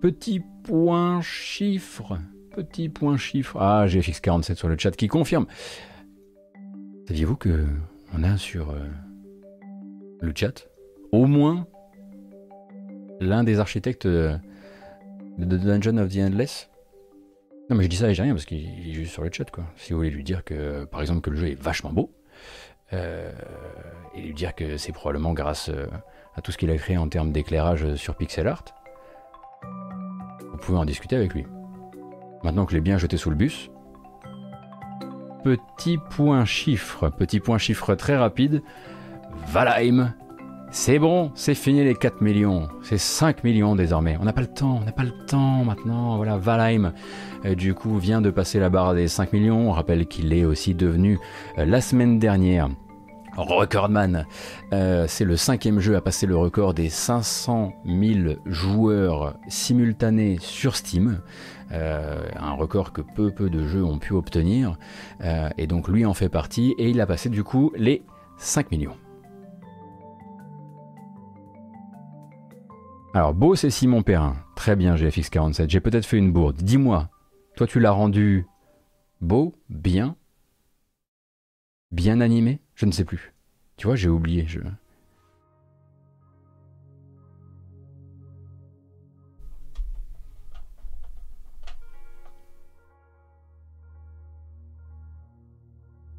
Petit 0.00 0.40
point 0.62 1.20
chiffre, 1.20 2.18
petit 2.54 2.88
point 2.88 3.16
chiffre. 3.18 3.58
Ah, 3.60 3.86
j'ai 3.86 4.00
FX47 4.00 4.54
sur 4.54 4.68
le 4.68 4.76
chat 4.78 4.92
qui 4.92 5.08
confirme. 5.08 5.46
Saviez-vous 7.06 7.36
que 7.36 7.66
on 8.16 8.22
a 8.22 8.36
sur 8.36 8.70
euh, 8.70 8.86
le 10.20 10.32
chat 10.34 10.68
au 11.12 11.26
moins 11.26 11.66
l'un 13.20 13.44
des 13.44 13.58
architectes 13.58 14.06
euh, 14.06 14.36
de 15.38 15.56
Dungeon 15.56 15.98
of 15.98 16.12
the 16.12 16.18
Endless 16.18 16.70
Non, 17.70 17.76
mais 17.76 17.84
je 17.84 17.88
dis 17.88 17.96
ça 17.96 18.10
et 18.10 18.14
j'ai 18.14 18.22
rien 18.22 18.32
parce 18.32 18.44
qu'il 18.44 18.88
est 18.88 18.92
juste 18.92 19.12
sur 19.12 19.22
le 19.22 19.30
chat, 19.32 19.50
quoi. 19.50 19.64
Si 19.76 19.92
vous 19.92 19.98
voulez 19.98 20.10
lui 20.10 20.24
dire 20.24 20.44
que, 20.44 20.84
par 20.84 21.00
exemple, 21.00 21.22
que 21.22 21.30
le 21.30 21.36
jeu 21.36 21.48
est 21.48 21.60
vachement 21.60 21.92
beau, 21.92 22.12
euh, 22.92 23.32
et 24.14 24.20
lui 24.20 24.34
dire 24.34 24.54
que 24.54 24.76
c'est 24.76 24.92
probablement 24.92 25.32
grâce 25.32 25.70
à 26.36 26.40
tout 26.40 26.52
ce 26.52 26.58
qu'il 26.58 26.70
a 26.70 26.76
créé 26.76 26.96
en 26.96 27.08
termes 27.08 27.32
d'éclairage 27.32 27.94
sur 27.94 28.16
pixel 28.16 28.46
art, 28.46 28.64
vous 30.52 30.58
pouvez 30.58 30.78
en 30.78 30.84
discuter 30.84 31.16
avec 31.16 31.34
lui. 31.34 31.46
Maintenant 32.42 32.64
que 32.64 32.72
je 32.72 32.76
l'ai 32.76 32.82
bien 32.82 32.98
jeté 32.98 33.16
sous 33.16 33.30
le 33.30 33.36
bus, 33.36 33.70
petit 35.44 35.98
point 35.98 36.46
chiffre, 36.46 37.10
petit 37.10 37.38
point 37.38 37.58
chiffre 37.58 37.94
très 37.94 38.16
rapide, 38.16 38.62
Valheim, 39.48 40.14
c'est 40.70 40.98
bon, 40.98 41.30
c'est 41.34 41.54
fini 41.54 41.84
les 41.84 41.94
4 41.94 42.22
millions, 42.22 42.68
c'est 42.82 42.98
5 42.98 43.44
millions 43.44 43.76
désormais. 43.76 44.16
On 44.20 44.24
n'a 44.24 44.32
pas 44.32 44.40
le 44.40 44.46
temps, 44.46 44.80
on 44.80 44.84
n'a 44.84 44.92
pas 44.92 45.04
le 45.04 45.12
temps 45.26 45.64
maintenant. 45.64 46.16
Voilà, 46.16 46.38
Valheim, 46.38 46.94
du 47.56 47.74
coup, 47.74 47.98
vient 47.98 48.22
de 48.22 48.30
passer 48.30 48.58
la 48.58 48.70
barre 48.70 48.94
des 48.94 49.06
5 49.06 49.34
millions. 49.34 49.68
On 49.68 49.72
rappelle 49.72 50.06
qu'il 50.06 50.32
est 50.32 50.46
aussi 50.46 50.74
devenu 50.74 51.18
euh, 51.58 51.66
la 51.66 51.82
semaine 51.82 52.18
dernière 52.18 52.70
Recordman. 53.36 54.26
Euh, 54.72 55.06
c'est 55.08 55.24
le 55.24 55.36
cinquième 55.36 55.80
jeu 55.80 55.96
à 55.96 56.00
passer 56.00 56.26
le 56.26 56.36
record 56.36 56.74
des 56.74 56.88
500 56.88 57.72
000 57.84 58.36
joueurs 58.46 59.36
simultanés 59.48 60.38
sur 60.40 60.76
Steam. 60.76 61.20
Euh, 61.72 62.28
un 62.36 62.52
record 62.52 62.92
que 62.92 63.00
peu 63.00 63.30
peu 63.30 63.50
de 63.50 63.66
jeux 63.66 63.84
ont 63.84 63.98
pu 63.98 64.12
obtenir. 64.12 64.76
Euh, 65.22 65.48
et 65.58 65.66
donc 65.66 65.88
lui 65.88 66.06
en 66.06 66.14
fait 66.14 66.28
partie 66.28 66.74
et 66.78 66.90
il 66.90 67.00
a 67.00 67.06
passé 67.06 67.28
du 67.28 67.42
coup 67.42 67.72
les 67.76 68.02
5 68.38 68.70
millions. 68.70 68.96
Alors 73.14 73.34
beau 73.34 73.54
c'est 73.54 73.70
Simon 73.70 74.02
Perrin. 74.02 74.36
Très 74.54 74.76
bien 74.76 74.94
GFX47. 74.94 75.70
J'ai 75.70 75.80
peut-être 75.80 76.06
fait 76.06 76.18
une 76.18 76.32
bourde. 76.32 76.56
Dis-moi, 76.56 77.08
toi 77.56 77.66
tu 77.66 77.80
l'as 77.80 77.92
rendu 77.92 78.46
beau, 79.20 79.54
bien, 79.68 80.16
bien 81.90 82.20
animé? 82.20 82.60
Je 82.74 82.86
ne 82.86 82.92
sais 82.92 83.04
plus. 83.04 83.32
Tu 83.76 83.86
vois, 83.86 83.96
j'ai 83.96 84.08
oublié. 84.08 84.46
Je... 84.46 84.60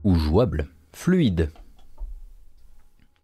Ou 0.03 0.15
jouable, 0.15 0.67
fluide. 0.93 1.51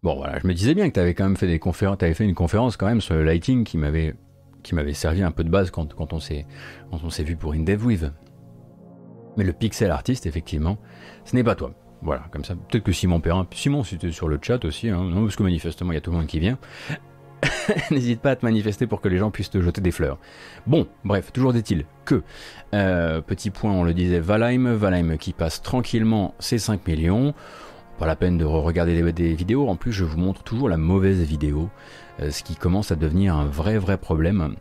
Bon 0.02 0.16
voilà, 0.16 0.40
je 0.40 0.46
me 0.48 0.52
disais 0.52 0.74
bien 0.74 0.88
que 0.88 0.94
tu 0.94 1.00
avais 1.00 1.14
quand 1.14 1.22
même 1.22 1.36
fait 1.36 1.46
des 1.46 1.60
conférences, 1.60 1.98
fait 2.00 2.24
une 2.24 2.34
conférence 2.34 2.76
quand 2.76 2.86
même 2.86 3.00
sur 3.00 3.14
le 3.14 3.22
lighting 3.22 3.62
qui 3.62 3.78
m'avait 3.78 4.16
qui 4.64 4.74
m'avait 4.74 4.94
servi 4.94 5.22
un 5.22 5.30
peu 5.30 5.44
de 5.44 5.48
base 5.48 5.70
quand, 5.70 5.94
on 6.12 6.18
s'est 6.18 6.44
quand 6.90 7.04
on 7.04 7.10
s'est 7.10 7.22
vu 7.22 7.36
pour 7.36 7.52
InDevWeave. 7.52 8.12
Mais 9.36 9.44
le 9.44 9.52
pixel 9.52 9.92
artiste, 9.92 10.26
effectivement, 10.26 10.76
ce 11.24 11.36
n'est 11.36 11.44
pas 11.44 11.54
toi. 11.54 11.72
Voilà, 12.02 12.24
comme 12.32 12.44
ça. 12.44 12.54
Peut-être 12.54 12.82
que 12.82 12.92
Simon 12.92 13.20
Perrin, 13.20 13.46
Simon, 13.52 13.84
si 13.84 13.96
tu 13.96 14.08
es 14.08 14.12
sur 14.12 14.28
le 14.28 14.38
chat 14.42 14.64
aussi, 14.64 14.88
hein, 14.88 15.08
parce 15.14 15.36
que 15.36 15.42
manifestement, 15.42 15.92
il 15.92 15.94
y 15.94 15.98
a 15.98 16.00
tout 16.00 16.10
le 16.10 16.16
monde 16.16 16.26
qui 16.26 16.40
vient. 16.40 16.58
N'hésite 17.90 18.20
pas 18.20 18.32
à 18.32 18.36
te 18.36 18.44
manifester 18.44 18.86
pour 18.86 19.00
que 19.00 19.08
les 19.08 19.18
gens 19.18 19.30
puissent 19.30 19.50
te 19.50 19.60
jeter 19.60 19.80
des 19.80 19.92
fleurs. 19.92 20.18
Bon, 20.66 20.86
bref, 21.04 21.32
toujours 21.32 21.52
dit-il 21.52 21.84
que, 22.04 22.22
euh, 22.74 23.20
petit 23.20 23.50
point, 23.50 23.72
on 23.72 23.84
le 23.84 23.94
disait, 23.94 24.20
Valheim, 24.20 24.74
Valheim 24.74 25.16
qui 25.16 25.32
passe 25.32 25.62
tranquillement 25.62 26.34
ses 26.40 26.58
5 26.58 26.86
millions. 26.86 27.34
Pas 27.98 28.06
la 28.06 28.16
peine 28.16 28.36
de 28.36 28.44
regarder 28.44 29.00
des, 29.00 29.12
des, 29.12 29.34
vidéos, 29.34 29.68
en 29.68 29.76
plus 29.76 29.92
je 29.92 30.04
vous 30.04 30.18
montre 30.18 30.42
toujours 30.42 30.68
la 30.68 30.76
mauvaise 30.76 31.20
vidéo, 31.20 31.68
euh, 32.20 32.30
ce 32.30 32.42
qui 32.42 32.56
commence 32.56 32.90
à 32.90 32.96
devenir 32.96 33.36
un 33.36 33.44
vrai 33.44 33.78
vrai 33.78 33.96
problème. 33.96 34.56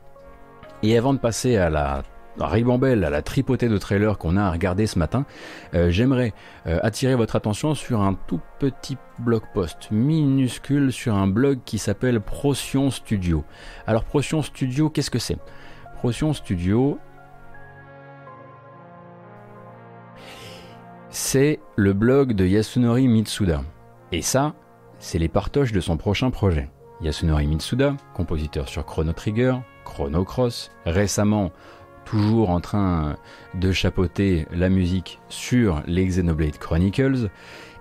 Et 0.84 0.97
avant 0.97 1.13
de 1.13 1.19
passer 1.19 1.57
à 1.57 1.69
la 1.69 2.03
ribambelle, 2.39 3.03
à 3.03 3.09
la 3.09 3.21
tripotée 3.21 3.67
de 3.67 3.77
trailers 3.77 4.17
qu'on 4.17 4.37
a 4.37 4.43
à 4.43 4.51
regarder 4.51 4.87
ce 4.87 4.97
matin, 4.99 5.25
euh, 5.73 5.89
j'aimerais 5.89 6.33
euh, 6.67 6.79
attirer 6.83 7.15
votre 7.15 7.35
attention 7.35 7.75
sur 7.75 8.01
un 8.01 8.13
tout 8.13 8.39
petit 8.59 8.97
blog 9.19 9.43
post 9.53 9.89
minuscule 9.91 10.91
sur 10.91 11.15
un 11.15 11.27
blog 11.27 11.59
qui 11.65 11.77
s'appelle 11.77 12.21
Procyon 12.21 12.91
Studio. 12.91 13.43
Alors 13.87 14.03
Procyon 14.03 14.41
Studio, 14.41 14.89
qu'est-ce 14.89 15.11
que 15.11 15.19
c'est? 15.19 15.37
Procyon 15.97 16.33
Studio, 16.33 16.99
c'est 21.09 21.59
le 21.75 21.93
blog 21.93 22.33
de 22.33 22.45
Yasunori 22.45 23.07
Mitsuda. 23.07 23.61
Et 24.11 24.21
ça, 24.21 24.53
c'est 24.99 25.19
les 25.19 25.27
partoches 25.27 25.71
de 25.71 25.81
son 25.81 25.97
prochain 25.97 26.31
projet. 26.31 26.69
Yasunori 27.01 27.47
Mitsuda, 27.47 27.95
compositeur 28.13 28.69
sur 28.69 28.85
Chrono 28.85 29.11
Trigger, 29.11 29.55
Chrono 29.83 30.23
Cross, 30.23 30.71
récemment 30.85 31.51
toujours 32.11 32.49
en 32.49 32.59
train 32.59 33.15
de 33.53 33.71
chapeauter 33.71 34.45
la 34.51 34.67
musique 34.67 35.21
sur 35.29 35.81
les 35.88 36.05
Xenoblade 36.05 36.57
Chronicles, 36.57 37.29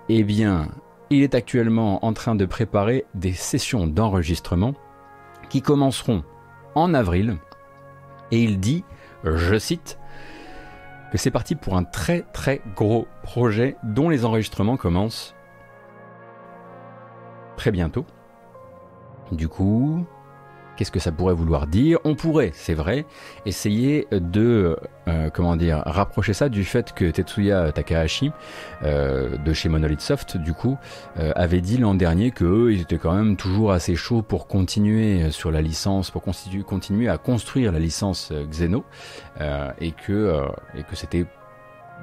eh 0.09 0.23
bien, 0.23 0.69
il 1.11 1.25
est 1.25 1.35
actuellement 1.35 2.05
en 2.05 2.13
train 2.13 2.37
de 2.37 2.47
préparer 2.47 3.07
des 3.17 3.33
sessions 3.33 3.89
d'enregistrement 3.89 4.75
qui 5.49 5.63
commenceront 5.63 6.23
en 6.77 6.95
avril. 6.95 7.39
Et 8.31 8.41
il 8.45 8.61
dit, 8.61 8.85
je 9.25 9.59
cite, 9.59 9.99
que 11.11 11.19
c'est 11.19 11.33
parti 11.33 11.57
pour 11.57 11.77
un 11.77 11.83
très 11.83 12.23
très 12.33 12.63
gros 12.77 13.09
projet 13.25 13.75
dont 13.83 14.09
les 14.09 14.25
enregistrements 14.25 14.77
commencent 14.77 15.35
très 17.57 17.73
bientôt. 17.73 18.07
Du 19.33 19.49
coup, 19.49 20.07
qu'est-ce 20.81 20.91
que 20.91 20.99
ça 20.99 21.13
pourrait 21.13 21.35
vouloir 21.35 21.67
dire 21.67 21.99
On 22.05 22.15
pourrait, 22.15 22.53
c'est 22.55 22.73
vrai, 22.73 23.05
essayer 23.45 24.09
de 24.11 24.79
euh, 25.09 25.29
comment 25.29 25.55
dire 25.55 25.83
rapprocher 25.85 26.33
ça 26.33 26.49
du 26.49 26.65
fait 26.65 26.95
que 26.95 27.11
Tetsuya 27.11 27.71
Takahashi 27.71 28.33
euh, 28.83 29.37
de 29.37 29.53
chez 29.53 29.69
Monolith 29.69 30.01
Soft, 30.01 30.39
du 30.39 30.55
coup, 30.55 30.79
euh, 31.19 31.33
avait 31.37 31.61
dit 31.61 31.77
l'an 31.77 31.95
dernier 31.95 32.31
que 32.31 32.71
ils 32.71 32.81
étaient 32.81 32.97
quand 32.97 33.13
même 33.13 33.37
toujours 33.37 33.73
assez 33.73 33.95
chauds 33.95 34.23
pour 34.23 34.47
continuer 34.47 35.31
sur 35.31 35.51
la 35.51 35.61
licence, 35.61 36.11
pour 36.11 36.23
continuer 36.23 37.11
à 37.11 37.19
construire 37.19 37.73
la 37.73 37.79
licence 37.79 38.33
Xeno, 38.33 38.83
et 39.83 39.93
que 39.93 40.47
et 40.75 40.83
que 40.83 40.97
c'était 40.97 41.27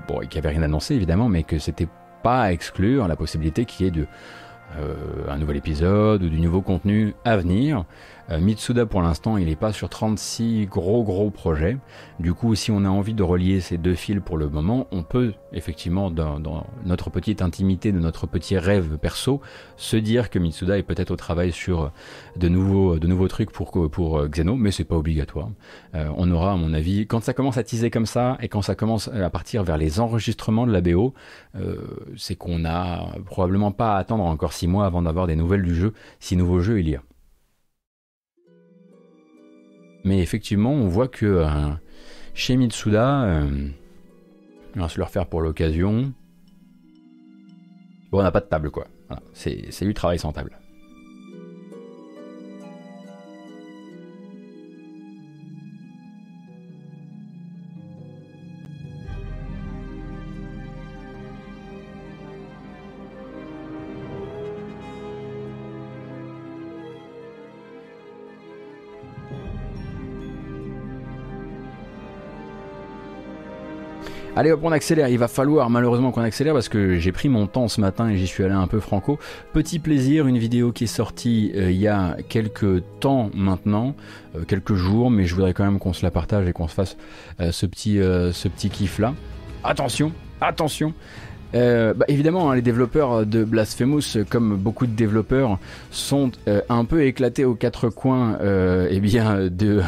bon, 0.08 0.20
qu'il 0.20 0.34
n'y 0.34 0.38
avait 0.38 0.56
rien 0.56 0.62
annoncé 0.62 0.94
évidemment, 0.94 1.30
mais 1.30 1.42
que 1.42 1.58
c'était 1.58 1.88
pas 2.22 2.44
à 2.44 2.52
exclure 2.52 3.08
la 3.08 3.16
possibilité 3.16 3.66
qu'il 3.66 3.88
y 3.88 3.90
ait 3.90 3.92
de 3.92 4.06
un 5.30 5.38
nouvel 5.38 5.58
épisode 5.58 6.22
ou 6.24 6.30
du 6.30 6.40
nouveau 6.40 6.62
contenu 6.62 7.16
à 7.26 7.38
venir. 7.38 7.86
Euh, 8.30 8.40
Mitsuda 8.40 8.86
pour 8.86 9.02
l'instant 9.02 9.38
il 9.38 9.46
n'est 9.46 9.56
pas 9.56 9.72
sur 9.72 9.90
36 9.90 10.66
gros 10.66 11.04
gros 11.04 11.30
projets. 11.30 11.78
Du 12.20 12.34
coup 12.34 12.56
si 12.56 12.72
on 12.72 12.84
a 12.84 12.90
envie 12.90 13.14
de 13.14 13.24
relier 13.24 13.62
ces 13.62 13.78
deux 13.78 13.96
fils 13.96 14.20
pour 14.24 14.38
le 14.38 14.50
moment, 14.50 14.88
on 14.92 15.04
peut 15.04 15.34
effectivement 15.54 16.12
dans, 16.12 16.40
notre 16.86 17.10
petite 17.10 17.42
intimité, 17.42 17.92
de 17.92 18.00
notre 18.00 18.28
petit 18.28 18.58
rêve 18.58 18.98
perso, 18.98 19.42
se 19.76 19.98
dire 19.98 20.30
que 20.30 20.40
Mitsuda 20.40 20.78
est 20.78 20.84
peut-être 20.84 21.12
au 21.12 21.16
travail 21.16 21.52
sur 21.52 21.92
de 22.36 22.50
nouveaux, 22.50 23.00
de 23.00 23.08
nouveaux 23.08 23.28
trucs 23.28 23.52
pour, 23.52 23.90
pour 23.90 24.20
euh, 24.20 24.28
Xeno, 24.28 24.56
mais 24.56 24.72
c'est 24.72 24.84
pas 24.84 24.98
obligatoire. 24.98 25.50
Euh, 25.96 26.10
on 26.18 26.30
aura 26.32 26.54
à 26.54 26.56
mon 26.56 26.74
avis, 26.74 27.08
quand 27.08 27.24
ça 27.24 27.34
commence 27.34 27.58
à 27.58 27.64
teaser 27.64 27.90
comme 27.90 28.06
ça 28.06 28.38
et 28.42 28.50
quand 28.50 28.62
ça 28.62 28.76
commence 28.76 29.08
à 29.08 29.30
partir 29.30 29.64
vers 29.64 29.78
les 29.78 30.00
enregistrements 30.00 30.68
de 30.68 30.72
la 30.72 30.82
BO, 30.82 31.14
c'est 32.16 32.36
qu'on 32.36 32.66
a 32.66 33.08
probablement 33.26 33.72
pas 33.72 33.96
à 33.96 33.98
attendre 33.98 34.24
encore 34.26 34.54
6 34.54 34.68
mois 34.68 34.86
avant 34.86 35.02
d'avoir 35.02 35.28
des 35.28 35.36
nouvelles 35.36 35.64
du 35.64 35.76
jeu, 35.76 35.94
si 36.20 36.36
nouveau 36.36 36.60
jeu 36.60 36.80
il 36.80 36.90
y 36.90 36.96
a. 36.96 37.02
Mais 40.08 40.20
effectivement, 40.20 40.72
on 40.72 40.88
voit 40.88 41.10
que 41.10 41.26
euh, 41.26 41.50
chez 42.34 42.56
Mitsuda, 42.56 43.24
euh, 43.24 43.68
on 44.78 44.80
va 44.80 44.88
se 44.88 44.98
le 44.98 45.04
refaire 45.04 45.26
pour 45.26 45.42
l'occasion. 45.42 46.14
Bon, 48.10 48.20
on 48.20 48.24
n'a 48.24 48.32
pas 48.32 48.40
de 48.40 48.46
table, 48.46 48.72
quoi. 48.72 48.88
C'est 49.34 49.84
du 49.84 49.94
travail 49.94 50.18
sans 50.18 50.32
table. 50.32 50.58
Allez 74.38 74.52
hop, 74.52 74.60
on 74.62 74.72
accélère. 74.72 75.08
Il 75.08 75.18
va 75.18 75.28
falloir 75.28 75.68
malheureusement 75.72 76.12
qu'on 76.12 76.22
accélère 76.22 76.54
parce 76.54 76.70
que 76.70 76.98
j'ai 76.98 77.12
pris 77.12 77.28
mon 77.28 77.48
temps 77.48 77.68
ce 77.68 77.82
matin 77.82 78.08
et 78.08 78.18
j'y 78.18 78.28
suis 78.28 78.44
allé 78.44 78.54
un 78.54 78.68
peu 78.68 78.80
franco. 78.80 79.18
Petit 79.52 79.80
plaisir, 79.80 80.28
une 80.28 80.38
vidéo 80.38 80.72
qui 80.72 80.84
est 80.84 80.86
sortie 80.86 81.52
euh, 81.56 81.72
il 81.72 81.78
y 81.78 81.88
a 81.88 82.16
quelques 82.30 82.84
temps 83.00 83.32
maintenant, 83.34 83.96
euh, 84.36 84.44
quelques 84.44 84.76
jours, 84.76 85.10
mais 85.10 85.26
je 85.26 85.34
voudrais 85.34 85.56
quand 85.56 85.64
même 85.64 85.80
qu'on 85.80 85.92
se 85.92 86.06
la 86.06 86.12
partage 86.12 86.48
et 86.48 86.54
qu'on 86.54 86.68
se 86.68 86.76
fasse 86.76 86.98
euh, 87.40 87.52
ce 87.52 87.66
petit, 87.66 87.96
ce 87.96 88.48
petit 88.48 88.70
kiff 88.70 89.00
là. 89.00 89.16
Attention, 89.64 90.12
attention. 90.40 90.94
Euh, 91.56 91.94
bah, 91.94 92.06
évidemment, 92.08 92.52
hein, 92.52 92.56
les 92.56 92.62
développeurs 92.62 93.26
de 93.26 93.44
Blasphemous, 93.44 94.18
comme 94.30 94.58
beaucoup 94.58 94.86
de 94.86 94.92
développeurs, 94.92 95.60
sont 95.92 96.32
euh, 96.48 96.62
un 96.70 96.86
peu 96.86 97.06
éclatés 97.06 97.46
aux 97.46 97.56
quatre 97.56 97.90
coins 97.90 98.38
euh, 98.42 98.88
eh 98.90 99.00
bien, 99.00 99.48
de, 99.48 99.82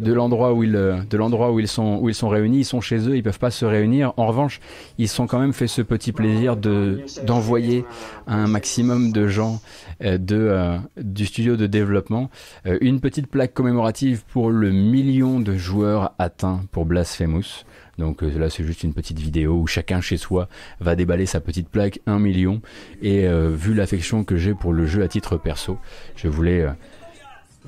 de 0.00 0.12
l'endroit 0.12 0.54
où 0.54 0.62
ils, 0.62 0.72
de 0.72 1.16
l'endroit 1.16 1.52
où 1.52 1.64
sont 1.66 1.98
où 2.00 2.08
ils 2.08 2.14
sont 2.14 2.28
réunis. 2.28 2.58
Ils 2.58 2.64
sont 2.64 2.80
chez 2.80 3.08
eux, 3.08 3.16
ils 3.16 3.22
peuvent 3.22 3.38
pas 3.38 3.50
se 3.50 3.64
réunir. 3.64 4.12
En 4.16 4.26
revanche, 4.26 4.60
ils 4.98 5.08
sont 5.08 5.26
quand 5.26 5.38
même 5.38 5.52
fait 5.52 5.66
ce 5.66 5.82
petit 5.82 6.12
plaisir 6.12 6.56
de 6.56 7.00
d'envoyer 7.26 7.84
un 8.26 8.46
maximum 8.46 9.12
de 9.12 9.28
gens 9.28 9.60
euh, 10.02 10.18
de 10.18 10.36
euh, 10.36 10.78
du 10.96 11.26
studio 11.26 11.56
de 11.56 11.66
développement 11.66 12.30
euh, 12.66 12.78
une 12.80 13.00
petite 13.00 13.26
plaque 13.26 13.52
commémorative 13.52 14.22
pour 14.32 14.50
le 14.50 14.70
million 14.70 15.40
de 15.40 15.56
joueurs 15.56 16.12
atteints 16.18 16.60
pour 16.70 16.84
Blasphemous. 16.84 17.64
Donc 17.98 18.22
euh, 18.22 18.38
là, 18.38 18.48
c'est 18.48 18.64
juste 18.64 18.84
une 18.84 18.94
petite 18.94 19.18
vidéo 19.18 19.54
où 19.60 19.66
chacun 19.66 20.00
chez 20.00 20.16
soi 20.16 20.48
va 20.80 20.94
déballer 20.94 21.26
sa 21.26 21.40
petite 21.40 21.68
plaque 21.68 22.00
1 22.06 22.18
million. 22.18 22.60
Et 23.02 23.26
euh, 23.26 23.50
vu 23.50 23.74
l'affection 23.74 24.24
que 24.24 24.36
j'ai 24.36 24.54
pour 24.54 24.72
le 24.72 24.86
jeu 24.86 25.02
à 25.02 25.08
titre 25.08 25.36
perso, 25.36 25.78
je 26.16 26.28
voulais, 26.28 26.62
euh, 26.62 26.70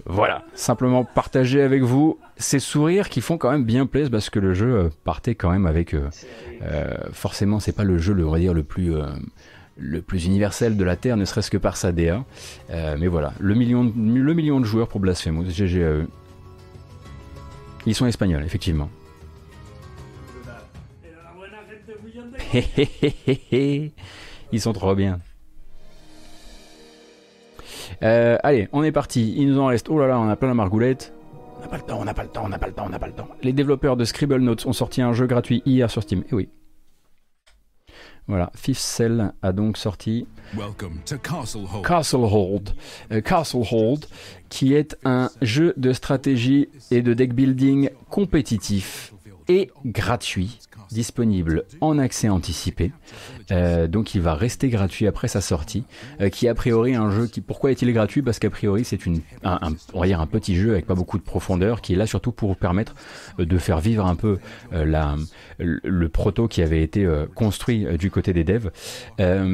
voilà, 0.07 0.45
simplement 0.55 1.05
partager 1.05 1.61
avec 1.63 1.83
vous 1.83 2.19
ces 2.37 2.59
sourires 2.61 3.09
qui 3.09 3.21
font 3.21 3.39
quand 3.39 3.51
même 3.51 3.65
bien 3.65 3.87
plaisir 3.87 4.11
parce 4.11 4.31
que 4.31 4.39
le 4.39 4.55
jeu 4.55 4.91
partait 5.05 5.35
quand 5.35 5.51
même 5.51 5.67
avec, 5.67 5.95
forcément, 7.13 7.61
c'est 7.61 7.73
pas 7.73 7.85
le 7.85 7.99
jeu, 7.99 8.15
le, 8.15 8.27
on 8.27 8.31
dire, 8.39 8.55
le 8.55 8.63
plus 8.63 8.95
le 9.77 10.03
plus 10.03 10.27
universel 10.27 10.77
de 10.77 10.85
la 10.85 10.97
Terre, 10.97 11.17
ne 11.17 11.25
serait-ce 11.25 11.51
que 11.51 11.57
par 11.59 11.77
sa 11.77 11.93
DA. 11.93 12.25
Mais 12.71 13.09
voilà, 13.09 13.35
le 13.41 13.55
million, 13.55 13.85
de- 13.85 13.93
joueurs 14.65 14.89
pour 14.89 15.01
Blasphemous, 15.01 15.51
GG 15.51 15.83
à. 15.85 16.03
Ils 17.87 17.95
sont 17.95 18.07
espagnols, 18.07 18.45
effectivement. 18.45 18.89
Ils 24.53 24.61
sont 24.61 24.73
trop 24.73 24.95
bien. 24.95 25.19
Euh, 28.03 28.39
allez, 28.43 28.69
on 28.73 28.83
est 28.83 28.93
parti. 28.93 29.35
Il 29.37 29.49
nous 29.49 29.59
en 29.59 29.67
reste. 29.67 29.89
Oh 29.89 29.99
là 29.99 30.07
là, 30.07 30.19
on 30.19 30.29
a 30.29 30.37
plein 30.37 30.49
la 30.49 30.55
margoulette. 30.55 31.13
On 31.59 31.63
n'a 31.63 31.69
pas 31.69 31.77
le 31.77 31.83
temps, 31.83 32.01
on 32.01 32.05
n'a 32.05 32.15
pas 32.15 32.23
le 32.23 32.29
temps, 32.31 32.43
on 32.45 32.49
n'a 32.49 32.59
pas 32.59 32.67
le 32.67 32.73
temps, 32.73 32.85
on 32.87 32.89
n'a 32.89 32.99
pas 32.99 33.07
le 33.07 33.13
temps. 33.13 33.29
Les 33.43 33.53
développeurs 33.53 33.97
de 33.97 34.05
Scribble 34.05 34.41
Notes 34.41 34.65
ont 34.67 34.73
sorti 34.73 35.03
un 35.03 35.13
jeu 35.13 35.27
gratuit 35.27 35.63
hier 35.67 35.91
sur 35.91 36.03
Steam. 36.03 36.25
Et 36.31 36.35
oui. 36.35 36.49
Voilà, 38.27 38.51
Fifth 38.55 38.79
Cell 38.79 39.33
a 39.43 39.53
donc 39.53 39.77
sorti 39.77 40.27
Welcome 40.55 41.01
to 41.05 41.19
Castle 41.19 41.63
Hole. 41.73 41.83
Castlehold, 41.83 42.71
euh, 43.13 43.21
Castlehold, 43.21 44.07
qui 44.49 44.73
est 44.75 44.97
un 45.05 45.31
jeu 45.43 45.75
de 45.77 45.93
stratégie 45.93 46.69
et 46.91 47.03
de 47.03 47.13
deck 47.13 47.35
building 47.35 47.91
compétitif 48.09 49.13
et 49.49 49.71
gratuit, 49.85 50.61
disponible 50.93 51.65
en 51.81 51.99
accès 51.99 52.29
anticipé. 52.29 52.93
Euh, 53.51 53.87
donc 53.89 54.15
il 54.15 54.21
va 54.21 54.35
rester 54.35 54.69
gratuit 54.69 55.07
après 55.07 55.29
sa 55.29 55.41
sortie, 55.41 55.85
euh, 56.21 56.29
qui 56.29 56.49
a 56.49 56.55
priori 56.55 56.95
un 56.95 57.11
jeu 57.11 57.27
qui. 57.27 57.41
Pourquoi 57.41 57.71
est-il 57.71 57.93
gratuit? 57.93 58.23
Parce 58.23 58.39
qu'a 58.39 58.51
priori 58.51 58.85
c'est 58.85 59.07
une, 59.07 59.21
un, 59.43 59.59
un- 59.63 59.75
on 59.95 60.01
va 60.01 60.07
dire 60.07 60.21
un 60.21 60.27
petit 60.27 60.55
jeu 60.57 60.71
avec 60.73 60.87
pas 60.87 60.95
beaucoup 60.95 61.19
de 61.19 61.23
profondeur, 61.23 61.81
qui 61.81 61.95
est 61.95 61.97
là 61.97 62.07
surtout 62.07 62.33
pour 62.33 62.49
vous 62.49 62.55
permettre 62.55 62.95
euh, 63.39 63.45
de 63.45 63.59
faire 63.59 63.81
vivre 63.81 64.07
un 64.07 64.15
peu 64.15 64.39
la, 64.73 65.17
le, 65.59 66.09
proto 66.09 66.49
qui 66.49 66.63
avait 66.63 66.83
été 66.83 67.07
construit 67.35 67.87
du 67.99 68.11
côté 68.11 68.33
des 68.33 68.45
devs 68.45 68.71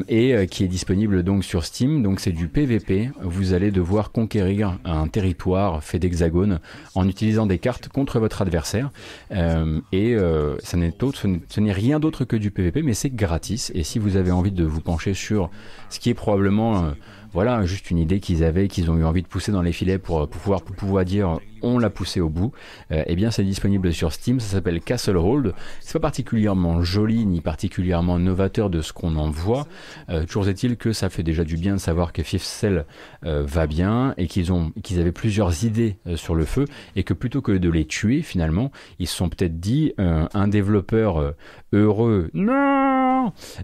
et 0.09 0.47
qui 0.51 0.65
est 0.65 0.69
disponible 0.69 1.23
donc 1.23 1.45
sur 1.45 1.65
Steam. 1.65 2.03
Donc 2.03 2.21
c'est 2.21 2.33
du 2.33 2.49
PVP. 2.49 3.11
Vous 3.23 3.53
allez 3.53 3.71
devoir 3.71 4.11
conquérir 4.13 4.79
un 4.85 5.09
territoire 5.09 5.83
fait 5.83 5.99
d'hexagones 5.99 6.61
en 6.95 7.09
utilisant 7.09 7.47
des 7.47 7.59
cartes 7.59 7.89
contre 7.89 8.19
votre 8.21 8.43
adversaire. 8.43 8.91
Et 9.31 10.17
ça 10.63 10.77
n'est 10.77 11.03
autre, 11.05 11.26
ce 11.49 11.61
n'est- 11.61 11.73
rien 11.73 11.99
d'autre 12.01 12.25
que 12.25 12.37
du 12.37 12.51
PVP, 12.51 12.83
mais 12.83 12.95
c'est 12.95 13.11
gratis. 13.11 13.71
Et 13.75 13.83
si 13.83 13.99
vous 13.99 14.17
avez 14.17 14.31
envie 14.31 14.53
de 14.53 14.65
vous 14.65 14.81
pencher 14.81 15.15
sur 15.15 15.51
ce 15.91 15.99
qui 16.01 16.11
est 16.11 16.15
probablement 16.15 16.85
euh, 16.85 16.91
voilà, 17.37 17.67
juste 17.67 17.91
une 17.91 17.99
idée 17.99 18.19
qu'ils 18.19 18.43
avaient, 18.45 18.67
qu'ils 18.67 18.91
ont 18.91 18.97
eu 18.97 19.05
envie 19.05 19.21
de 19.21 19.27
pousser 19.27 19.53
dans 19.53 19.61
les 19.61 19.73
filets 19.73 19.99
pour, 19.99 20.27
pour 20.27 20.63
pouvoir, 20.63 21.05
dire 21.05 21.39
on 21.61 21.79
l'a 21.79 21.91
poussé 21.91 22.19
au 22.21 22.31
bout, 22.31 22.53
euh, 22.93 23.03
eh 23.07 23.15
bien 23.15 23.31
c'est 23.31 23.43
disponible 23.43 23.93
sur 23.93 24.11
Steam, 24.13 24.41
ça 24.41 24.55
s'appelle 24.55 24.81
Castle 24.81 25.19
Hold. 25.19 25.53
C'est 25.81 25.93
pas 25.95 26.01
particulièrement 26.01 26.81
joli 26.81 27.27
ni 27.27 27.43
particulièrement 27.43 28.19
novateur 28.19 28.71
de 28.71 28.81
ce 28.81 28.95
qu'on 28.95 29.17
en 29.17 29.29
voit. 29.29 29.67
Euh, 30.09 30.25
toujours 30.25 30.49
est-il 30.49 30.79
que 30.79 30.93
ça 30.93 31.11
fait 31.11 31.23
déjà 31.23 31.45
du 31.45 31.59
bien 31.59 31.75
de 31.75 31.81
savoir 31.81 32.15
que 32.15 32.23
Fifth 32.23 32.45
Cell 32.45 32.87
euh, 33.27 33.43
va 33.45 33.67
bien 33.67 34.15
et 34.17 34.29
qu'ils 34.29 34.51
ont 34.51 34.73
qu'ils 34.83 34.99
avaient 35.01 35.13
plusieurs 35.13 35.65
idées 35.65 35.97
euh, 36.07 36.17
sur 36.17 36.35
le 36.35 36.47
feu 36.47 36.65
et 36.95 37.03
que 37.03 37.13
plutôt 37.13 37.43
que 37.43 37.53
de 37.53 37.69
les 37.69 37.85
tuer 37.85 38.23
finalement, 38.23 38.71
ils 38.99 39.09
se 39.09 39.17
sont 39.17 39.29
peut-être 39.29 39.61
dit 39.61 39.93
euh, 40.01 40.27
un 40.33 40.49
développeur 40.49 41.21
euh, 41.21 41.33
heureux. 41.73 42.31
Non 42.33 42.87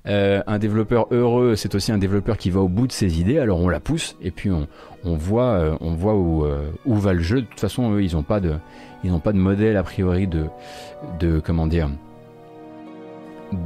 Euh, 0.06 0.42
un 0.46 0.58
développeur 0.58 1.06
heureux, 1.10 1.56
c'est 1.56 1.74
aussi 1.74 1.92
un 1.92 1.98
développeur 1.98 2.36
qui 2.36 2.50
va 2.50 2.60
au 2.60 2.68
bout 2.68 2.86
de 2.86 2.92
ses 2.92 3.20
idées. 3.20 3.38
Alors 3.38 3.60
on 3.62 3.68
la 3.68 3.80
pousse 3.80 4.16
et 4.20 4.30
puis 4.30 4.50
on, 4.50 4.66
voit, 5.16 5.44
euh, 5.44 5.76
euh, 5.80 6.70
où 6.84 6.94
va 6.96 7.12
le 7.12 7.22
jeu. 7.22 7.42
De 7.42 7.46
toute 7.46 7.60
façon, 7.60 7.92
eux, 7.92 8.02
ils 8.02 8.14
n'ont 8.14 8.22
pas 8.22 8.40
de, 8.40 8.58
modèle 9.32 9.76
a 9.76 9.82
priori 9.82 10.26
de, 10.26 10.46
de 11.20 11.40
comment 11.40 11.66
dire, 11.66 11.88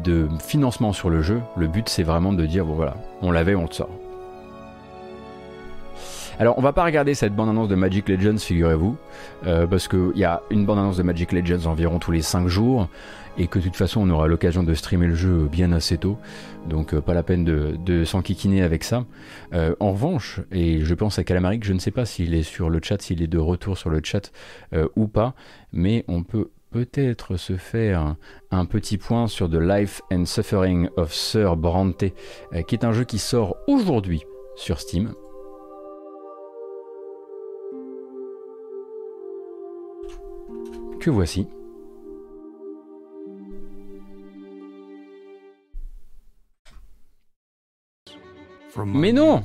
de 0.05 0.29
financement 0.41 0.93
sur 0.93 1.11
le 1.11 1.23
jeu. 1.23 1.41
Le 1.57 1.67
but, 1.67 1.89
c'est 1.89 2.03
vraiment 2.03 2.33
de 2.33 2.47
dire 2.47 2.65
bon 2.65 2.75
voilà, 2.75 2.97
on 3.23 3.31
l'avait, 3.31 3.55
on 3.55 3.67
le 3.67 3.73
sort. 3.73 3.91
Alors, 6.39 6.59
on 6.59 6.61
va 6.63 6.75
pas 6.75 6.85
regarder 6.85 7.15
cette 7.15 7.35
bande-annonce 7.35 7.69
de 7.69 7.77
Magic 7.77 8.11
Legends, 8.11 8.37
figurez-vous, 8.37 8.97
euh, 9.47 9.67
parce 9.67 9.89
qu'il 9.89 10.17
y 10.17 10.25
a 10.25 10.43
une 10.51 10.67
bande-annonce 10.67 10.99
de 10.99 11.03
Magic 11.03 11.33
Legends 11.33 11.65
environ 11.65 11.99
tous 11.99 12.13
les 12.13 12.21
5 12.21 12.47
jours, 12.47 12.89
et 13.39 13.47
que 13.49 13.59
de 13.59 13.65
toute 13.65 13.77
façon, 13.77 14.01
on 14.01 14.11
aura 14.11 14.27
l'occasion 14.27 14.63
de 14.63 14.75
streamer 14.75 15.09
le 15.09 15.15
jeu 15.15 15.49
bien 15.51 15.73
assez 15.73 15.99
tôt, 15.99 16.19
donc 16.69 16.95
euh, 16.95 17.01
pas 17.01 17.15
la 17.15 17.23
peine 17.23 17.45
de, 17.45 18.05
s'enquiquiner 18.05 18.63
avec 18.63 18.85
ça. 18.85 19.05
Euh, 19.53 19.75
en 19.81 19.93
revanche, 19.93 20.41
et 20.53 20.85
je 20.85 20.95
pense 20.95 21.19
à 21.19 21.25
Calamaric, 21.25 21.65
je 21.65 21.73
ne 21.73 21.79
sais 21.79 21.91
pas 21.91 22.05
s'il 22.05 22.35
est 22.35 22.43
sur 22.43 22.71
le 22.71 22.81
chat, 22.83 23.01
s'il 23.01 23.23
est 23.23 23.27
de 23.27 23.39
retour 23.39 23.79
sur 23.79 23.91
le 23.91 24.01
chat 24.03 24.33
euh, 24.73 24.89
ou 24.97 25.07
pas, 25.07 25.35
mais 25.73 26.05
on 26.09 26.23
peut 26.23 26.51
peut-être 26.71 27.37
se 27.37 27.57
faire 27.57 28.17
un, 28.51 28.67
petit 28.67 28.99
point 28.99 29.29
sur 29.29 29.49
The 29.49 29.61
Life 29.61 30.03
and 30.13 30.27
Suffering 30.27 30.89
of 30.97 31.15
Sir 31.15 31.57
Brante, 31.57 32.05
qui 32.67 32.75
est 32.75 32.85
un 32.85 32.93
jeu 32.93 33.05
qui 33.05 33.19
sort 33.19 33.57
aujourd'hui 33.67 34.23
sur 34.57 34.81
Steam. 34.81 35.15
Que 41.01 41.11
voici. 41.11 41.47
Mais 48.85 49.13
non. 49.13 49.45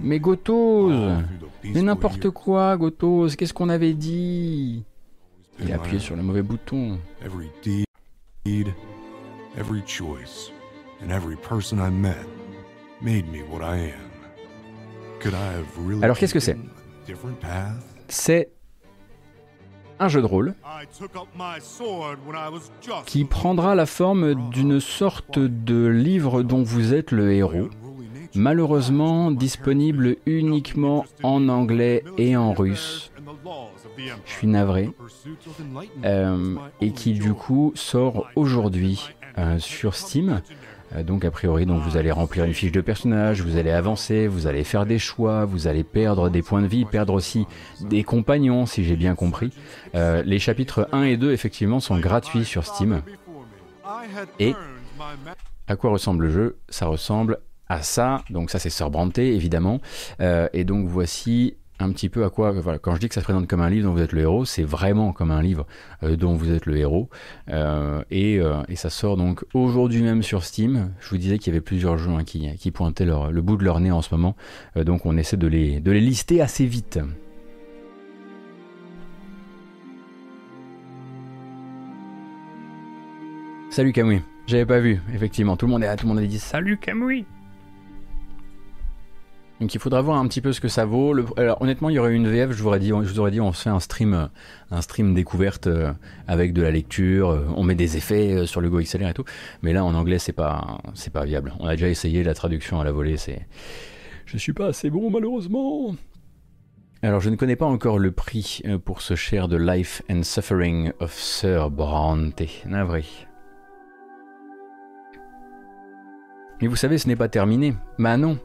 Mais 0.00 0.20
Gotos 0.20 0.90
the 0.90 1.74
Mais 1.74 1.82
n'importe 1.82 2.30
quoi, 2.30 2.76
Gotos 2.76 3.28
Qu'est-ce 3.36 3.54
qu'on 3.54 3.68
avait 3.68 3.94
dit 3.94 4.84
Il 5.60 5.72
a 5.72 5.76
appuyé 5.76 5.98
sur 5.98 6.16
le 6.16 6.22
mauvais 6.22 6.42
bouton. 6.42 6.98
Every 7.24 7.50
deed, 7.62 8.68
every 9.58 9.82
choice, 9.86 10.50
and 11.02 11.10
every 11.10 11.36
person 11.36 11.78
I 11.78 11.90
met 11.90 12.26
made 13.02 13.26
me 13.30 13.42
what 13.50 13.62
I 13.62 13.92
am. 13.92 14.10
Could 15.20 15.34
I 15.34 15.58
have 15.58 15.86
really 15.86 16.02
Alors, 16.02 16.18
qu'est-ce 16.18 16.34
que 16.34 16.52
path? 17.40 17.84
C'est 18.08 18.50
un 19.98 20.08
jeu 20.08 20.22
de 20.22 20.26
rôle 20.26 20.54
qui 23.04 23.24
prendra 23.24 23.74
la 23.74 23.86
forme 23.86 24.50
d'une 24.50 24.80
sorte 24.80 25.38
de 25.38 25.86
livre 25.86 26.42
dont 26.42 26.62
vous 26.62 26.94
êtes 26.94 27.10
le 27.12 27.32
héros, 27.32 27.68
malheureusement 28.34 29.30
disponible 29.30 30.16
uniquement 30.26 31.04
en 31.22 31.48
anglais 31.48 32.04
et 32.18 32.36
en 32.36 32.52
russe. 32.52 33.10
Je 34.26 34.32
suis 34.32 34.46
navré. 34.46 34.90
Euh, 36.04 36.56
et 36.80 36.92
qui 36.92 37.12
du 37.12 37.34
coup 37.34 37.72
sort 37.74 38.26
aujourd'hui 38.36 39.10
euh, 39.38 39.58
sur 39.58 39.94
Steam. 39.94 40.40
Euh, 40.94 41.02
donc 41.02 41.24
a 41.24 41.30
priori, 41.30 41.66
donc 41.66 41.82
vous 41.82 41.96
allez 41.96 42.10
remplir 42.10 42.44
une 42.44 42.54
fiche 42.54 42.72
de 42.72 42.80
personnage, 42.80 43.42
vous 43.42 43.56
allez 43.56 43.70
avancer, 43.70 44.26
vous 44.26 44.46
allez 44.46 44.64
faire 44.64 44.86
des 44.86 44.98
choix, 44.98 45.44
vous 45.44 45.66
allez 45.66 45.84
perdre 45.84 46.30
des 46.30 46.42
points 46.42 46.62
de 46.62 46.66
vie, 46.66 46.84
perdre 46.84 47.14
aussi 47.14 47.46
des 47.80 48.02
compagnons, 48.02 48.66
si 48.66 48.84
j'ai 48.84 48.96
bien 48.96 49.14
compris. 49.14 49.50
Les 49.94 50.38
chapitres 50.38 50.88
1 50.92 51.04
et 51.04 51.16
2 51.16 51.32
effectivement 51.32 51.80
sont 51.80 51.98
gratuits 51.98 52.44
sur 52.44 52.64
Steam. 52.66 53.02
Et 54.38 54.54
à 55.68 55.76
quoi 55.76 55.90
ressemble 55.90 56.24
le 56.26 56.30
jeu? 56.30 56.58
Ça 56.68 56.86
ressemble 56.86 57.38
à 57.70 57.82
ça. 57.82 58.22
Donc 58.28 58.50
ça 58.50 58.58
c'est 58.58 58.68
Sir 58.68 58.90
Brante 58.90 59.16
évidemment. 59.18 59.80
Euh, 60.20 60.48
et 60.52 60.64
donc 60.64 60.86
voici 60.88 61.54
un 61.78 61.90
petit 61.92 62.10
peu 62.10 62.24
à 62.24 62.30
quoi. 62.30 62.50
Voilà, 62.50 62.78
quand 62.78 62.94
je 62.94 63.00
dis 63.00 63.08
que 63.08 63.14
ça 63.14 63.22
se 63.22 63.24
présente 63.24 63.46
comme 63.46 63.62
un 63.62 63.70
livre 63.70 63.86
dont 63.86 63.94
vous 63.94 64.02
êtes 64.02 64.12
le 64.12 64.20
héros, 64.20 64.44
c'est 64.44 64.64
vraiment 64.64 65.12
comme 65.12 65.30
un 65.30 65.40
livre 65.40 65.66
euh, 66.02 66.16
dont 66.16 66.34
vous 66.34 66.52
êtes 66.52 66.66
le 66.66 66.76
héros. 66.76 67.08
Euh, 67.48 68.02
et, 68.10 68.40
ça 68.74 68.90
sort 68.90 69.16
donc 69.16 69.44
aujourd'hui 69.54 70.02
même 70.02 70.22
sur 70.22 70.42
Steam. 70.42 70.90
Je 71.00 71.08
vous 71.10 71.16
disais 71.16 71.38
qu'il 71.38 71.52
y 71.52 71.56
avait 71.56 71.62
plusieurs 71.62 71.96
jeux 71.96 72.10
qui, 72.24 72.70
pointaient 72.72 73.06
le 73.06 73.40
bout 73.40 73.56
de 73.56 73.64
leur 73.64 73.80
nez 73.80 73.92
en 73.92 74.02
ce 74.02 74.12
moment. 74.14 74.36
Donc 74.76 75.06
on 75.06 75.16
essaie 75.16 75.36
de 75.36 75.46
les, 75.46 75.80
lister 75.80 76.42
assez 76.42 76.66
vite. 76.66 76.98
Salut 83.70 83.92
Camouille. 83.92 84.22
J'avais 84.46 84.66
pas 84.66 84.80
vu, 84.80 85.00
effectivement. 85.14 85.56
Tout 85.56 85.66
le 85.66 85.72
monde, 85.72 85.84
est, 85.84 85.96
tout 85.96 86.06
le 86.06 86.14
monde 86.14 86.22
a 86.22 86.26
dit 86.26 86.40
salut 86.40 86.76
Camouille. 86.78 87.24
Donc 89.60 89.74
il 89.74 89.78
faudra 89.78 90.00
voir 90.00 90.16
un 90.16 90.26
petit 90.26 90.40
peu 90.40 90.54
ce 90.54 90.60
que 90.60 90.68
ça 90.68 90.86
vaut. 90.86 91.14
Alors 91.36 91.60
honnêtement, 91.60 91.90
il 91.90 91.94
y 91.94 91.98
aurait 91.98 92.14
une 92.14 92.28
VF, 92.28 92.52
je 92.52 92.62
vous 92.62 92.68
aurais 92.68 92.80
dit, 92.80 92.88
je 92.88 93.40
on 93.40 93.52
se 93.52 93.62
fait 93.62 93.70
un 93.70 93.78
stream, 93.78 94.14
euh, 94.14 94.26
un 94.70 94.80
stream 94.80 95.12
découverte 95.12 95.66
euh, 95.66 95.92
avec 96.26 96.54
de 96.54 96.62
la 96.62 96.70
lecture, 96.70 97.28
euh, 97.28 97.46
on 97.56 97.62
met 97.62 97.74
des 97.74 97.98
effets 97.98 98.46
sur 98.46 98.62
le 98.62 98.70
Go 98.70 98.80
XLR 98.80 99.08
et 99.08 99.14
tout. 99.14 99.24
Mais 99.60 99.74
là 99.74 99.84
en 99.84 99.94
anglais, 99.94 100.18
c'est 100.18 100.32
pas, 100.32 100.78
c'est 100.94 101.12
pas 101.12 101.26
viable. 101.26 101.52
On 101.60 101.66
a 101.66 101.72
déjà 101.72 101.88
essayé 101.88 102.24
la 102.24 102.32
traduction 102.32 102.80
à 102.80 102.84
la 102.84 102.92
volée, 102.92 103.18
c'est, 103.18 103.46
je 104.24 104.38
suis 104.38 104.54
pas 104.54 104.68
assez 104.68 104.88
bon 104.88 105.10
malheureusement. 105.10 105.94
Alors 107.02 107.20
je 107.20 107.28
ne 107.28 107.36
connais 107.36 107.56
pas 107.56 107.66
encore 107.66 107.98
le 107.98 108.12
prix 108.12 108.62
pour 108.84 109.02
ce 109.02 109.14
cher 109.14 109.46
de 109.46 109.56
Life 109.56 110.02
and 110.10 110.22
Suffering 110.22 110.92
of 111.00 111.12
Sir 111.12 111.70
Brante. 111.70 112.42
Navré. 112.66 113.04
Mais 116.62 116.66
vous 116.66 116.76
savez, 116.76 116.96
ce 116.96 117.08
n'est 117.08 117.16
pas 117.16 117.28
terminé. 117.28 117.74
Bah 117.98 118.16
non. 118.16 118.38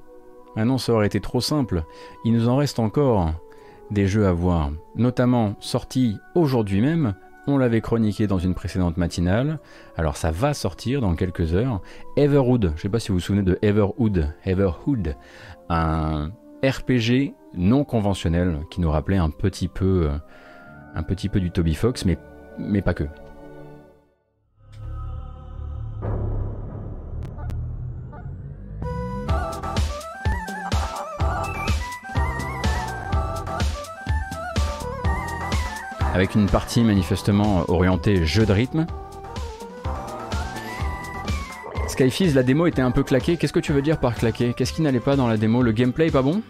Ah 0.56 0.66
non, 0.66 0.78
ça 0.78 0.94
aurait 0.94 1.08
été 1.08 1.20
trop 1.20 1.42
simple. 1.42 1.84
Il 2.24 2.34
nous 2.34 2.48
en 2.48 2.56
reste 2.56 2.80
encore 2.80 3.34
des 3.92 4.08
jeux 4.08 4.26
à 4.26 4.34
voir, 4.34 4.72
notamment 4.96 5.56
sortis 5.60 6.18
aujourd'hui 6.34 6.82
même. 6.82 7.14
On 7.48 7.58
l'avait 7.58 7.82
chroniqué 7.82 8.26
dans 8.26 8.40
une 8.40 8.56
précédente 8.56 8.98
matinale. 8.98 9.60
Alors 9.98 10.18
ça 10.18 10.32
va 10.32 10.54
sortir 10.54 11.02
dans 11.02 11.14
quelques 11.16 11.54
heures. 11.54 11.82
Everwood, 12.18 12.74
je 12.76 12.82
sais 12.82 12.90
pas 12.90 13.00
si 13.00 13.10
vous 13.10 13.16
vous 13.16 13.20
souvenez 13.20 13.44
de 13.44 13.60
Everwood, 13.62 14.34
Everhood, 14.46 15.16
un 15.70 16.32
RPG 16.64 17.34
non 17.54 17.84
conventionnel 17.84 18.60
qui 18.72 18.82
nous 18.82 18.90
rappelait 18.90 19.18
un 19.18 19.30
petit 19.30 19.68
peu, 19.68 20.10
euh, 20.10 20.18
un 20.96 21.04
petit 21.04 21.30
peu 21.30 21.40
du 21.40 21.52
Toby 21.52 21.76
Fox, 21.76 22.06
mais, 22.06 22.18
mais 22.58 22.82
pas 22.82 22.96
que. 22.96 23.06
Avec 36.16 36.34
une 36.34 36.46
partie 36.46 36.82
manifestement 36.82 37.66
orientée 37.70 38.26
jeu 38.26 38.46
de 38.46 38.54
rythme. 38.54 38.86
Skyfizz, 41.90 42.34
la 42.34 42.42
démo 42.42 42.68
était 42.68 42.82
un 42.82 42.92
peu 42.92 43.04
claquée. 43.04 43.36
Qu'est-ce 43.36 43.52
que 43.52 43.60
tu 43.60 43.74
veux 43.74 43.82
dire 43.82 44.00
par 44.00 44.16
claqué 44.16 44.54
Qu'est-ce 44.56 44.72
qui 44.72 44.82
n'allait 44.82 45.02
pas 45.02 45.18
dans 45.18 45.28
la 45.28 45.36
démo? 45.36 45.62
Le 45.62 45.74
gameplay 45.74 46.10
pas 46.12 46.22
bon? 46.22 46.42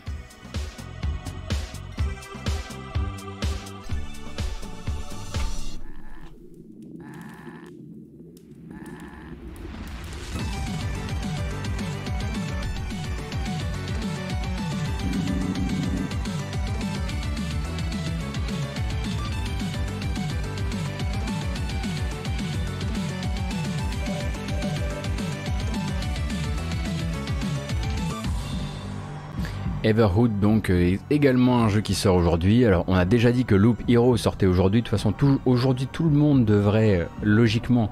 Everhood 29.86 30.40
donc 30.40 30.72
euh, 30.72 30.94
est 30.94 31.00
également 31.12 31.64
un 31.64 31.70
jeu 31.70 31.80
qui 31.82 31.94
sort 31.94 32.16
aujourd'hui. 32.16 32.66
Alors 32.66 32.86
on 32.88 32.96
a 32.96 33.06
déjà 33.06 33.32
dit 33.32 33.46
que 33.46 33.54
Loop 33.54 33.84
Hero 33.88 34.18
sortait 34.18 34.48
aujourd'hui. 34.48 34.82
De 34.82 34.88
toute 34.88 34.98
façon, 34.98 35.14
aujourd'hui 35.46 35.88
tout 35.92 36.06
le 36.06 36.10
monde 36.10 36.44
devrait 36.44 37.02
euh, 37.02 37.06
logiquement 37.22 37.92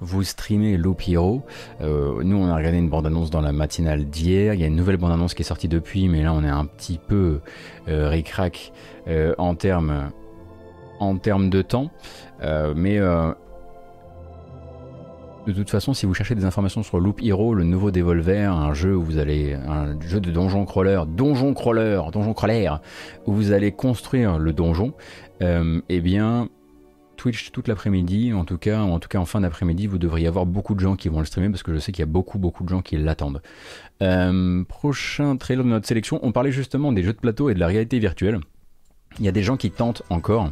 vous 0.00 0.22
streamer 0.22 0.78
Loop 0.78 1.06
Hero. 1.06 1.44
Euh, 1.82 2.22
nous 2.24 2.38
on 2.38 2.46
a 2.46 2.56
regardé 2.56 2.78
une 2.78 2.88
bande-annonce 2.88 3.28
dans 3.28 3.42
la 3.42 3.52
matinale 3.52 4.06
d'hier. 4.06 4.54
Il 4.54 4.60
y 4.60 4.64
a 4.64 4.66
une 4.66 4.74
nouvelle 4.74 4.96
bande-annonce 4.96 5.34
qui 5.34 5.42
est 5.42 5.44
sortie 5.44 5.68
depuis, 5.68 6.08
mais 6.08 6.22
là 6.22 6.32
on 6.32 6.42
est 6.44 6.48
un 6.48 6.64
petit 6.64 6.98
peu 6.98 7.40
euh, 7.88 8.08
ric-rac 8.08 8.72
en 9.36 9.54
termes 9.54 10.10
en 10.98 11.16
termes 11.18 11.50
de 11.50 11.60
temps. 11.60 11.90
Mais 12.40 12.98
de 15.46 15.52
toute 15.52 15.70
façon, 15.70 15.92
si 15.92 16.06
vous 16.06 16.14
cherchez 16.14 16.34
des 16.34 16.44
informations 16.44 16.82
sur 16.82 16.98
Loop 16.98 17.20
Hero, 17.22 17.54
le 17.54 17.64
nouveau 17.64 17.90
Devolver, 17.90 18.50
un 18.50 18.72
jeu 18.72 18.96
où 18.96 19.02
vous 19.02 19.18
allez, 19.18 19.54
un 19.54 20.00
jeu 20.00 20.20
de 20.20 20.30
donjon 20.30 20.64
crawler, 20.64 21.02
donjon 21.06 21.52
crawler, 21.52 22.00
donjon 22.12 22.32
crawler, 22.32 22.70
où 23.26 23.32
vous 23.32 23.52
allez 23.52 23.72
construire 23.72 24.38
le 24.38 24.52
donjon, 24.52 24.94
euh, 25.42 25.80
eh 25.88 26.00
bien, 26.00 26.48
Twitch 27.16 27.52
toute 27.52 27.68
l'après-midi, 27.68 28.32
en 28.32 28.44
tout 28.44 28.58
cas, 28.58 28.80
en 28.80 28.98
tout 28.98 29.08
cas 29.08 29.18
en 29.18 29.24
fin 29.26 29.40
d'après-midi, 29.40 29.86
vous 29.86 29.98
devriez 29.98 30.26
avoir 30.26 30.46
beaucoup 30.46 30.74
de 30.74 30.80
gens 30.80 30.96
qui 30.96 31.08
vont 31.08 31.20
le 31.20 31.26
streamer 31.26 31.50
parce 31.50 31.62
que 31.62 31.74
je 31.74 31.78
sais 31.78 31.92
qu'il 31.92 32.02
y 32.02 32.08
a 32.08 32.10
beaucoup, 32.10 32.38
beaucoup 32.38 32.64
de 32.64 32.68
gens 32.68 32.82
qui 32.82 32.96
l'attendent. 32.96 33.42
Euh, 34.02 34.64
prochain 34.64 35.36
trailer 35.36 35.64
de 35.64 35.68
notre 35.68 35.86
sélection, 35.86 36.20
on 36.22 36.32
parlait 36.32 36.52
justement 36.52 36.92
des 36.92 37.02
jeux 37.02 37.12
de 37.12 37.18
plateau 37.18 37.50
et 37.50 37.54
de 37.54 37.60
la 37.60 37.66
réalité 37.66 37.98
virtuelle. 37.98 38.40
Il 39.18 39.24
y 39.24 39.28
a 39.28 39.32
des 39.32 39.42
gens 39.42 39.56
qui 39.56 39.70
tentent 39.70 40.02
encore. 40.10 40.50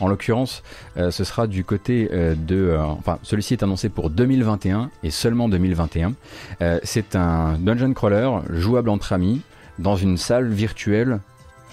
En 0.00 0.08
l'occurrence, 0.08 0.62
euh, 0.96 1.10
ce 1.10 1.24
sera 1.24 1.46
du 1.46 1.64
côté 1.64 2.08
euh, 2.12 2.34
de... 2.34 2.56
euh, 2.56 2.82
enfin, 2.82 3.18
celui-ci 3.22 3.54
est 3.54 3.62
annoncé 3.62 3.88
pour 3.88 4.10
2021 4.10 4.90
et 5.02 5.10
seulement 5.10 5.48
2021. 5.48 6.14
Euh, 6.60 6.78
c'est 6.82 7.16
un 7.16 7.58
dungeon 7.58 7.92
crawler 7.92 8.30
jouable 8.50 8.90
entre 8.90 9.12
amis 9.12 9.40
dans 9.78 9.96
une 9.96 10.16
salle 10.16 10.48
virtuelle 10.48 11.18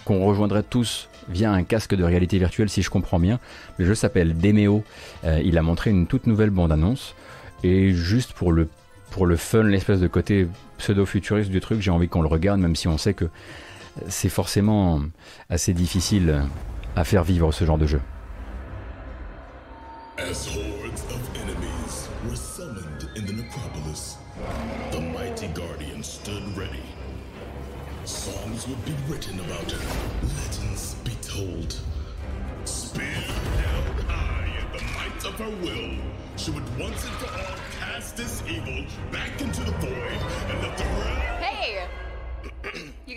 qu'on 0.05 0.25
rejoindrait 0.25 0.63
tous 0.63 1.09
via 1.29 1.51
un 1.51 1.63
casque 1.63 1.95
de 1.95 2.03
réalité 2.03 2.39
virtuelle 2.39 2.69
si 2.69 2.81
je 2.81 2.89
comprends 2.89 3.19
bien. 3.19 3.39
Le 3.77 3.85
jeu 3.85 3.93
s'appelle 3.93 4.35
Demeo. 4.35 4.83
Il 5.43 5.57
a 5.59 5.61
montré 5.61 5.91
une 5.91 6.07
toute 6.07 6.25
nouvelle 6.25 6.49
bande-annonce. 6.49 7.13
Et 7.63 7.91
juste 7.93 8.33
pour 8.33 8.51
le, 8.51 8.67
pour 9.11 9.27
le 9.27 9.35
fun, 9.35 9.63
l'espèce 9.63 9.99
de 9.99 10.07
côté 10.07 10.47
pseudo-futuriste 10.79 11.51
du 11.51 11.59
truc, 11.61 11.79
j'ai 11.79 11.91
envie 11.91 12.09
qu'on 12.09 12.23
le 12.23 12.27
regarde, 12.27 12.59
même 12.59 12.75
si 12.75 12.87
on 12.87 12.97
sait 12.97 13.13
que 13.13 13.25
c'est 14.07 14.29
forcément 14.29 15.01
assez 15.49 15.73
difficile 15.73 16.43
à 16.95 17.03
faire 17.03 17.23
vivre 17.23 17.51
ce 17.51 17.65
genre 17.65 17.77
de 17.77 17.87
jeu. 17.87 18.01
As 20.17 20.47
hordes 20.47 21.01
of 21.09 21.21
enemies 21.41 22.09
were 22.27 22.35
summoned 22.35 23.09
in 23.15 23.25
the 23.25 23.33
necropolis, 23.33 24.17
the 24.91 24.99
mighty 24.99 25.47
guardian 25.47 26.03
stood 26.03 26.43
ready. 26.55 26.83
Songs 28.05 28.67
would 28.67 28.83
be 28.85 28.93
written 29.09 29.39
about 29.39 29.71
her, 29.71 29.79
legends 30.21 30.95
be 31.03 31.15
told. 31.21 31.75
Spear 32.65 33.05
held 33.05 34.05
high 34.07 34.51
in 34.59 34.77
the 34.77 34.83
might 34.93 35.25
of 35.25 35.33
her 35.39 35.49
will, 35.63 35.97
she 36.35 36.51
would 36.51 36.79
once 36.79 37.03
and 37.03 37.13
for 37.15 37.31
all 37.39 37.57
cast 37.79 38.15
this 38.17 38.43
evil 38.47 38.85
back 39.11 39.41
into 39.41 39.63
the 39.63 39.71
void 39.73 40.00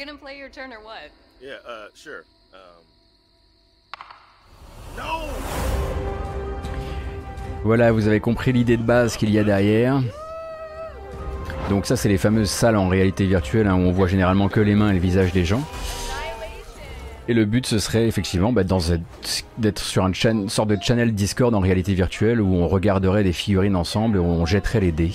gonna 0.04 0.18
play 0.18 0.38
your 0.38 0.48
turn 0.50 0.72
or 0.72 0.82
what? 0.84 1.10
Yeah, 1.40 1.56
uh, 1.66 1.88
sure. 1.94 2.24
Um. 2.52 2.84
No! 4.96 5.26
Voilà, 7.64 7.92
vous 7.92 8.06
avez 8.06 8.20
compris 8.20 8.52
l'idée 8.52 8.76
de 8.76 8.82
base 8.82 9.16
qu'il 9.16 9.30
y 9.30 9.38
a 9.38 9.44
derrière. 9.44 10.02
Donc 11.70 11.86
ça, 11.86 11.96
c'est 11.96 12.10
les 12.10 12.18
fameuses 12.18 12.50
salles 12.50 12.76
en 12.76 12.88
réalité 12.88 13.26
virtuelle 13.26 13.66
hein, 13.66 13.74
où 13.74 13.78
on 13.80 13.92
voit 13.92 14.06
généralement 14.06 14.48
que 14.48 14.60
les 14.60 14.74
mains 14.74 14.90
et 14.90 14.94
le 14.94 14.98
visage 14.98 15.32
des 15.32 15.46
gens. 15.46 15.62
Et 17.26 17.32
le 17.32 17.46
but, 17.46 17.66
ce 17.66 17.78
serait 17.78 18.06
effectivement 18.06 18.52
bah, 18.52 18.64
d'être 19.56 19.78
sur 19.78 20.04
un 20.04 20.12
chan- 20.12 20.32
une 20.32 20.50
sorte 20.50 20.68
de 20.68 20.76
channel 20.78 21.14
Discord 21.14 21.54
en 21.54 21.60
réalité 21.60 21.94
virtuelle 21.94 22.42
où 22.42 22.54
on 22.54 22.68
regarderait 22.68 23.24
des 23.24 23.32
figurines 23.32 23.76
ensemble 23.76 24.18
et 24.18 24.20
où 24.20 24.26
on 24.26 24.44
jetterait 24.44 24.80
les 24.80 24.92
dés. 24.92 25.14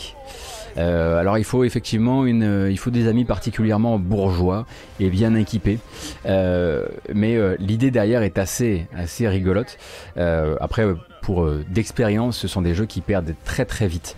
Euh, 0.77 1.17
alors 1.17 1.37
il 1.37 1.43
faut 1.43 1.63
effectivement 1.63 2.23
euh, 2.25 2.75
des 2.87 3.07
amis 3.07 3.25
particulièrement 3.25 3.99
bourgeois 3.99 4.65
et 4.99 5.09
bien 5.09 5.35
équipés. 5.35 5.79
Euh, 6.25 6.85
mais 7.13 7.37
l'idée 7.57 7.91
derrière 7.91 8.23
est 8.23 8.37
assez, 8.37 8.87
assez 8.95 9.27
rigolote. 9.27 9.77
Après, 10.15 10.85
pour 11.21 11.49
d'expérience, 11.69 12.37
ce 12.37 12.47
sont 12.47 12.61
des 12.61 12.73
jeux 12.73 12.85
qui 12.85 13.01
perdent 13.01 13.33
très 13.43 13.65
très 13.65 13.87
vite. 13.87 14.15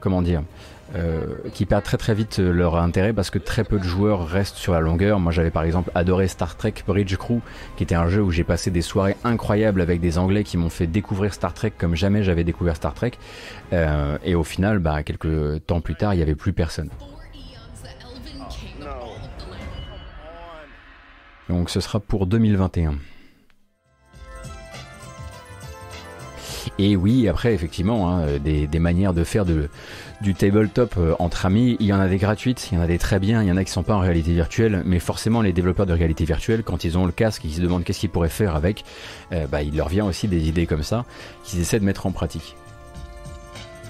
Comment 0.00 0.22
dire? 0.22 0.42
Qui 1.52 1.66
perdent 1.66 1.84
très 1.84 1.98
très 1.98 2.14
vite 2.14 2.38
euh, 2.38 2.50
leur 2.50 2.76
intérêt 2.76 3.12
parce 3.12 3.28
que 3.28 3.38
très 3.38 3.62
peu 3.62 3.78
de 3.78 3.84
joueurs 3.84 4.26
restent 4.26 4.56
sur 4.56 4.72
la 4.72 4.80
longueur. 4.80 5.20
Moi 5.20 5.32
j'avais 5.32 5.50
par 5.50 5.64
exemple 5.64 5.90
adoré 5.94 6.28
Star 6.28 6.56
Trek 6.56 6.74
Bridge 6.86 7.14
Crew, 7.16 7.40
qui 7.76 7.82
était 7.82 7.94
un 7.94 8.08
jeu 8.08 8.22
où 8.22 8.30
j'ai 8.30 8.44
passé 8.44 8.70
des 8.70 8.80
soirées 8.80 9.16
incroyables 9.22 9.82
avec 9.82 10.00
des 10.00 10.16
Anglais 10.16 10.44
qui 10.44 10.56
m'ont 10.56 10.70
fait 10.70 10.86
découvrir 10.86 11.34
Star 11.34 11.52
Trek 11.52 11.72
comme 11.76 11.94
jamais 11.94 12.22
j'avais 12.22 12.44
découvert 12.44 12.76
Star 12.76 12.94
Trek. 12.94 13.12
Euh, 13.74 14.16
et 14.24 14.34
au 14.34 14.44
final, 14.44 14.78
bah, 14.78 15.02
quelques 15.02 15.66
temps 15.66 15.82
plus 15.82 15.94
tard, 15.94 16.14
il 16.14 16.18
n'y 16.18 16.22
avait 16.22 16.34
plus 16.34 16.54
personne. 16.54 16.88
Donc 21.50 21.70
ce 21.70 21.80
sera 21.80 22.00
pour 22.00 22.26
2021. 22.26 22.94
Et 26.78 26.94
oui, 26.96 27.28
après, 27.28 27.54
effectivement, 27.54 28.10
hein, 28.10 28.38
des, 28.38 28.66
des 28.66 28.78
manières 28.78 29.14
de 29.14 29.24
faire 29.24 29.44
de, 29.44 29.68
du 30.20 30.34
tabletop 30.34 30.94
euh, 30.98 31.14
entre 31.20 31.46
amis, 31.46 31.76
il 31.78 31.86
y 31.86 31.92
en 31.92 32.00
a 32.00 32.08
des 32.08 32.18
gratuites, 32.18 32.68
il 32.70 32.74
y 32.74 32.78
en 32.78 32.80
a 32.82 32.86
des 32.88 32.98
très 32.98 33.20
bien, 33.20 33.42
il 33.42 33.48
y 33.48 33.52
en 33.52 33.56
a 33.56 33.62
qui 33.64 33.70
sont 33.70 33.84
pas 33.84 33.94
en 33.94 34.00
réalité 34.00 34.32
virtuelle, 34.32 34.82
mais 34.84 34.98
forcément, 34.98 35.42
les 35.42 35.52
développeurs 35.52 35.86
de 35.86 35.92
réalité 35.92 36.24
virtuelle, 36.24 36.64
quand 36.64 36.84
ils 36.84 36.98
ont 36.98 37.06
le 37.06 37.12
casque 37.12 37.44
et 37.44 37.48
qu'ils 37.48 37.56
se 37.58 37.62
demandent 37.62 37.84
qu'est-ce 37.84 38.00
qu'ils 38.00 38.10
pourraient 38.10 38.28
faire 38.28 38.56
avec, 38.56 38.84
euh, 39.32 39.46
bah, 39.46 39.62
il 39.62 39.76
leur 39.76 39.88
vient 39.88 40.04
aussi 40.04 40.26
des 40.26 40.48
idées 40.48 40.66
comme 40.66 40.82
ça, 40.82 41.04
qu'ils 41.44 41.60
essaient 41.60 41.78
de 41.78 41.84
mettre 41.84 42.06
en 42.06 42.10
pratique. 42.10 42.56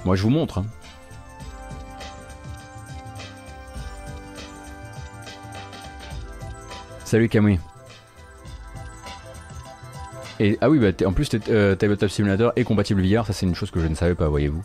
Moi, 0.05 0.17
je 0.17 0.23
vous 0.23 0.31
montre. 0.31 0.59
hein. 0.59 0.67
Salut 7.05 7.31
Camouille. 7.31 7.59
Et, 10.41 10.59
ah 10.61 10.69
oui, 10.69 10.79
bah, 10.79 11.07
en 11.07 11.13
plus, 11.15 11.31
euh, 11.49 11.75
Tabletop 11.75 12.11
Simulator 12.11 12.53
est 12.55 12.65
compatible 12.65 13.03
VR, 13.03 13.27
ça 13.27 13.33
c'est 13.33 13.47
une 13.47 13.55
chose 13.55 13.71
que 13.71 13.81
je 13.81 13.87
ne 13.87 13.95
savais 13.95 14.15
pas, 14.15 14.29
voyez-vous. 14.29 14.63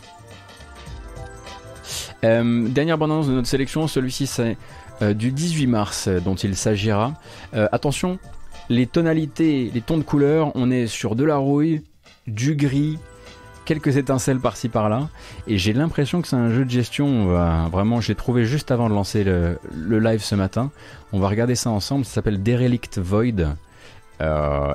Euh, 2.23 2.67
dernière 2.69 2.97
bande-annonce 2.97 3.27
de 3.27 3.33
notre 3.33 3.47
sélection, 3.47 3.87
celui-ci 3.87 4.27
c'est 4.27 4.57
euh, 5.01 5.13
du 5.13 5.31
18 5.31 5.67
mars 5.67 6.07
euh, 6.07 6.19
dont 6.19 6.35
il 6.35 6.55
s'agira. 6.55 7.13
Attention, 7.53 8.19
les 8.69 8.87
tonalités, 8.87 9.69
les 9.73 9.81
tons 9.81 9.97
de 9.97 10.03
couleur, 10.03 10.51
on 10.55 10.71
est 10.71 10.87
sur 10.87 11.15
de 11.15 11.23
la 11.23 11.37
rouille, 11.37 11.81
du 12.27 12.55
gris, 12.55 12.97
quelques 13.65 13.97
étincelles 13.97 14.39
par-ci 14.39 14.69
par-là, 14.69 15.09
et 15.47 15.57
j'ai 15.57 15.73
l'impression 15.73 16.21
que 16.21 16.27
c'est 16.27 16.35
un 16.35 16.49
jeu 16.49 16.65
de 16.65 16.69
gestion. 16.69 17.27
Vraiment, 17.69 18.01
je 18.01 18.09
l'ai 18.09 18.15
trouvé 18.15 18.45
juste 18.45 18.71
avant 18.71 18.89
de 18.89 18.93
lancer 18.93 19.23
le, 19.23 19.59
live 19.99 20.21
ce 20.21 20.35
matin. 20.35 20.71
On 21.11 21.19
va 21.19 21.27
regarder 21.27 21.55
ça 21.55 21.69
ensemble. 21.69 22.05
Ça 22.05 22.15
s'appelle 22.15 22.41
Derelict 22.41 22.97
Void. 22.99 23.55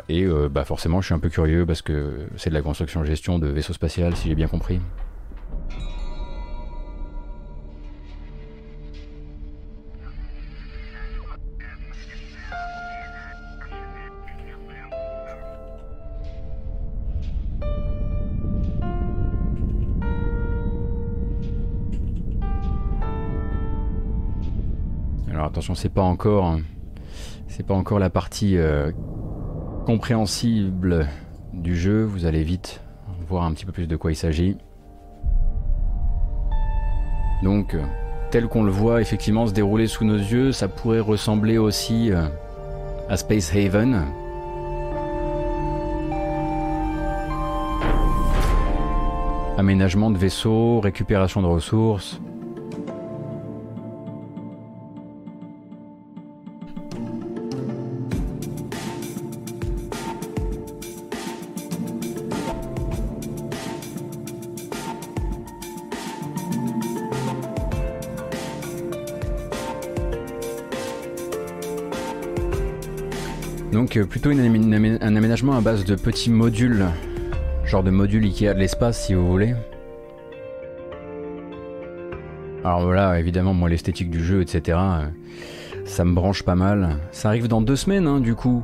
Et 0.08 0.26
bah 0.50 0.64
forcément, 0.64 1.00
je 1.00 1.06
suis 1.06 1.14
un 1.14 1.18
peu 1.18 1.30
curieux 1.30 1.66
parce 1.66 1.82
que 1.82 2.28
c'est 2.36 2.50
de 2.50 2.54
la 2.54 2.62
construction-gestion 2.62 3.38
de 3.38 3.48
vaisseau 3.48 3.72
spatial, 3.72 4.14
si 4.14 4.28
j'ai 4.28 4.34
bien 4.34 4.48
compris. 4.48 4.78
Alors 25.38 25.50
attention, 25.50 25.76
c'est 25.76 25.88
pas 25.88 26.02
encore, 26.02 26.58
c'est 27.46 27.64
pas 27.64 27.74
encore 27.74 28.00
la 28.00 28.10
partie 28.10 28.58
euh, 28.58 28.90
compréhensible 29.86 31.06
du 31.52 31.76
jeu, 31.76 32.02
vous 32.02 32.26
allez 32.26 32.42
vite 32.42 32.80
voir 33.28 33.44
un 33.44 33.52
petit 33.52 33.64
peu 33.64 33.70
plus 33.70 33.86
de 33.86 33.94
quoi 33.94 34.10
il 34.10 34.16
s'agit. 34.16 34.56
Donc, 37.44 37.74
euh, 37.74 37.84
tel 38.32 38.48
qu'on 38.48 38.64
le 38.64 38.72
voit 38.72 39.00
effectivement 39.00 39.46
se 39.46 39.52
dérouler 39.52 39.86
sous 39.86 40.04
nos 40.04 40.16
yeux, 40.16 40.50
ça 40.50 40.66
pourrait 40.66 40.98
ressembler 40.98 41.56
aussi 41.56 42.10
euh, 42.10 42.26
à 43.08 43.16
Space 43.16 43.54
Haven. 43.54 44.06
Aménagement 49.56 50.10
de 50.10 50.18
vaisseaux, 50.18 50.80
récupération 50.80 51.42
de 51.42 51.46
ressources. 51.46 52.20
Plutôt 74.06 74.30
un 74.30 75.16
aménagement 75.16 75.54
à 75.54 75.60
base 75.60 75.84
de 75.84 75.96
petits 75.96 76.30
modules, 76.30 76.86
genre 77.64 77.82
de 77.82 77.90
modules 77.90 78.24
Ikea 78.24 78.54
de 78.54 78.58
l'espace 78.58 79.06
si 79.06 79.14
vous 79.14 79.26
voulez. 79.26 79.54
Alors 82.64 82.82
voilà, 82.82 83.18
évidemment, 83.18 83.54
moi 83.54 83.68
l'esthétique 83.68 84.10
du 84.10 84.22
jeu, 84.22 84.42
etc., 84.42 84.78
euh, 84.78 85.06
ça 85.84 86.04
me 86.04 86.14
branche 86.14 86.42
pas 86.42 86.54
mal. 86.54 86.98
Ça 87.12 87.28
arrive 87.28 87.48
dans 87.48 87.60
deux 87.60 87.76
semaines, 87.76 88.06
hein, 88.06 88.20
du 88.20 88.34
coup, 88.34 88.62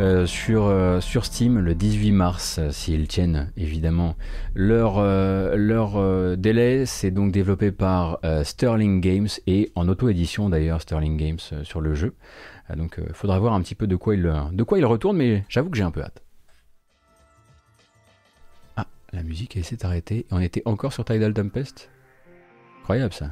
euh, 0.00 0.26
sur, 0.26 0.64
euh, 0.64 1.00
sur 1.00 1.24
Steam, 1.24 1.60
le 1.60 1.72
18 1.72 2.10
mars, 2.10 2.58
euh, 2.58 2.70
s'ils 2.70 3.06
tiennent, 3.06 3.52
évidemment. 3.56 4.16
Leur, 4.56 4.96
délai, 6.36 6.84
c'est 6.84 7.12
donc 7.12 7.30
développé 7.30 7.70
par 7.70 8.18
Sterling 8.42 9.00
Games, 9.00 9.28
et 9.46 9.70
en 9.76 9.88
auto-édition 9.88 10.48
d'ailleurs, 10.48 10.80
Sterling 10.80 11.16
Games 11.16 11.38
sur 11.62 11.80
le 11.80 11.94
jeu. 11.94 12.14
Donc 12.76 12.98
il 12.98 13.14
faudra 13.14 13.38
voir 13.38 13.54
un 13.54 13.60
petit 13.60 13.74
peu 13.74 13.86
de 13.86 13.94
quoi 13.94 14.14
il, 14.14 14.32
de 14.52 14.62
quoi 14.64 14.78
il 14.78 14.84
retourne, 14.84 15.16
mais 15.16 15.44
j'avoue 15.48 15.70
que 15.70 15.76
j'ai 15.76 15.84
un 15.84 15.90
peu 15.90 16.02
hâte. 16.02 16.22
Ah, 18.76 18.86
la 19.12 19.22
musique 19.22 19.58
s'est 19.62 19.84
arrêtée, 19.86 20.18
et 20.18 20.26
on 20.32 20.40
était 20.40 20.62
encore 20.64 20.92
sur 20.92 21.04
Tidal 21.04 21.34
Tempest? 21.34 21.88
Incroyable 22.80 23.12
ça. 23.12 23.30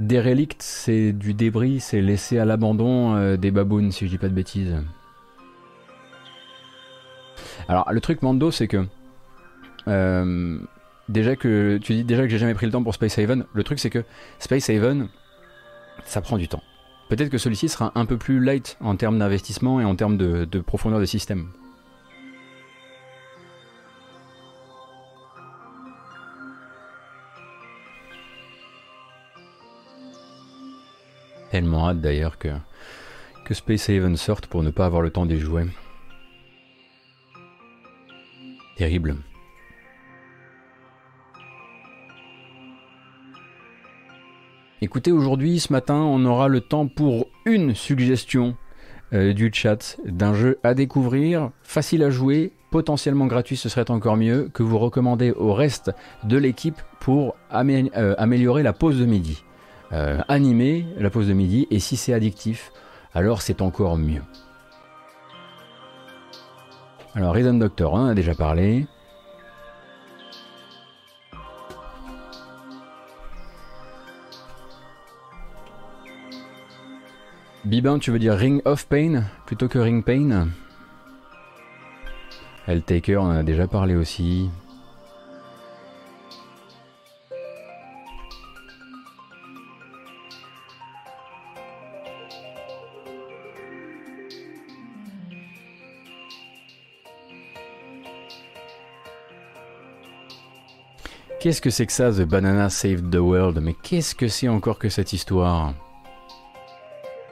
Derelict, 0.00 0.62
c'est 0.62 1.12
du 1.12 1.34
débris, 1.34 1.80
c'est 1.80 2.00
laissé 2.00 2.38
à 2.38 2.44
l'abandon 2.44 3.16
euh, 3.16 3.36
des 3.36 3.50
babounes, 3.50 3.90
si 3.90 4.06
je 4.06 4.10
dis 4.10 4.18
pas 4.18 4.28
de 4.28 4.34
bêtises. 4.34 4.76
Alors, 7.68 7.90
le 7.92 8.00
truc 8.00 8.22
Mando, 8.22 8.50
c'est 8.50 8.68
que. 8.68 8.86
euh, 9.88 10.58
déjà 11.08 11.36
que. 11.36 11.78
Tu 11.82 11.94
dis 11.94 12.04
déjà 12.04 12.22
que 12.22 12.28
j'ai 12.28 12.38
jamais 12.38 12.54
pris 12.54 12.66
le 12.66 12.72
temps 12.72 12.82
pour 12.82 12.94
Space 12.94 13.18
Haven. 13.18 13.44
Le 13.52 13.64
truc, 13.64 13.78
c'est 13.78 13.90
que 13.90 14.04
Space 14.38 14.70
Haven, 14.70 15.08
ça 16.04 16.20
prend 16.20 16.38
du 16.38 16.48
temps. 16.48 16.62
Peut-être 17.08 17.30
que 17.30 17.38
celui-ci 17.38 17.68
sera 17.68 17.90
un 17.94 18.06
peu 18.06 18.18
plus 18.18 18.38
light 18.38 18.76
en 18.80 18.94
termes 18.96 19.18
d'investissement 19.18 19.80
et 19.80 19.84
en 19.84 19.96
termes 19.96 20.16
de, 20.16 20.44
de 20.44 20.60
profondeur 20.60 21.00
de 21.00 21.06
système. 21.06 21.48
Tellement 31.58 31.88
hâte 31.88 32.00
d'ailleurs 32.00 32.38
que, 32.38 32.50
que 33.44 33.52
Space 33.52 33.90
Haven 33.90 34.16
sorte 34.16 34.46
pour 34.46 34.62
ne 34.62 34.70
pas 34.70 34.86
avoir 34.86 35.02
le 35.02 35.10
temps 35.10 35.26
d'y 35.26 35.40
jouer. 35.40 35.64
Terrible. 38.76 39.16
Écoutez, 44.80 45.10
aujourd'hui, 45.10 45.58
ce 45.58 45.72
matin, 45.72 45.96
on 45.96 46.24
aura 46.26 46.46
le 46.46 46.60
temps 46.60 46.86
pour 46.86 47.26
une 47.44 47.74
suggestion 47.74 48.56
euh, 49.12 49.32
du 49.32 49.50
chat 49.52 49.96
d'un 50.04 50.34
jeu 50.34 50.60
à 50.62 50.74
découvrir, 50.74 51.50
facile 51.64 52.04
à 52.04 52.10
jouer, 52.10 52.52
potentiellement 52.70 53.26
gratuit, 53.26 53.56
ce 53.56 53.68
serait 53.68 53.90
encore 53.90 54.16
mieux, 54.16 54.48
que 54.54 54.62
vous 54.62 54.78
recommandez 54.78 55.32
au 55.32 55.52
reste 55.54 55.90
de 56.22 56.36
l'équipe 56.36 56.80
pour 57.00 57.34
euh, 57.52 58.14
améliorer 58.16 58.62
la 58.62 58.72
pause 58.72 59.00
de 59.00 59.06
midi. 59.06 59.42
Euh, 59.92 60.20
animer 60.28 60.86
la 60.98 61.08
pause 61.08 61.28
de 61.28 61.32
midi, 61.32 61.66
et 61.70 61.78
si 61.78 61.96
c'est 61.96 62.12
addictif, 62.12 62.72
alors 63.14 63.40
c'est 63.40 63.62
encore 63.62 63.96
mieux. 63.96 64.22
Alors, 67.14 67.34
Rhythm 67.34 67.58
Doctor, 67.58 67.94
on 67.94 68.06
a 68.06 68.14
déjà 68.14 68.34
parlé. 68.34 68.86
Bibin, 77.64 77.98
tu 77.98 78.10
veux 78.10 78.18
dire 78.18 78.34
Ring 78.34 78.62
of 78.64 78.86
Pain 78.86 79.24
plutôt 79.46 79.68
que 79.68 79.78
Ring 79.78 80.04
Pain? 80.04 80.48
Helltaker, 82.66 83.16
on 83.16 83.26
en 83.26 83.30
a 83.30 83.42
déjà 83.42 83.66
parlé 83.66 83.96
aussi. 83.96 84.50
Qu'est-ce 101.40 101.60
que 101.60 101.70
c'est 101.70 101.86
que 101.86 101.92
ça, 101.92 102.10
The 102.10 102.22
Banana 102.22 102.68
Saved 102.68 103.10
the 103.10 103.20
World? 103.20 103.60
Mais 103.62 103.72
qu'est-ce 103.72 104.16
que 104.16 104.26
c'est 104.26 104.48
encore 104.48 104.80
que 104.80 104.88
cette 104.88 105.12
histoire? 105.12 105.72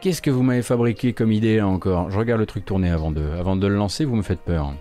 Qu'est-ce 0.00 0.22
que 0.22 0.30
vous 0.30 0.44
m'avez 0.44 0.62
fabriqué 0.62 1.12
comme 1.12 1.32
idée 1.32 1.56
là 1.56 1.66
encore? 1.66 2.08
Je 2.12 2.16
regarde 2.16 2.38
le 2.38 2.46
truc 2.46 2.64
tourner 2.64 2.88
avant 2.88 3.10
de, 3.10 3.22
avant 3.36 3.56
de 3.56 3.66
le 3.66 3.74
lancer, 3.74 4.04
vous 4.04 4.14
me 4.14 4.22
faites 4.22 4.42
peur. 4.42 4.74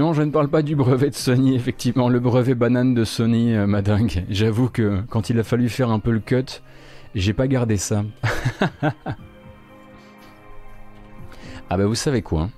Non, 0.00 0.14
je 0.14 0.22
ne 0.22 0.30
parle 0.30 0.48
pas 0.48 0.62
du 0.62 0.76
brevet 0.76 1.10
de 1.10 1.14
Sony, 1.14 1.54
effectivement, 1.54 2.08
le 2.08 2.20
brevet 2.20 2.54
banane 2.54 2.94
de 2.94 3.04
Sony, 3.04 3.54
euh, 3.54 3.66
madingue. 3.66 4.24
J'avoue 4.30 4.70
que 4.70 5.02
quand 5.10 5.28
il 5.28 5.38
a 5.38 5.42
fallu 5.42 5.68
faire 5.68 5.90
un 5.90 5.98
peu 5.98 6.10
le 6.10 6.20
cut, 6.20 6.62
j'ai 7.14 7.34
pas 7.34 7.46
gardé 7.46 7.76
ça. 7.76 8.02
ah 8.82 8.94
bah 11.68 11.84
vous 11.84 11.94
savez 11.94 12.22
quoi? 12.22 12.48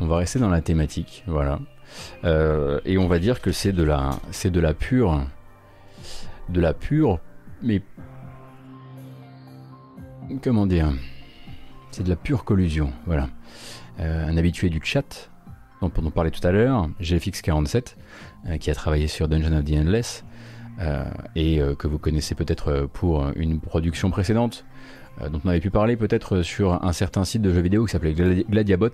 On 0.00 0.06
va 0.06 0.16
rester 0.16 0.38
dans 0.38 0.48
la 0.48 0.62
thématique, 0.62 1.22
voilà. 1.26 1.58
Euh, 2.24 2.80
et 2.86 2.96
on 2.96 3.08
va 3.08 3.18
dire 3.18 3.42
que 3.42 3.52
c'est 3.52 3.72
de 3.72 3.82
la, 3.82 4.18
c'est 4.30 4.50
de 4.50 4.60
la 4.60 4.72
pure, 4.72 5.20
de 6.48 6.62
la 6.62 6.72
pure, 6.72 7.18
mais 7.62 7.82
comment 10.42 10.66
dire? 10.66 10.90
C'est 11.90 12.04
de 12.04 12.08
la 12.08 12.16
pure 12.16 12.42
collusion, 12.42 12.90
voilà. 13.04 13.28
Euh, 14.00 14.26
un 14.26 14.38
habitué 14.38 14.70
du 14.70 14.80
chat 14.82 15.30
dont 15.80 15.90
on 15.96 16.10
parlait 16.10 16.30
tout 16.30 16.46
à 16.46 16.52
l'heure, 16.52 16.88
GFX47, 17.00 17.96
euh, 18.48 18.56
qui 18.58 18.70
a 18.70 18.74
travaillé 18.74 19.06
sur 19.06 19.28
Dungeon 19.28 19.56
of 19.56 19.64
the 19.64 19.72
Endless, 19.72 20.24
euh, 20.80 21.04
et 21.36 21.60
euh, 21.60 21.74
que 21.74 21.86
vous 21.88 21.98
connaissez 21.98 22.34
peut-être 22.34 22.88
pour 22.92 23.26
une 23.36 23.60
production 23.60 24.10
précédente, 24.10 24.64
dont 25.30 25.40
on 25.44 25.48
avait 25.50 25.60
pu 25.60 25.68
parler 25.70 25.96
peut-être 25.96 26.40
sur 26.40 26.82
un 26.82 26.92
certain 26.94 27.24
site 27.24 27.42
de 27.42 27.52
jeux 27.52 27.60
vidéo 27.60 27.84
qui 27.84 27.92
s'appelait 27.92 28.14
Gladi- 28.14 28.46
Gladiabot, 28.48 28.88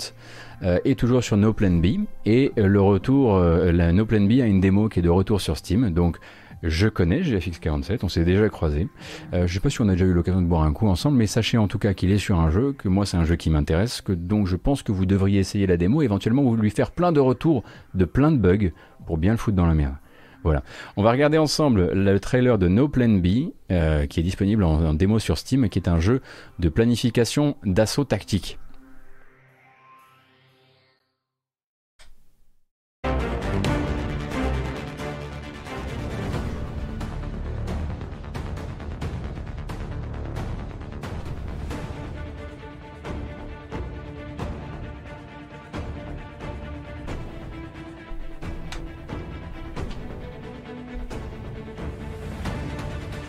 et 0.85 0.97
toujours 0.97 1.23
sur 1.23 1.37
No 1.37 1.53
Plan 1.53 1.71
B, 1.71 2.07
et 2.25 2.53
le 2.57 2.81
retour, 2.81 3.39
la 3.39 3.93
No 3.93 4.07
Plan 4.07 4.23
B 4.23 4.41
a 4.41 4.47
une 4.47 4.61
démo 4.61 4.89
qui 4.89 4.99
est 4.99 5.03
de 5.03 5.09
retour 5.11 5.41
sur 5.41 5.57
Steam, 5.57 5.91
donc 5.91 6.17
je 6.63 6.89
connais 6.89 7.23
GFX47, 7.23 8.01
on 8.03 8.09
s'est 8.09 8.25
déjà 8.25 8.49
croisés. 8.49 8.89
Euh, 9.35 9.47
je 9.47 9.55
sais 9.55 9.61
pas 9.61 9.71
si 9.71 9.81
on 9.81 9.89
a 9.89 9.93
déjà 9.93 10.07
eu 10.07 10.13
l'occasion 10.13 10.41
de 10.41 10.47
boire 10.47 10.63
un 10.63 10.73
coup 10.73 10.89
ensemble, 10.89 11.17
mais 11.19 11.27
sachez 11.27 11.59
en 11.59 11.69
tout 11.69 11.79
cas 11.79 11.95
qu'il 11.95 12.11
est 12.11 12.19
sur 12.19 12.39
un 12.41 12.51
jeu, 12.51 12.73
que 12.73 12.89
moi 12.89 13.07
c'est 13.07 13.17
un 13.17 13.25
jeu 13.25 13.37
qui 13.37 13.51
m'intéresse, 13.51 14.01
que 14.01 14.13
donc 14.13 14.47
je 14.47 14.57
pense 14.57 14.83
que 14.83 14.93
vous 14.93 15.07
devriez 15.07 15.41
essayer 15.41 15.67
la 15.67 15.77
démo, 15.77 16.03
éventuellement 16.03 16.43
vous 16.43 16.57
lui 16.57 16.71
faire 16.71 16.91
plein 16.91 17.13
de 17.13 17.21
retours 17.21 17.63
de 17.95 18.05
plein 18.05 18.33
de 18.33 18.39
bugs 18.39 18.71
pour 19.07 19.19
bien 19.19 19.33
le 19.33 19.39
foutre 19.39 19.57
dans 19.57 19.67
la 19.67 19.75
merde. 19.75 19.95
Voilà. 20.43 20.63
On 20.97 21.03
va 21.03 21.11
regarder 21.11 21.39
ensemble 21.39 21.91
le 21.93 22.21
trailer 22.21 22.57
de 22.57 22.69
No 22.69 22.89
Plan 22.89 23.09
B, 23.09 23.51
euh, 23.73 24.07
qui 24.07 24.21
est 24.21 24.23
disponible 24.23 24.63
en 24.63 24.95
démo 24.95 25.19
sur 25.19 25.39
Steam, 25.39 25.69
qui 25.69 25.81
est 25.81 25.89
un 25.89 25.99
jeu 25.99 26.21
de 26.61 26.69
planification 26.69 27.57
d'assaut 27.65 28.05
tactique. 28.05 28.59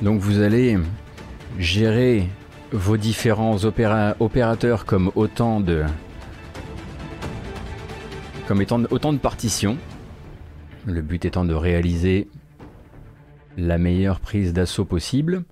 Donc 0.07 0.21
vous 0.21 0.39
allez 0.39 0.77
gérer 1.59 2.29
vos 2.71 2.95
différents 2.95 3.57
opéra- 3.65 4.15
opérateurs 4.21 4.85
comme 4.85 5.11
comme 8.47 8.61
étant 8.61 8.81
autant 8.89 9.11
de 9.11 9.17
partitions. 9.17 9.77
Le 10.85 11.01
but 11.01 11.25
étant 11.25 11.43
de 11.43 11.53
réaliser 11.53 12.29
la 13.57 13.77
meilleure 13.77 14.21
prise 14.21 14.53
d'assaut 14.53 14.85
possible. 14.85 15.43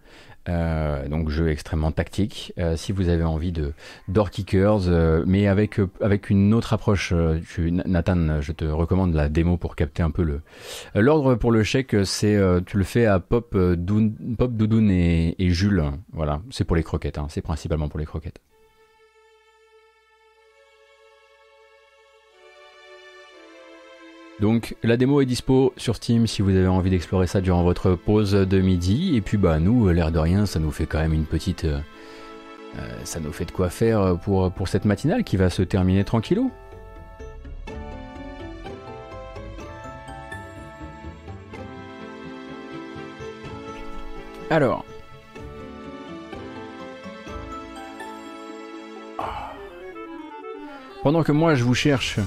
Euh, 0.47 1.07
donc 1.07 1.29
jeu 1.29 1.49
extrêmement 1.49 1.91
tactique. 1.91 2.53
Euh, 2.59 2.75
si 2.77 2.91
vous 2.91 3.09
avez 3.09 3.23
envie 3.23 3.51
de 3.51 3.73
door 4.07 4.29
kickers, 4.29 4.87
euh, 4.87 5.23
mais 5.25 5.47
avec 5.47 5.79
avec 6.01 6.29
une 6.29 6.53
autre 6.53 6.73
approche, 6.73 7.13
Nathan, 7.57 8.41
je 8.41 8.51
te 8.51 8.65
recommande 8.65 9.13
la 9.15 9.27
démo 9.29 9.57
pour 9.57 9.75
capter 9.75 10.03
un 10.03 10.11
peu 10.11 10.23
le 10.23 10.41
l'ordre 10.93 11.35
pour 11.35 11.51
le 11.51 11.63
chèque. 11.63 11.95
C'est 12.05 12.39
tu 12.65 12.77
le 12.77 12.83
fais 12.83 13.05
à 13.05 13.19
Pop, 13.19 13.55
Doun- 13.57 14.13
Doudoun 14.19 14.91
et, 14.91 15.35
et 15.39 15.49
Jules. 15.49 15.83
Voilà, 16.13 16.41
c'est 16.51 16.63
pour 16.63 16.75
les 16.75 16.83
croquettes. 16.83 17.17
hein. 17.17 17.27
C'est 17.29 17.41
principalement 17.41 17.89
pour 17.89 17.99
les 17.99 18.05
croquettes. 18.05 18.39
Donc 24.41 24.75
la 24.83 24.97
démo 24.97 25.21
est 25.21 25.25
dispo 25.25 25.73
sur 25.77 25.95
Steam 25.95 26.27
si 26.27 26.41
vous 26.41 26.49
avez 26.49 26.67
envie 26.67 26.89
d'explorer 26.89 27.25
ça 27.25 27.39
durant 27.39 27.63
votre 27.63 27.95
pause 27.95 28.33
de 28.33 28.59
midi. 28.59 29.15
Et 29.15 29.21
puis 29.21 29.37
bah 29.37 29.59
nous, 29.59 29.87
l'air 29.89 30.11
de 30.11 30.19
rien, 30.19 30.45
ça 30.45 30.59
nous 30.59 30.71
fait 30.71 30.85
quand 30.85 30.99
même 30.99 31.13
une 31.13 31.25
petite... 31.25 31.63
euh, 31.63 31.79
euh, 32.77 32.99
ça 33.05 33.21
nous 33.21 33.31
fait 33.31 33.45
de 33.45 33.51
quoi 33.51 33.69
faire 33.69 34.19
pour, 34.19 34.51
pour 34.51 34.67
cette 34.67 34.83
matinale 34.83 35.23
qui 35.23 35.37
va 35.37 35.49
se 35.49 35.61
terminer 35.61 36.03
tranquillou. 36.03 36.51
Alors... 44.49 44.85
Pendant 51.03 51.21
que 51.21 51.31
moi 51.31 51.53
je 51.53 51.63
vous 51.63 51.75
cherche 51.75 52.19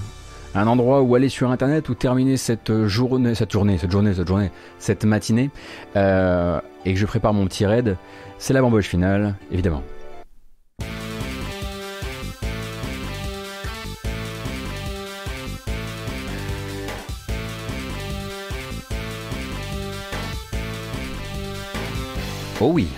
un 0.59 0.67
endroit 0.67 1.03
où 1.03 1.15
aller 1.15 1.29
sur 1.29 1.51
internet 1.51 1.89
ou 1.89 1.95
terminer 1.95 2.37
cette 2.37 2.87
journée, 2.87 3.35
cette 3.35 3.53
journée, 3.53 3.79
cette 3.79 3.93
journée, 3.93 4.15
cette 4.15 4.29
journée, 4.29 4.51
cette 4.79 5.05
matinée, 5.05 5.51
euh, 5.97 6.61
et 6.85 6.95
que 6.95 6.99
je 6.99 7.07
prépare 7.07 7.33
mon 7.33 7.47
petit 7.47 7.65
raid, 7.65 7.97
c'est 8.39 8.53
la 8.53 8.61
bamboche 8.61 8.89
finale, 8.89 9.37
évidemment. 9.53 9.83
Oh 22.61 22.73
oui. 22.73 22.89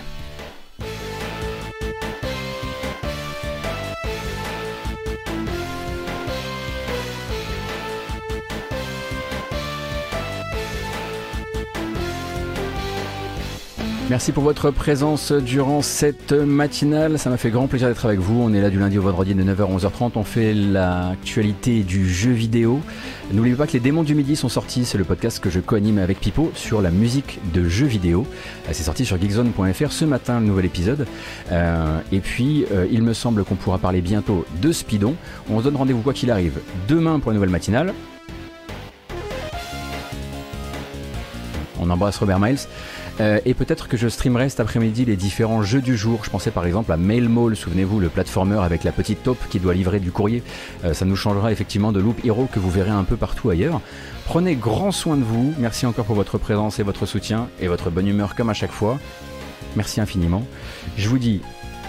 Merci 14.11 14.33
pour 14.33 14.43
votre 14.43 14.71
présence 14.71 15.31
durant 15.31 15.81
cette 15.81 16.33
matinale. 16.33 17.17
Ça 17.17 17.29
m'a 17.29 17.37
fait 17.37 17.49
grand 17.49 17.67
plaisir 17.67 17.87
d'être 17.87 18.05
avec 18.05 18.19
vous. 18.19 18.41
On 18.41 18.53
est 18.53 18.59
là 18.59 18.69
du 18.69 18.77
lundi 18.77 18.97
au 18.97 19.03
vendredi 19.03 19.33
de 19.33 19.41
9h 19.41 19.61
à 19.61 19.77
11h30. 19.77 20.11
On 20.15 20.25
fait 20.25 20.53
l'actualité 20.53 21.83
du 21.83 22.09
jeu 22.09 22.31
vidéo. 22.31 22.81
N'oubliez 23.31 23.55
pas 23.55 23.67
que 23.67 23.71
les 23.71 23.79
démons 23.79 24.03
du 24.03 24.13
midi 24.13 24.35
sont 24.35 24.49
sortis. 24.49 24.83
C'est 24.83 24.97
le 24.97 25.05
podcast 25.05 25.39
que 25.39 25.49
je 25.49 25.61
co-anime 25.61 25.97
avec 25.97 26.19
Pipo 26.19 26.51
sur 26.55 26.81
la 26.81 26.91
musique 26.91 27.39
de 27.53 27.69
jeux 27.69 27.85
vidéo. 27.85 28.27
Euh, 28.67 28.71
C'est 28.73 28.83
sorti 28.83 29.05
sur 29.05 29.17
geekzone.fr 29.17 29.93
ce 29.93 30.03
matin, 30.03 30.41
le 30.41 30.45
nouvel 30.45 30.65
épisode. 30.65 31.07
Euh, 31.53 31.97
et 32.11 32.19
puis, 32.19 32.65
euh, 32.73 32.87
il 32.91 33.03
me 33.03 33.13
semble 33.13 33.45
qu'on 33.45 33.55
pourra 33.55 33.77
parler 33.77 34.01
bientôt 34.01 34.45
de 34.61 34.73
Speedon. 34.73 35.15
On 35.49 35.59
se 35.59 35.63
donne 35.63 35.77
rendez-vous 35.77 36.01
quoi 36.01 36.11
qu'il 36.11 36.31
arrive 36.31 36.59
demain 36.89 37.19
pour 37.19 37.31
une 37.31 37.35
nouvelle 37.35 37.49
matinale. 37.49 37.93
On 41.79 41.89
embrasse 41.89 42.17
Robert 42.17 42.41
Miles. 42.41 42.59
Euh, 43.21 43.39
et 43.45 43.53
peut-être 43.53 43.87
que 43.87 43.97
je 43.97 44.07
streamerai 44.07 44.49
cet 44.49 44.59
après-midi 44.59 45.05
les 45.05 45.15
différents 45.15 45.61
jeux 45.61 45.81
du 45.81 45.95
jour. 45.95 46.21
Je 46.23 46.29
pensais 46.31 46.49
par 46.49 46.65
exemple 46.65 46.91
à 46.91 46.97
Mail 46.97 47.29
Mall, 47.29 47.55
souvenez-vous, 47.55 47.99
le 47.99 48.09
platformer 48.09 48.57
avec 48.57 48.83
la 48.83 48.91
petite 48.91 49.21
taupe 49.21 49.41
qui 49.49 49.59
doit 49.59 49.75
livrer 49.75 49.99
du 49.99 50.11
courrier. 50.11 50.41
Euh, 50.83 50.93
ça 50.93 51.05
nous 51.05 51.15
changera 51.15 51.51
effectivement 51.51 51.91
de 51.91 51.99
Loop 51.99 52.25
Hero 52.25 52.49
que 52.51 52.59
vous 52.59 52.71
verrez 52.71 52.89
un 52.89 53.03
peu 53.03 53.17
partout 53.17 53.51
ailleurs. 53.51 53.79
Prenez 54.25 54.55
grand 54.55 54.91
soin 54.91 55.17
de 55.17 55.23
vous. 55.23 55.53
Merci 55.59 55.85
encore 55.85 56.05
pour 56.05 56.15
votre 56.15 56.39
présence 56.39 56.79
et 56.79 56.83
votre 56.83 57.05
soutien 57.05 57.47
et 57.59 57.67
votre 57.67 57.91
bonne 57.91 58.07
humeur 58.07 58.33
comme 58.33 58.49
à 58.49 58.55
chaque 58.55 58.71
fois. 58.71 58.99
Merci 59.75 60.01
infiniment. 60.01 60.43
Je 60.97 61.07
vous 61.07 61.19
dis 61.19 61.41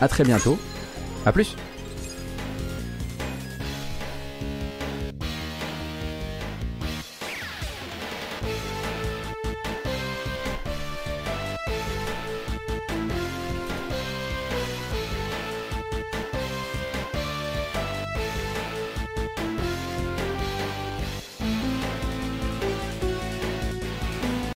à 0.03 0.09
très 0.09 0.25
bientôt. 0.25 0.59
A 1.25 1.33
plus 1.33 1.57